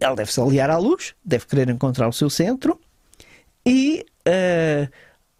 Ele 0.00 0.14
deve 0.16 0.32
se 0.32 0.40
aliar 0.40 0.70
à 0.70 0.78
luz, 0.78 1.14
deve 1.22 1.44
querer 1.46 1.68
encontrar 1.68 2.08
o 2.08 2.12
seu 2.12 2.30
centro 2.30 2.80
e, 3.66 4.06
eh, 4.24 4.88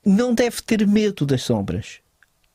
não 0.04 0.34
deve 0.34 0.62
ter 0.62 0.86
medo 0.86 1.26
das 1.26 1.42
sombras. 1.42 2.00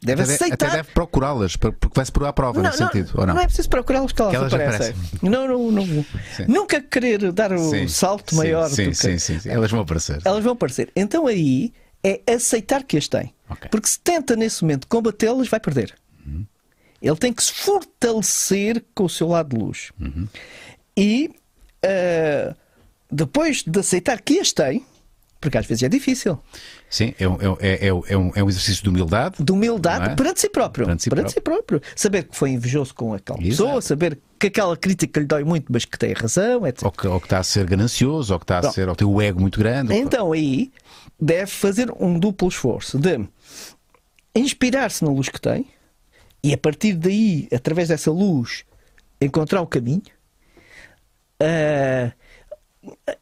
Deve 0.01 0.23
Até, 0.23 0.33
aceitar. 0.33 0.67
até 0.67 0.77
deve 0.77 0.91
procurá-las, 0.91 1.55
porque 1.55 1.87
vai-se 1.95 2.11
pôr 2.11 2.25
à 2.25 2.33
prova 2.33 2.61
nesse 2.61 2.77
sentido, 2.77 3.11
ou 3.15 3.25
não? 3.25 3.39
é 3.39 3.45
preciso 3.45 3.69
procurá-las 3.69 4.11
que 4.11 4.21
elas, 4.21 4.53
aparecem. 4.53 4.93
Não, 5.21 5.47
não, 5.47 5.71
não. 5.71 5.85
Sim. 5.85 6.45
Nunca 6.45 6.81
querer 6.81 7.31
dar 7.31 7.53
o 7.53 7.69
Sim, 7.69 7.87
salto 7.87 8.31
sim, 8.31 8.35
maior 8.35 8.69
Sim, 8.69 8.83
do 8.83 8.89
que 8.89 8.95
sim, 8.95 9.17
sim, 9.17 9.39
sim. 9.39 9.49
Elas 9.49 9.71
vão 9.71 9.79
aparecer. 9.79 10.19
elas 10.25 10.43
vão 10.43 10.53
aparecer. 10.53 10.91
Então 10.93 11.25
aí 11.25 11.71
é 12.03 12.21
aceitar 12.33 12.83
que 12.83 12.97
as 12.97 13.07
tem. 13.07 13.33
Ok. 13.49 13.69
Porque 13.71 13.87
se 13.87 13.97
tenta 13.97 14.35
nesse 14.35 14.61
momento 14.61 14.87
combatê-las, 14.87 15.47
vai 15.47 15.59
perder. 15.61 15.95
Ele 17.01 17.17
tem 17.17 17.31
que 17.33 17.43
se 17.43 17.53
fortalecer 17.53 18.83
com 18.93 19.05
o 19.05 19.09
seu 19.09 19.27
lado 19.27 19.55
de 19.55 19.61
luz. 19.63 19.91
E 20.97 21.29
ah, 21.83 22.55
depois 23.11 23.63
de 23.63 23.79
aceitar 23.79 24.21
que 24.21 24.39
as 24.39 24.51
tem, 24.51 24.85
porque 25.43 25.57
às 25.57 25.65
vezes 25.65 25.83
é 25.83 25.89
difícil, 25.89 26.39
Sim, 26.89 27.13
é, 27.19 27.27
um- 27.27 27.37
é, 27.41 27.47
é, 27.59 27.87
é 27.87 27.93
um- 27.93 28.03
é 28.07 28.17
um, 28.17 28.31
é 28.35 28.43
um 28.43 28.47
exercício 28.49 28.81
de 28.81 28.89
humildade. 28.89 29.35
de 29.43 29.51
humildade 29.51 30.11
é? 30.11 30.15
perante 30.15 30.39
si 30.39 30.49
próprio. 30.49 30.85
Perante 30.85 31.03
si 31.03 31.09
si 31.33 31.41
próprio. 31.41 31.81
Saber 31.95 32.23
que 32.23 32.35
foi 32.37 32.51
invejoso 32.51 32.95
com 32.95 33.13
aquela 33.13 33.37
Exato. 33.39 33.49
pessoa, 33.49 33.81
saber 33.81 34.17
que 34.39 34.47
aquela 34.47 34.77
crítica 34.77 35.19
lhe 35.19 35.25
dói 35.25 35.43
muito, 35.43 35.65
mas 35.71 35.83
que 35.83 35.99
tem 35.99 36.13
razão, 36.13 36.65
etc. 36.65 36.83
Ou 36.85 36.91
que, 36.91 37.07
ou 37.07 37.19
que 37.19 37.25
está 37.25 37.39
a 37.39 37.43
ser 37.43 37.65
ganancioso, 37.65 38.31
ou 38.33 38.39
que 38.39 38.45
está 38.45 38.59
a 38.59 38.61
Pronto. 38.61 38.73
ser, 38.73 38.87
ou 38.87 38.95
tem 38.95 39.05
o 39.07 39.21
ego 39.21 39.41
muito 39.41 39.59
grande. 39.59 39.93
Então 39.93 40.31
aí 40.31 40.71
deve 41.19 41.47
fazer 41.51 41.91
um 41.99 42.17
duplo 42.17 42.47
esforço 42.47 42.97
de 42.97 43.19
inspirar-se 44.35 45.03
na 45.03 45.11
luz 45.11 45.27
que 45.29 45.41
tem 45.41 45.67
e 46.43 46.53
a 46.53 46.57
partir 46.57 46.93
daí, 46.93 47.47
através 47.53 47.89
dessa 47.89 48.11
luz, 48.11 48.63
encontrar 49.21 49.61
o 49.61 49.67
caminho. 49.67 50.01
Ah, 51.39 52.11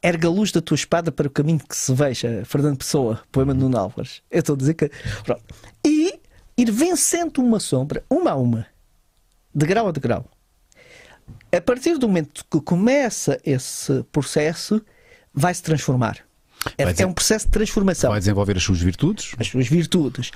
erga 0.01 0.27
a 0.27 0.31
luz 0.31 0.51
da 0.51 0.61
tua 0.61 0.75
espada 0.75 1.11
para 1.11 1.27
o 1.27 1.31
caminho 1.31 1.59
que 1.59 1.75
se 1.75 1.93
veja. 1.93 2.43
Fernando 2.45 2.77
Pessoa, 2.77 3.21
poema 3.31 3.53
de 3.53 3.59
Nuno 3.59 3.77
Álvares. 3.77 4.21
Eu 4.29 4.39
estou 4.39 4.55
a 4.55 4.57
dizer 4.57 4.73
que. 4.73 4.89
Pronto. 5.23 5.43
E 5.85 6.19
ir 6.57 6.71
vencendo 6.71 7.39
uma 7.39 7.59
sombra, 7.59 8.03
uma 8.09 8.31
a 8.31 8.35
uma, 8.35 8.67
de 9.53 9.65
grau 9.65 9.87
a 9.87 9.91
degrau. 9.91 10.25
A 11.51 11.61
partir 11.61 11.97
do 11.97 12.07
momento 12.07 12.45
que 12.49 12.61
começa 12.61 13.39
esse 13.45 14.03
processo, 14.11 14.81
vai 15.33 15.53
se 15.53 15.63
transformar. 15.63 16.19
É, 16.77 16.85
Vai 16.85 16.93
é 16.99 17.05
um 17.07 17.13
processo 17.13 17.47
de 17.47 17.51
transformação 17.51 18.11
Vai 18.11 18.19
desenvolver 18.19 18.55
as 18.55 18.63
suas 18.63 18.79
virtudes. 18.79 19.33
as 19.39 19.47
suas 19.47 19.67
virtudes. 19.67 20.31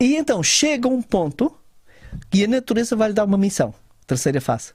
E 0.00 0.16
então 0.16 0.42
chega 0.42 0.88
um 0.88 1.00
ponto 1.00 1.54
que 2.30 2.44
a 2.44 2.48
natureza 2.48 2.96
vai 2.96 3.08
lhe 3.08 3.14
dar 3.14 3.24
uma 3.24 3.38
missão. 3.38 3.72
Terceira 4.06 4.40
fase. 4.40 4.72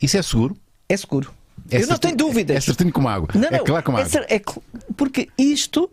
Isso 0.00 0.16
é 0.16 0.22
seguro. 0.22 0.56
É 0.88 0.96
seguro. 0.96 1.32
É 1.70 1.82
Eu 1.82 1.86
não 1.86 1.98
tenho 1.98 2.16
dúvidas. 2.16 2.56
É 2.56 2.60
certinho 2.60 2.92
como 2.92 3.08
água. 3.08 3.28
Não, 3.34 3.48
é 3.48 3.58
não, 3.58 3.64
claro 3.64 3.84
como 3.84 3.98
é 3.98 4.02
água. 4.02 4.26
é 4.28 4.40
porque 4.96 5.28
isto 5.36 5.90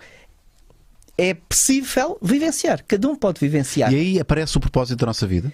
é 1.18 1.34
possível 1.34 2.18
vivenciar. 2.22 2.84
Cada 2.88 3.08
um 3.08 3.16
pode 3.16 3.40
vivenciar. 3.40 3.92
E 3.92 3.96
aí 3.96 4.20
aparece 4.20 4.58
o 4.58 4.60
propósito 4.60 5.00
da 5.00 5.06
nossa 5.06 5.28
vida. 5.28 5.52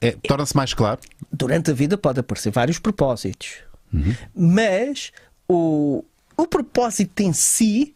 É, 0.00 0.12
Torna-se 0.12 0.56
mais 0.56 0.74
claro. 0.74 1.00
Durante 1.32 1.70
a 1.70 1.74
vida 1.74 1.96
pode 1.96 2.20
aparecer 2.20 2.50
vários 2.50 2.78
propósitos. 2.78 3.56
Uhum. 3.92 4.14
Mas 4.34 5.12
o, 5.48 6.04
o 6.36 6.46
propósito 6.46 7.20
em 7.20 7.32
si 7.32 7.94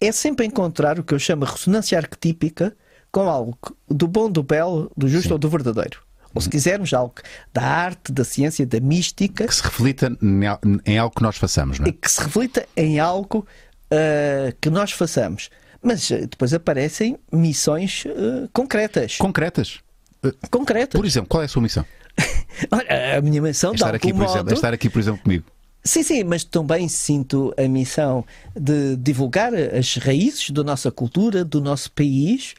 é 0.00 0.12
sempre 0.12 0.46
encontrar 0.46 0.98
o 0.98 1.04
que 1.04 1.14
eu 1.14 1.18
chamo 1.18 1.44
de 1.44 1.52
ressonância 1.52 1.98
arquetípica 1.98 2.76
com 3.10 3.28
algo 3.28 3.58
do 3.88 4.06
bom, 4.06 4.30
do 4.30 4.42
belo, 4.42 4.90
do 4.96 5.08
justo 5.08 5.32
ou 5.32 5.38
do 5.38 5.48
verdadeiro. 5.48 6.00
Ou 6.34 6.40
se 6.40 6.48
quisermos, 6.48 6.92
algo 6.94 7.14
da 7.52 7.62
arte, 7.62 8.12
da 8.12 8.24
ciência, 8.24 8.64
da 8.66 8.78
mística, 8.80 9.46
Que 9.46 9.54
se 9.54 9.62
reflita 9.62 10.16
em 10.22 10.46
al- 10.46 10.60
em 10.86 10.98
algo 10.98 11.14
que 11.14 11.22
nós 11.22 11.36
façamos, 11.36 11.78
não 11.78 11.86
e 11.86 11.90
é? 11.90 11.92
que 11.92 12.10
se 12.10 12.20
reflita 12.22 12.66
em 12.76 13.00
algo 13.00 13.46
ah, 13.90 14.52
que 14.60 14.70
nós 14.70 14.92
façamos. 14.92 15.50
Mas 15.82 16.10
ah, 16.12 16.18
depois 16.18 16.54
aparecem 16.54 17.18
missões 17.32 18.04
ah, 18.06 18.48
concretas. 18.52 19.16
Concretas. 19.16 19.80
Eh, 20.22 20.32
concretas. 20.50 20.98
Por 21.00 21.06
exemplo, 21.06 21.28
qual 21.28 21.42
é 21.42 21.46
a 21.46 21.48
sua 21.48 21.62
missão? 21.62 21.84
A 23.16 23.20
minha 23.22 23.40
missão, 23.40 23.72
É 23.72 23.74
estar, 23.74 23.94
aqui, 23.94 24.08
exemplo, 24.08 24.28
modo... 24.28 24.50
é 24.50 24.52
estar 24.52 24.74
aqui, 24.74 24.90
por 24.90 24.98
exemplo, 24.98 25.22
comigo. 25.22 25.44
Sim, 25.82 26.02
sim, 26.02 26.24
mas 26.24 26.44
também 26.44 26.88
sinto 26.88 27.54
a 27.56 27.66
missão 27.66 28.22
de 28.54 28.96
divulgar 28.96 29.54
as 29.54 29.96
raízes 29.96 30.50
da 30.50 30.62
nossa 30.62 30.90
cultura, 30.90 31.42
do 31.42 31.58
nosso 31.60 31.90
país, 31.92 32.54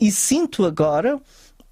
e 0.00 0.10
sinto 0.10 0.64
agora 0.64 1.20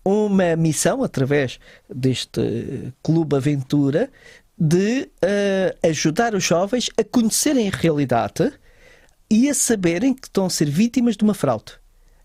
uma 0.04 0.54
missão, 0.56 1.02
através 1.02 1.58
deste 1.88 2.92
Clube 3.02 3.36
Aventura, 3.36 4.10
de 4.58 5.10
eh, 5.22 5.76
ajudar 5.82 6.34
os 6.34 6.44
jovens 6.44 6.88
a 6.96 7.02
conhecerem 7.02 7.68
a 7.68 7.76
realidade 7.76 8.52
e 9.30 9.48
a 9.48 9.54
saberem 9.54 10.14
que 10.14 10.28
estão 10.28 10.46
a 10.46 10.50
ser 10.50 10.68
vítimas 10.68 11.16
de 11.16 11.24
uma 11.24 11.34
fraude. 11.34 11.72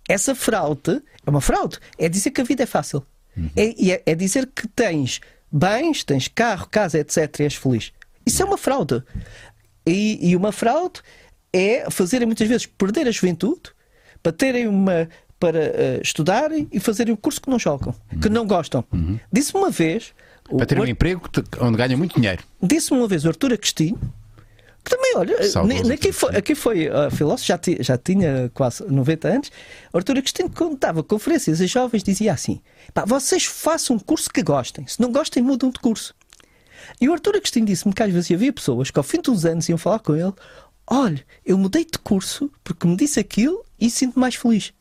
Essa 0.07 0.35
fraude 0.35 1.01
é 1.25 1.29
uma 1.29 1.41
fraude. 1.41 1.79
É 1.97 2.09
dizer 2.09 2.31
que 2.31 2.41
a 2.41 2.43
vida 2.43 2.63
é 2.63 2.65
fácil. 2.65 3.05
É, 3.55 3.73
e 3.77 3.91
é, 3.91 4.03
é 4.05 4.15
dizer 4.15 4.47
que 4.47 4.67
tens 4.67 5.21
bens, 5.51 6.03
tens 6.03 6.27
carro, 6.27 6.67
casa, 6.67 6.99
etc. 6.99 7.39
e 7.39 7.43
és 7.43 7.55
feliz. 7.55 7.91
Isso 8.25 8.41
é 8.41 8.45
uma 8.45 8.57
fraude. 8.57 9.01
E, 9.85 10.29
e 10.29 10.35
uma 10.35 10.51
fraude 10.51 11.01
é 11.53 11.89
fazerem 11.89 12.25
muitas 12.25 12.47
vezes 12.47 12.65
perder 12.65 13.07
a 13.07 13.11
juventude 13.11 13.71
para 14.21 14.31
terem 14.31 14.67
uma 14.67 15.07
para 15.39 15.59
eh, 15.59 15.99
estudarem 16.03 16.67
e 16.71 16.79
fazerem 16.79 17.13
um 17.13 17.17
curso 17.17 17.39
que 17.41 17.49
não 17.49 17.57
jogam, 17.59 17.95
que 18.21 18.27
não 18.29 18.45
gostam. 18.45 18.83
Disse 19.31 19.55
uma 19.55 19.69
vez 19.69 20.13
o- 20.49 20.57
Para 20.57 20.65
ter 20.65 20.77
um 20.79 20.83
o- 20.83 20.87
emprego 20.87 21.21
onde 21.61 21.77
ganha 21.77 21.95
muito 21.95 22.15
dinheiro. 22.15 22.43
Disse-me 22.61 22.99
uma 22.99 23.07
vez 23.07 23.23
o 23.23 23.29
Artur 23.29 23.53
Agostinho, 23.53 23.97
que 24.83 24.89
também, 24.91 25.13
olha, 25.15 25.37
ne- 25.67 25.93
aqui 25.93 26.11
foi, 26.11 26.35
aqui 26.35 26.55
foi 26.55 26.87
uh, 26.89 27.11
filósofo, 27.11 27.47
já, 27.47 27.57
ti- 27.57 27.77
já 27.81 27.97
tinha 27.97 28.49
quase 28.53 28.83
90 28.85 29.27
anos. 29.27 29.51
O 29.93 29.97
Artur 29.97 30.17
Agostinho, 30.17 30.49
quando 30.49 30.77
dava 30.77 31.03
conferências 31.03 31.61
a 31.61 31.65
jovens, 31.65 32.01
dizia 32.03 32.33
assim: 32.33 32.61
vocês 33.05 33.45
façam 33.45 33.95
um 33.95 33.99
curso 33.99 34.29
que 34.29 34.41
gostem, 34.43 34.87
se 34.87 34.99
não 35.01 35.11
gostem, 35.11 35.43
mudam 35.43 35.69
de 35.69 35.79
curso. 35.79 36.13
E 36.99 37.07
o 37.07 37.13
Artur 37.13 37.35
Agostinho 37.35 37.65
disse-me 37.65 37.93
que 37.93 38.01
às 38.03 38.11
vezes 38.11 38.31
havia 38.31 38.51
pessoas 38.51 38.89
que 38.91 38.97
ao 38.99 39.03
fim 39.03 39.21
dos 39.21 39.45
anos 39.45 39.67
iam 39.69 39.77
falar 39.77 39.99
com 39.99 40.15
ele: 40.15 40.33
olha, 40.87 41.23
eu 41.45 41.57
mudei 41.57 41.85
de 41.85 41.99
curso 41.99 42.51
porque 42.63 42.87
me 42.87 42.95
disse 42.95 43.19
aquilo 43.19 43.63
e 43.79 43.89
sinto-me 43.89 44.21
mais 44.21 44.35
feliz. 44.35 44.73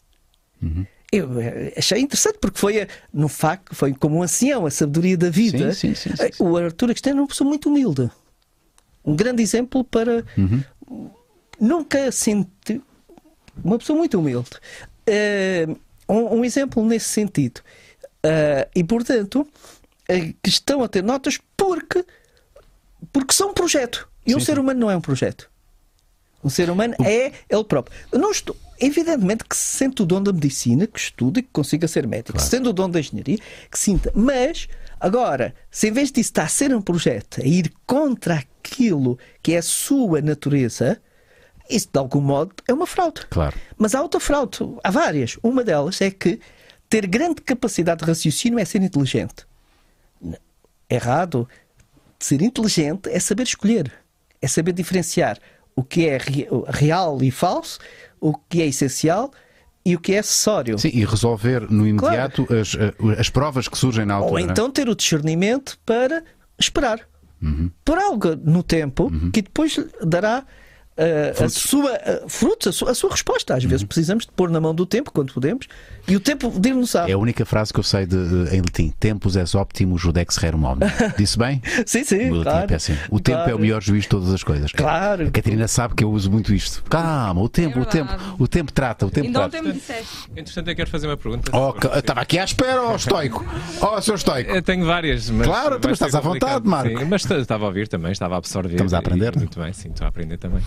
Eu 1.10 1.40
eh, 1.40 1.72
achei 1.76 2.00
interessante 2.00 2.38
porque 2.38 2.58
foi, 2.58 2.86
no 3.12 3.28
facto, 3.28 3.74
foi 3.74 3.94
como 3.94 4.16
um 4.18 4.22
ancião, 4.22 4.66
a 4.66 4.70
sabedoria 4.70 5.16
da 5.16 5.30
vida. 5.30 5.72
Sim, 5.72 5.94
sim, 5.94 6.14
sim, 6.14 6.22
Eh, 6.22 6.30
O 6.38 6.56
Artur 6.56 6.90
Agostinho 6.90 7.14
era 7.14 7.22
uma 7.22 7.28
pessoa 7.28 7.48
muito 7.48 7.68
humilde. 7.70 8.10
Um 9.04 9.16
grande 9.16 9.42
exemplo 9.42 9.82
para. 9.84 10.24
Nunca 11.60 12.12
senti. 12.12 12.80
Uma 13.64 13.78
pessoa 13.78 13.96
muito 13.98 14.18
humilde. 14.18 14.50
Eh, 15.06 15.66
um, 16.08 16.36
um 16.38 16.44
exemplo 16.44 16.84
nesse 16.84 17.06
sentido. 17.08 17.60
Eh, 18.22 18.68
e, 18.74 18.84
portanto, 18.84 19.46
que 20.42 20.48
estão 20.50 20.82
a 20.82 20.88
ter 20.88 21.02
notas 21.02 21.38
porque, 21.56 22.04
porque 23.12 23.32
são 23.32 23.50
um 23.50 23.54
projeto. 23.54 24.08
E 24.26 24.34
um 24.34 24.40
ser 24.40 24.58
humano 24.58 24.78
não 24.78 24.90
é 24.90 24.96
um 24.96 25.00
projeto. 25.00 25.50
Um 26.42 26.48
ser 26.48 26.70
humano 26.70 26.94
é 27.04 27.32
ele 27.48 27.64
próprio. 27.64 27.96
Eu 28.12 28.18
não 28.18 28.30
estou, 28.30 28.56
evidentemente 28.80 29.44
que 29.44 29.56
se 29.56 29.76
sente 29.78 30.02
o 30.02 30.06
dom 30.06 30.22
da 30.22 30.32
medicina, 30.32 30.86
que 30.86 30.98
estude 30.98 31.40
e 31.40 31.42
que 31.42 31.50
consiga 31.52 31.88
ser 31.88 32.06
médico. 32.06 32.40
Se 32.40 32.50
sente 32.50 32.68
o 32.68 32.72
dom 32.72 32.88
da 32.88 33.00
engenharia, 33.00 33.38
que 33.70 33.78
sinta. 33.78 34.12
Mas, 34.14 34.68
agora, 35.00 35.54
se 35.70 35.88
em 35.88 35.92
vez 35.92 36.12
disso 36.12 36.30
está 36.30 36.44
a 36.44 36.48
ser 36.48 36.74
um 36.74 36.80
projeto, 36.80 37.40
a 37.40 37.44
ir 37.44 37.72
contra 37.86 38.34
aquilo 38.34 39.18
que 39.42 39.54
é 39.54 39.58
a 39.58 39.62
sua 39.62 40.20
natureza, 40.20 41.00
isso 41.68 41.88
de 41.92 41.98
algum 41.98 42.20
modo 42.20 42.54
é 42.68 42.72
uma 42.72 42.86
fraude. 42.86 43.26
Claro. 43.28 43.56
Mas 43.76 43.94
há 43.94 44.00
outra 44.00 44.20
fraude, 44.20 44.58
há 44.82 44.90
várias. 44.90 45.38
Uma 45.42 45.64
delas 45.64 46.00
é 46.00 46.10
que 46.10 46.40
ter 46.88 47.06
grande 47.06 47.42
capacidade 47.42 48.00
de 48.00 48.06
raciocínio 48.06 48.58
é 48.58 48.64
ser 48.64 48.82
inteligente. 48.82 49.46
Errado. 50.88 51.48
Ser 52.20 52.42
inteligente 52.42 53.08
é 53.10 53.20
saber 53.20 53.44
escolher, 53.44 53.92
é 54.42 54.48
saber 54.48 54.72
diferenciar 54.72 55.38
o 55.78 55.82
que 55.82 56.06
é 56.08 56.16
re- 56.18 56.48
real 56.68 57.18
e 57.22 57.30
falso, 57.30 57.78
o 58.20 58.32
que 58.48 58.62
é 58.62 58.66
essencial 58.66 59.30
e 59.84 59.94
o 59.96 60.00
que 60.00 60.12
é 60.14 60.18
acessório. 60.18 60.78
Sim, 60.78 60.90
e 60.92 61.04
resolver 61.04 61.70
no 61.70 61.86
imediato 61.86 62.46
as, 62.52 62.74
eh, 62.74 62.92
as 63.20 63.30
provas 63.30 63.68
que 63.68 63.78
surgem 63.78 64.04
na 64.04 64.14
altura. 64.14 64.32
Ou 64.32 64.38
é? 64.38 64.42
então 64.42 64.70
ter 64.70 64.88
o 64.88 64.94
discernimento 64.94 65.78
para 65.86 66.22
esperar 66.58 67.00
Uhum. 67.40 67.70
por 67.84 67.96
algo 67.98 68.34
no 68.34 68.62
tempo 68.64 69.08
que 69.32 69.40
depois 69.42 69.76
lhe 69.76 69.86
dará 70.04 70.44
uh, 70.98 71.44
a 71.44 71.48
sua 71.48 71.92
uh, 71.92 72.28
frutos, 72.28 72.66
a 72.66 72.72
sua, 72.72 72.90
a 72.90 72.94
sua 72.94 73.10
resposta. 73.10 73.54
Às 73.54 73.62
Uhum. 73.62 73.70
vezes 73.70 73.84
precisamos 73.86 74.26
de 74.26 74.32
pôr 74.32 74.50
na 74.50 74.60
mão 74.60 74.74
do 74.74 74.84
tempo 74.84 75.12
quando 75.12 75.32
podemos 75.32 75.68
e 76.08 76.16
o 76.16 76.20
tempo 76.20 76.50
dir-nos 76.58 76.94
É 76.94 77.12
a 77.12 77.18
única 77.18 77.44
frase 77.44 77.72
que 77.72 77.78
eu 77.78 77.84
sei 77.84 78.06
de, 78.06 78.16
de- 78.46 78.56
em 78.56 78.60
latim. 78.60 78.92
Tempus 78.98 79.36
es 79.36 79.54
optimus 79.54 80.00
judex 80.00 80.36
rerum 80.38 80.64
omni. 80.64 80.86
Disse 81.16 81.38
bem? 81.38 81.60
Sim, 81.86 82.04
sim, 82.04 82.30
O 82.30 82.40
é 82.40 82.42
claro. 82.44 82.66
péssimo. 82.68 82.98
O 83.10 83.20
tempo 83.20 83.38
é 83.38 83.42
o 83.42 83.44
Claro. 83.44 83.58
melhor 83.60 83.82
juiz 83.82 84.02
de 84.04 84.08
todas 84.08 84.32
as 84.32 84.42
coisas. 84.42 84.72
Claro. 84.72 85.26
A 85.26 85.30
Catarina 85.30 85.68
sabe 85.68 85.94
que 85.94 86.02
eu 86.04 86.10
uso 86.10 86.30
muito 86.30 86.54
isto. 86.54 86.82
Calma, 86.88 87.40
o 87.40 87.48
tempo, 87.48 87.78
É 87.78 87.82
o 87.82 87.84
tempo, 87.84 88.12
o 88.38 88.48
tempo 88.48 88.72
trata, 88.72 89.06
o 89.06 89.10
tempo 89.10 89.26
Ainda 89.26 89.48
trata. 89.48 89.62
me 89.62 89.72
disseste. 89.72 90.28
Entretanto, 90.36 90.68
eu 90.70 90.76
quero 90.76 90.90
fazer 90.90 91.06
uma 91.06 91.16
pergunta. 91.16 91.50
Oh, 91.56 91.74
estava 91.98 92.20
aqui 92.20 92.38
à 92.38 92.44
espera, 92.44 92.82
ó 92.82 92.96
estoico. 92.96 93.44
Ó, 93.80 94.00
seu 94.00 94.14
estoico. 94.14 94.50
Eu 94.50 94.62
tenho 94.62 94.84
várias, 94.86 95.28
mas. 95.30 95.46
Claro, 95.46 95.78
ser 95.82 95.90
estás 95.92 96.14
à 96.14 96.20
vontade, 96.20 96.66
Marco. 96.66 96.98
Sim, 96.98 97.04
mas 97.04 97.24
estava 97.30 97.64
a 97.64 97.68
ouvir 97.68 97.88
também, 97.88 98.12
estava 98.12 98.34
a 98.34 98.38
absorver. 98.38 98.72
Estamos 98.74 98.94
a 98.94 98.98
aprender, 98.98 99.32
e- 99.32 99.36
não 99.36 99.42
é? 99.42 99.44
Muito 99.44 99.60
bem, 99.60 99.72
sim, 99.72 99.88
estou 99.90 100.04
a 100.04 100.08
aprender 100.08 100.36
também. 100.38 100.62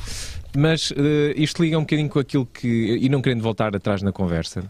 Mas 0.56 0.92
eh, 0.96 1.34
isto 1.38 1.64
liga 1.64 1.78
um 1.78 1.82
bocadinho 1.82 2.10
com 2.10 2.20
aquilo 2.20 2.46
que. 2.46 3.00
E 3.02 3.10
não 3.10 3.22
querendo 3.22 3.42
voltar 3.42 3.76
atrás 3.76 4.02
na 4.02 4.12
conversa, 4.12 4.64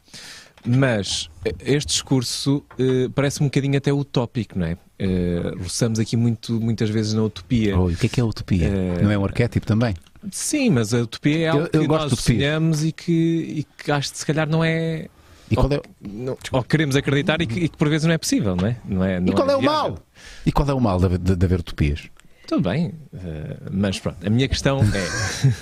mas 0.65 1.29
eh, 1.45 1.53
este 1.65 1.89
discurso 1.89 2.63
eh, 2.79 3.09
parece 3.13 3.41
um 3.41 3.47
bocadinho 3.47 3.77
até 3.77 3.91
utópico, 3.91 4.57
não 4.59 4.65
é? 4.67 4.77
Uh, 5.03 5.57
roçamos 5.63 5.97
aqui 5.99 6.15
muito, 6.15 6.59
muitas 6.61 6.87
vezes 6.89 7.13
na 7.15 7.23
utopia. 7.23 7.75
Oh, 7.79 7.89
e 7.89 7.93
o 7.95 7.97
que 7.97 8.05
é 8.05 8.09
que 8.09 8.19
é 8.19 8.23
a 8.23 8.25
utopia? 8.27 8.67
Eh, 8.67 9.01
Não 9.01 9.09
é 9.09 9.17
um 9.17 9.25
arquétipo 9.25 9.65
também? 9.65 9.95
Sim, 10.31 10.69
mas 10.69 10.93
a 10.93 10.99
utopia 11.01 11.39
é 11.39 11.47
algo 11.47 11.63
Eu- 11.73 11.81
eu 11.81 11.81
que 11.81 11.87
nós 11.87 12.11
sonhamos 12.19 12.83
e 12.83 12.91
que, 12.91 13.11
e 13.11 13.65
que 13.83 13.91
acho 13.91 14.11
que 14.11 14.19
se 14.19 14.25
calhar 14.25 14.47
não 14.47 14.63
é. 14.63 15.07
E 15.49 15.55
qual 15.55 15.71
é, 15.73 15.81
Não, 15.99 16.37
ou 16.51 16.63
queremos 16.63 16.95
acreditar 16.95 17.41
e 17.41 17.47
que, 17.47 17.59
e 17.61 17.67
que 17.67 17.75
por 17.75 17.89
vezes 17.89 18.05
não 18.05 18.13
é 18.13 18.17
possível, 18.19 18.55
não 18.55 18.67
é? 18.67 18.77
Não 18.85 19.03
é 19.03 19.17
e 19.17 19.21
não 19.21 19.33
qual 19.33 19.49
é 19.49 19.55
o 19.55 19.59
viável. 19.59 19.79
mal? 19.89 19.99
E 20.45 20.51
qual 20.51 20.69
é 20.69 20.73
o 20.75 20.79
mal 20.79 20.99
de, 20.99 21.17
de, 21.17 21.35
de 21.35 21.45
haver 21.45 21.59
utopias? 21.61 22.03
Tudo 22.51 22.69
bem, 22.69 22.91
eh, 23.13 23.57
mas 23.71 23.97
pronto, 23.97 24.27
a 24.27 24.29
minha 24.29 24.45
questão 24.45 24.81
é: 24.81 25.07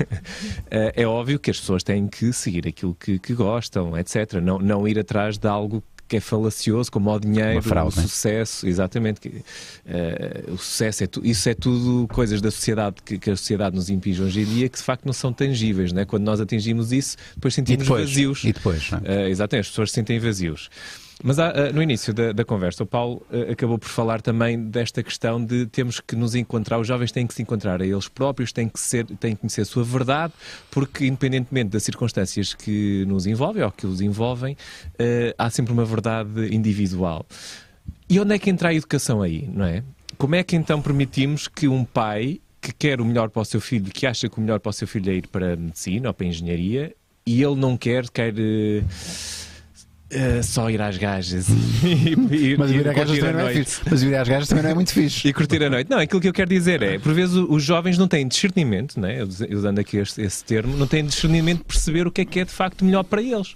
eh, 0.71 0.93
é 1.03 1.05
óbvio 1.05 1.37
que 1.37 1.51
as 1.51 1.59
pessoas 1.59 1.83
têm 1.83 2.07
que 2.07 2.33
seguir 2.33 2.67
aquilo 2.67 2.95
que, 2.95 3.19
que 3.19 3.33
gostam, 3.35 3.95
etc. 3.95 4.33
Não, 4.41 4.57
não 4.57 4.87
ir 4.87 4.97
atrás 4.97 5.37
de 5.37 5.47
algo 5.47 5.83
que 6.07 6.17
é 6.17 6.19
falacioso, 6.19 6.91
como 6.91 7.11
o 7.13 7.19
dinheiro, 7.19 7.61
fraude, 7.61 7.93
o 7.95 8.01
né? 8.01 8.07
sucesso, 8.07 8.67
exatamente. 8.67 9.19
que, 9.21 9.43
eh, 9.85 10.45
o 10.47 10.57
sucesso, 10.57 11.03
é 11.03 11.07
tu- 11.07 11.21
isso 11.23 11.47
é 11.47 11.53
tudo 11.53 12.07
coisas 12.07 12.41
da 12.41 12.49
sociedade 12.49 12.95
que, 13.05 13.19
que 13.19 13.29
a 13.29 13.35
sociedade 13.35 13.75
nos 13.75 13.91
impinge 13.91 14.19
hoje 14.23 14.41
em 14.41 14.45
dia 14.45 14.67
que 14.67 14.79
de 14.79 14.83
facto 14.83 15.05
não 15.05 15.13
são 15.13 15.31
tangíveis, 15.31 15.93
né? 15.93 16.05
Quando 16.05 16.23
nós 16.23 16.41
atingimos 16.41 16.91
isso, 16.91 17.15
depois 17.35 17.53
E 17.53 17.55
sentimos 17.57 17.83
depois? 17.83 18.09
vazios. 18.09 18.43
E 18.43 18.51
depois? 18.51 18.89
é? 18.91 18.95
Uh, 18.95 19.27
exatamente, 19.27 19.65
as 19.65 19.69
pessoas 19.69 19.91
se 19.91 19.95
sentem 19.95 20.17
vazios. 20.17 20.71
Mas 21.21 21.37
há, 21.37 21.49
uh, 21.49 21.73
no 21.73 21.83
início 21.83 22.13
da, 22.13 22.31
da 22.31 22.45
conversa, 22.45 22.83
o 22.83 22.85
Paulo 22.85 23.21
uh, 23.29 23.51
acabou 23.51 23.77
por 23.77 23.89
falar 23.89 24.21
também 24.21 24.57
desta 24.69 25.03
questão 25.03 25.43
de 25.43 25.65
temos 25.65 25.99
que 25.99 26.15
nos 26.15 26.33
encontrar, 26.33 26.79
os 26.79 26.87
jovens 26.87 27.11
têm 27.11 27.27
que 27.27 27.33
se 27.33 27.41
encontrar 27.41 27.81
a 27.81 27.85
eles 27.85 28.07
próprios, 28.07 28.53
têm 28.53 28.69
que, 28.69 28.79
ser, 28.79 29.05
têm 29.05 29.35
que 29.35 29.41
conhecer 29.41 29.61
a 29.61 29.65
sua 29.65 29.83
verdade, 29.83 30.33
porque 30.71 31.05
independentemente 31.05 31.71
das 31.71 31.83
circunstâncias 31.83 32.53
que 32.53 33.03
nos 33.05 33.27
envolvem 33.27 33.63
ou 33.63 33.71
que 33.71 33.85
os 33.85 33.99
envolvem, 33.99 34.53
uh, 34.53 35.33
há 35.37 35.49
sempre 35.49 35.73
uma 35.73 35.83
verdade 35.83 36.55
individual. 36.55 37.25
E 38.09 38.17
onde 38.19 38.35
é 38.35 38.39
que 38.39 38.49
entra 38.49 38.69
a 38.69 38.73
educação 38.73 39.21
aí, 39.21 39.47
não 39.53 39.65
é? 39.65 39.83
Como 40.17 40.35
é 40.35 40.43
que 40.43 40.55
então 40.55 40.81
permitimos 40.81 41.47
que 41.47 41.67
um 41.67 41.83
pai 41.83 42.39
que 42.61 42.73
quer 42.73 43.01
o 43.01 43.05
melhor 43.05 43.29
para 43.29 43.41
o 43.41 43.45
seu 43.45 43.59
filho, 43.59 43.91
que 43.91 44.05
acha 44.07 44.29
que 44.29 44.37
o 44.37 44.41
melhor 44.41 44.59
para 44.59 44.69
o 44.69 44.73
seu 44.73 44.87
filho 44.87 45.11
é 45.11 45.15
ir 45.15 45.27
para 45.27 45.53
a 45.53 45.55
medicina 45.55 46.09
ou 46.09 46.13
para 46.13 46.25
a 46.25 46.29
engenharia, 46.29 46.95
e 47.25 47.43
ele 47.43 47.55
não 47.55 47.77
quer, 47.77 48.09
quer 48.09 48.33
eh, 50.09 50.41
só 50.41 50.69
ir 50.69 50.81
às 50.81 50.97
gajas 50.97 51.47
e, 51.49 52.13
e, 52.53 52.57
Mas 52.57 52.71
às 52.71 52.81
gajas 52.83 53.23
a 53.23 53.31
não 53.33 53.47
é. 53.47 53.53
Mas 53.89 54.03
às 54.03 54.27
gajas 54.27 54.47
também 54.47 54.63
não 54.63 54.71
é 54.71 54.73
muito 54.73 54.91
fixe. 54.93 55.27
E 55.27 55.33
curtir 55.33 55.63
a 55.63 55.69
noite. 55.69 55.89
Não, 55.89 55.97
aquilo 55.99 56.19
que 56.21 56.27
eu 56.27 56.33
quero 56.33 56.49
dizer 56.49 56.81
é, 56.81 56.97
por 56.99 57.13
vezes 57.13 57.35
os 57.35 57.63
jovens 57.63 57.97
não 57.97 58.07
têm 58.07 58.27
discernimento, 58.27 58.99
né? 58.99 59.19
usando 59.51 59.79
aqui 59.79 59.97
este, 59.97 60.21
esse 60.21 60.43
termo, 60.43 60.75
não 60.77 60.87
têm 60.87 61.05
discernimento 61.05 61.59
de 61.59 61.63
perceber 61.65 62.07
o 62.07 62.11
que 62.11 62.21
é 62.21 62.25
que 62.25 62.39
é 62.39 62.45
de 62.45 62.51
facto 62.51 62.83
melhor 62.83 63.03
para 63.03 63.21
eles. 63.21 63.55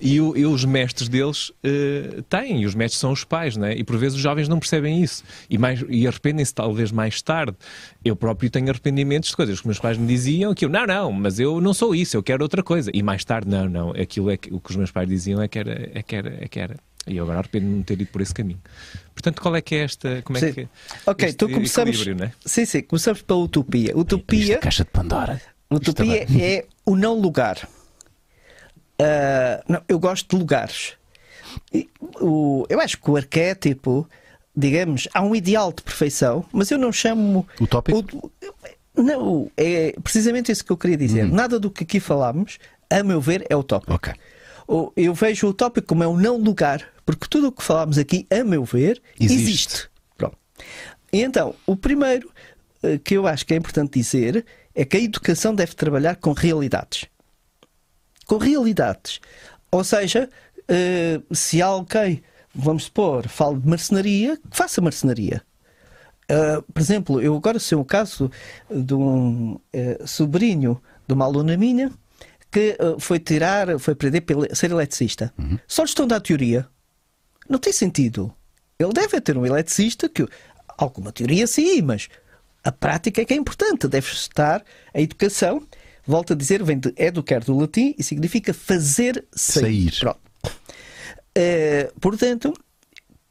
E, 0.00 0.20
o- 0.20 0.36
e 0.36 0.44
os 0.44 0.64
mestres 0.64 1.08
deles 1.08 1.52
eh, 1.62 2.22
têm, 2.28 2.62
e 2.62 2.66
os 2.66 2.74
mestres 2.74 2.98
são 3.00 3.12
os 3.12 3.24
pais, 3.24 3.56
né? 3.56 3.74
e 3.76 3.84
por 3.84 3.96
vezes 3.96 4.16
os 4.16 4.22
jovens 4.22 4.48
não 4.48 4.58
percebem 4.58 5.02
isso. 5.02 5.22
E, 5.48 5.56
mais, 5.58 5.84
e 5.88 6.06
arrependem-se 6.06 6.52
talvez 6.54 6.90
mais 6.90 7.22
tarde. 7.22 7.54
Eu 8.04 8.16
próprio 8.16 8.50
tenho 8.50 8.68
arrependimentos 8.68 9.30
de 9.30 9.36
coisas 9.36 9.60
que 9.60 9.66
meus 9.66 9.78
pais 9.78 9.96
me 9.96 10.06
diziam, 10.06 10.52
que 10.54 10.64
eu, 10.64 10.68
não, 10.68 10.86
não, 10.86 11.12
mas 11.12 11.38
eu 11.38 11.60
não 11.60 11.72
sou 11.72 11.94
isso, 11.94 12.16
eu 12.16 12.22
quero 12.22 12.42
outra 12.42 12.62
coisa. 12.62 12.90
E 12.92 13.02
mais 13.02 13.24
tarde, 13.24 13.48
não, 13.48 13.68
não, 13.68 13.90
aquilo 13.90 14.30
é 14.30 14.36
que, 14.36 14.52
o 14.52 14.58
que 14.58 14.70
os 14.70 14.76
meus 14.76 14.90
pais 14.90 15.08
diziam 15.08 15.40
é 15.40 15.46
que 15.46 15.58
era, 15.58 15.90
é 15.92 16.02
que 16.02 16.16
era, 16.16 16.44
é 16.44 16.48
que 16.48 16.58
era. 16.60 16.76
E 17.06 17.16
eu 17.16 17.24
agora 17.24 17.40
arrependo-me 17.40 17.72
de 17.72 17.76
não 17.78 17.82
ter 17.84 18.00
ido 18.00 18.10
por 18.12 18.20
esse 18.22 18.32
caminho. 18.32 18.60
Portanto, 19.12 19.42
qual 19.42 19.56
é 19.56 19.60
que 19.60 19.74
é 19.74 19.78
esta. 19.84 20.22
Como 20.22 20.36
é 20.38 20.40
Sim. 20.40 20.52
que 20.52 20.68
Ok, 21.04 21.26
este 21.28 21.34
então 21.34 21.48
começamos. 21.50 21.90
equilíbrio, 21.96 22.16
não 22.16 22.26
é? 22.26 22.32
Sim, 22.46 22.64
sim, 22.64 22.82
começamos 22.82 23.22
pela 23.22 23.40
utopia. 23.40 23.96
Utopia, 23.96 24.54
é 24.54 24.58
caixa 24.58 24.84
de 24.84 24.90
Pandora. 24.90 25.40
utopia 25.70 26.22
Isto 26.24 26.38
é 26.40 26.64
o 26.86 26.94
não 26.96 27.18
lugar. 27.20 27.68
Ah, 29.00 29.62
não, 29.68 29.82
eu 29.88 29.98
gosto 29.98 30.28
de 30.30 30.36
lugares. 30.40 30.94
E 31.72 31.88
o- 32.20 32.64
eu 32.68 32.80
acho 32.80 32.98
que 32.98 33.10
o 33.10 33.16
arquétipo, 33.16 34.08
digamos, 34.56 35.08
há 35.12 35.22
um 35.22 35.34
ideal 35.34 35.72
de 35.72 35.82
perfeição, 35.82 36.44
mas 36.52 36.70
eu 36.70 36.78
não 36.78 36.92
chamo. 36.92 37.46
Utópico? 37.60 37.98
o- 37.98 38.30
não, 38.94 39.50
é 39.56 39.94
precisamente 40.02 40.52
isso 40.52 40.64
que 40.64 40.70
eu 40.70 40.76
queria 40.76 40.96
dizer. 40.96 41.24
Nada 41.26 41.58
do 41.58 41.70
que 41.70 41.82
aqui 41.84 41.98
falámos, 41.98 42.58
a 42.90 43.02
meu 43.02 43.20
ver, 43.20 43.44
é 43.48 43.56
utópico. 43.56 43.92
Ok. 43.92 44.12
O- 44.72 44.92
Eu 44.96 45.12
vejo 45.14 45.46
o 45.46 45.50
utópico 45.50 45.88
como 45.88 46.02
é 46.02 46.08
um 46.08 46.16
não 46.16 46.36
lugar, 46.36 46.86
porque 47.04 47.26
tudo 47.28 47.48
o 47.48 47.52
que 47.52 47.62
falámos 47.62 47.98
aqui, 47.98 48.26
a 48.30 48.42
meu 48.42 48.64
ver, 48.64 49.02
Existe. 49.20 49.42
existe. 49.42 49.90
Pronto. 50.16 50.36
E 51.12 51.20
então, 51.22 51.54
o 51.66 51.76
primeiro 51.76 52.30
eh, 52.82 52.98
que 52.98 53.14
eu 53.14 53.26
acho 53.26 53.44
que 53.46 53.52
é 53.54 53.56
importante 53.56 53.98
dizer 53.98 54.44
é 54.74 54.84
que 54.84 54.96
a 54.96 55.00
educação 55.00 55.54
deve 55.54 55.74
trabalhar 55.74 56.16
com 56.16 56.32
realidades. 56.32 57.04
Com 58.26 58.38
realidades. 58.38 59.20
Ou 59.70 59.84
seja, 59.84 60.30
eh, 60.68 61.20
se 61.32 61.60
alguém, 61.60 62.22
vamos 62.54 62.84
supor, 62.84 63.28
fala 63.28 63.58
de 63.58 63.68
marcenaria, 63.68 64.36
que 64.36 64.56
faça 64.56 64.80
marcenaria. 64.80 65.42
Uh, 66.30 66.62
por 66.72 66.80
exemplo, 66.80 67.20
eu 67.20 67.36
agora 67.36 67.58
sei 67.58 67.76
um 67.76 67.84
caso 67.84 68.30
de 68.70 68.94
um 68.94 69.58
sobrinho 70.06 70.80
de 71.06 71.12
uma 71.12 71.26
aluna 71.26 71.56
minha 71.58 71.90
que 72.52 72.76
uh, 72.78 73.00
foi 73.00 73.18
tirar, 73.18 73.78
foi 73.78 73.94
aprender 73.94 74.20
para 74.20 74.54
ser 74.54 74.70
eletricista. 74.70 75.32
Só 75.66 75.82
lhe 75.82 75.88
estão 75.88 76.04
a 76.04 76.08
dar 76.08 76.20
teoria. 76.20 76.68
Não 77.48 77.58
tem 77.58 77.72
sentido. 77.72 78.32
Ele 78.78 78.92
deve 78.92 79.20
ter 79.20 79.36
um 79.36 79.46
eletricista 79.46 80.08
que 80.08 80.26
alguma 80.76 81.10
teoria 81.10 81.46
sim, 81.46 81.80
mas 81.80 82.08
a 82.62 82.70
prática 82.70 83.22
é 83.22 83.24
que 83.24 83.32
é 83.32 83.36
importante. 83.36 83.88
Deve 83.88 84.12
estar 84.12 84.62
a 84.92 85.00
educação. 85.00 85.66
Volto 86.06 86.34
a 86.34 86.36
dizer, 86.36 86.62
vem 86.62 86.78
de 86.78 86.92
educar 86.96 87.40
do 87.40 87.56
latim 87.56 87.94
e 87.98 88.02
significa 88.02 88.52
fazer 88.52 89.24
sair. 89.32 89.90
Sair. 89.90 90.00
Pronto. 90.00 90.20
Uh, 91.38 92.00
portanto, 92.00 92.52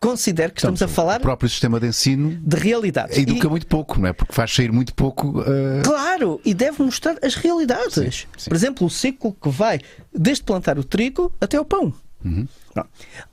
considero 0.01 0.51
que 0.51 0.59
estamos 0.59 0.81
a 0.81 0.87
falar 0.87 1.19
O 1.19 1.21
próprio 1.21 1.47
sistema 1.47 1.79
de 1.79 1.87
ensino 1.87 2.31
de 2.41 2.57
realidades. 2.57 3.17
educa 3.17 3.45
E- 3.47 3.49
muito 3.49 3.67
pouco, 3.67 3.99
não 3.99 4.07
é? 4.09 4.13
Porque 4.13 4.33
faz 4.33 4.51
sair 4.53 4.71
muito 4.71 4.93
pouco. 4.95 5.41
eh, 5.41 5.81
Claro, 5.85 6.41
e 6.43 6.53
deve 6.53 6.81
mostrar 6.83 7.15
as 7.23 7.35
realidades. 7.35 7.93
Sim, 7.93 8.27
sim. 8.37 8.49
Por 8.49 8.55
exemplo, 8.55 8.87
o 8.87 8.89
ciclo 8.89 9.33
que 9.39 9.47
vai 9.49 9.79
desde 10.13 10.43
plantar 10.43 10.77
o 10.79 10.83
trigo 10.83 11.31
até 11.39 11.57
o 11.59 11.63
pão. 11.63 11.93
Uhum. 12.25 12.45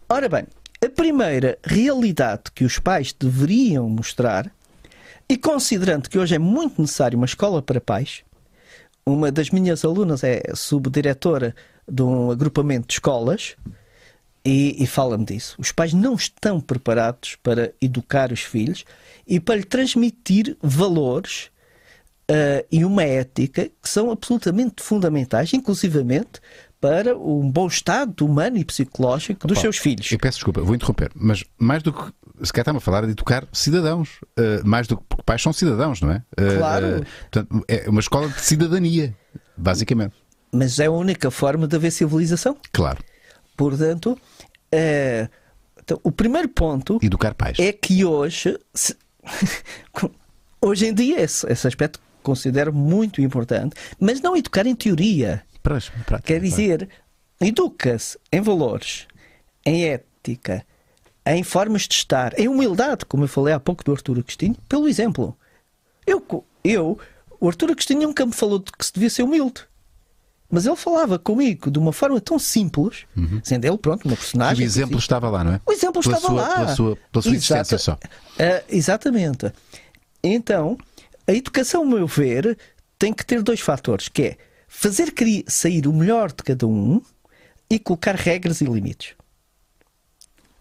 Ora 0.09 0.28
bem, 0.28 0.45
a 0.85 0.89
primeira 0.89 1.59
realidade 1.65 2.45
que 2.55 2.65
os 2.65 2.78
pais 2.78 3.12
deveriam 3.19 3.89
mostrar, 3.89 4.51
e 5.28 5.36
considerando 5.36 6.09
que 6.09 6.19
hoje 6.19 6.35
é 6.35 6.39
muito 6.39 6.81
necessário 6.81 7.16
uma 7.19 7.27
escola 7.27 7.61
para 7.62 7.81
pais, 7.81 8.23
uma 9.07 9.32
das 9.32 9.51
minhas 9.51 9.85
alunas 9.86 10.23
é 10.23 10.43
subdiretora 10.55 11.55
de 11.90 12.03
um 12.03 12.31
agrupamento 12.31 12.89
de 12.89 12.95
escolas 12.95 13.57
e, 14.44 14.82
e 14.82 14.86
fala-me 14.86 15.24
disso. 15.24 15.55
Os 15.59 15.73
pais 15.73 15.93
não 15.93 16.15
estão 16.15 16.60
preparados 16.60 17.36
para 17.43 17.73
educar 17.81 18.32
os 18.32 18.40
filhos 18.40 18.85
e 19.27 19.39
para 19.40 19.56
lhe 19.56 19.65
transmitir 19.65 20.56
valores 20.62 21.51
ah, 22.31 22.65
e 22.70 22.85
uma 22.85 23.02
ética 23.02 23.70
que 23.82 23.89
são 23.89 24.10
absolutamente 24.10 24.82
fundamentais, 24.82 25.52
inclusivamente 25.52 26.40
para 26.81 27.16
um 27.19 27.51
bom 27.51 27.66
estado 27.66 28.24
humano 28.24 28.56
e 28.56 28.65
psicológico 28.65 29.48
dos 29.48 29.56
Opa, 29.59 29.62
seus 29.62 29.78
filhos. 29.78 30.12
Eu 30.12 30.19
peço 30.19 30.39
desculpa, 30.39 30.60
vou 30.60 30.74
interromper, 30.77 31.10
mas 31.15 31.43
mais 31.59 31.82
do 31.82 31.93
que. 31.93 32.01
Se 32.40 32.52
calhar 32.52 32.62
está-me 32.62 32.77
a 32.78 32.81
falar 32.81 33.05
de 33.05 33.10
educar 33.10 33.48
cidadãos. 33.52 34.20
eh, 34.36 34.60
mais 34.65 34.86
do 34.86 34.97
que. 34.97 35.02
Porque 35.09 35.24
pais 35.24 35.43
são 35.43 35.52
cidadãos, 35.52 36.01
não 36.01 36.12
é? 36.12 36.23
Eh, 36.36 36.56
Claro. 36.56 36.86
eh, 36.86 37.01
portanto, 37.32 37.65
é 37.66 37.90
uma 37.90 37.98
escola 37.98 38.28
de 38.28 38.40
cidadania, 38.40 39.12
basicamente. 39.56 40.15
Mas 40.52 40.78
é 40.78 40.86
a 40.86 40.90
única 40.93 41.32
forma 41.32 41.66
de 41.66 41.74
haver 41.74 41.90
civilização. 41.90 42.56
Claro. 42.73 42.98
Portanto, 43.59 44.16
eh, 44.70 45.28
então, 45.82 45.98
o 46.05 46.12
primeiro 46.12 46.48
ponto 46.48 46.98
Educar 47.02 47.35
pais. 47.35 47.59
é 47.59 47.72
que 47.72 48.05
hoje, 48.05 48.56
se- 48.72 48.97
hoje 50.62 50.86
em 50.86 50.94
dia, 50.94 51.20
esse, 51.20 51.44
esse 51.51 51.66
aspecto 51.66 52.01
considero 52.22 52.72
muito 52.72 53.20
importante, 53.20 53.74
mas 53.98 54.20
não 54.20 54.36
educar 54.36 54.64
em 54.64 54.76
teoria. 54.76 55.43
Para, 55.60 55.78
para, 56.06 56.20
Quer 56.20 56.40
dizer, 56.40 56.89
educa-se 57.40 58.16
em 58.32 58.40
valores, 58.40 59.06
em 59.66 59.86
ética, 59.86 60.64
em 61.26 61.43
formas 61.43 61.82
de 61.82 61.94
estar, 61.94 62.39
em 62.39 62.47
humildade, 62.47 63.05
como 63.06 63.24
eu 63.24 63.28
falei 63.28 63.52
há 63.52 63.59
pouco 63.60 63.82
do 63.82 63.93
Arturo 63.93 64.20
Agostinho, 64.20 64.55
pelo 64.68 64.89
exemplo. 64.89 65.36
Eu, 66.06 66.24
eu 66.62 66.97
o 67.40 67.48
Arturo 67.48 67.72
Agostinho 67.72 68.02
nunca 68.02 68.24
me 68.24 68.32
falou 68.32 68.60
de 68.60 68.70
que 68.70 68.86
se 68.86 68.93
devia 68.93 69.10
ser 69.10 69.24
humilde. 69.24 69.62
Mas 70.51 70.65
ele 70.65 70.77
falava 70.77 71.19
comigo 71.19 71.70
de 71.70 71.79
uma 71.79 71.93
forma 71.93 72.19
tão 72.20 72.39
simples, 72.39 73.05
sendo 73.45 73.66
ele, 73.66 73.77
pronto, 73.77 74.07
uma 74.07 74.15
O 74.15 74.16
personagem. 74.16 74.65
exemplo 74.65 74.99
estava 74.99 75.29
lá, 75.29 75.45
não 75.45 75.53
é? 75.53 75.61
O 75.66 75.73
exemplo 75.73 76.01
Pela 76.03 76.16
estava 76.16 76.35
sua- 76.35 76.43
lá. 76.49 76.55
Pela 76.55 76.75
sua, 76.75 76.97
pela 77.12 77.23
sua 77.23 77.35
Exata- 77.35 77.61
existência 77.61 77.79
só. 77.79 77.99
Ah, 78.39 78.62
exatamente. 78.69 79.53
Então, 80.23 80.79
a 81.27 81.33
educação, 81.33 81.83
ao 81.83 81.87
meu 81.87 82.07
ver, 82.07 82.57
tem 82.99 83.12
que 83.12 83.27
ter 83.27 83.43
dois 83.43 83.61
fatores, 83.61 84.09
que 84.09 84.23
é 84.23 84.37
fazer 84.66 85.12
sair 85.49 85.87
o 85.87 85.93
melhor 85.93 86.29
de 86.33 86.43
cada 86.43 86.66
um 86.66 87.03
e 87.70 87.79
colocar 87.79 88.15
regras 88.15 88.62
e 88.62 88.65
limites. 88.65 89.15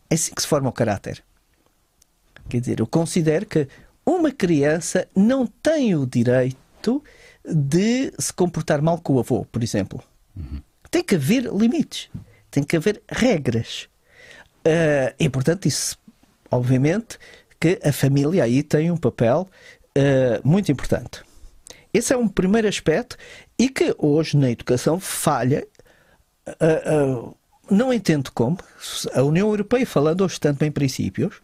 É 0.09 0.15
assim 0.15 0.33
que 0.33 0.41
se 0.41 0.47
forma 0.47 0.69
o 0.69 0.73
caráter. 0.73 1.23
Quer 2.49 2.59
dizer, 2.59 2.79
eu 2.81 2.87
considero 2.87 3.45
que 3.45 3.67
uma 4.05 4.31
criança 4.31 5.07
não 5.15 5.45
tem 5.47 5.95
o 5.95 6.05
direito 6.05 7.03
de 7.47 8.13
se 8.19 8.33
comportar 8.33 8.81
mal 8.81 8.99
com 8.99 9.13
o 9.13 9.19
avô, 9.19 9.45
por 9.45 9.63
exemplo. 9.63 10.03
Tem 10.91 11.03
que 11.03 11.15
haver 11.15 11.43
limites, 11.43 12.09
tem 12.51 12.63
que 12.63 12.75
haver 12.75 13.01
regras. 13.09 13.87
Uh, 14.65 15.13
e, 15.19 15.29
portanto, 15.29 15.65
isso, 15.65 15.97
obviamente, 16.51 17.17
que 17.59 17.79
a 17.83 17.91
família 17.91 18.43
aí 18.43 18.61
tem 18.63 18.91
um 18.91 18.97
papel 18.97 19.47
uh, 19.97 20.47
muito 20.47 20.71
importante. 20.71 21.23
Esse 21.93 22.13
é 22.13 22.17
um 22.17 22.27
primeiro 22.27 22.67
aspecto 22.67 23.17
e 23.57 23.69
que 23.69 23.95
hoje 23.97 24.37
na 24.37 24.51
educação 24.51 24.99
falha. 24.99 25.65
Uh, 26.47 27.35
não 27.69 27.91
entendo 27.91 28.31
como. 28.31 28.57
A 29.13 29.21
União 29.23 29.49
Europeia, 29.49 29.85
falando 29.85 30.23
hoje 30.23 30.39
tanto 30.39 30.63
em 30.63 30.71
princípios, 30.71 31.41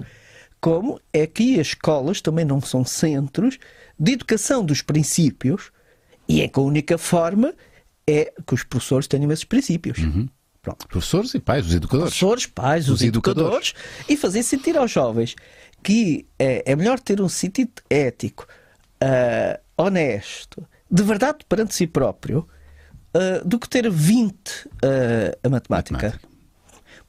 como 0.61 0.99
é 1.11 1.27
que 1.27 1.59
as 1.59 1.67
escolas 1.67 2.21
também 2.21 2.45
não 2.45 2.61
são 2.61 2.85
centros 2.85 3.59
de 3.99 4.13
educação 4.13 4.63
dos 4.63 4.81
princípios 4.81 5.72
e 6.27 6.41
é 6.41 6.47
que 6.47 6.59
a 6.59 6.63
única 6.63 6.97
forma 6.97 7.53
é 8.07 8.33
que 8.45 8.53
os 8.53 8.63
professores 8.63 9.07
tenham 9.07 9.31
esses 9.31 9.45
princípios. 9.45 9.97
Uhum. 9.99 10.27
Pronto. 10.61 10.87
Professores 10.87 11.33
e 11.33 11.39
pais, 11.39 11.65
os 11.65 11.73
educadores. 11.73 12.17
Professores, 12.17 12.45
pais, 12.45 12.87
os, 12.87 12.95
os 12.95 13.01
educadores, 13.01 13.69
educadores, 13.69 14.05
e 14.07 14.15
fazer 14.15 14.43
sentir 14.43 14.77
aos 14.77 14.91
jovens 14.91 15.35
que 15.83 16.25
é, 16.39 16.71
é 16.71 16.75
melhor 16.75 16.99
ter 16.99 17.21
um 17.21 17.27
sentido 17.27 17.81
ético, 17.89 18.47
uh, 19.03 19.61
honesto, 19.77 20.65
de 20.89 21.03
verdade 21.03 21.39
perante 21.47 21.75
si 21.75 21.85
próprio, 21.85 22.47
uh, 23.13 23.45
do 23.45 23.59
que 23.59 23.67
ter 23.67 23.91
20 23.91 24.31
uh, 24.31 24.69
a 25.43 25.49
matemática. 25.49 25.93
matemática. 25.95 26.33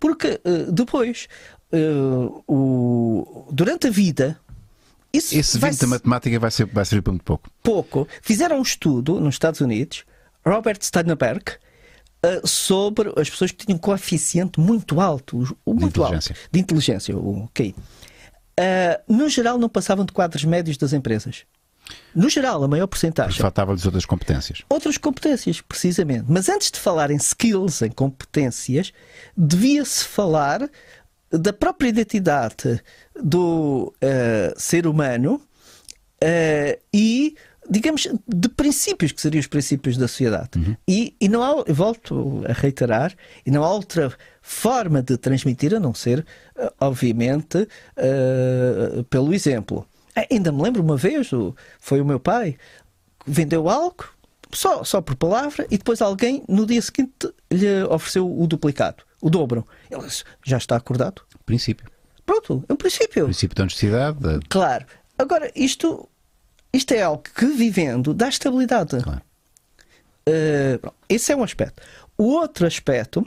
Porque 0.01 0.39
depois, 0.71 1.29
o, 2.47 3.49
durante 3.51 3.87
a 3.87 3.91
vida, 3.91 4.39
isso 5.15 5.37
Esse 5.37 5.59
20 5.59 5.79
da 5.79 5.87
matemática 5.87 6.41
vai, 6.41 6.51
ser, 6.51 6.67
vai 6.67 6.85
servir 6.85 7.03
para 7.03 7.13
muito 7.13 7.25
pouco. 7.25 7.51
Pouco. 7.63 8.09
Fizeram 8.21 8.59
um 8.59 8.63
estudo 8.63 9.21
nos 9.21 9.37
Estados 9.37 9.61
Unidos, 9.61 10.05
Robert 10.45 10.79
Steinberg, 10.83 11.53
uh, 12.25 12.47
sobre 12.47 13.13
as 13.17 13.31
pessoas 13.31 13.53
que 13.53 13.65
tinham 13.65 13.77
um 13.77 13.81
coeficiente 13.81 14.59
muito 14.59 15.01
alto, 15.01 15.57
muito 15.67 16.03
alto 16.03 16.35
de 16.51 16.61
inteligência, 16.61 17.17
ok. 17.17 17.75
Uh, 18.59 19.13
no 19.13 19.29
geral, 19.29 19.57
não 19.57 19.69
passavam 19.69 20.05
de 20.05 20.13
quadros 20.13 20.45
médios 20.45 20.77
das 20.77 20.93
empresas. 20.93 21.45
No 22.15 22.29
geral, 22.31 22.63
a 22.65 22.69
maior 22.69 22.87
porcentagem. 22.87 23.41
Faltava-lhes 23.41 23.85
outras 23.85 24.07
competências. 24.07 24.63
Outras 24.69 24.97
competências, 24.97 25.61
precisamente. 25.61 26.25
Mas 26.29 26.49
antes 26.49 26.71
de 26.71 26.79
falar 26.79 27.11
em 27.11 27.17
skills, 27.17 27.83
em 27.83 27.91
competências, 27.91 28.93
devia-se 29.37 30.05
falar 30.05 30.69
da 31.39 31.53
própria 31.53 31.89
identidade 31.89 32.81
do 33.15 33.93
uh, 33.97 34.55
ser 34.57 34.87
humano 34.87 35.35
uh, 35.35 36.81
e 36.93 37.35
digamos, 37.69 38.07
de 38.29 38.49
princípios 38.49 39.13
que 39.13 39.21
seriam 39.21 39.41
os 39.41 39.47
princípios 39.47 39.97
da 39.97 40.07
sociedade. 40.07 40.59
Uhum. 40.59 40.77
E, 40.87 41.17
e 41.21 41.29
não 41.29 41.43
há, 41.43 41.65
volto 41.69 42.43
a 42.49 42.53
reiterar, 42.53 43.15
e 43.45 43.51
não 43.51 43.65
há 43.65 43.73
outra 43.73 44.13
forma 44.43 45.03
de 45.03 45.17
transmitir 45.17 45.75
a 45.75 45.81
não 45.81 45.95
ser, 45.95 46.27
uh, 46.57 46.71
obviamente, 46.81 47.59
uh, 47.59 49.03
pelo 49.05 49.33
exemplo. 49.33 49.87
Ainda 50.31 50.53
me 50.53 50.63
lembro 50.63 50.83
uma 50.83 50.97
vez, 50.97 51.31
foi 51.81 52.01
o 52.01 52.05
meu 52.05 52.21
pai, 52.21 52.57
vendeu 53.27 53.69
algo, 53.69 54.05
só, 54.53 54.85
só 54.85 55.01
por 55.01 55.17
palavra, 55.17 55.67
e 55.71 55.79
depois 55.79 56.01
alguém, 56.01 56.45
no 56.49 56.67
dia 56.67 56.81
seguinte, 56.81 57.33
lhe 57.51 57.83
ofereceu 57.85 58.31
o 58.31 58.47
duplicado, 58.47 59.03
o 59.25 59.31
dobro. 59.31 59.67
Ele 59.91 60.03
disse, 60.03 60.23
já 60.45 60.59
está 60.59 60.77
acordado? 60.77 61.23
Princípio. 61.47 61.91
Pronto, 62.27 62.63
é 62.69 62.73
um 62.73 62.77
princípio. 62.77 63.25
princípio 63.25 63.57
da 63.57 63.63
honestidade. 63.63 64.19
Claro. 64.51 64.85
Agora, 65.19 65.51
isto 65.57 66.09
isto 66.75 66.93
é 66.93 67.01
algo 67.01 67.23
que, 67.23 67.47
vivendo, 67.47 68.13
dá 68.13 68.29
estabilidade. 68.29 69.03
Claro. 69.03 69.23
Uh, 70.29 70.93
esse 71.09 71.33
é 71.33 71.37
um 71.37 71.43
aspecto. 71.43 71.81
O 72.19 72.25
outro 72.25 72.67
aspecto 72.67 73.27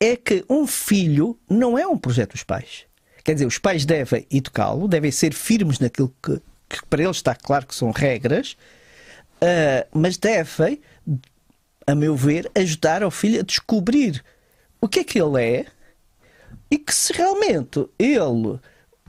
é 0.00 0.16
que 0.16 0.42
um 0.48 0.66
filho 0.66 1.38
não 1.50 1.76
é 1.76 1.86
um 1.86 1.98
projeto 1.98 2.32
dos 2.32 2.42
pais. 2.42 2.86
Quer 3.22 3.34
dizer, 3.34 3.46
os 3.46 3.58
pais 3.58 3.84
devem 3.84 4.26
educá-lo, 4.30 4.88
devem 4.88 5.10
ser 5.10 5.34
firmes 5.34 5.80
naquilo 5.80 6.14
que, 6.22 6.40
que, 6.68 6.86
para 6.88 7.02
eles 7.02 7.16
está 7.16 7.34
claro 7.34 7.66
que 7.66 7.74
são 7.74 7.90
regras, 7.90 8.56
uh, 9.42 9.86
mas 9.92 10.16
devem, 10.16 10.80
a 11.86 11.94
meu 11.94 12.16
ver, 12.16 12.50
ajudar 12.54 13.02
ao 13.02 13.10
filho 13.10 13.40
a 13.40 13.42
descobrir 13.42 14.24
o 14.80 14.88
que 14.88 15.00
é 15.00 15.04
que 15.04 15.20
ele 15.20 15.42
é 15.42 15.66
e 16.70 16.78
que 16.78 16.94
se 16.94 17.12
realmente 17.12 17.86
ele, 17.98 18.58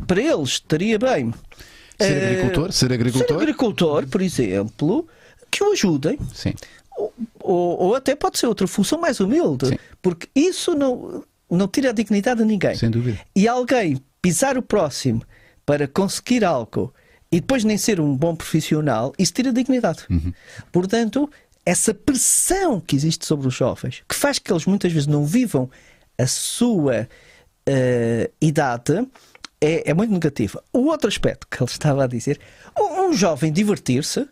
para 0.05 0.21
ele, 0.21 0.43
estaria 0.43 0.97
bem 0.99 1.33
Ser 1.99 2.23
eh, 2.23 2.29
agricultor? 2.29 2.71
Ser 2.71 2.93
agricultor? 2.93 3.27
Ser 3.27 3.33
agricultor, 3.33 4.07
por 4.07 4.21
exemplo, 4.21 5.07
que 5.49 5.63
o 5.63 5.71
ajudem. 5.71 6.17
Sim. 6.33 6.53
Ou, 6.95 7.13
ou, 7.39 7.79
ou 7.79 7.95
até 7.95 8.15
pode 8.15 8.37
ser 8.37 8.47
outra 8.47 8.67
função 8.67 8.99
mais 8.99 9.19
humilde, 9.19 9.67
Sim. 9.67 9.77
porque 10.01 10.27
isso 10.35 10.75
não, 10.75 11.23
não 11.49 11.67
tira 11.67 11.89
a 11.89 11.93
dignidade 11.93 12.41
a 12.41 12.45
ninguém. 12.45 12.75
Sem 12.75 12.89
dúvida. 12.89 13.19
E 13.35 13.47
alguém 13.47 14.01
pisar 14.21 14.57
o 14.57 14.61
próximo 14.61 15.23
para 15.65 15.87
conseguir 15.87 16.43
algo 16.43 16.93
e 17.31 17.41
depois 17.41 17.63
nem 17.63 17.77
ser 17.77 17.99
um 17.99 18.15
bom 18.15 18.35
profissional, 18.35 19.13
isso 19.19 19.33
tira 19.33 19.49
a 19.49 19.53
dignidade. 19.53 20.05
Uhum. 20.09 20.31
Portanto, 20.71 21.29
essa 21.67 21.93
pressão 21.93 22.79
que 22.79 22.95
existe 22.95 23.25
sobre 23.25 23.45
os 23.45 23.53
jovens, 23.53 24.01
que 24.07 24.15
faz 24.15 24.39
que 24.39 24.49
eles 24.49 24.65
muitas 24.65 24.89
vezes 24.89 25.05
não 25.05 25.25
vivam 25.25 25.69
a 26.17 26.25
sua 26.25 27.09
uh, 27.67 28.33
idade, 28.39 29.05
é, 29.59 29.91
é 29.91 29.93
muito 29.93 30.13
negativa. 30.13 30.63
O 30.71 30.85
outro 30.85 31.09
aspecto 31.09 31.45
que 31.45 31.61
ele 31.61 31.69
estava 31.69 32.05
a 32.05 32.07
dizer, 32.07 32.39
um, 32.79 33.09
um 33.09 33.13
jovem 33.13 33.51
divertir-se, 33.51 34.25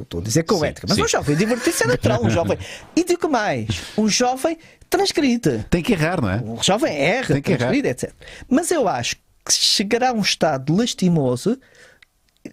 estou 0.00 0.20
a 0.20 0.24
dizer 0.24 0.44
com 0.44 0.58
sim, 0.58 0.66
ética, 0.68 0.86
mas 0.88 0.96
sim. 0.96 1.02
um 1.02 1.08
jovem 1.08 1.36
divertir-se 1.36 1.84
é 1.84 1.86
natural, 1.86 2.24
um 2.24 2.30
jovem. 2.30 2.56
E 2.96 3.04
digo 3.04 3.28
mais, 3.28 3.82
um 3.98 4.08
jovem 4.08 4.56
transgride. 4.88 5.66
Tem 5.68 5.82
que 5.82 5.92
errar, 5.92 6.22
não 6.22 6.30
é? 6.30 6.36
Um 6.36 6.62
jovem 6.62 6.96
erra, 6.96 7.34
Tem 7.34 7.42
que 7.42 7.54
transgride, 7.54 7.88
errar. 7.88 7.92
etc. 7.92 8.14
Mas 8.48 8.70
eu 8.70 8.88
acho 8.88 9.16
que 9.16 9.52
chegará 9.52 10.08
a 10.08 10.12
um 10.14 10.22
estado 10.22 10.74
lastimoso, 10.74 11.60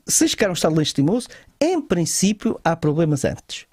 se 0.06 0.28
chegar 0.28 0.48
a 0.48 0.50
um 0.50 0.54
estado 0.54 0.76
lastimoso, 0.76 1.30
em 1.62 1.80
princípio 1.80 2.60
há 2.62 2.76
problemas 2.76 3.24
antes 3.24 3.71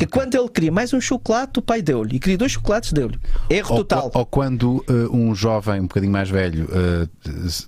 que 0.00 0.06
quando 0.06 0.34
ele 0.34 0.48
queria 0.48 0.72
mais 0.72 0.94
um 0.94 1.00
chocolate, 1.00 1.58
o 1.58 1.62
pai 1.62 1.82
deu-lhe. 1.82 2.16
E 2.16 2.18
queria 2.18 2.38
dois 2.38 2.52
chocolates, 2.52 2.90
deu-lhe. 2.90 3.20
Erro 3.50 3.72
ou, 3.72 3.76
total. 3.84 4.10
Ou, 4.14 4.24
quando 4.24 4.82
uh, 4.88 5.14
um 5.14 5.34
jovem 5.34 5.80
um 5.80 5.82
bocadinho 5.82 6.10
mais 6.10 6.30
velho, 6.30 6.64
uh, 6.64 7.08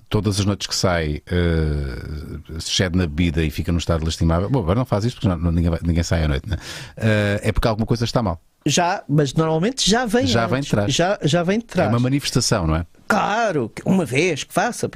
todas 0.09 0.39
as 0.39 0.45
noites 0.45 0.65
que 0.65 0.75
sai, 0.75 1.21
uh, 1.27 2.59
se 2.59 2.71
cede 2.71 2.97
na 2.97 3.05
bebida 3.05 3.43
e 3.43 3.51
fica 3.51 3.71
num 3.71 3.77
estado 3.77 4.03
lastimável. 4.03 4.49
Bom, 4.49 4.59
agora 4.61 4.79
não 4.79 4.85
faz 4.85 5.05
isto 5.05 5.21
porque 5.21 5.27
não, 5.27 5.51
ninguém, 5.51 5.71
ninguém 5.83 6.01
sai 6.01 6.23
à 6.23 6.27
noite, 6.27 6.49
né? 6.49 6.57
é 6.97 7.51
porque 7.51 7.67
alguma 7.67 7.85
coisa 7.85 8.03
está 8.03 8.23
mal. 8.23 8.41
Já, 8.65 9.03
mas 9.07 9.33
normalmente 9.35 9.87
já 9.87 10.05
vem 10.05 10.25
Já 10.25 10.45
antes. 10.45 10.51
vem 10.51 10.61
de 10.61 10.69
trás. 10.69 10.93
Já, 10.93 11.19
já 11.21 11.43
vem 11.43 11.59
de 11.59 11.65
trás. 11.65 11.87
É 11.87 11.93
uma 11.93 11.99
manifestação, 11.99 12.65
não 12.65 12.77
é? 12.77 12.85
Claro, 13.07 13.71
uma 13.85 14.05
vez 14.05 14.43
que 14.43 14.53
faça. 14.53 14.89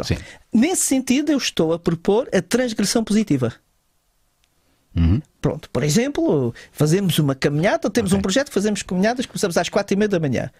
Nesse 0.52 0.84
sentido, 0.88 1.32
eu 1.32 1.38
estou 1.38 1.74
a 1.74 1.78
propor 1.78 2.28
a 2.34 2.42
transgressão 2.42 3.04
positiva. 3.04 3.54
Uhum. 4.96 5.22
Pronto, 5.48 5.70
por 5.70 5.82
exemplo, 5.82 6.54
fazemos 6.74 7.18
uma 7.20 7.34
caminhada, 7.34 7.90
temos 7.90 8.12
okay. 8.12 8.20
um 8.20 8.22
projeto, 8.22 8.52
fazemos 8.52 8.84
caminhadas, 8.84 9.26
começamos 9.26 9.56
às 9.56 9.70
quatro 9.70 9.94
e 9.94 9.98
meia 9.98 10.10
da 10.10 10.20
manhã. 10.20 10.52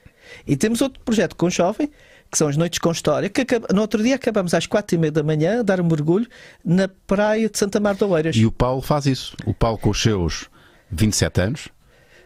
E 0.48 0.56
temos 0.56 0.80
outro 0.80 1.02
projeto 1.04 1.36
com 1.36 1.50
jovem, 1.50 1.92
que 2.32 2.38
são 2.38 2.48
as 2.48 2.56
noites 2.56 2.80
com 2.80 2.90
história, 2.90 3.28
que 3.28 3.42
acaba, 3.42 3.68
no 3.74 3.82
outro 3.82 4.02
dia 4.02 4.16
acabamos 4.16 4.54
às 4.54 4.66
quatro 4.66 4.96
e 4.96 4.98
meia 4.98 5.12
da 5.12 5.22
manhã 5.22 5.60
a 5.60 5.62
dar 5.62 5.82
um 5.82 5.84
mergulho 5.84 6.26
na 6.64 6.88
praia 6.88 7.50
de 7.50 7.58
Santa 7.58 7.82
Marta 7.82 8.06
de 8.06 8.12
Oeiras. 8.14 8.36
E 8.38 8.46
o 8.46 8.52
Paulo 8.52 8.82
faz 8.82 9.06
isso. 9.06 9.36
O 9.46 9.54
Paulo 9.54 9.78
com 9.78 9.90
os 9.90 10.02
seus 10.02 10.50
27 10.90 11.42
anos, 11.42 11.68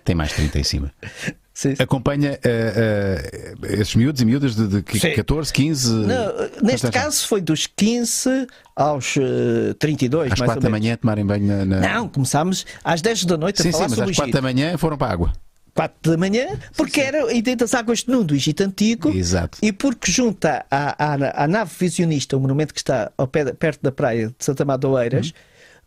tem 0.05 0.13
mais 0.13 0.31
30 0.31 0.59
em 0.59 0.63
cima. 0.63 0.93
Sim. 1.61 1.75
Acompanha 1.77 2.31
uh, 2.31 3.61
uh, 3.61 3.65
esses 3.67 3.93
miúdos 3.93 4.19
e 4.19 4.25
miúdas 4.25 4.55
de, 4.55 4.67
de 4.67 4.81
14, 4.81 5.53
15. 5.53 5.93
Não, 5.93 6.33
neste 6.63 6.89
caso 6.89 7.27
foi 7.27 7.39
dos 7.39 7.67
15 7.67 8.47
aos 8.75 9.15
uh, 9.17 9.75
32. 9.77 10.31
Às 10.31 10.39
4 10.39 10.59
da 10.59 10.69
manhã 10.71 10.97
tomarem 10.97 11.23
banho 11.23 11.45
na, 11.45 11.63
na, 11.63 11.79
Não, 11.79 12.09
começámos 12.09 12.65
às 12.83 12.99
10 13.03 13.25
da 13.25 13.37
noite 13.37 13.61
sim, 13.61 13.69
a 13.69 13.71
falar 13.73 13.89
sim, 13.89 13.95
mas 13.99 14.09
às 14.09 14.15
4 14.15 14.33
da 14.33 14.41
manhã 14.41 14.75
foram 14.75 14.97
para 14.97 15.07
a 15.09 15.11
água. 15.11 15.33
4 15.75 16.13
da 16.13 16.17
manhã, 16.17 16.47
porque 16.75 16.99
sim, 16.99 17.07
sim. 17.11 17.15
era 17.15 17.53
a 17.53 17.55
das 17.55 17.75
águas 17.75 17.99
de 17.99 18.09
Nuno, 18.09 18.23
do 18.23 18.33
Egito 18.33 18.63
Antigo, 18.63 19.09
Exato. 19.09 19.59
e 19.61 19.71
porque 19.71 20.11
junta 20.11 20.65
à, 20.71 21.13
à, 21.13 21.43
à 21.43 21.47
nave 21.47 21.71
visionista, 21.77 22.35
o 22.35 22.39
um 22.39 22.41
monumento 22.41 22.73
que 22.73 22.79
está 22.79 23.11
ao 23.15 23.27
pé, 23.27 23.53
perto 23.53 23.83
da 23.83 23.91
praia 23.91 24.29
de 24.29 24.35
Santa 24.39 24.65
Madoeiras, 24.65 25.27
uhum. 25.27 25.33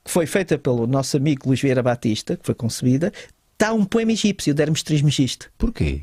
que 0.05 0.10
foi 0.12 0.26
feita 0.26 0.56
pelo 0.56 0.86
nosso 0.86 1.16
amigo 1.16 1.48
Luís 1.48 1.60
Vieira 1.60 1.82
Batista, 1.82 2.36
que 2.36 2.46
foi 2.46 2.55
concebida, 2.55 3.12
está 3.55 3.72
um 3.72 3.85
poema 3.85 4.12
egípcio 4.12 4.52
de 4.52 4.62
Hermes 4.62 4.82
Trismegisto. 4.82 5.51
Porquê? 5.56 6.02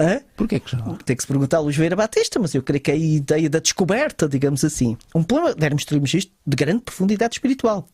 Hã? 0.00 0.20
Porquê 0.36 0.60
que 0.60 0.70
já? 0.70 0.78
Tem 1.04 1.16
que 1.16 1.22
se 1.22 1.26
perguntar 1.26 1.58
a 1.58 1.60
Luís 1.60 1.76
Vieira 1.76 1.96
Batista, 1.96 2.38
mas 2.38 2.54
eu 2.54 2.62
creio 2.62 2.80
que 2.80 2.90
é 2.90 2.94
a 2.94 2.96
ideia 2.96 3.50
da 3.50 3.58
descoberta, 3.58 4.28
digamos 4.28 4.64
assim. 4.64 4.96
Um 5.14 5.22
poema 5.22 5.54
de 5.54 5.64
Hermes 5.64 5.84
Trismegisto 5.84 6.32
de 6.46 6.56
grande 6.56 6.82
profundidade 6.82 7.34
espiritual. 7.34 7.88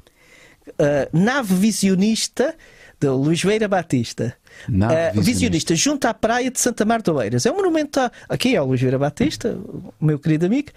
Uh, 0.68 1.18
nave 1.18 1.54
visionista 1.54 2.54
de 3.00 3.08
Luís 3.08 3.42
Vieira 3.42 3.68
Batista. 3.68 4.36
Nave 4.68 4.94
uh, 4.94 4.96
visionista. 4.96 5.22
visionista 5.22 5.74
junto 5.74 6.06
à 6.06 6.14
praia 6.14 6.50
de 6.50 6.60
Santa 6.60 6.84
Marta 6.84 7.12
Oeiras. 7.12 7.46
É 7.46 7.52
um 7.52 7.56
monumento. 7.56 8.00
A... 8.00 8.10
Aqui 8.28 8.54
é 8.54 8.60
o 8.60 8.66
Luís 8.66 8.80
Vieira 8.80 8.98
Batista, 8.98 9.58
o 10.00 10.04
meu 10.04 10.18
querido 10.18 10.46
amigo, 10.46 10.70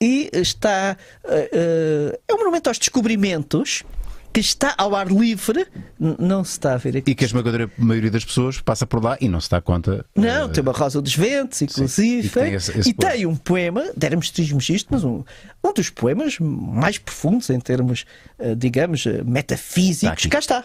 e 0.00 0.30
está. 0.32 0.96
Uh, 1.24 2.18
é 2.26 2.34
um 2.34 2.38
monumento 2.38 2.68
aos 2.68 2.78
descobrimentos 2.78 3.84
que 4.32 4.40
está 4.40 4.74
ao 4.78 4.94
ar 4.94 5.08
livre, 5.08 5.66
não 5.98 6.44
se 6.44 6.52
está 6.52 6.74
a 6.74 6.76
ver 6.76 6.96
aqui. 6.98 7.10
E 7.10 7.14
que 7.14 7.24
a 7.24 7.26
esmagadora 7.26 7.70
maioria 7.78 8.10
das 8.10 8.24
pessoas 8.24 8.60
passa 8.60 8.86
por 8.86 9.02
lá 9.02 9.16
e 9.20 9.28
não 9.28 9.40
se 9.40 9.50
dá 9.50 9.60
conta. 9.60 10.04
Não, 10.14 10.46
eh, 10.46 10.48
tem 10.48 10.62
uma 10.62 10.72
Rosa 10.72 11.00
dos 11.02 11.14
Ventos, 11.14 11.60
inclusive. 11.62 12.26
e 12.26 12.30
tem 12.30 12.54
esse- 12.54 12.78
esse 12.78 12.90
e 12.90 12.94
tem 12.94 13.26
um 13.26 13.34
poema, 13.34 13.84
déramos 13.96 14.32
isto, 14.68 14.88
mas 14.90 15.02
um, 15.04 15.24
um 15.64 15.72
dos 15.72 15.90
poemas 15.90 16.38
mais 16.38 16.98
profundos 16.98 17.48
em 17.50 17.58
termos, 17.58 18.04
eh, 18.38 18.54
digamos, 18.54 19.04
eh, 19.06 19.10
Está 19.10 19.24
metafísicos. 19.24 20.12
aqui. 20.18 20.28
Cá 20.28 20.38
está. 20.38 20.64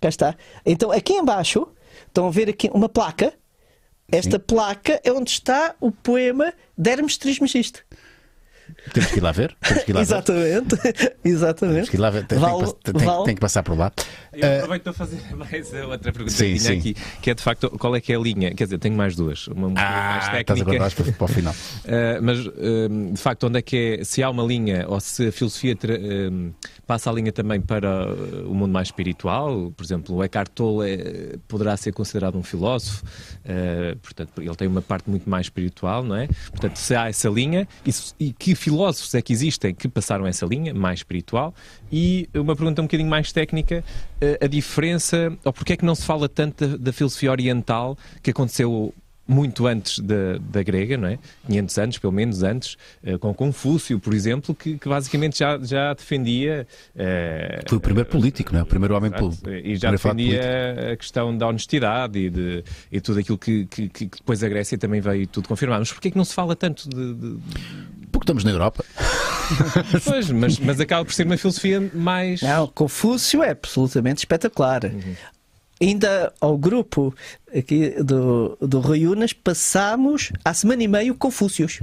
Cá 0.00 0.08
está. 0.08 0.34
Então, 0.64 0.90
aqui 0.90 1.12
embaixo, 1.12 1.68
estão 2.06 2.26
a 2.26 2.30
ver 2.30 2.48
aqui 2.48 2.70
uma 2.72 2.88
placa. 2.88 3.32
Esta 4.10 4.38
placa 4.40 5.00
é 5.04 5.12
onde 5.12 5.30
está 5.30 5.74
o 5.80 5.92
poema 5.92 6.52
Dermos 6.76 7.16
Trismegisto. 7.16 7.80
Temos 8.92 9.10
que 9.10 9.18
ir 9.18 9.22
lá 9.22 9.32
ver. 9.32 9.56
Temos 9.60 9.84
que 9.84 9.90
ir 9.90 9.94
lá 9.94 10.00
ver. 10.00 10.04
Exatamente. 10.06 10.76
Exatamente. 11.24 11.74
Temos 11.74 11.88
que 11.90 11.96
ir 11.96 12.00
lá 12.00 12.10
ver. 12.10 12.26
Tem, 12.26 12.38
tem 12.38 12.38
Vale- 12.38 12.72
tem- 12.82 12.94
vale- 13.04 13.24
tem 13.24 13.34
que 13.34 13.40
passar 13.40 13.62
por 13.62 13.76
lá. 13.76 13.92
Eu 14.32 14.46
Eh, 14.46 14.56
aproveito 14.58 14.82
para 14.84 14.92
fazer 14.92 15.20
mais 15.36 15.72
outra 15.72 16.12
pergunta 16.12 16.30
Sim, 16.30 16.52
que 16.54 16.58
tinha 16.60 16.72
sim. 16.72 16.78
aqui, 16.78 16.96
que 17.20 17.30
é 17.30 17.34
de 17.34 17.42
facto 17.42 17.68
qual 17.78 17.94
é 17.96 18.00
que 18.00 18.12
é 18.12 18.16
a 18.16 18.18
linha? 18.20 18.54
Quer 18.54 18.64
dizer, 18.64 18.78
tenho 18.78 18.96
mais 18.96 19.14
duas. 19.16 19.46
Uma 19.48 19.66
um 19.66 19.70
bocadinho 19.74 19.96
mais 19.96 20.14
ah, 20.14 20.18
estás 20.18 20.28
a 20.28 20.44
técnica. 20.44 20.64
guardar 20.64 20.92
para, 20.92 21.12
para 21.12 21.24
o 21.24 21.28
final. 21.28 21.52
Uh, 21.54 22.22
mas 22.22 22.38
uh, 22.46 23.12
de 23.12 23.20
facto, 23.20 23.46
onde 23.46 23.58
é 23.58 23.62
que 23.62 23.98
é, 24.00 24.04
se 24.04 24.22
há 24.22 24.30
uma 24.30 24.42
linha 24.42 24.84
ou 24.88 24.98
se 25.00 25.28
a 25.28 25.32
filosofia 25.32 25.76
um, 26.32 26.52
passa 26.86 27.10
a 27.10 27.12
linha 27.12 27.32
também 27.32 27.60
para 27.60 28.06
uh, 28.12 28.50
o 28.50 28.54
mundo 28.54 28.72
mais 28.72 28.88
espiritual, 28.88 29.72
por 29.76 29.84
exemplo, 29.84 30.14
o 30.16 30.24
Eckhart 30.24 30.48
Tolle 30.54 30.90
é- 30.90 31.36
poderá 31.48 31.76
ser 31.76 31.92
considerado 31.92 32.36
um 32.36 32.42
filósofo, 32.42 33.04
uh, 33.44 33.96
portanto, 33.98 34.40
ele 34.40 34.54
tem 34.56 34.68
uma 34.68 34.82
parte 34.82 35.08
muito 35.10 35.28
mais 35.28 35.46
espiritual, 35.46 36.02
não 36.02 36.16
é? 36.16 36.28
Portanto, 36.50 36.76
se 36.76 36.94
há 36.94 37.08
essa 37.08 37.28
linha 37.28 37.66
e, 37.84 37.92
se- 37.92 38.14
e 38.18 38.32
que 38.32 38.54
filósofos 38.70 39.14
é 39.14 39.20
que 39.22 39.32
existem 39.32 39.74
que 39.74 39.88
passaram 39.88 40.26
essa 40.26 40.46
linha 40.46 40.72
mais 40.72 41.00
espiritual? 41.00 41.52
E 41.92 42.28
uma 42.34 42.54
pergunta 42.54 42.80
um 42.80 42.84
bocadinho 42.86 43.10
mais 43.10 43.32
técnica, 43.32 43.82
uh, 44.22 44.44
a 44.44 44.46
diferença, 44.46 45.32
ou 45.44 45.52
porque 45.52 45.72
é 45.72 45.76
que 45.76 45.84
não 45.84 45.94
se 45.94 46.04
fala 46.04 46.28
tanto 46.28 46.66
da, 46.66 46.76
da 46.76 46.92
filosofia 46.92 47.30
oriental 47.30 47.96
que 48.22 48.30
aconteceu 48.30 48.94
muito 49.28 49.64
antes 49.68 50.00
da, 50.00 50.38
da 50.40 50.60
grega, 50.60 50.96
não 50.96 51.06
é? 51.06 51.16
500 51.46 51.78
anos, 51.78 51.98
pelo 51.98 52.12
menos 52.12 52.42
antes, 52.42 52.76
eh, 53.04 53.16
com 53.16 53.32
Confúcio, 53.32 54.00
por 54.00 54.12
exemplo, 54.12 54.52
que, 54.52 54.76
que 54.76 54.88
basicamente 54.88 55.38
já, 55.38 55.56
já 55.62 55.94
defendia. 55.94 56.66
eh, 56.96 57.60
Foi 57.68 57.78
o 57.78 57.80
primeiro 57.80 58.08
político, 58.08 58.52
não 58.52 58.58
é? 58.58 58.62
O 58.64 58.66
primeiro 58.66 58.92
homem 58.96 59.08
político. 59.12 59.48
E 59.48 59.76
já 59.76 59.92
defendia 59.92 60.92
a 60.92 60.96
questão 60.96 61.36
da 61.38 61.46
honestidade 61.46 62.18
e, 62.18 62.28
de, 62.28 62.64
e 62.90 63.00
tudo 63.00 63.20
aquilo 63.20 63.38
que, 63.38 63.66
que- 63.66 63.88
que 63.88 64.06
depois 64.06 64.42
a 64.42 64.48
Grécia 64.48 64.76
também 64.76 65.00
veio 65.00 65.24
tudo 65.28 65.46
confirmar. 65.46 65.78
Mas 65.78 65.92
porquê 65.92 66.08
é 66.08 66.10
que 66.10 66.16
não 66.18 66.24
se 66.24 66.34
fala 66.34 66.56
tanto 66.56 66.88
de. 66.88 67.14
de- 67.14 67.38
Porque 68.20 68.24
estamos 68.24 68.44
na 68.44 68.50
Europa. 68.50 68.84
Pois, 70.04 70.30
mas, 70.30 70.58
mas 70.60 70.78
acaba 70.78 71.04
por 71.04 71.12
ser 71.12 71.26
uma 71.26 71.36
filosofia 71.36 71.90
mais. 71.92 72.40
Não, 72.40 72.68
Confúcio 72.68 73.42
é 73.42 73.50
absolutamente 73.50 74.18
espetacular. 74.18 74.82
Ainda 75.82 76.32
ao 76.40 76.56
grupo 76.56 77.12
aqui 77.56 77.90
do, 78.02 78.56
do 78.60 78.78
Rui 78.80 79.06
Unas 79.06 79.32
passámos 79.32 80.30
há 80.44 80.52
semana 80.54 80.82
e 80.84 80.88
meia 80.88 81.10
o 81.10 81.16
Confúcios. 81.16 81.80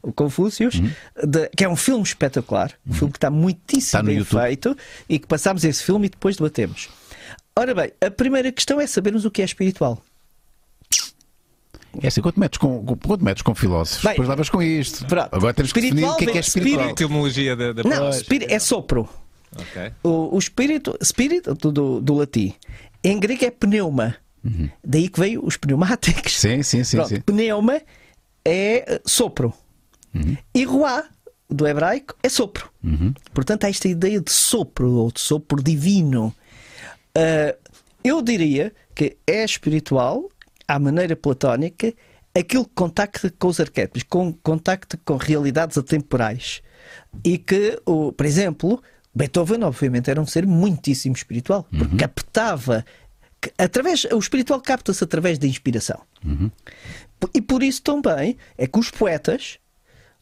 O 0.00 0.12
Confúcios, 0.12 0.80
de- 1.26 1.48
que 1.56 1.64
é 1.64 1.68
um 1.68 1.74
filme 1.74 2.04
espetacular, 2.04 2.72
um 2.86 2.92
filme 2.92 3.10
que 3.12 3.18
está 3.18 3.30
muitíssimo 3.30 3.80
Está 3.98 4.02
bem 4.02 4.18
YouTube. 4.18 4.40
feito 4.42 4.76
e 5.08 5.18
que 5.18 5.26
passámos 5.26 5.64
esse 5.64 5.82
filme 5.82 6.06
e 6.06 6.10
depois 6.10 6.36
debatemos. 6.36 6.88
Ora 7.56 7.74
bem, 7.74 7.90
a 8.00 8.10
primeira 8.10 8.52
questão 8.52 8.80
é 8.80 8.86
sabermos 8.86 9.24
o 9.24 9.30
que 9.30 9.42
é 9.42 9.44
espiritual. 9.44 10.00
É 12.02 12.08
assim, 12.08 12.20
quando 12.20 12.38
metes 12.38 12.58
com, 12.58 12.84
quando 12.84 13.22
metes 13.22 13.42
com 13.42 13.54
filósofos, 13.54 14.02
Bem, 14.02 14.12
depois 14.12 14.28
levas 14.28 14.48
com 14.50 14.62
isto. 14.62 15.06
pronto. 15.06 15.28
Agora 15.32 15.54
temos 15.54 15.72
que 15.72 15.80
definir 15.80 16.04
o 16.04 16.16
que 16.16 16.24
é 16.24 16.32
que 16.32 16.38
é 16.38 16.40
espiritual. 16.40 16.86
a 16.86 16.90
etimologia 16.90 17.56
da, 17.56 17.72
da 17.72 17.82
Não, 17.82 18.10
é 18.48 18.58
sopro. 18.58 19.08
Ok. 19.56 19.92
O, 20.02 20.34
o 20.34 20.38
espírito, 20.38 20.96
espírito 21.00 21.54
do, 21.54 21.72
do, 21.72 22.00
do 22.00 22.14
latim, 22.14 22.54
em 23.02 23.18
grego 23.18 23.44
é 23.44 23.50
pneuma. 23.50 24.16
Daí 24.84 25.08
que 25.08 25.20
veio 25.20 25.44
os 25.44 25.56
pneumáticos. 25.56 26.38
Sim, 26.38 26.62
sim, 26.62 26.82
sim. 26.84 26.96
Pronto, 26.96 27.08
sim. 27.08 27.20
pneuma 27.20 27.80
é 28.44 29.00
sopro. 29.04 29.52
E 30.54 30.64
ruá, 30.64 31.04
do 31.50 31.66
hebraico, 31.66 32.14
é 32.22 32.28
sopro. 32.28 32.70
Portanto, 33.34 33.64
há 33.64 33.68
esta 33.68 33.88
ideia 33.88 34.20
de 34.20 34.30
sopro, 34.30 34.90
ou 34.90 35.12
de 35.12 35.20
sopro 35.20 35.62
divino. 35.62 36.34
Ah, 37.14 37.54
eu 38.02 38.22
diria 38.22 38.72
que 38.94 39.16
é 39.26 39.44
espiritual, 39.44 40.28
à 40.68 40.78
maneira 40.78 41.16
platónica, 41.16 41.92
aquilo 42.38 42.64
que 42.66 42.74
contacta 42.74 43.32
com 43.38 43.48
os 43.48 43.58
arquétipos, 43.58 44.02
com, 44.04 44.32
contacta 44.32 44.98
com 45.04 45.16
realidades 45.16 45.76
atemporais. 45.78 46.62
E 47.24 47.38
que, 47.38 47.80
o, 47.86 48.12
por 48.12 48.24
exemplo, 48.26 48.80
Beethoven, 49.14 49.64
obviamente, 49.64 50.10
era 50.10 50.20
um 50.20 50.26
ser 50.26 50.46
muitíssimo 50.46 51.16
espiritual, 51.16 51.66
porque 51.70 51.96
captava. 51.96 52.84
que- 53.40 53.52
Através, 53.58 54.04
o 54.04 54.18
espiritual 54.18 54.60
capta-se 54.60 55.02
através 55.02 55.38
da 55.38 55.46
inspiração. 55.46 56.00
E 57.34 57.40
por 57.40 57.62
isso 57.62 57.82
também 57.82 58.36
é 58.56 58.66
que 58.66 58.78
os 58.78 58.90
poetas, 58.90 59.58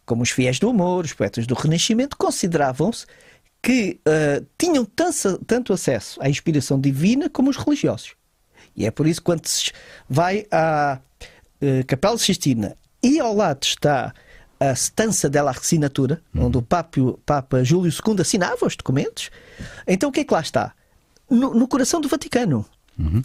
como 0.06 0.22
os 0.22 0.30
fiéis 0.30 0.58
do 0.58 0.70
amor, 0.70 1.04
os 1.04 1.12
poetas 1.12 1.46
do 1.46 1.54
Renascimento, 1.54 2.16
consideravam-se 2.16 3.04
que 3.62 4.00
ah, 4.06 4.42
tinham 4.56 4.84
tanto, 4.84 5.38
tanto 5.46 5.72
acesso 5.72 6.20
à 6.22 6.28
inspiração 6.30 6.80
divina 6.80 7.28
como 7.28 7.50
os 7.50 7.56
religiosos. 7.56 8.14
E 8.76 8.86
é 8.86 8.90
por 8.90 9.06
isso 9.06 9.20
que 9.20 9.24
quando 9.24 9.46
se 9.46 9.72
vai 10.08 10.46
à 10.50 10.98
eh, 11.60 11.82
Capela 11.84 12.18
Sistina 12.18 12.76
e 13.02 13.18
ao 13.18 13.34
lado 13.34 13.62
está 13.62 14.12
a 14.58 14.72
Stanza 14.72 15.28
della 15.28 15.50
Assinatura, 15.50 16.22
onde 16.34 16.58
o 16.58 16.62
Papa, 16.62 17.00
Papa 17.24 17.64
Júlio 17.64 17.92
II 17.92 18.20
assinava 18.20 18.66
os 18.66 18.76
documentos, 18.76 19.30
então 19.86 20.08
o 20.08 20.12
que 20.12 20.20
é 20.20 20.24
que 20.24 20.32
lá 20.32 20.40
está? 20.40 20.72
No, 21.28 21.54
no 21.54 21.68
coração 21.68 22.00
do 22.00 22.08
Vaticano. 22.08 22.64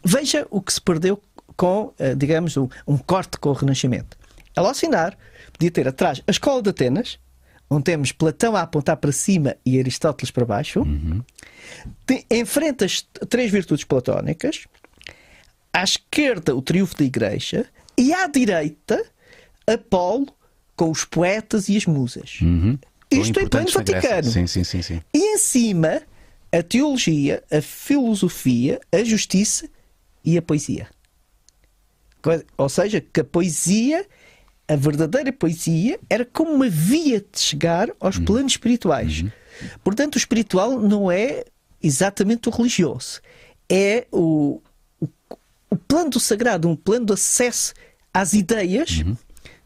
Veja 0.03 0.45
o 0.49 0.61
que 0.61 0.73
se 0.73 0.81
perdeu 0.81 1.21
com, 1.55 1.93
eh, 1.97 2.15
digamos, 2.15 2.57
um, 2.57 2.67
um 2.85 2.97
corte 2.97 3.37
com 3.37 3.49
o 3.49 3.53
Renascimento. 3.53 4.17
Ao 4.55 4.67
assinar, 4.67 5.17
podia 5.53 5.71
ter 5.71 5.87
atrás 5.87 6.21
a 6.27 6.31
Escola 6.31 6.61
de 6.61 6.69
Atenas, 6.69 7.17
onde 7.69 7.85
temos 7.85 8.11
Platão 8.11 8.55
a 8.55 8.61
apontar 8.61 8.97
para 8.97 9.13
cima 9.13 9.55
e 9.65 9.79
Aristóteles 9.79 10.29
para 10.29 10.45
baixo. 10.45 10.83
Tem, 12.05 12.25
em 12.29 12.43
frente 12.43 12.83
as 12.83 13.01
três 13.29 13.49
virtudes 13.49 13.85
platónicas, 13.85 14.65
à 15.73 15.83
esquerda 15.83 16.55
o 16.55 16.61
triunfo 16.61 16.97
da 16.97 17.05
Igreja 17.05 17.65
e 17.97 18.13
à 18.13 18.27
direita 18.27 19.03
Apolo 19.65 20.27
com 20.75 20.89
os 20.89 21.05
poetas 21.05 21.69
e 21.69 21.77
as 21.77 21.85
musas. 21.85 22.39
Tão 23.09 23.21
Isto 23.21 23.39
em 23.39 23.47
pleno. 23.47 23.69
Vaticano. 23.71 24.29
Sim, 24.29 24.47
sim, 24.47 24.63
sim, 24.63 24.81
sim. 24.81 25.01
E 25.13 25.35
em 25.35 25.37
cima 25.37 26.01
a 26.51 26.61
teologia, 26.61 27.43
a 27.51 27.61
filosofia, 27.61 28.79
a 28.91 29.03
justiça 29.03 29.69
e 30.23 30.37
a 30.37 30.41
poesia. 30.41 30.87
Ou 32.57 32.69
seja, 32.69 33.01
que 33.01 33.21
a 33.21 33.23
poesia, 33.23 34.05
a 34.67 34.75
verdadeira 34.75 35.31
poesia, 35.31 35.99
era 36.09 36.25
como 36.25 36.51
uma 36.51 36.69
via 36.69 37.19
de 37.19 37.39
chegar 37.39 37.89
aos 37.99 38.19
planos 38.19 38.53
espirituais. 38.53 39.23
Portanto, 39.83 40.15
o 40.15 40.17
espiritual 40.17 40.79
não 40.79 41.11
é 41.11 41.45
exatamente 41.81 42.49
o 42.49 42.51
religioso. 42.51 43.21
É 43.69 44.05
o, 44.11 44.61
o, 45.71 45.75
plano 45.75 46.11
do 46.11 46.19
sagrado, 46.19 46.69
um 46.69 46.75
plano 46.75 47.07
de 47.07 47.13
acesso 47.13 47.73
às 48.13 48.33
ideias 48.33 49.03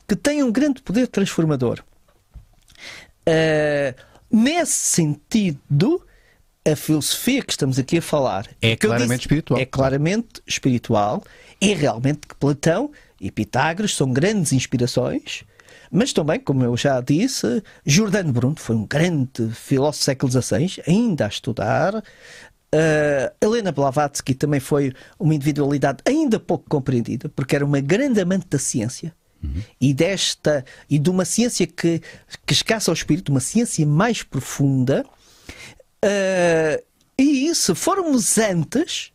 que 0.07 0.15
tem 0.15 0.43
um 0.43 0.51
grande 0.51 0.81
poder 0.81 1.07
transformador. 1.07 1.83
Uh, 3.27 3.99
nesse 4.29 4.73
sentido, 4.73 6.01
a 6.63 6.75
filosofia 6.75 7.43
que 7.43 7.51
estamos 7.51 7.79
aqui 7.79 7.97
a 7.97 8.01
falar 8.01 8.47
É 8.61 8.75
claramente 8.75 9.21
espiritual. 9.21 9.59
É 9.59 9.65
claramente 9.65 10.41
espiritual. 10.47 11.23
É 11.59 11.73
realmente 11.73 12.27
que 12.27 12.35
Platão 12.35 12.91
e 13.19 13.31
Pitágoras 13.31 13.95
são 13.95 14.11
grandes 14.11 14.53
inspirações. 14.53 15.43
Mas 15.91 16.11
também, 16.11 16.39
como 16.39 16.63
eu 16.63 16.75
já 16.75 16.99
disse, 16.99 17.63
Giordano 17.85 18.33
Bruno 18.33 18.55
foi 18.57 18.75
um 18.75 18.85
grande 18.85 19.49
filósofo 19.53 20.01
do 20.01 20.05
século 20.05 20.31
XVI, 20.31 20.83
ainda 20.87 21.25
a 21.25 21.29
estudar. 21.29 22.03
Uh, 22.75 23.31
Helena 23.39 23.71
Blavatsky 23.71 24.33
também 24.33 24.59
foi 24.59 24.91
uma 25.17 25.33
individualidade 25.33 25.99
ainda 26.05 26.37
pouco 26.37 26.65
compreendida, 26.67 27.29
porque 27.29 27.55
era 27.55 27.63
uma 27.63 27.79
grande 27.79 28.19
amante 28.19 28.47
da 28.49 28.59
ciência 28.59 29.15
e 29.79 29.93
desta 29.93 30.65
e 30.89 30.97
de 30.97 31.09
uma 31.09 31.23
ciência 31.23 31.67
que, 31.67 32.01
que 32.45 32.53
escassa 32.53 32.91
ao 32.91 32.93
espírito, 32.93 33.29
uma 33.29 33.39
ciência 33.39 33.85
mais 33.85 34.23
profunda. 34.23 35.05
Uh, 36.03 36.83
e 37.17 37.53
se 37.55 37.73
formos 37.75 38.37
antes, 38.37 39.11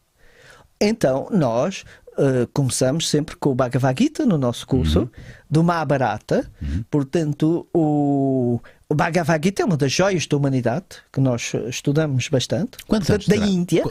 então 0.81 1.29
nós 1.31 1.85
uh, 2.13 2.47
começamos 2.55 3.09
sempre 3.09 3.37
com 3.37 3.51
o 3.51 3.55
Bhagavad 3.55 4.03
Gita 4.03 4.25
no 4.25 4.39
nosso 4.39 4.67
curso, 4.67 5.11
do 5.51 5.63
Mahabharata. 5.63 6.51
Portanto, 6.91 7.69
o, 7.75 8.61
o 8.91 8.95
Bhagavad 8.95 9.41
Gita 9.43 9.63
é 9.63 9.65
uma 9.65 9.77
das 9.77 9.93
joias 9.93 10.27
da 10.27 10.37
humanidade 10.37 10.85
que 11.13 11.21
nós 11.21 11.55
uh, 11.55 11.69
estudamos 11.69 12.29
bastante. 12.29 12.79
Quantos 12.89 13.07
Portanto, 13.07 13.31
anos 13.33 13.47
da? 13.47 13.49
Índia. 13.49 13.85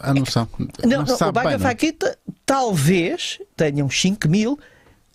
A 0.00 0.14
noção. 0.14 0.48
Não, 0.82 1.04
não, 1.04 1.06
se 1.06 1.12
o 1.12 1.18
não 1.20 1.28
é? 1.28 1.32
Bhagavad 1.32 1.78
Gita 1.78 2.18
talvez 2.46 3.38
tenha 3.54 3.84
uns 3.84 4.00
5 4.00 4.26
mil. 4.26 4.58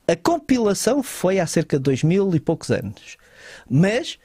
A 0.08 0.16
compilação 0.16 1.02
foi 1.02 1.40
há 1.40 1.48
cerca 1.48 1.78
de 1.78 1.84
2 1.84 2.04
mil 2.04 2.36
e 2.36 2.40
poucos 2.40 2.70
anos. 2.70 3.18
Mas 3.68 4.20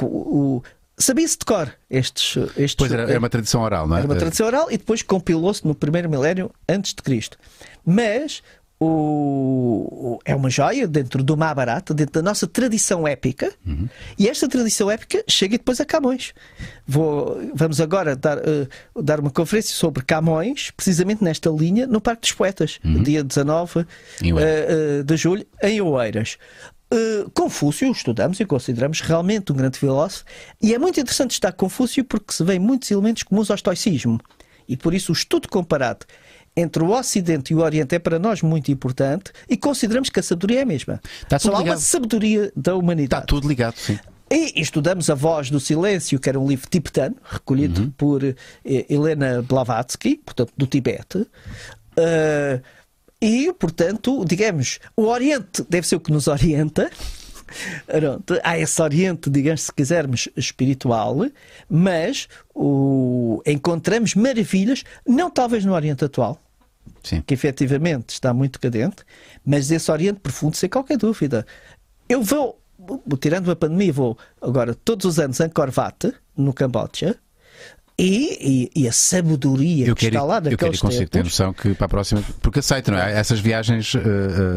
o, 0.00 0.04
o- 0.04 0.62
sabia-se 0.98 1.38
de 1.38 1.44
cor 1.46 1.72
estes. 1.88 2.36
estes 2.58 2.74
Pois 2.74 2.92
era, 2.92 3.04
era 3.08 3.18
uma 3.18 3.30
tradição 3.30 3.62
oral, 3.62 3.88
não 3.88 3.96
é? 3.96 4.00
era 4.00 4.08
uma 4.08 4.16
tradição 4.16 4.46
oral 4.46 4.70
e 4.70 4.76
depois 4.76 5.00
compilou-se 5.00 5.66
no 5.66 5.74
primeiro 5.74 6.10
milénio 6.10 6.50
antes 6.68 6.92
de 6.92 7.02
Cristo. 7.02 7.38
Mas 7.86 8.42
o, 8.78 10.18
é 10.24 10.34
uma 10.34 10.50
joia 10.50 10.86
dentro 10.86 11.22
do 11.22 11.36
Mahabharata, 11.36 11.94
dentro 11.94 12.14
da 12.14 12.22
nossa 12.22 12.46
tradição 12.46 13.06
épica, 13.06 13.52
Uhum. 13.66 13.88
e 14.18 14.28
esta 14.28 14.48
tradição 14.48 14.90
épica 14.90 15.22
chega 15.28 15.56
depois 15.58 15.80
a 15.80 15.84
Camões. 15.84 16.32
Vou, 16.86 17.38
vamos 17.54 17.80
agora 17.80 18.14
dar, 18.16 18.38
eh, 18.38 18.66
dar 19.02 19.20
uma 19.20 19.30
conferência 19.30 19.74
sobre 19.74 20.04
Camões, 20.04 20.70
precisamente 20.70 21.22
nesta 21.24 21.50
linha, 21.50 21.86
no 21.86 22.00
Parque 22.00 22.22
dos 22.22 22.32
Poetas, 22.32 22.78
dia 23.02 23.22
19 23.24 23.78
Uhum. 23.80 23.84
Em 24.22 24.32
Oeiras. 24.32 24.44
eh, 24.44 24.66
eh, 25.00 25.02
de 25.02 25.16
julho, 25.16 25.46
em 25.62 25.80
Oeiras. 25.80 26.38
Uh, 26.94 27.28
Confúcio 27.32 27.90
estudamos 27.90 28.38
e 28.38 28.44
consideramos 28.44 29.00
realmente 29.00 29.50
um 29.50 29.56
grande 29.56 29.76
filósofo, 29.76 30.24
e 30.62 30.72
é 30.72 30.78
muito 30.78 31.00
interessante 31.00 31.32
estar 31.32 31.50
Confúcio 31.52 32.04
porque 32.04 32.32
se 32.32 32.44
vê 32.44 32.60
muitos 32.60 32.88
elementos 32.92 33.24
comuns 33.24 33.50
ao 33.50 33.56
estoicismo, 33.56 34.20
e 34.68 34.76
por 34.76 34.94
isso 34.94 35.10
o 35.10 35.12
estudo 35.12 35.48
comparado 35.48 36.06
entre 36.56 36.82
o 36.82 36.90
Ocidente 36.90 37.52
e 37.52 37.56
o 37.56 37.60
Oriente 37.60 37.94
é 37.94 37.98
para 37.98 38.18
nós 38.18 38.40
muito 38.42 38.70
importante 38.72 39.30
e 39.48 39.56
consideramos 39.56 40.08
que 40.08 40.18
a 40.20 40.22
sabedoria 40.22 40.60
é 40.60 40.62
a 40.62 40.66
mesma. 40.66 41.00
Está 41.22 41.38
Só 41.38 41.50
há 41.50 41.52
uma 41.54 41.62
ligado. 41.62 41.78
sabedoria 41.80 42.42
da 42.56 42.72
Está 42.72 42.74
humanidade. 42.74 43.26
tudo 43.26 43.46
ligado, 43.46 43.76
sim. 43.76 43.98
E 44.30 44.60
estudamos 44.60 45.08
A 45.08 45.14
Voz 45.14 45.50
do 45.50 45.60
Silêncio, 45.60 46.18
que 46.18 46.28
era 46.28 46.40
um 46.40 46.48
livro 46.48 46.68
tibetano, 46.68 47.14
recolhido 47.22 47.82
Uhum. 47.82 47.90
por 47.90 48.24
eh, 48.24 48.34
Helena 48.64 49.40
Blavatsky, 49.42 50.16
portanto, 50.24 50.52
do 50.56 50.66
Tibete. 50.66 51.18
Uh, 51.18 52.60
e, 53.22 53.52
portanto, 53.52 54.24
digamos, 54.24 54.80
o 54.96 55.04
Oriente 55.04 55.64
deve 55.70 55.86
ser 55.86 55.96
o 55.96 56.00
que 56.00 56.10
nos 56.10 56.26
orienta. 56.26 56.90
Há 58.42 58.58
esse 58.58 58.82
Oriente, 58.82 59.30
digamos, 59.30 59.62
se 59.62 59.72
quisermos, 59.72 60.28
espiritual, 60.36 61.26
mas 61.70 62.28
o... 62.54 63.40
encontramos 63.46 64.14
maravilhas, 64.16 64.82
não 65.06 65.30
talvez 65.30 65.64
no 65.64 65.72
Oriente 65.72 66.04
atual, 66.04 66.40
sim. 67.02 67.22
que 67.26 67.34
efetivamente 67.34 68.10
está 68.10 68.32
muito 68.34 68.58
cadente, 68.60 68.98
mas 69.44 69.70
esse 69.70 69.90
Oriente 69.90 70.20
profundo, 70.20 70.56
sem 70.56 70.68
qualquer 70.68 70.96
dúvida. 70.98 71.46
Eu 72.08 72.22
vou, 72.22 72.60
tirando 73.20 73.50
a 73.50 73.56
pandemia, 73.56 73.92
vou 73.92 74.16
agora 74.40 74.74
todos 74.74 75.04
os 75.06 75.18
anos 75.18 75.40
a 75.40 75.44
Angkor 75.44 75.70
Wat, 75.76 76.12
no 76.36 76.52
Camboja, 76.52 77.16
e, 77.98 78.68
e- 78.76 78.82
e 78.82 78.86
a 78.88 78.92
sabedoria 78.92 79.86
Eu 79.86 79.94
que 79.94 80.02
quero, 80.02 80.16
está 80.16 80.22
lá 80.26 80.34
ir- 80.36 80.52
eu 80.52 80.58
quero 80.58 80.70
daqueles 80.72 80.98
ter 80.98 81.08
tempos. 81.08 81.30
noção 81.32 81.54
que 81.54 81.72
para 81.74 81.86
a 81.86 81.88
próxima. 81.88 82.22
Porque 82.42 82.58
aceito, 82.58 82.90
não 82.90 82.98
é? 82.98 83.12
Essas 83.18 83.40
viagens. 83.40 83.94
Uh, 83.94 83.98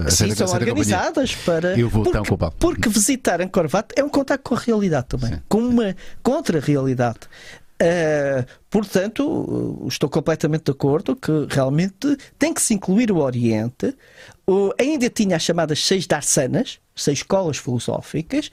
uh, 0.05 0.11
Sim, 0.11 0.35
são 0.35 0.47
organizadas 0.51 1.33
para. 1.35 1.79
Eu 1.79 1.87
vou 1.87 2.03
porque, 2.03 2.17
tão 2.17 2.25
com 2.25 2.35
o 2.35 2.37
Paulo. 2.37 2.55
Porque 2.59 2.89
visitar 2.89 3.39
Angkor 3.41 3.69
Wat 3.73 3.93
é 3.95 4.03
um 4.03 4.09
contato 4.09 4.41
com 4.41 4.55
a 4.55 4.59
realidade 4.59 5.07
também, 5.07 5.35
Sim. 5.35 5.41
com 5.47 5.59
uma 5.59 5.95
contra-realidade. 6.21 7.19
Ah, 7.81 8.45
portanto, 8.69 9.25
uh, 9.25 9.87
estou 9.87 10.09
completamente 10.09 10.65
de 10.65 10.71
acordo 10.71 11.15
que 11.15 11.31
realmente 11.49 12.17
tem 12.37 12.53
que 12.53 12.61
se 12.61 12.73
incluir 12.73 13.11
o 13.11 13.17
Oriente. 13.19 13.95
O- 14.45 14.73
ainda 14.79 15.09
tinha 15.09 15.37
as 15.37 15.43
chamadas 15.43 15.85
seis 15.85 16.05
darsanas, 16.05 16.79
seis 16.95 17.19
escolas 17.19 17.57
filosóficas, 17.57 18.51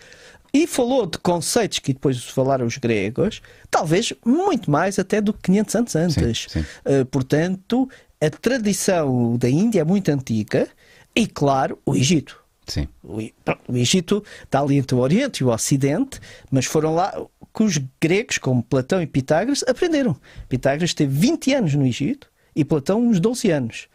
e 0.55 0.67
falou 0.67 1.07
de 1.07 1.19
conceitos 1.19 1.81
que 1.81 1.93
depois 1.93 2.23
falaram 2.25 2.67
os 2.67 2.79
gregos, 2.79 3.43
talvez 3.71 4.13
muito 4.25 4.71
mais 4.71 4.99
até 4.99 5.21
do 5.21 5.33
que 5.33 5.41
500 5.43 5.75
anos 5.75 5.97
antes. 5.97 6.47
sim. 6.49 6.61
Uh, 6.85 7.05
portanto, 7.07 7.89
a 8.21 8.31
tradição 8.31 9.37
da 9.37 9.51
Índia 9.51 9.81
é 9.81 9.85
muito 9.85 10.09
antiga 10.11 10.69
e, 11.15 11.27
claro, 11.27 11.79
o 11.85 11.95
Egito. 11.97 12.41
Sim. 12.67 12.89
O, 13.03 13.19
pronto, 13.45 13.61
o 13.69 13.77
Egito 13.77 14.25
está 14.45 14.61
ali 14.61 14.77
entre 14.77 14.95
o 14.95 14.99
Oriente 14.99 15.39
e 15.43 15.45
o 15.45 15.51
Ocidente, 15.51 16.19
mas 16.51 16.65
foram 16.65 16.95
lá 16.95 17.13
que 17.57 17.63
os 17.63 17.81
gregos, 18.01 18.37
como 18.37 18.63
Platão 18.63 19.01
e 19.01 19.07
Pitágoras, 19.07 19.65
aprenderam. 19.67 20.15
Pitágoras 20.47 20.93
teve 20.93 21.19
20 21.19 21.55
anos 21.55 21.75
no 21.75 21.87
Egito 21.87 22.29
e 22.55 22.63
Platão 22.65 23.01
uns 23.01 23.19
12 23.19 23.51
anos. 23.51 23.89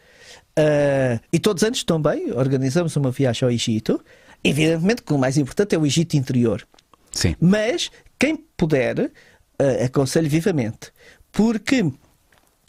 Ah, 0.56 1.20
e 1.32 1.38
todos 1.38 1.62
antes 1.62 1.84
também 1.84 2.32
organizamos 2.32 2.96
uma 2.96 3.12
viagem 3.12 3.46
ao 3.46 3.52
Egito. 3.52 4.02
Evidentemente 4.42 5.02
que 5.02 5.12
o 5.12 5.18
mais 5.18 5.38
importante 5.38 5.76
é 5.76 5.78
o 5.78 5.86
Egito 5.86 6.16
interior. 6.16 6.66
Sim. 7.12 7.36
Mas 7.40 7.90
quem 8.18 8.36
puder, 8.56 9.12
eh, 9.58 9.84
aconselho 9.84 10.28
vivamente, 10.28 10.92
porque 11.30 11.84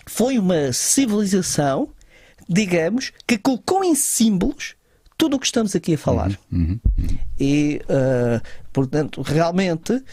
foi 0.06 0.38
uma 0.38 0.72
civilização, 0.72 1.90
digamos, 2.48 3.12
que 3.26 3.38
colocou 3.38 3.84
em 3.84 3.96
símbolos 3.96 4.76
tudo 5.18 5.38
o 5.38 5.40
que 5.40 5.46
estamos 5.46 5.76
aqui 5.76 5.96
a 5.96 5.98
falar. 5.98 6.38
E, 7.40 7.82
eh, 7.88 8.42
portanto, 8.72 9.22
realmente. 9.22 10.04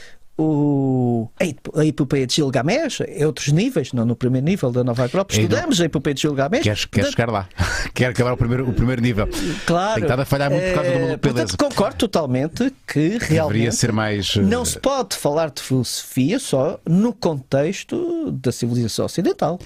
O... 0.42 1.28
A 1.38 1.44
ep- 1.44 1.70
a 1.76 1.84
epopeia 1.84 2.26
de 2.26 2.34
Gilgamesh 2.36 3.02
é 3.06 3.26
outros 3.26 3.48
níveis, 3.48 3.92
não 3.92 4.06
no 4.06 4.16
primeiro 4.16 4.46
nível 4.46 4.72
da 4.72 4.82
Nova 4.82 5.02
Europa. 5.04 5.34
Ei, 5.34 5.40
não. 5.40 5.44
Estudamos 5.44 5.80
a 5.80 5.84
epopeia 5.84 6.14
de 6.14 6.22
Gilgamesh. 6.22 6.62
Queres, 6.62 6.84
queres 6.86 7.10
Portanto, 7.10 7.28
chegar 7.28 7.30
lá? 7.32 7.48
Quero 7.92 8.12
acabar 8.12 8.32
o 8.32 8.36
primeiro, 8.38 8.68
o 8.68 8.72
primeiro 8.72 9.02
nível. 9.02 9.28
Claro. 9.66 9.94
Tem 9.94 10.04
estado 10.04 10.20
a 10.20 10.24
falhar 10.24 10.50
muito 10.50 10.64
por 10.64 10.74
causa 10.74 10.88
Eh, 10.90 10.94
beleza. 10.98 11.18
Portanto, 11.18 11.56
concordo 11.58 11.96
totalmente 11.98 12.72
que 12.86 13.18
realmente 13.20 13.52
Deveria 13.52 13.72
ser 13.72 13.92
mais. 13.92 14.34
uh, 14.36 14.42
não 14.42 14.64
se 14.64 14.78
pode 14.78 15.14
falar 15.16 15.50
de 15.50 15.60
filosofia 15.62 16.38
só 16.38 16.80
no 16.88 17.12
contexto 17.12 18.30
da 18.32 18.50
civilização 18.50 19.04
ocidental. 19.04 19.58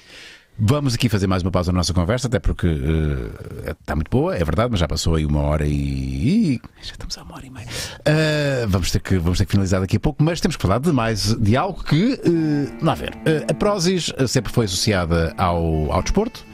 Vamos 0.57 0.95
aqui 0.95 1.09
fazer 1.09 1.27
mais 1.27 1.43
uma 1.43 1.51
pausa 1.51 1.69
na 1.73 1.79
nossa 1.79 1.93
conversa, 1.93 2.27
até 2.27 2.39
porque 2.39 2.65
eh, 2.65 3.71
está 3.71 3.93
muito 3.93 4.09
boa, 4.09 4.33
é 4.33 4.41
verdade, 4.41 4.69
mas 4.71 4.79
já 4.79 4.87
passou 4.87 5.15
aí 5.15 5.25
uma 5.25 5.41
hora 5.41 5.65
e. 5.67 6.61
Já 6.81 6.93
estamos 6.93 7.17
a 7.17 7.23
uma 7.23 7.35
hora 7.35 7.45
e 7.45 7.49
meia. 7.49 7.67
Eh, 8.05 8.65
vamos, 8.69 8.89
ter 8.89 9.01
que, 9.01 9.17
vamos 9.17 9.37
ter 9.37 9.45
que 9.45 9.51
finalizar 9.51 9.81
daqui 9.81 9.97
a 9.97 9.99
pouco, 9.99 10.23
mas 10.23 10.39
temos 10.39 10.55
que 10.55 10.61
falar 10.61 10.79
de 10.79 10.93
mais 10.93 11.33
de 11.35 11.57
algo 11.57 11.83
que. 11.83 12.13
eh, 12.23 12.73
não 12.81 12.93
a 12.93 12.95
ver. 12.95 13.13
eh, 13.25 13.45
a 13.49 13.53
Prozis 13.53 14.13
sempre 14.29 14.53
foi 14.53 14.63
associada 14.63 15.33
ao, 15.37 15.91
ao 15.91 16.01
desporto, 16.01 16.45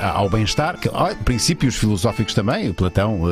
ao 0.00 0.30
bem-estar, 0.30 0.78
princípios 1.22 1.76
filosóficos 1.76 2.32
também. 2.32 2.70
O 2.70 2.74
Platão 2.74 3.24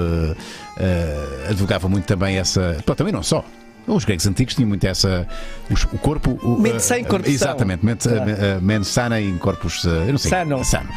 advogava 1.48 1.88
muito 1.88 2.04
também 2.04 2.36
essa. 2.36 2.76
Platão 2.84 3.08
e 3.08 3.12
não 3.12 3.22
só. 3.22 3.42
Os 3.88 4.04
gregos 4.04 4.26
antigos 4.26 4.54
tinham 4.54 4.68
muito 4.68 4.84
essa. 4.86 5.26
os- 5.70 5.84
o 5.84 5.98
corpo. 5.98 6.38
o- 6.42 6.58
Mente 6.58 6.82
sã 6.82 6.98
em 6.98 7.04
corpo. 7.04 7.28
Exatamente, 7.28 7.84
mente, 7.84 8.08
Claro. 8.08 8.30
eh, 8.30 8.58
mente 8.60 8.86
sana 8.86 9.20
em 9.20 9.36
corpos. 9.38 9.84
eh, 9.84 9.88
eu 9.88 10.10
não 10.12 10.18
sei. 10.18 10.30
Sano. 10.30 10.64
Sano. 10.64 10.88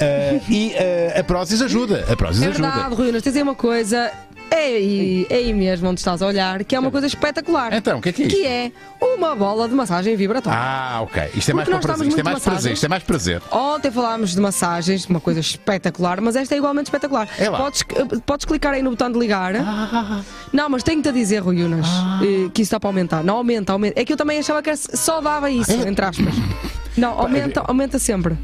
Eh, 0.00 0.40
e 0.48 0.72
eh, 0.74 1.14
a 1.18 1.24
Prozis 1.24 1.60
ajuda. 1.62 2.04
A 2.10 2.16
Prozis 2.16 2.42
É 2.42 2.48
ajuda. 2.48 2.70
verdade, 2.70 2.94
Rui, 2.94 3.12
nós 3.12 3.22
tens 3.22 3.36
aí 3.36 3.42
uma 3.42 3.54
coisa. 3.54 4.10
É 4.50 4.56
aí, 4.76 5.26
é 5.28 5.34
aí 5.36 5.52
mesmo 5.54 5.88
onde 5.88 6.00
estás 6.00 6.22
a 6.22 6.26
olhar, 6.26 6.64
que 6.64 6.74
é 6.74 6.78
uma 6.80 6.90
coisa 6.90 7.06
espetacular. 7.06 7.72
Então, 7.74 7.98
o 7.98 8.02
que 8.02 8.08
é 8.08 8.12
que 8.12 8.22
é 8.22 8.26
isto? 8.26 8.36
Que 8.36 8.46
é 8.46 8.72
uma 9.00 9.34
bola 9.36 9.68
de 9.68 9.74
massagem 9.74 10.16
vibratória. 10.16 10.58
Ah, 10.58 11.00
ok. 11.02 11.30
Isto 11.34 11.50
é 11.50 11.54
mais, 11.54 11.68
Porque 11.68 11.76
nós 11.76 11.80
para 11.84 11.94
prazer. 11.94 12.08
estamos 12.08 12.08
Isto 12.08 12.20
é 12.20 12.22
muito 12.22 12.24
mais 12.24 12.42
prazer. 12.42 12.52
massagens. 12.54 12.74
Isto 12.78 12.84
é 12.84 12.88
mais 12.88 13.02
prazer. 13.02 13.42
Ontem 13.50 13.90
falámos 13.90 14.30
de 14.34 14.40
massagens, 14.40 15.04
uma 15.06 15.20
coisa 15.20 15.40
espetacular, 15.40 16.20
mas 16.20 16.34
esta 16.34 16.54
é 16.54 16.58
igualmente 16.58 16.86
espetacular. 16.86 17.28
É 17.38 17.48
lá. 17.50 17.58
Podes, 17.58 17.84
podes 18.24 18.46
clicar 18.46 18.72
aí 18.74 18.82
no 18.82 18.90
botão 18.90 19.12
de 19.12 19.18
ligar. 19.18 19.54
Ah. 19.56 20.22
Não, 20.52 20.68
mas 20.70 20.82
tenho-te 20.82 21.08
a 21.08 21.12
dizer, 21.12 21.38
Rui 21.40 21.62
Unas, 21.62 21.86
eh, 21.86 22.48
que 22.52 22.62
isso 22.62 22.68
está 22.68 22.80
para 22.80 22.88
aumentar. 22.88 23.22
Não 23.22 23.36
aumenta, 23.36 23.72
aumenta. 23.72 24.00
É 24.00 24.04
que 24.04 24.12
eu 24.12 24.16
também 24.16 24.38
achava 24.38 24.62
que 24.62 24.70
era- 24.70 24.78
só 24.78 25.20
dava 25.20 25.50
isso, 25.50 25.70
É. 25.70 25.88
entre 25.88 26.04
aspas. 26.04 26.34
Não, 26.98 27.18
aumenta, 27.18 27.60
aumenta 27.60 27.98
sempre. 27.98 28.36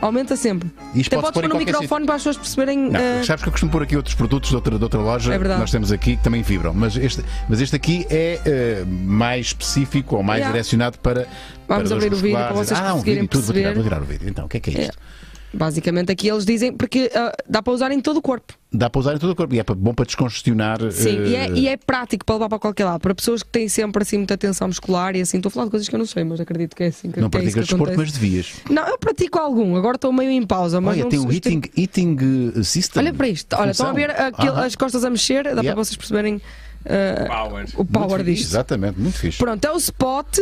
Aumenta 0.00 0.36
sempre. 0.36 0.70
Isto 0.94 1.14
Até 1.14 1.22
podes 1.22 1.40
pôr 1.40 1.48
no 1.48 1.58
microfone 1.58 2.04
para 2.04 2.16
as 2.16 2.20
pessoas 2.20 2.36
perceberem. 2.36 2.90
Não, 2.90 3.00
eh, 3.00 3.22
sabes 3.24 3.42
que 3.42 3.48
eu 3.48 3.52
costumo 3.52 3.72
pôr 3.72 3.82
aqui 3.82 3.96
outros 3.96 4.14
produtos 4.14 4.50
de 4.50 4.56
outra, 4.56 4.76
de 4.76 4.82
outra 4.82 5.00
loja 5.00 5.34
É 5.34 5.38
que 5.38 5.48
nós 5.48 5.70
temos 5.70 5.92
aqui 5.92 6.16
que 6.16 6.22
também 6.22 6.42
vibram, 6.42 6.74
mas 6.74 6.96
este, 6.96 7.24
mas 7.48 7.60
este 7.60 7.76
aqui 7.76 8.06
é 8.10 8.40
eh, 8.44 8.84
mais 8.86 9.46
específico 9.46 10.16
ou 10.16 10.22
mais 10.22 10.36
Yeah. 10.36 10.52
direcionado 10.52 10.98
para. 10.98 11.26
Vamos 11.66 11.88
para 11.88 11.96
abrir 11.96 12.12
o 12.12 12.16
vídeo 12.16 12.36
para 12.36 12.52
vocês 12.52 12.78
ah, 12.78 12.90
um 12.90 12.92
conseguirem 12.94 13.22
vídeo, 13.22 13.30
tudo, 13.30 13.44
vou 13.44 13.54
tirar, 13.54 13.72
perceber. 13.72 13.74
vou 13.74 13.84
tirar 13.84 14.02
o 14.02 14.04
vídeo. 14.04 14.28
Então, 14.28 14.44
o 14.44 14.48
que 14.48 14.56
é 14.58 14.60
que 14.60 14.70
é 14.70 14.82
isto? 14.82 14.98
Basicamente 15.54 16.12
aqui 16.12 16.28
eles 16.28 16.44
dizem, 16.44 16.72
porque 16.72 17.10
ah, 17.14 17.32
dá 17.48 17.62
para 17.62 17.72
usar 17.72 17.90
em 17.90 18.00
todo 18.00 18.18
o 18.18 18.22
corpo. 18.22 18.52
Dá 18.76 18.90
para 18.90 18.98
usar 18.98 19.14
em 19.14 19.18
todo 19.18 19.30
o 19.30 19.36
corpo 19.36 19.54
e 19.54 19.58
é 19.58 19.64
bom 19.64 19.94
para 19.94 20.04
descongestionar. 20.04 20.78
Sim, 20.92 21.24
e, 21.24 21.34
é, 21.34 21.46
eh, 21.46 21.52
e 21.54 21.68
é 21.68 21.76
prático 21.76 22.24
para 22.24 22.34
levar 22.34 22.48
para 22.48 22.58
qualquer 22.58 22.84
lado. 22.84 23.00
Para 23.00 23.14
pessoas 23.14 23.42
que 23.42 23.48
têm 23.48 23.68
sempre 23.68 24.02
assim 24.02 24.18
muita 24.18 24.36
tensão 24.36 24.66
muscular 24.68 25.16
e 25.16 25.20
assim. 25.20 25.38
Estou 25.38 25.48
a 25.48 25.52
falar 25.52 25.64
de 25.66 25.70
coisas 25.70 25.88
que 25.88 25.94
eu 25.94 25.98
não 25.98 26.06
sei, 26.06 26.24
mas 26.24 26.40
acredito 26.40 26.76
que 26.76 26.82
é 26.84 26.86
assim 26.88 27.10
que, 27.10 27.20
Não 27.20 27.30
que 27.30 27.36
é 27.36 27.40
praticas 27.40 27.64
que 27.64 27.70
desporto, 27.70 27.94
mas 27.96 28.12
devias. 28.12 28.54
Não, 28.70 28.86
eu 28.86 28.98
pratico 28.98 29.38
algum. 29.38 29.76
Agora 29.76 29.96
estou 29.96 30.12
meio 30.12 30.30
em 30.30 30.46
pausa. 30.46 30.80
Mas 30.80 30.94
Olha, 30.94 31.02
não 31.04 31.10
tem 31.10 31.18
o 31.18 31.32
eating, 31.32 31.62
eating 31.76 32.16
eh, 32.56 32.62
system. 32.62 33.02
Olha 33.02 33.14
para 33.14 33.28
isto. 33.28 33.56
Olha, 33.56 33.70
estão 33.70 33.88
a 33.88 33.92
ver 33.92 34.10
Aham. 34.10 34.64
as 34.64 34.74
costas 34.76 35.04
a 35.04 35.10
mexer. 35.10 35.44
Dá 35.44 35.50
Yeah. 35.50 35.72
para 35.74 35.84
vocês 35.84 35.96
perceberem 35.96 36.40
Power. 37.26 37.66
o 37.76 37.84
power 37.84 38.08
Muito 38.08 38.24
fixe, 38.24 38.24
disto. 38.42 38.50
Exatamente, 38.52 39.00
muito 39.00 39.18
fixe. 39.18 39.38
Pronto, 39.38 39.64
é 39.64 39.72
o 39.72 39.76
spot. 39.76 40.38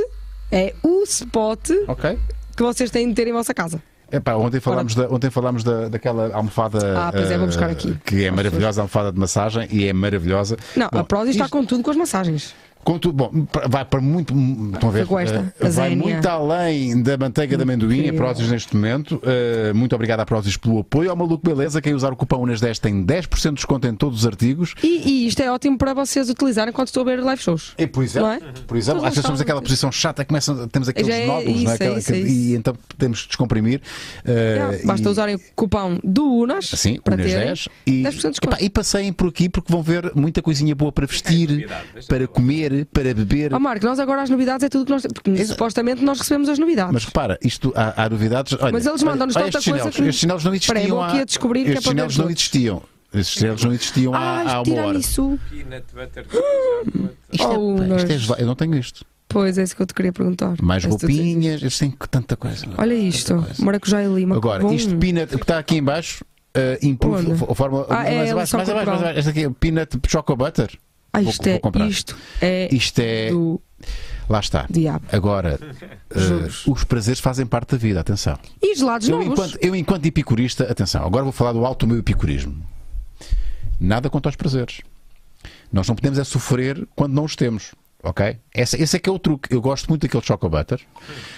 É 0.51 0.75
o 0.83 1.03
spot 1.05 1.71
Ok. 1.89 2.19
que 2.57 2.63
vocês 2.63 2.91
têm 2.91 3.09
de 3.09 3.15
ter 3.15 3.27
em 3.27 3.33
vossa 3.33 3.55
casa. 3.55 3.83
Epá, 4.13 4.35
ontem 4.35 4.61
falámos, 4.61 4.95
da, 4.95 5.09
ontem 5.09 5.31
falámos 5.31 5.65
da, 5.65 5.89
daquela 5.89 6.33
almofada 6.35 6.79
Ah, 6.97 7.11
é, 7.15 7.19
eh, 7.19 7.97
que 8.05 8.25
é 8.25 8.29
Às 8.29 8.35
maravilhosa, 8.35 8.81
a 8.81 8.83
almofada 8.83 9.13
de 9.13 9.19
massagem 9.19 9.67
e 9.71 9.87
é 9.87 9.93
maravilhosa. 9.93 10.57
Não, 10.77 10.89
Bom, 10.93 10.99
a 10.99 11.05
Prozis 11.05 11.31
está 11.31 11.45
isto- 11.45 11.53
com 11.53 11.65
tudo 11.65 11.83
com 11.83 11.91
as 11.91 11.97
massagens. 11.97 12.55
Contudo, 12.85 13.15
bom, 13.15 13.47
vai 13.69 13.85
para 13.85 14.01
muito. 14.01 14.35
Estão 14.75 14.89
a 14.91 14.93
ver? 14.93 15.07
com 15.07 15.19
esta, 15.19 15.37
eh, 15.39 15.67
a 15.67 15.71
vai 15.71 15.91
Zénia. 15.91 15.97
muito 15.97 16.27
além 16.29 17.03
da 17.03 17.17
manteiga 17.17 17.57
de 17.57 17.63
amendoim, 17.63 18.09
a. 18.09 18.13
Prozis 18.13 18.49
neste 18.51 18.75
momento. 18.77 19.21
Eh, 19.25 19.73
muito 19.73 19.95
obrigado 19.95 20.21
à 20.21 20.27
Prozis 20.27 20.57
pelo 20.57 20.79
apoio. 20.81 21.11
Ao 21.11 21.17
Maluco 21.17 21.45
Beleza, 21.49 21.81
quem 21.81 21.95
usar 21.95 22.13
o 22.13 22.17
cupom 22.17 22.45
UNAS10 22.47 22.79
tem 22.79 23.05
10% 23.05 23.49
de 23.51 23.55
desconto 23.57 23.87
em 23.87 23.95
todos 23.95 24.21
os 24.21 24.27
artigos. 24.27 24.75
E, 24.83 25.09
e 25.09 25.27
isto 25.27 25.41
é 25.41 25.51
ótimo 25.51 25.79
para 25.79 25.95
vocês 25.95 26.29
utilizarem 26.29 26.73
quando 26.73 26.89
estou 26.89 27.03
a 27.03 27.07
ver 27.07 27.21
live 27.23 27.41
shows. 27.43 27.73
E, 27.79 27.87
por 27.87 28.03
exemplo, 28.05 28.29
é? 28.29 28.39
por 28.67 28.77
exemplo 28.77 28.99
às 28.99 29.05
vezes 29.05 29.19
estamos 29.19 29.39
são- 29.39 29.45
naquela 29.45 29.63
posição 29.63 29.91
chata, 29.93 30.25
começam, 30.25 30.69
temos 30.69 30.89
aqueles 30.89 31.09
é 31.15 31.27
nódulos, 31.27 31.63
não 31.63 31.71
é? 31.71 31.75
isso, 31.75 31.83
é 31.83 31.87
Aquela- 31.87 31.99
isso, 31.99 32.13
é 32.13 32.19
e 32.21 32.55
então 32.55 32.75
temos 32.99 33.23
que 33.23 33.29
descomprimir. 33.29 33.81
Já, 34.25 34.87
basta 34.87 35.09
e- 35.09 35.11
usarem 35.11 35.35
o 35.37 35.41
cupom 35.55 35.99
do 36.03 36.25
Unas 36.25 36.67
Sim, 36.69 36.99
para 37.03 37.15
Unas 37.15 37.27
terem 37.27 37.47
10 37.47 37.69
e, 37.87 38.03
10% 38.03 38.13
de 38.23 38.31
desconto. 38.31 38.55
epá, 38.57 38.63
e 38.63 38.69
passeiem 38.71 39.13
por 39.13 39.29
aqui 39.29 39.49
porque 39.49 39.73
vão 39.73 39.83
ver 39.83 40.13
muita 40.15 40.43
coisinha 40.43 40.75
boa 40.75 40.93
para 40.93 41.07
vestir, 41.07 41.49
deixa 41.49 42.09
para 42.09 42.25
eu- 42.25 42.29
comer, 42.75 42.85
para 42.87 43.15
beber. 43.15 43.55
Ó 43.55 43.59
Marco, 43.59 43.85
nós 43.87 43.99
agora 44.01 44.23
as 44.23 44.31
novidades 44.31 44.65
é 44.65 44.69
tudo 44.69 44.85
que 44.87 44.91
nós 44.93 45.03
porque 45.07 45.45
supostamente 45.47 46.03
nós 46.05 46.19
recebemos 46.19 46.49
as 46.49 46.59
novidades. 46.59 46.93
Mas 46.93 47.05
repara, 47.05 47.39
isto 47.43 47.73
há, 47.77 48.05
há 48.05 48.09
novidades. 48.09 48.53
Olha, 48.61 48.73
Mas 48.73 48.87
eles 48.87 49.03
mandam-nos 49.03 49.37
olha 49.37 49.45
tanta 49.47 49.59
estes 49.59 49.71
coisa 49.73 49.85
chinelos, 49.85 49.97
que- 49.97 50.03
Estes 50.03 50.21
chinelos 50.21 50.45
não 50.45 50.55
Espera 50.55 50.79
existiam 50.81 51.03
aqui 51.03 51.19
há. 51.19 51.21
a 51.21 51.25
descobrir 51.25 51.63
que 51.65 51.69
é 51.69 51.73
estes 51.73 51.85
para 51.85 51.91
chinelos 51.93 52.13
os 52.13 52.19
não 52.19 52.31
existiam. 52.31 52.83
Estes 53.15 53.39
chinelos 53.39 53.65
não 53.65 53.73
existiam 53.73 54.15
há, 54.15 54.19
ah, 54.19 54.41
há 54.53 54.55
uma 54.59 54.63
tira 54.65 54.87
hora. 54.87 54.99
isso. 54.99 55.39
Isto 57.33 57.47
é, 57.47 57.49
Oh, 57.59 57.77
isto 58.17 58.35
é 58.35 58.43
eu 58.43 58.47
não 58.47 58.55
tenho 58.55 58.75
isto. 58.77 59.05
Pois 59.29 59.59
é 59.59 59.63
isso 59.63 59.75
que 59.75 59.83
eu 59.83 59.87
te 59.87 59.95
queria 59.95 60.13
perguntar. 60.13 60.55
Mais 60.63 60.85
É 60.85 60.89
roupinhas, 60.89 61.61
eles 61.63 61.79
têm 61.79 61.91
tanta 62.11 62.37
coisa. 62.37 62.67
Olha 62.77 62.95
Tanta 62.95 62.95
isto, 62.95 63.35
coisa. 63.35 63.65
maracujá 63.65 64.03
e 64.03 64.07
lima. 64.07 64.37
Agora, 64.37 64.63
Bom. 64.63 64.73
isto 64.73 64.97
peanut, 64.97 65.35
o 65.35 65.39
que 65.39 65.45
está 65.45 65.59
aqui 65.59 65.77
em 65.77 65.83
baixo, 65.83 66.25
uh, 66.57 66.87
improve 66.87 67.33
Onde? 67.33 67.45
a 67.51 67.55
forma. 67.55 67.87
Ah, 67.89 68.05
é 68.09 68.17
mais 68.17 68.29
a 68.29 68.33
abaixo, 68.33 68.57
mais 68.57 68.69
abaixo, 68.69 68.69
mais 68.69 68.69
cultural. 68.85 68.99
abaixo. 68.99 69.19
Este 69.19 69.31
aqui 69.31 69.45
é 69.45 69.51
peanut 69.51 69.99
choco 70.09 70.37
butter. 70.37 70.71
Ah, 71.15 71.21
vou- 71.21 71.31
isto, 71.31 71.45
vou 71.45 71.53
é, 71.55 71.59
comprar. 71.59 71.87
isto 71.89 72.17
é 72.41 72.69
Isto 72.73 72.99
é. 73.01 73.31
do 73.31 73.61
Lá 74.29 74.41
está. 74.41 74.67
diabo. 74.71 75.05
Agora, 75.13 75.59
uh, 76.15 76.71
os 76.73 76.85
prazeres 76.85 77.21
fazem 77.21 77.45
parte 77.47 77.73
da 77.73 77.77
vida, 77.77 78.01
atenção. 78.01 78.39
E 78.63 78.75
gelados 78.75 79.09
Eu 79.09 79.17
novos. 79.19 79.33
enquanto, 79.33 79.59
eu, 79.63 79.75
enquanto 79.77 80.07
epicurista, 80.07 80.65
atenção, 80.65 81.05
agora 81.05 81.25
vou 81.25 81.33
falar 81.33 81.53
do 81.53 81.65
alto 81.65 81.87
meu 81.87 81.99
epicurismo. 81.99 82.65
Nada 83.79 84.09
quanto 84.09 84.27
aos 84.27 84.37
prazeres. 84.37 84.81
Nós 85.73 85.87
não 85.89 85.95
podemos 85.95 86.19
é 86.19 86.25
sofrer 86.25 86.87
quando 86.95 87.13
não 87.13 87.25
os 87.25 87.37
temos. 87.37 87.73
Ok? 88.07 88.37
Esse, 88.55 88.77
esse 88.83 88.97
é 88.97 88.99
que 88.99 89.09
é 89.09 89.13
o 89.13 89.19
truque. 89.19 89.53
Eu 89.55 89.63
gosto 89.63 89.89
muito 89.89 90.03
daquele 90.03 90.23
choco 90.23 90.47
butter, 90.47 90.79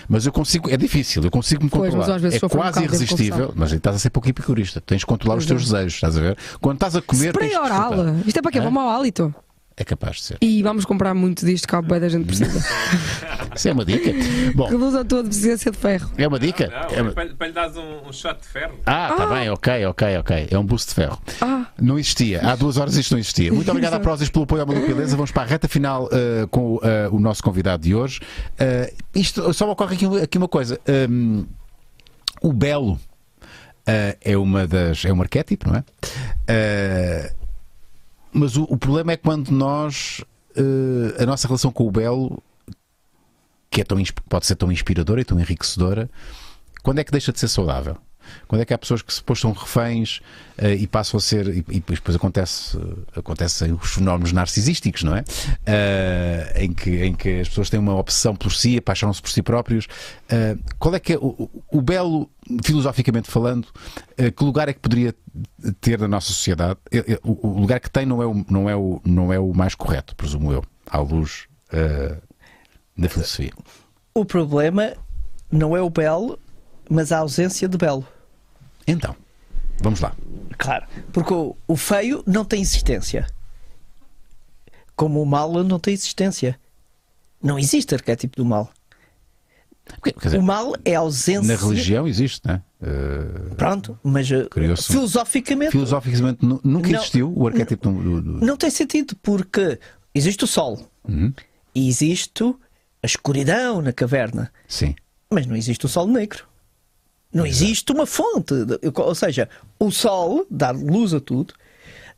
mas 0.08 0.26
eu 0.26 0.32
consigo. 0.32 0.68
É 0.68 0.76
difícil, 0.76 1.22
eu 1.22 1.30
consigo 1.30 1.62
me 1.62 1.70
Pois, 1.70 1.94
mas 1.94 2.06
controlar. 2.06 2.16
às 2.16 2.22
vezes 2.22 2.42
é 2.42 2.46
um 2.46 2.48
quase 2.48 2.80
devo 2.80 2.94
irresistível, 2.94 3.52
mas 3.54 3.70
estás 3.72 3.94
a 3.94 3.98
ser 4.00 4.10
pouco 4.10 4.28
epicurista. 4.28 4.80
Tens 4.80 4.98
de 4.98 5.06
controlar 5.06 5.36
os 5.38 5.46
Pois 5.46 5.60
teus 5.62 5.70
é. 5.70 5.76
desejos, 5.76 5.94
estás 5.94 6.18
a 6.18 6.20
ver? 6.20 6.36
Quando 6.60 6.74
estás 6.76 6.96
a 6.96 7.02
comer. 7.02 7.28
Spray 7.28 7.56
oral. 7.56 7.92
Isto 8.26 8.38
é 8.38 8.42
para 8.42 8.50
quê? 8.50 8.58
Hã? 8.58 8.62
Para 8.62 8.68
o 8.70 8.72
mau 8.72 8.88
hálito. 8.88 9.32
É 9.78 9.84
capaz 9.84 10.16
de 10.16 10.22
ser. 10.22 10.38
E 10.40 10.62
vamos 10.62 10.86
comprar 10.86 11.12
muito 11.12 11.44
disto 11.44 11.68
que 11.68 11.76
a 11.76 11.82
bué 11.82 12.00
da 12.00 12.08
gente 12.08 12.24
precisa. 12.24 12.64
Isso 13.54 13.68
é 13.68 13.72
uma 13.72 13.84
dica. 13.84 14.10
Bom, 14.54 14.68
Reduz 14.68 14.94
a 14.94 15.04
tua 15.04 15.22
deficiência 15.22 15.70
de 15.70 15.76
ferro. 15.76 16.10
é 16.16 16.26
uma 16.26 16.38
dica. 16.38 16.68
Não, 16.68 16.96
É 16.96 17.02
uma- 17.02 17.10
é 17.10 17.14
para, 17.14 17.34
para 17.34 17.46
lhe 17.46 17.52
dares 17.52 17.76
um, 17.76 18.08
um 18.08 18.12
shot 18.12 18.40
de 18.40 18.46
ferro. 18.48 18.78
Ah, 18.86 19.08
está 19.12 19.26
bem, 19.26 19.50
ok, 19.50 19.84
ok, 19.86 20.16
ok. 20.16 20.48
É 20.50 20.58
um 20.58 20.64
boost 20.64 20.88
de 20.88 20.94
ferro. 20.94 21.20
Ah, 21.42 21.66
Não 21.78 21.98
existia. 21.98 22.40
Há 22.40 22.56
duas 22.56 22.78
horas 22.78 22.96
isto 22.96 23.12
não 23.12 23.18
existia. 23.18 23.52
Muito 23.52 23.70
obrigado 23.70 23.92
à 23.94 24.00
Prozis 24.00 24.30
pelo 24.30 24.44
apoio 24.44 24.62
à 24.62 24.66
Maluca 24.66 24.86
Beleza. 24.86 25.14
Vamos 25.14 25.30
para 25.30 25.42
a 25.42 25.46
reta 25.46 25.68
final 25.68 26.06
uh, 26.06 26.48
com 26.48 26.76
uh, 26.76 26.80
o 27.12 27.20
nosso 27.20 27.42
convidado 27.42 27.82
de 27.82 27.94
hoje. 27.94 28.20
Uh, 28.58 28.94
isto 29.14 29.52
só 29.52 29.66
me 29.66 29.72
ocorre 29.72 29.94
aqui, 29.94 30.06
aqui 30.22 30.38
uma 30.38 30.48
coisa. 30.48 30.80
Um, 31.10 31.44
o 32.40 32.50
belo 32.52 32.92
uh, 32.92 32.98
é 34.22 34.36
uma 34.38 34.66
das. 34.66 35.04
é 35.04 35.12
um 35.12 35.20
arquétipo, 35.20 35.68
não 35.68 35.76
é? 35.76 35.84
Mas 38.36 38.54
o, 38.54 38.64
o 38.64 38.76
problema 38.76 39.12
é 39.12 39.16
quando 39.16 39.50
nós. 39.50 40.22
uh, 40.56 41.22
a 41.22 41.24
nossa 41.24 41.48
relação 41.48 41.72
com 41.72 41.86
o 41.86 41.90
belo, 41.90 42.42
que 43.70 43.80
é 43.80 43.84
tão, 43.84 43.96
pode 44.28 44.46
ser 44.46 44.56
tão 44.56 44.70
inspiradora 44.70 45.22
e 45.22 45.24
tão 45.24 45.40
enriquecedora, 45.40 46.10
quando 46.82 46.98
é 46.98 47.04
que 47.04 47.10
deixa 47.10 47.32
de 47.32 47.40
ser 47.40 47.48
saudável? 47.48 47.96
Quando 48.48 48.60
é 48.62 48.64
que 48.64 48.72
há 48.74 48.78
pessoas 48.78 49.02
que 49.02 49.12
se 49.12 49.22
postam 49.22 49.52
reféns 49.52 50.20
eh, 50.58 50.74
e 50.74 50.86
passam 50.86 51.18
a 51.18 51.20
ser. 51.20 51.46
E, 51.48 51.64
e 51.68 51.80
depois 51.80 52.16
acontece, 52.16 52.76
eh, 52.76 53.18
acontecem 53.20 53.72
os 53.72 53.94
fenómenos 53.94 54.32
narcisísticos, 54.32 55.02
não 55.02 55.16
é? 55.16 55.24
Eh, 55.64 56.52
em, 56.64 56.72
que, 56.72 56.90
em 57.04 57.14
que 57.14 57.40
as 57.40 57.48
pessoas 57.48 57.68
têm 57.70 57.80
uma 57.80 57.94
obsessão 57.96 58.34
por 58.34 58.52
si, 58.52 58.76
apaixonam-se 58.78 59.20
por 59.22 59.30
si 59.30 59.42
próprios. 59.42 59.86
Eh, 60.28 60.56
qual 60.78 60.94
é 60.94 61.00
que 61.00 61.12
é 61.14 61.16
o, 61.16 61.50
o- 61.70 61.82
belo, 61.82 62.30
filosoficamente 62.64 63.30
falando, 63.30 63.68
que 64.36 64.44
lugar 64.44 64.68
é 64.68 64.72
que 64.72 64.80
poderia 64.80 65.14
ter 65.80 65.98
na 65.98 66.08
nossa 66.08 66.28
sociedade? 66.28 66.78
O, 67.22 67.48
o 67.48 67.60
lugar 67.60 67.78
que 67.80 67.90
tem 67.90 68.04
não 68.06 68.22
é 68.22 68.26
o, 68.26 68.44
não, 68.48 68.68
é 68.70 68.74
o, 68.76 69.00
não 69.04 69.32
é 69.32 69.38
o 69.38 69.52
mais 69.52 69.74
correto, 69.74 70.14
presumo 70.16 70.52
eu, 70.52 70.64
à 70.90 70.98
luz 70.98 71.46
da 72.96 73.08
filosofia. 73.08 73.52
O 74.14 74.24
problema 74.24 74.94
não 75.50 75.76
é 75.76 75.82
o 75.82 75.90
belo, 75.90 76.38
mas 76.88 77.12
a 77.12 77.18
ausência 77.18 77.68
de 77.68 77.76
belo. 77.76 78.06
Então, 78.86 79.14
vamos 79.80 80.00
lá. 80.00 80.14
Claro. 80.58 80.86
Porque 81.12 81.32
o, 81.34 81.56
o 81.66 81.76
feio 81.76 82.22
não 82.26 82.44
tem 82.44 82.60
existência. 82.62 83.26
Como 84.94 85.20
o 85.22 85.26
mal 85.26 85.52
não 85.64 85.78
tem 85.78 85.92
existência. 85.94 86.58
Não 87.42 87.58
existe 87.58 87.94
arquétipo 87.94 88.36
do 88.36 88.44
mal. 88.44 88.70
Dizer, 90.22 90.38
O 90.38 90.42
mal 90.42 90.72
é 90.84 90.96
a 90.96 91.00
ausência. 91.00 91.54
na 91.56 91.60
religião 91.60 92.08
existe, 92.08 92.40
não 92.44 92.54
é? 92.54 92.62
Eh, 92.82 93.54
Pronto, 93.56 93.96
mas 94.02 94.28
uh, 94.30 94.48
um- 94.56 94.76
filosoficamente 94.76 95.70
Filosoficamente 95.70 96.44
nu- 96.44 96.60
nunca 96.64 96.88
Não. 96.88 96.98
existiu 96.98 97.32
o 97.36 97.46
arquétipo 97.46 97.88
do, 97.90 98.02
do- 98.02 98.22
do- 98.40 98.44
não 98.44 98.56
tem 98.56 98.68
sentido, 98.68 99.14
porque 99.22 99.78
existe 100.12 100.42
o 100.42 100.46
sol 100.46 100.84
Uhum. 101.08 101.32
e 101.72 101.88
existe 101.88 102.42
a 103.00 103.06
escuridão 103.06 103.80
na 103.80 103.92
caverna, 103.92 104.52
Sim. 104.66 104.96
mas 105.30 105.46
não 105.46 105.54
existe 105.54 105.86
o 105.86 105.88
sol 105.88 106.08
negro. 106.08 106.44
Não 107.32 107.44
existe 107.46 107.92
uma 107.92 108.06
fonte. 108.06 108.54
Ou 108.94 109.14
seja, 109.14 109.48
o 109.78 109.90
sol 109.90 110.46
dá 110.50 110.70
luz 110.70 111.12
a 111.12 111.20
tudo, 111.20 111.54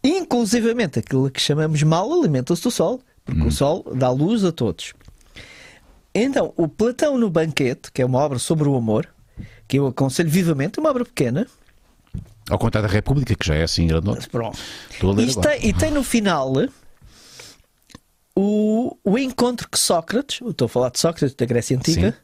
inclusivamente 0.03 0.99
aquilo 0.99 1.31
que 1.31 1.41
chamamos 1.41 1.83
mal 1.83 2.13
alimenta-se 2.13 2.63
do 2.63 2.71
sol, 2.71 3.01
porque 3.25 3.43
o 3.43 3.51
sol 3.51 3.85
dá 3.95 4.11
luz 4.11 4.45
a 4.45 4.53
todos. 4.53 4.95
Então, 6.15 6.53
o 6.57 6.67
Platão 6.69 7.19
no 7.19 7.29
Banquete, 7.31 7.91
que 7.93 8.01
é 8.03 8.07
uma 8.07 8.19
obra 8.19 8.39
sobre 8.39 8.69
o 8.69 8.75
amor, 8.77 9.09
que 9.67 9.79
eu 9.79 9.87
aconselho 9.87 10.31
vivamente, 10.31 10.79
é 10.79 10.81
uma 10.81 10.91
obra 10.91 11.05
pequena, 11.05 11.47
Ao 12.49 12.59
contrário 12.59 12.89
da 12.89 12.93
República, 12.95 13.35
que 13.35 13.47
já 13.47 13.55
é 13.55 13.63
assim 13.63 13.87
grande. 13.87 14.07
mas 14.09 14.27
pronto. 14.27 14.59
E 15.21 15.35
tem, 15.41 15.67
e 15.69 15.73
tem 15.73 15.91
no 15.91 16.03
final 16.03 16.53
o, 18.35 18.97
o 19.05 19.19
encontro 19.19 19.69
que 19.69 19.79
Sócrates, 19.79 20.41
estou 20.49 20.67
a 20.67 20.69
falar 20.69 20.91
de 20.91 20.99
Sócrates 21.01 21.35
da 21.35 21.45
Grécia 21.45 21.77
Antiga, 21.77 22.17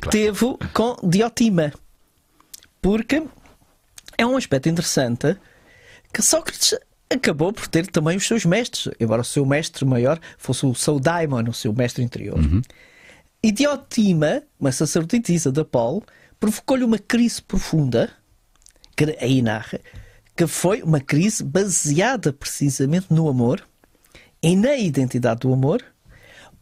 Claro. 0.00 0.10
teve 0.10 0.56
com 0.72 0.96
Diotima. 1.08 1.72
Porque 2.86 3.20
é 4.16 4.24
um 4.24 4.36
aspecto 4.36 4.68
interessante 4.68 5.36
que 6.12 6.22
Sócrates 6.22 6.72
acabou 7.12 7.52
por 7.52 7.66
ter 7.66 7.84
também 7.88 8.16
os 8.16 8.24
seus 8.24 8.44
mestres, 8.44 8.94
embora 9.00 9.22
o 9.22 9.24
seu 9.24 9.44
mestre 9.44 9.84
maior 9.84 10.20
fosse 10.38 10.64
o 10.64 10.72
seu 10.72 11.00
daimon, 11.00 11.48
o 11.48 11.52
seu 11.52 11.72
mestre 11.72 12.04
interior. 12.04 12.38
E 13.42 13.50
Diotima, 13.50 14.42
uma 14.58 14.70
sacerdotisa 14.70 15.50
de 15.50 15.60
Apolo, 15.60 16.04
provocou-lhe 16.38 16.84
uma 16.84 16.98
crise 16.98 17.42
profunda, 17.42 18.08
que 18.96 19.04
aí 19.20 19.42
narra, 19.42 19.80
que 20.36 20.46
foi 20.46 20.80
uma 20.82 21.00
crise 21.00 21.42
baseada 21.42 22.32
precisamente 22.32 23.06
no 23.12 23.28
amor 23.28 23.66
e 24.40 24.54
na 24.54 24.76
identidade 24.76 25.40
do 25.40 25.52
amor, 25.52 25.84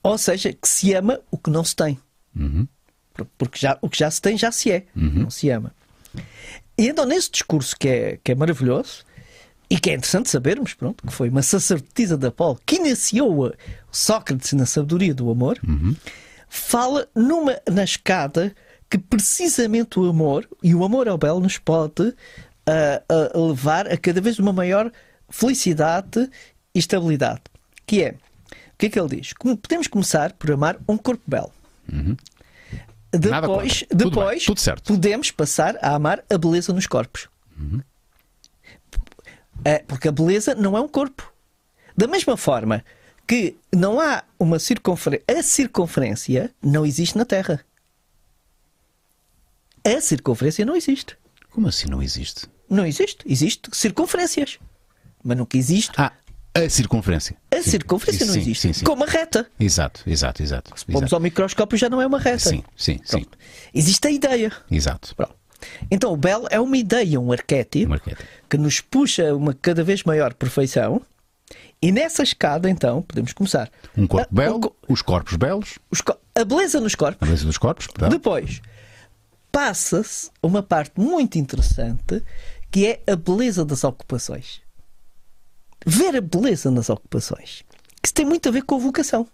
ou 0.02 0.16
seja, 0.16 0.54
que 0.54 0.66
se 0.68 0.94
ama 0.94 1.20
o 1.30 1.36
que 1.36 1.50
não 1.50 1.62
se 1.64 1.76
tem. 1.76 1.98
Por- 3.12 3.26
Porque 3.36 3.58
já, 3.58 3.78
o 3.82 3.90
que 3.90 3.98
já 3.98 4.10
se 4.10 4.22
tem 4.22 4.38
já 4.38 4.50
se 4.50 4.70
é, 4.72 4.86
não 5.22 5.30
se 5.30 5.50
ama. 5.50 5.74
E 6.76 6.88
então, 6.88 7.04
nesse 7.06 7.30
discurso 7.30 7.76
que 7.76 7.88
é, 7.88 8.18
que 8.22 8.32
é 8.32 8.34
maravilhoso 8.34 9.04
e 9.70 9.78
que 9.78 9.90
é 9.90 9.94
interessante 9.94 10.28
sabermos, 10.30 10.74
pronto, 10.74 11.06
que 11.06 11.12
foi 11.12 11.28
uma 11.28 11.42
sacerdotisa 11.42 12.16
de 12.16 12.26
Apolo 12.26 12.58
que 12.66 12.76
iniciou 12.76 13.46
a- 13.46 13.52
Sócrates 13.92 14.52
na 14.54 14.66
sabedoria 14.66 15.14
do 15.14 15.30
amor, 15.30 15.58
fala 16.48 17.06
numa, 17.14 17.56
na 17.70 17.84
escada 17.84 18.54
que 18.90 18.98
precisamente 18.98 19.98
o 19.98 20.08
amor 20.08 20.48
e 20.62 20.74
o 20.74 20.84
amor 20.84 21.08
ao 21.08 21.16
belo 21.16 21.40
nos 21.40 21.58
pode 21.58 22.12
ah, 22.66 23.02
levar 23.34 23.86
a 23.88 23.96
cada 23.96 24.20
vez 24.20 24.38
uma 24.38 24.52
maior 24.52 24.90
felicidade 25.30 26.28
e 26.74 26.78
estabilidade. 26.78 27.40
Que 27.86 28.02
é, 28.02 28.10
o 28.10 28.76
que 28.78 28.86
é 28.86 28.88
que 28.90 28.98
ele 28.98 29.16
diz? 29.16 29.32
Como 29.32 29.56
Podemos 29.56 29.86
começar 29.86 30.32
por 30.32 30.50
amar 30.50 30.76
um 30.88 30.96
corpo 30.96 31.22
belo. 31.26 31.52
Nada 31.88 32.16
Depois. 33.18 33.84
Tudo 33.88 33.98
bem, 33.98 34.08
depois 34.10 34.44
tudo 34.44 34.60
certo. 34.60 34.92
podemos 34.92 35.30
passar 35.30 35.76
a 35.82 35.94
amar 35.94 36.24
a 36.30 36.36
beleza 36.38 36.72
nos 36.72 36.86
corpos. 36.86 37.28
É, 39.64 39.78
porque 39.78 40.08
a 40.08 40.12
beleza 40.12 40.54
não 40.54 40.76
é 40.76 40.80
um 40.80 40.88
corpo. 40.88 41.32
Da 41.96 42.06
mesma 42.06 42.36
forma 42.36 42.84
que 43.26 43.56
não 43.72 44.00
há 44.00 44.22
uma 44.38 44.58
circunferência. 44.58 45.24
A 45.28 45.42
circunferência 45.42 46.52
não 46.62 46.84
existe 46.84 47.16
na 47.16 47.24
Terra. 47.24 47.64
A 49.86 50.00
circunferência 50.00 50.64
não 50.64 50.76
existe. 50.76 51.16
Como 51.50 51.68
assim 51.68 51.88
não 51.88 52.02
existe? 52.02 52.46
Não 52.68 52.84
existe. 52.84 53.18
Existe 53.26 53.70
circunferências. 53.72 54.58
Mas 55.22 55.36
nunca 55.38 55.56
existe 55.56 55.92
Ah, 55.96 56.12
a 56.54 56.68
circunferência. 56.68 57.36
A 57.58 57.62
circunferência 57.62 58.26
não 58.26 58.34
Sim, 58.34 58.40
existe. 58.40 58.60
sim, 58.68 58.72
sim. 58.72 58.84
Como 58.84 59.04
a 59.04 59.06
reta. 59.06 59.46
Exato, 59.58 60.02
exato, 60.06 60.42
exato. 60.42 60.70
Vamos 60.88 61.02
exato. 61.02 61.14
ao 61.14 61.20
microscópio 61.20 61.78
já 61.78 61.88
não 61.88 62.00
é 62.00 62.06
uma 62.06 62.18
reta. 62.18 62.48
Sim, 62.50 62.62
sim, 62.76 62.98
sim. 63.04 63.20
Pronto. 63.20 63.38
Existe 63.72 64.06
a 64.08 64.10
ideia. 64.10 64.52
Exato. 64.70 65.14
Pronto. 65.14 65.34
Então 65.90 66.12
o 66.12 66.16
belo 66.16 66.46
é 66.50 66.60
uma 66.60 66.76
ideia, 66.76 67.18
um 67.20 67.32
arquétipo 67.32 67.90
Um 67.90 67.94
arquétipo. 67.94 68.22
que 68.50 68.58
nos 68.58 68.80
puxa 68.80 69.30
a 69.30 69.34
uma 69.36 69.54
cada 69.54 69.82
vez 69.82 70.02
maior 70.02 70.34
perfeição. 70.34 71.00
E 71.80 71.92
nessa 71.92 72.22
escada, 72.22 72.68
então, 72.70 73.02
podemos 73.02 73.32
começar. 73.34 73.70
Um 73.96 74.06
corpo 74.06 74.26
Ah, 74.30 74.34
belo, 74.34 74.56
um 74.56 74.60
co- 74.60 74.76
os 74.88 75.02
corpos 75.02 75.36
belos, 75.36 75.78
os 75.90 76.00
co- 76.00 76.16
a 76.34 76.44
beleza 76.44 76.80
nos 76.80 76.94
a 76.94 76.96
corpos. 76.96 77.26
beleza 77.28 77.44
dos 77.44 77.58
corpos, 77.58 77.86
perdão. 77.86 78.08
Depois, 78.08 78.60
passa-se 79.52 80.30
uma 80.42 80.62
parte 80.62 80.92
muito 81.00 81.38
interessante 81.38 82.22
que 82.70 82.86
é 82.86 83.00
a 83.10 83.14
beleza 83.16 83.64
das 83.64 83.84
ocupações. 83.84 84.60
Ver 85.84 86.16
a 86.16 86.20
beleza 86.20 86.70
nas 86.70 86.88
ocupações. 86.88 87.64
Que 88.02 88.12
tem 88.12 88.24
muito 88.24 88.48
a 88.48 88.52
ver 88.52 88.62
com 88.62 88.76
a 88.76 88.78
vocação. 88.78 89.28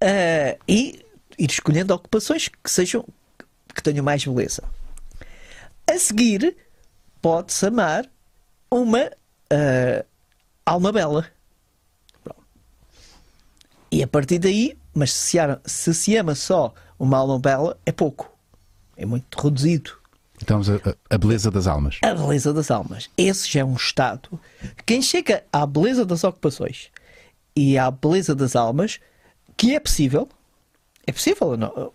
Ah, 0.00 0.58
e 0.66 1.04
ir 1.38 1.50
escolhendo 1.50 1.94
ocupações 1.94 2.48
que 2.48 2.70
sejam 2.70 3.04
que 3.74 3.82
tenham 3.82 4.04
mais 4.04 4.24
beleza. 4.24 4.62
A 5.86 5.98
seguir, 5.98 6.56
pode-se 7.20 7.66
amar 7.66 8.08
uma 8.70 9.10
ah, 9.50 10.04
alma 10.66 10.92
bela. 10.92 11.26
Pronto. 12.22 12.42
E 13.90 14.02
a 14.02 14.08
partir 14.08 14.38
daí, 14.38 14.76
mas 14.92 15.12
se 15.12 15.38
se 15.94 16.16
ama 16.16 16.34
só 16.34 16.74
uma 16.98 17.18
alma 17.18 17.38
bela, 17.38 17.78
é 17.86 17.92
pouco. 17.92 18.30
É 18.96 19.06
muito 19.06 19.38
reduzido. 19.40 20.01
Então, 20.42 20.60
a, 20.60 21.14
a 21.14 21.18
beleza 21.18 21.50
das 21.50 21.66
almas. 21.66 21.98
A 22.02 22.14
beleza 22.14 22.52
das 22.52 22.70
almas. 22.70 23.08
Esse 23.16 23.50
já 23.50 23.60
é 23.60 23.64
um 23.64 23.74
estado. 23.74 24.40
Quem 24.84 25.00
chega 25.00 25.44
à 25.52 25.64
beleza 25.66 26.04
das 26.04 26.24
ocupações 26.24 26.90
e 27.54 27.78
à 27.78 27.90
beleza 27.90 28.34
das 28.34 28.56
almas, 28.56 28.98
que 29.56 29.74
é 29.74 29.80
possível, 29.80 30.28
é 31.06 31.12
possível, 31.12 31.56
não, 31.56 31.92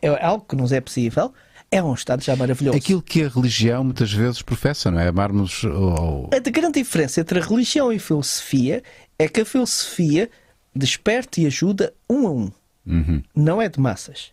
é 0.00 0.24
algo 0.24 0.44
que 0.48 0.56
nos 0.56 0.72
é 0.72 0.80
possível, 0.80 1.32
é 1.70 1.82
um 1.82 1.94
estado 1.94 2.22
já 2.22 2.36
maravilhoso. 2.36 2.78
Aquilo 2.78 3.02
que 3.02 3.24
a 3.24 3.28
religião 3.28 3.84
muitas 3.84 4.12
vezes 4.12 4.42
professa, 4.42 4.90
não 4.90 5.00
é? 5.00 5.08
Amarmos 5.08 5.64
o. 5.64 6.28
A 6.32 6.38
de 6.38 6.50
grande 6.50 6.80
diferença 6.80 7.20
entre 7.20 7.40
a 7.40 7.42
religião 7.42 7.92
e 7.92 7.96
a 7.96 8.00
filosofia 8.00 8.82
é 9.18 9.28
que 9.28 9.40
a 9.40 9.44
filosofia 9.44 10.30
desperta 10.74 11.40
e 11.40 11.46
ajuda 11.46 11.92
um 12.08 12.26
a 12.26 12.30
um. 12.30 12.52
Uhum. 12.86 13.22
Não 13.34 13.60
é 13.60 13.68
de 13.68 13.80
massas. 13.80 14.30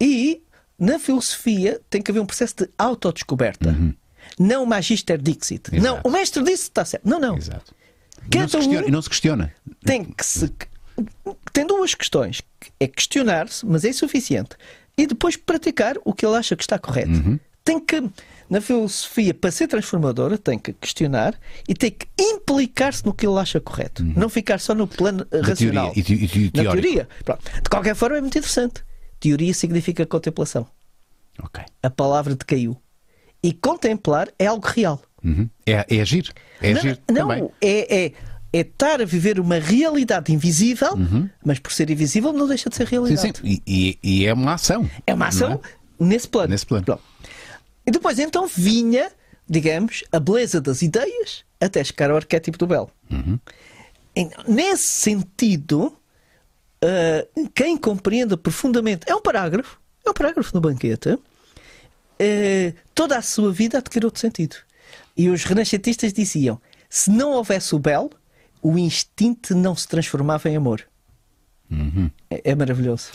E 0.00 0.42
na 0.82 0.98
filosofia 0.98 1.80
tem 1.88 2.02
que 2.02 2.10
haver 2.10 2.18
um 2.18 2.26
processo 2.26 2.56
de 2.56 2.68
autodescoberta. 2.76 3.76
Não 4.36 4.66
magister 4.66 5.16
dixit. 5.16 5.70
Uhum. 5.70 5.78
Exato. 5.78 5.94
Não, 5.94 6.10
o 6.10 6.12
mestre 6.12 6.42
disse 6.42 6.64
está 6.64 6.84
certo. 6.84 7.08
Não, 7.08 7.20
não. 7.20 7.36
Exato. 7.36 7.72
Não, 8.34 8.48
se 8.48 8.56
um 8.56 8.60
questiona, 8.60 8.88
e 8.88 8.90
não 8.90 9.02
se 9.02 9.08
questiona. 9.08 9.54
tem 9.84 10.04
que 10.04 10.26
se. 10.26 10.52
Tem 11.52 11.66
duas 11.66 11.94
questões. 11.94 12.42
É 12.80 12.88
questionar-se, 12.88 13.64
mas 13.64 13.84
é 13.84 13.90
insuficiente. 13.90 14.50
E 14.98 15.06
depois 15.06 15.36
praticar 15.36 15.96
o 16.04 16.12
que 16.12 16.26
ele 16.26 16.36
acha 16.36 16.56
que 16.56 16.62
está 16.62 16.78
correto. 16.78 17.10
Uhum. 17.10 17.38
Tem 17.64 17.78
que, 17.78 18.02
na 18.50 18.60
filosofia, 18.60 19.32
para 19.32 19.52
ser 19.52 19.68
transformadora, 19.68 20.36
tem 20.36 20.58
que 20.58 20.72
questionar 20.72 21.38
e 21.68 21.74
tem 21.74 21.92
que 21.92 22.06
implicar-se 22.18 23.06
no 23.06 23.14
que 23.14 23.24
ele 23.26 23.38
acha 23.38 23.60
correto. 23.60 24.04
Não 24.04 24.28
ficar 24.28 24.58
só 24.58 24.74
no 24.74 24.88
plano 24.88 25.26
eh, 25.30 25.40
Da 25.40 25.48
racional. 25.48 25.92
Uhum. 25.96 26.02
teoria 26.02 26.26
e, 26.26 26.46
e 26.46 26.50
Na 26.54 26.62
teoria. 26.72 27.08
Pronto. 27.24 27.44
De 27.62 27.70
qualquer 27.70 27.94
forma, 27.94 28.18
é 28.18 28.20
muito 28.20 28.36
interessante. 28.36 28.84
Teoria 29.22 29.54
significa 29.54 30.04
contemplação. 30.04 30.66
Ok. 31.40 31.62
A 31.80 31.88
palavra 31.88 32.34
decaiu. 32.34 32.76
E 33.40 33.52
contemplar 33.52 34.28
é 34.36 34.46
algo 34.46 34.66
real. 34.66 35.00
Uhum. 35.24 35.48
É, 35.64 35.86
é 35.88 36.00
agir. 36.00 36.32
É 36.60 36.72
agir 36.72 37.00
não, 37.08 37.14
também. 37.28 37.42
não 37.42 37.52
é, 37.60 38.04
é, 38.06 38.12
é 38.52 38.58
estar 38.58 39.00
a 39.00 39.04
viver 39.04 39.38
uma 39.38 39.60
realidade 39.60 40.32
invisível, 40.32 40.90
mas 41.44 41.60
por 41.60 41.70
ser 41.72 41.88
invisível 41.88 42.32
não 42.32 42.48
deixa 42.48 42.68
de 42.68 42.74
ser 42.74 42.86
Sim, 42.88 42.90
realidade. 42.90 43.20
sim. 43.22 43.32
E, 43.44 43.62
e- 43.64 43.98
e 44.02 44.26
é 44.26 44.34
uma 44.34 44.54
ação. 44.54 44.90
É 45.06 45.14
uma 45.14 45.28
ação 45.28 45.50
não 45.98 46.08
nesse 46.08 46.26
plano. 46.26 46.48
Nesse 46.50 46.66
plano. 46.66 46.84
Pronto. 46.84 47.02
E 47.86 47.90
depois 47.92 48.18
então 48.18 48.48
vinha, 48.48 49.12
digamos, 49.48 50.02
a 50.10 50.18
beleza 50.18 50.60
das 50.60 50.82
ideias 50.82 51.44
até 51.60 51.84
chegar 51.84 52.10
ao 52.10 52.16
arquétipo 52.16 52.58
do 52.58 52.66
belo. 52.66 52.90
Uhum. 53.08 53.38
Nesse 54.48 54.82
sentido, 54.84 55.96
ah, 56.82 57.26
quem 57.54 57.76
compreenda 57.76 58.36
profundamente, 58.36 59.04
é 59.06 59.14
um 59.14 59.22
parágrafo, 59.22 59.78
é 60.04 60.10
um 60.10 60.14
parágrafo 60.14 60.54
no 60.54 60.60
banquete, 60.60 61.10
ah, 61.10 62.74
toda 62.94 63.16
a 63.16 63.22
sua 63.22 63.52
vida 63.52 63.78
adquiriu 63.78 64.08
outro 64.08 64.20
sentido. 64.20 64.56
E 65.16 65.28
os 65.28 65.44
renascentistas 65.44 66.12
diziam: 66.12 66.60
se 66.88 67.10
não 67.10 67.32
houvesse 67.32 67.74
o 67.74 67.78
belo, 67.78 68.10
o 68.60 68.78
instinto 68.78 69.54
não 69.54 69.74
se 69.74 69.86
transformava 69.88 70.48
em 70.48 70.56
amor. 70.56 70.86
Uhum. 71.70 72.10
É, 72.30 72.50
é 72.50 72.54
maravilhoso. 72.54 73.10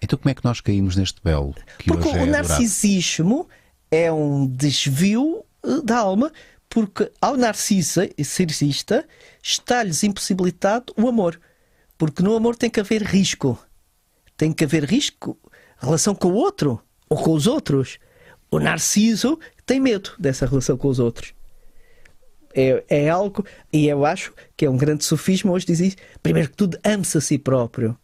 Então, 0.00 0.18
como 0.18 0.30
é 0.30 0.34
que 0.34 0.44
nós 0.44 0.60
caímos 0.60 0.96
neste 0.96 1.20
belo 1.22 1.54
que 1.78 1.86
Porque 1.86 2.08
é 2.08 2.12
o 2.12 2.14
adorado? 2.14 2.30
narcisismo 2.30 3.48
é 3.90 4.12
um 4.12 4.46
desvio 4.46 5.44
eh, 5.64 5.80
da 5.82 5.98
alma, 5.98 6.30
porque 6.68 7.10
ao 7.20 7.36
narcisa, 7.36 8.08
narcisista 8.18 9.06
está-lhes 9.42 10.04
impossibilitado 10.04 10.92
o 10.96 11.08
amor. 11.08 11.40
Porque 11.98 12.22
no 12.22 12.36
amor 12.36 12.56
tem 12.56 12.68
que 12.70 12.80
haver 12.80 13.02
risco. 13.02 13.58
Tem 14.36 14.52
que 14.52 14.64
haver 14.64 14.84
risco, 14.84 15.38
relação 15.78 16.14
com 16.14 16.28
o 16.28 16.34
outro 16.34 16.80
ou 17.08 17.16
com 17.16 17.32
os 17.32 17.46
outros. 17.46 17.98
O 18.50 18.58
narciso 18.58 19.38
tem 19.64 19.80
medo 19.80 20.10
dessa 20.18 20.46
relação 20.46 20.76
com 20.76 20.88
os 20.88 20.98
outros. 20.98 21.32
É, 22.54 22.84
é 22.88 23.08
algo, 23.10 23.44
e 23.72 23.86
eu 23.88 24.04
acho 24.06 24.32
que 24.56 24.64
é 24.64 24.70
um 24.70 24.76
grande 24.76 25.04
sofisma 25.04 25.52
hoje 25.52 25.66
dizer. 25.66 25.94
Primeiro 26.22 26.50
que 26.50 26.56
tudo, 26.56 26.78
ame-se 26.84 27.18
a 27.18 27.20
si 27.20 27.38
próprio. 27.38 27.96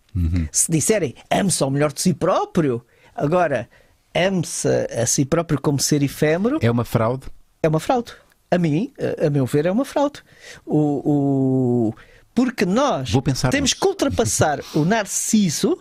Se 0.51 0.71
disserem 0.71 1.15
ame-se 1.31 1.63
ao 1.63 1.71
melhor 1.71 1.91
de 1.91 2.01
si 2.03 2.13
próprio, 2.13 2.85
agora 3.15 3.69
ame-se 4.15 4.69
a, 4.69 5.03
a 5.03 5.07
si 5.07 5.25
próprio 5.25 5.59
como 5.61 5.79
ser 5.81 6.03
efêmero, 6.03 6.59
É 6.61 6.71
uma 6.71 6.85
fraude? 6.85 7.27
é 7.63 7.69
uma 7.69 7.81
fraude. 7.81 8.13
A 8.51 8.59
mim, 8.59 8.93
a, 9.23 9.27
a 9.27 9.31
meu 9.31 9.47
ver, 9.47 9.65
é 9.65 9.73
uma 9.73 9.87
fraude. 9.87 10.23
O, 10.67 10.77
o- 11.89 11.95
Porque 12.35 12.65
nós 12.65 13.11
temos 13.51 13.71
nisso. 13.71 13.81
que 13.81 13.87
ultrapassar 13.87 14.61
o 14.75 14.85
narciso 14.85 15.79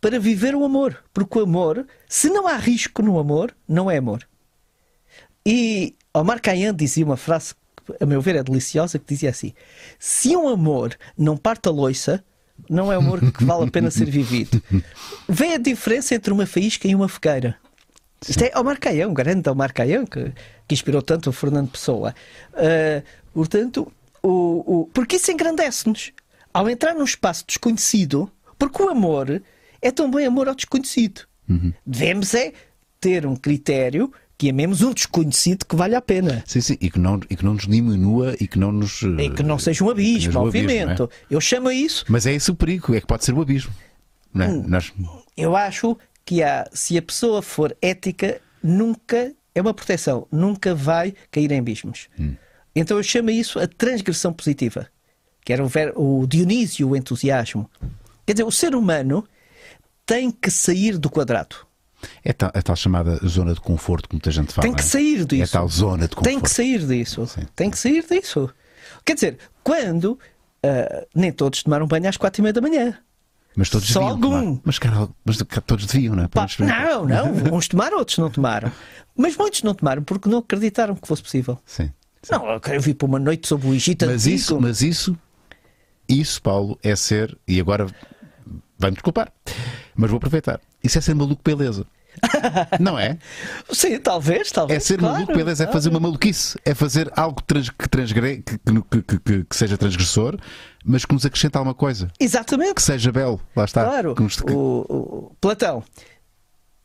para 0.00 0.18
viver 0.18 0.54
o 0.54 0.64
amor. 0.64 1.02
Porque 1.12 1.38
o 1.38 1.42
amor, 1.42 1.86
se 2.08 2.28
não 2.28 2.46
há 2.46 2.56
risco 2.56 3.02
no 3.02 3.18
amor, 3.18 3.54
não 3.68 3.90
é 3.90 3.96
amor. 3.96 4.26
E 5.46 5.94
Omar 6.14 6.40
Khayyam 6.40 6.74
dizia 6.74 7.04
uma 7.04 7.16
frase 7.16 7.54
que, 7.54 7.94
a 8.00 8.06
meu 8.06 8.20
ver, 8.20 8.36
é 8.36 8.42
deliciosa, 8.42 8.98
que 8.98 9.06
dizia 9.06 9.30
assim: 9.30 9.52
Se 9.98 10.36
um 10.36 10.48
amor 10.48 10.96
não 11.16 11.36
parte 11.36 11.68
a 11.68 11.72
loiça, 11.72 12.24
não 12.68 12.92
é 12.92 12.96
amor 12.96 13.20
que 13.32 13.44
vale 13.44 13.64
a 13.64 13.70
pena 13.70 13.90
ser 13.90 14.08
vivido. 14.08 14.62
Vê 15.28 15.54
a 15.54 15.58
diferença 15.58 16.14
entre 16.14 16.32
uma 16.32 16.46
faísca 16.46 16.86
e 16.86 16.94
uma 16.94 17.08
fogueira. 17.08 17.56
Isto 18.28 18.44
é 18.44 18.52
Omar 18.56 18.78
um 19.08 19.14
grande 19.14 19.50
Omar 19.50 19.72
Khayyam, 19.72 20.06
que, 20.06 20.32
que 20.68 20.74
inspirou 20.74 21.02
tanto 21.02 21.30
o 21.30 21.32
Fernando 21.32 21.70
Pessoa. 21.70 22.14
Ah, 22.54 23.02
portanto, 23.34 23.92
o, 24.22 24.80
o- 24.82 24.86
porque 24.92 25.16
isso 25.16 25.30
engrandece-nos. 25.32 26.12
Ao 26.54 26.68
entrar 26.68 26.94
num 26.94 27.04
espaço 27.04 27.44
desconhecido, 27.46 28.30
porque 28.58 28.82
o 28.82 28.88
amor 28.88 29.42
é 29.80 29.90
também 29.90 30.26
amor 30.26 30.48
ao 30.48 30.54
desconhecido. 30.54 31.22
Devemos 31.84 32.34
é 32.34 32.52
ter 33.00 33.26
um 33.26 33.36
critério 33.36 34.12
que 34.38 34.48
amemos 34.50 34.80
um 34.82 34.92
desconhecido 34.92 35.64
que 35.66 35.76
vale 35.76 35.94
a 35.94 36.00
pena. 36.00 36.42
Sim, 36.46 36.60
sim. 36.60 36.76
E 36.80 36.90
que 36.90 36.98
não, 36.98 37.20
e 37.28 37.36
que 37.36 37.44
não 37.44 37.54
nos 37.54 37.66
diminua 37.66 38.34
e 38.40 38.46
que 38.48 38.58
não 38.58 38.72
nos. 38.72 39.02
E 39.02 39.30
que 39.30 39.42
não 39.42 39.58
seja 39.58 39.84
um 39.84 39.90
abismo, 39.90 40.20
seja 40.32 40.38
um 40.40 40.46
abismo, 40.48 40.68
obviamente. 40.68 41.02
é? 41.02 41.08
Eu 41.30 41.40
chamo 41.40 41.68
a 41.68 41.74
isso 41.74 42.04
Mas 42.08 42.26
é 42.26 42.32
esse 42.32 42.50
o 42.50 42.54
perigo, 42.54 42.94
é 42.94 43.00
que 43.00 43.06
pode 43.06 43.24
ser 43.24 43.34
o 43.34 43.40
abismo. 43.42 43.72
Não 44.32 44.44
é? 44.44 44.48
Hum. 44.48 44.64
Nós- 44.66 44.92
Eu 45.36 45.54
acho 45.56 45.96
que 46.24 46.42
há, 46.42 46.68
se 46.72 46.96
a 46.96 47.02
pessoa 47.02 47.42
for 47.42 47.76
ética, 47.82 48.40
nunca 48.62 49.32
é 49.54 49.60
uma 49.60 49.74
proteção, 49.74 50.26
nunca 50.32 50.74
vai 50.74 51.14
cair 51.30 51.50
em 51.52 51.58
abismos. 51.58 52.08
Então 52.74 52.96
eu 52.96 53.02
chamo 53.02 53.30
isso 53.30 53.58
a 53.58 53.66
transgressão 53.66 54.32
positiva, 54.32 54.86
que 55.44 55.52
era 55.52 55.62
o, 55.62 55.68
ver- 55.68 55.92
o 55.96 56.26
Dionísio, 56.26 56.88
o 56.90 56.96
entusiasmo. 56.96 57.70
Quer 58.26 58.32
dizer, 58.34 58.44
o 58.44 58.50
ser 58.52 58.74
humano 58.74 59.26
tem 60.06 60.30
que 60.30 60.50
sair 60.50 60.96
do 60.98 61.10
quadrado. 61.10 61.56
É 62.24 62.32
tal, 62.32 62.50
a 62.52 62.62
tal 62.62 62.74
chamada 62.74 63.16
zona 63.26 63.54
de 63.54 63.60
conforto 63.60 64.08
que 64.08 64.14
muita 64.14 64.30
gente 64.30 64.52
fala. 64.52 64.66
Tem 64.66 64.74
que 64.74 64.80
é? 64.82 64.84
sair 64.84 65.24
disso. 65.24 65.42
É 65.42 65.46
tal 65.58 65.68
zona 65.68 66.08
de 66.08 66.16
conforto. 66.16 66.24
Tem 66.24 66.40
que 66.40 66.50
sair 66.50 66.84
disso. 66.86 67.26
Sim. 67.26 67.42
Tem 67.54 67.70
que 67.70 67.78
sair 67.78 68.04
disso. 68.08 68.50
Quer 69.04 69.14
dizer, 69.14 69.38
quando 69.62 70.18
ah, 70.64 71.06
nem 71.14 71.30
todos 71.32 71.62
tomaram 71.62 71.86
banho 71.86 72.08
às 72.08 72.16
quatro 72.16 72.40
e 72.40 72.42
meia 72.42 72.52
da 72.52 72.60
manhã. 72.60 72.98
Mas 73.54 73.68
todos 73.68 73.86
Só 73.88 74.14
deviam. 74.14 74.36
algum. 74.36 74.60
Mas, 74.64 74.78
cara, 74.78 75.08
mas 75.24 75.36
todos 75.66 75.86
deviam, 75.86 76.16
não 76.16 76.24
é? 76.24 76.28
Pá, 76.28 76.46
não, 76.58 77.04
não. 77.06 77.32
Uns 77.54 77.68
tomaram, 77.68 77.98
outros 77.98 78.16
não 78.18 78.30
tomaram. 78.30 78.72
Mas 79.16 79.36
muitos 79.36 79.62
não 79.62 79.74
tomaram 79.74 80.02
porque 80.02 80.28
não 80.28 80.38
acreditaram 80.38 80.94
que 80.94 81.06
fosse 81.06 81.22
possível. 81.22 81.58
Sim. 81.66 81.92
Não, 82.30 82.50
eu 82.50 82.60
quero 82.60 82.80
vir 82.80 82.94
para 82.94 83.06
uma 83.06 83.18
noite 83.18 83.48
sobre 83.48 83.68
o 83.68 83.74
Egito 83.74 84.06
Mas 84.06 84.22
antigo. 84.22 84.36
isso, 84.36 84.60
mas 84.60 84.82
isso, 84.82 85.18
isso, 86.08 86.40
Paulo, 86.42 86.78
é 86.82 86.94
ser. 86.94 87.36
E 87.48 87.60
agora 87.60 87.86
vai-me 88.78 88.94
desculpar, 88.96 89.32
mas 89.96 90.10
vou 90.10 90.18
aproveitar. 90.18 90.60
Isso 90.82 90.98
é 90.98 91.00
ser 91.00 91.14
maluco 91.14 91.42
beleza. 91.44 91.86
Não 92.78 92.98
é? 92.98 93.18
Sim, 93.72 93.98
talvez, 93.98 94.50
É 94.50 94.54
talvez. 94.54 94.84
ser 94.84 94.98
claro, 94.98 95.14
maluco, 95.14 95.32
beleza, 95.34 95.62
é 95.62 95.66
claro. 95.66 95.72
fazer 95.78 95.88
uma 95.88 95.98
maluquice, 96.00 96.58
é 96.64 96.74
fazer 96.74 97.10
algo 97.16 97.40
trans- 97.42 97.70
que, 97.70 97.88
transgre- 97.88 98.42
que, 98.42 98.58
que- 98.58 99.18
que- 99.18 99.44
que- 99.44 99.56
seja 99.56 99.78
transgressor, 99.78 100.38
mas 100.84 101.04
que 101.06 101.14
nos 101.14 101.24
acrescente 101.24 101.56
alguma 101.56 101.74
coisa, 101.74 102.08
Exatamente. 102.20 102.74
que 102.74 102.82
seja 102.82 103.10
belo, 103.10 103.40
lá 103.56 103.64
está. 103.64 103.82
Claro. 103.84 104.14
Nos- 104.18 104.38
O, 104.40 104.50
o- 104.88 105.36
Platão. 105.40 105.82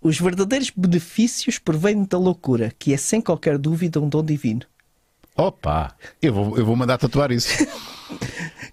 Os 0.01 0.17
verdadeiros 0.17 0.71
benefícios 0.75 1.59
provêm 1.59 2.05
da 2.05 2.17
loucura, 2.17 2.71
que 2.79 2.93
é 2.93 2.97
sem 2.97 3.19
qualquer 3.19 3.57
dúvida 3.57 3.99
um 3.99 4.07
dom 4.07 4.23
divino. 4.23 4.61
Opa, 5.37 5.95
eu 6.21 6.33
vou, 6.33 6.57
eu 6.57 6.65
vou 6.65 6.75
mandar 6.75 6.97
tatuar 6.97 7.31
isso. 7.31 7.65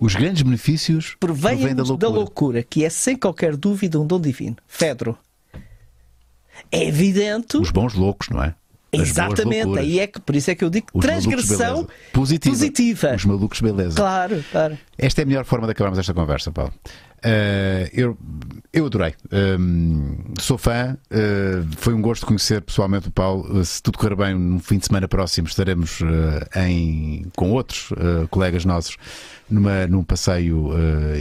Os 0.01 0.15
grandes 0.15 0.43
benefícios 0.43 1.15
provêm 1.21 1.75
da 1.75 2.09
loucura. 2.09 2.63
que 2.63 2.85
é 2.85 2.89
sem 2.89 3.17
qualquer 3.17 3.55
dúvida 3.57 4.01
um 4.01 4.07
dom 4.07 4.21
divino. 4.21 4.57
Fedro. 4.67 5.17
É 6.73 6.87
evidente. 6.87 7.59
Os 7.59 7.71
bons 7.71 7.95
loucos, 7.95 8.31
não 8.31 8.43
é? 8.43 8.55
As 8.95 9.09
Exatamente. 9.09 9.79
Aí 9.79 9.99
é 9.99 10.07
que, 10.07 10.21
por 10.21 10.35
isso 10.37 10.51
é 10.51 10.55
que 10.55 10.65
eu 10.65 10.71
digo 10.71 10.87
Os 10.95 11.05
transgressão 11.05 11.87
positiva. 12.13 12.55
positiva. 12.55 13.15
Os 13.15 13.25
malucos, 13.25 13.61
beleza. 13.61 13.97
Claro, 13.97 14.45
claro. 14.51 14.79
Esta 14.97 15.23
é 15.23 15.25
a 15.25 15.27
melhor 15.27 15.45
forma 15.45 15.67
de 15.67 15.73
acabarmos 15.73 15.99
esta 15.99 16.15
conversa, 16.15 16.53
Paulo. 16.53 16.73
Eh, 17.25 17.91
eu, 17.95 18.19
eu 18.73 18.85
adorei. 18.87 19.15
Hum, 19.59 20.17
sou 20.39 20.59
fã. 20.59 20.97
eh, 21.11 21.63
foi 21.79 21.95
um 21.95 22.03
gosto 22.03 22.27
conhecer 22.27 22.61
pessoalmente 22.61 23.09
o 23.09 23.11
Paulo. 23.11 23.61
Eh, 23.61 23.65
se 23.65 23.83
tudo 23.83 23.97
correr 23.99 24.15
bem, 24.15 24.35
no 24.35 24.59
fim 24.61 24.77
de 24.79 24.85
semana 24.87 25.09
próximo 25.09 25.49
estaremos 25.49 26.01
eh, 26.03 26.67
em, 26.69 27.25
com 27.35 27.51
outros 27.53 27.89
colegas 28.31 28.65
nossos 28.67 28.97
numa, 29.49 29.87
num 29.87 30.03
passeio 30.05 30.71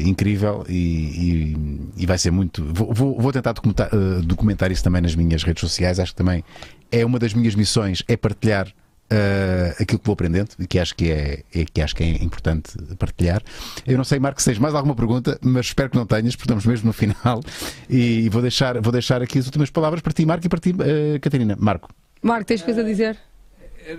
incrível 0.06 0.66
e, 0.68 0.74
e- 0.76 1.92
e 1.98 2.06
vai 2.06 2.18
ser 2.18 2.32
muito. 2.32 2.64
Vou, 2.74 2.94
vou- 2.94 3.32
tentar 3.32 3.54
documentar, 3.54 3.90
documentar 4.24 4.72
isso 4.72 4.84
também 4.84 5.02
nas 5.02 5.16
minhas 5.16 5.44
redes 5.44 5.62
sociais. 5.62 6.00
Acho 6.00 6.12
que 6.12 6.18
também 6.18 6.44
é 6.92 7.06
uma 7.06 7.18
das 7.20 7.34
minhas 7.34 7.56
missões 7.56 8.04
é 8.08 8.16
partilhar 8.18 8.68
uh, 9.12 9.82
aquilo 9.82 10.00
que 10.00 10.06
vou 10.06 10.14
aprendendo 10.14 10.50
e 10.60 10.68
que 10.68 10.80
acho 10.80 10.96
que 10.96 11.12
é, 11.12 11.44
é- 11.54 11.66
que 11.66 11.82
acho 11.82 11.96
que 11.96 12.04
é 12.04 12.10
importante 12.24 12.72
partilhar. 12.98 13.42
Eu 13.86 13.98
não 13.98 14.04
sei, 14.04 14.20
Marco, 14.20 14.42
se 14.42 14.46
tens 14.50 14.60
mais 14.60 14.74
alguma 14.76 14.96
pergunta, 14.96 15.38
mas 15.42 15.68
espero 15.68 15.90
que 15.90 15.98
não 15.98 16.06
tenhas, 16.06 16.36
porque 16.36 16.46
estamos 16.46 16.66
mesmo 16.66 16.88
no 16.88 16.94
final. 16.94 17.42
E 17.90 18.30
vou 18.30 18.42
deixar, 18.42 18.80
vou 18.82 18.92
deixar 18.92 19.22
aqui 19.22 19.40
as 19.40 19.46
últimas 19.46 19.70
palavras 19.70 20.02
para 20.02 20.14
ti, 20.14 20.26
Marco, 20.26 20.46
e 20.46 20.50
para 20.50 20.60
ti, 20.60 20.72
uh, 20.72 21.20
Catarina. 21.22 21.56
Marco. 21.60 21.90
Marco, 22.22 22.46
tens 22.46 22.62
coisa 22.62 22.82
a 22.82 22.84
dizer? 22.84 23.18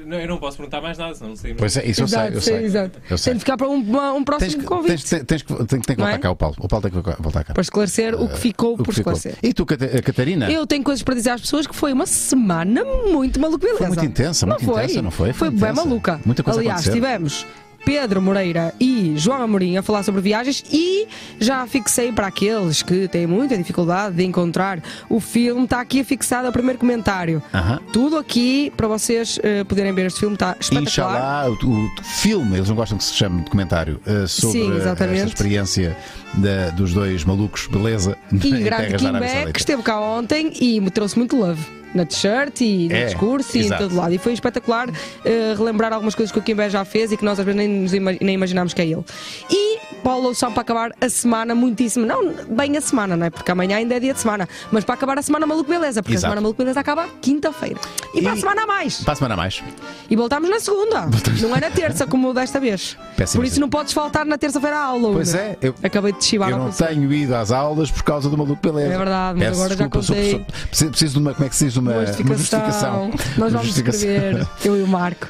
Não, 0.06 0.18
eu 0.18 0.28
não 0.28 0.38
posso 0.38 0.56
perguntar 0.56 0.80
mais 0.80 0.96
nada, 0.98 1.14
senão 1.14 1.30
não 1.30 1.36
sei. 1.36 1.54
Pois 1.54 1.76
é, 1.76 1.84
isso 1.86 2.02
eu 2.02 2.08
sei, 2.08 2.28
eu 2.28 2.32
sim, 2.34 2.40
sei. 2.40 2.64
exato. 2.64 3.00
Eu 3.10 3.18
sei. 3.18 3.32
Tem 3.32 3.34
de 3.34 3.40
ficar 3.40 3.56
para 3.56 3.68
um, 3.68 3.76
um 4.16 4.24
próximo 4.24 4.50
Tens 4.50 4.54
que, 4.60 4.64
convite. 4.66 4.88
tens, 4.88 5.04
tens, 5.10 5.24
tens 5.24 5.42
que, 5.42 5.54
tem, 5.54 5.66
tem 5.80 5.96
que 5.96 6.02
voltar 6.02 6.14
é? 6.14 6.18
cá 6.18 6.30
o 6.30 6.36
Paulo. 6.36 6.56
O 6.58 6.68
Paulo 6.68 6.88
tem 6.88 7.02
que 7.02 7.22
voltar 7.22 7.44
cá. 7.44 7.52
Para 7.54 7.60
esclarecer 7.62 8.14
o 8.14 8.28
que 8.28 8.38
ficou 8.38 8.74
O 8.74 8.78
que 8.78 8.84
por 8.84 8.94
ficou. 8.94 9.12
esclarecer. 9.12 9.38
E 9.42 9.52
tu, 9.52 9.66
Cata- 9.66 10.02
Catarina? 10.02 10.50
Eu 10.50 10.66
tenho 10.66 10.82
coisas 10.82 11.02
para 11.02 11.14
dizer 11.14 11.30
às 11.30 11.40
pessoas 11.40 11.66
que 11.66 11.74
foi 11.74 11.92
uma 11.92 12.06
semana 12.06 12.84
muito 12.84 13.40
maluca, 13.40 13.58
beleza? 13.58 13.78
Foi 13.78 13.88
muito 13.88 14.04
intensa, 14.04 14.46
muito 14.46 14.64
não 14.64 14.72
foi? 14.74 14.84
intensa, 14.84 15.02
não 15.02 15.10
foi? 15.10 15.32
Foi 15.32 15.48
Foi 15.48 15.50
bem 15.50 15.58
intensa. 15.70 15.84
maluca. 15.86 16.20
Muita 16.24 16.42
coisa 16.42 16.60
Aliás, 16.60 16.80
acontecer. 16.80 16.94
tivemos 16.94 17.46
Pedro 17.84 18.20
Moreira 18.22 18.72
e 18.80 19.14
João 19.16 19.42
Amorim 19.42 19.76
a 19.76 19.82
falar 19.82 20.02
sobre 20.02 20.20
viagens 20.20 20.64
e 20.72 21.06
já 21.38 21.66
fixei 21.66 22.12
para 22.12 22.26
aqueles 22.26 22.82
que 22.82 23.08
têm 23.08 23.26
muita 23.26 23.56
dificuldade 23.56 24.16
de 24.16 24.24
encontrar 24.24 24.80
o 25.08 25.20
filme, 25.20 25.64
está 25.64 25.80
aqui 25.80 26.02
fixado 26.02 26.48
o 26.48 26.52
primeiro 26.52 26.78
comentário. 26.78 27.42
Aham. 27.52 27.80
Tudo 27.92 28.16
aqui 28.16 28.72
para 28.76 28.88
vocês 28.88 29.38
eh, 29.42 29.64
poderem 29.64 29.92
ver 29.92 30.06
este 30.06 30.20
filme, 30.20 30.34
está 30.34 30.56
espetacular. 30.58 30.86
Inxalá, 30.88 31.50
o, 31.50 31.54
o 31.54 32.04
filme, 32.04 32.56
eles 32.56 32.68
não 32.68 32.76
gostam 32.76 32.98
que 32.98 33.04
se 33.04 33.14
chame 33.14 33.42
documentário, 33.42 34.00
uh, 34.06 34.26
sobre 34.26 34.58
Sim, 34.58 34.70
uh, 34.72 34.76
esta 34.78 35.26
experiência 35.26 35.96
da- 36.38 36.70
dos 36.70 36.92
dois 36.92 37.24
malucos, 37.24 37.66
beleza, 37.66 38.16
E 38.32 38.36
em 38.48 38.62
grande 38.62 38.86
terras 38.86 39.02
da 39.02 39.08
Arábia 39.08 39.10
Kim 39.10 39.12
Beck 39.20 39.32
Saudita. 39.34 39.58
esteve 39.58 39.82
cá 39.82 40.00
ontem 40.00 40.52
e 40.60 40.80
me 40.80 40.90
trouxe 40.90 41.16
muito 41.18 41.36
love. 41.36 41.60
Na 41.94 42.04
t-shirt 42.04 42.60
e 42.60 42.88
no 42.88 42.94
É, 42.96 43.04
discurso 43.04 43.56
e 43.56 43.60
em 43.60 43.64
exato. 43.66 43.84
todo 43.84 43.94
lado. 43.94 44.12
E 44.12 44.18
foi 44.18 44.32
espetacular 44.32 44.88
eh, 45.24 45.54
relembrar 45.56 45.92
algumas 45.92 46.12
coisas 46.16 46.32
que 46.32 46.38
o 46.40 46.42
Kim 46.42 46.56
Beck 46.56 46.68
já 46.72 46.84
fez 46.84 47.12
e 47.12 47.16
que 47.16 47.24
nós 47.24 47.38
às 47.38 47.44
vezes 47.44 47.56
nem, 47.56 47.68
nos 47.68 47.94
ima- 47.94 48.10
nem 48.20 48.34
imaginámos 48.34 48.74
que 48.74 48.82
é 48.82 48.86
ele. 48.86 49.04
E 49.48 49.78
Paulo 50.02 50.34
só 50.34 50.50
para 50.50 50.62
acabar 50.62 50.90
a 51.00 51.08
semana 51.08 51.54
muitíssimo. 51.54 52.04
Não, 52.04 52.34
bem 52.50 52.76
a 52.76 52.80
semana, 52.80 53.16
não 53.16 53.26
é? 53.26 53.30
Porque 53.30 53.48
amanhã 53.48 53.76
ainda 53.76 53.94
é 53.94 54.00
dia 54.00 54.12
de 54.12 54.18
semana. 54.18 54.48
Mas 54.72 54.82
para 54.82 54.96
acabar 54.96 55.16
a 55.20 55.22
semana 55.22 55.46
Maluco 55.46 55.70
Beleza. 55.70 56.02
Porque 56.02 56.16
Exato. 56.16 56.26
a 56.26 56.30
semana 56.30 56.40
Maluco 56.40 56.58
Beleza 56.58 56.80
acaba 56.80 57.06
quinta-feira. 57.22 57.78
E, 58.12 58.20
para 58.22 58.32
a 58.32 58.34
E- 58.34 58.40
semana 58.40 58.62
a 58.64 58.66
mais. 58.66 58.96
Para 59.04 59.12
a 59.12 59.16
semana 59.16 59.34
a 59.34 59.36
mais. 59.36 59.62
E 60.10 60.16
voltamos 60.16 60.50
na 60.50 60.58
segunda. 60.58 61.08
Não 61.40 61.54
é 61.54 61.60
na 61.60 61.70
terça, 61.70 62.08
como 62.08 62.34
desta 62.34 62.58
vez. 62.58 62.98
Péssimo 63.16 63.40
Por 63.40 63.46
isso 63.46 63.54
exemplo. 63.54 63.60
não 63.60 63.68
podes 63.68 63.92
faltar 63.92 64.26
na 64.26 64.36
terça-feira 64.36 64.76
à 64.76 64.82
aula. 64.82 65.12
Pois 65.12 65.32
é, 65.32 65.56
eu, 65.62 65.72
Acabei 65.80 66.12
de 66.12 66.23
eu 66.32 66.58
não 66.58 66.70
tenho 66.70 67.12
ido 67.12 67.34
às 67.34 67.50
aulas 67.50 67.90
por 67.90 68.02
causa 68.02 68.28
do 68.28 68.36
maluco 68.36 68.60
beleza. 68.62 68.94
É 68.94 68.98
verdade, 68.98 69.38
mas 69.38 69.48
Peço 69.48 69.60
agora 69.60 69.76
já 69.76 69.84
desculpa, 69.84 70.02
sou 70.02 70.16
contei. 70.16 70.46
Preciso, 70.68 70.90
preciso 70.90 71.12
de 71.14 71.18
uma, 71.20 71.34
como 71.34 71.46
é 71.46 71.48
que 71.48 71.56
se 71.56 71.64
diz, 71.66 71.76
uma, 71.76 71.92
Uma 71.92 72.36
justificação. 72.36 73.10
Nós 73.36 73.52
vamos 73.52 73.76
escrever, 73.76 74.46
eu 74.64 74.76
e 74.76 74.82
o 74.82 74.88
Marco. 74.88 75.28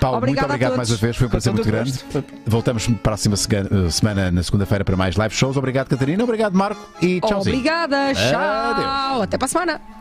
Paulo, 0.00 0.16
Obrigada 0.16 0.48
muito 0.48 0.54
obrigado 0.54 0.76
mais 0.78 0.90
uma 0.90 0.96
vez, 0.96 1.16
foi 1.16 1.26
um 1.26 1.30
prazer 1.30 1.52
muito 1.52 1.66
grande. 1.66 1.92
gosto. 1.92 2.24
Voltamos 2.46 2.88
na 2.88 2.96
próxima 2.96 3.34
uh, 3.34 3.90
semana, 3.90 4.30
na 4.30 4.42
segunda-feira, 4.42 4.82
para 4.82 4.96
mais 4.96 5.14
live 5.14 5.34
shows. 5.34 5.58
Obrigado, 5.58 5.88
Catarina. 5.88 6.24
Obrigado, 6.24 6.54
Marco. 6.54 6.80
E 7.02 7.20
tchauzinho. 7.20 7.56
Obrigada, 7.56 8.08
Adeus. 8.08 8.18
tchau. 8.18 9.22
Até 9.22 9.36
para 9.36 9.44
a 9.44 9.48
semana. 9.48 9.99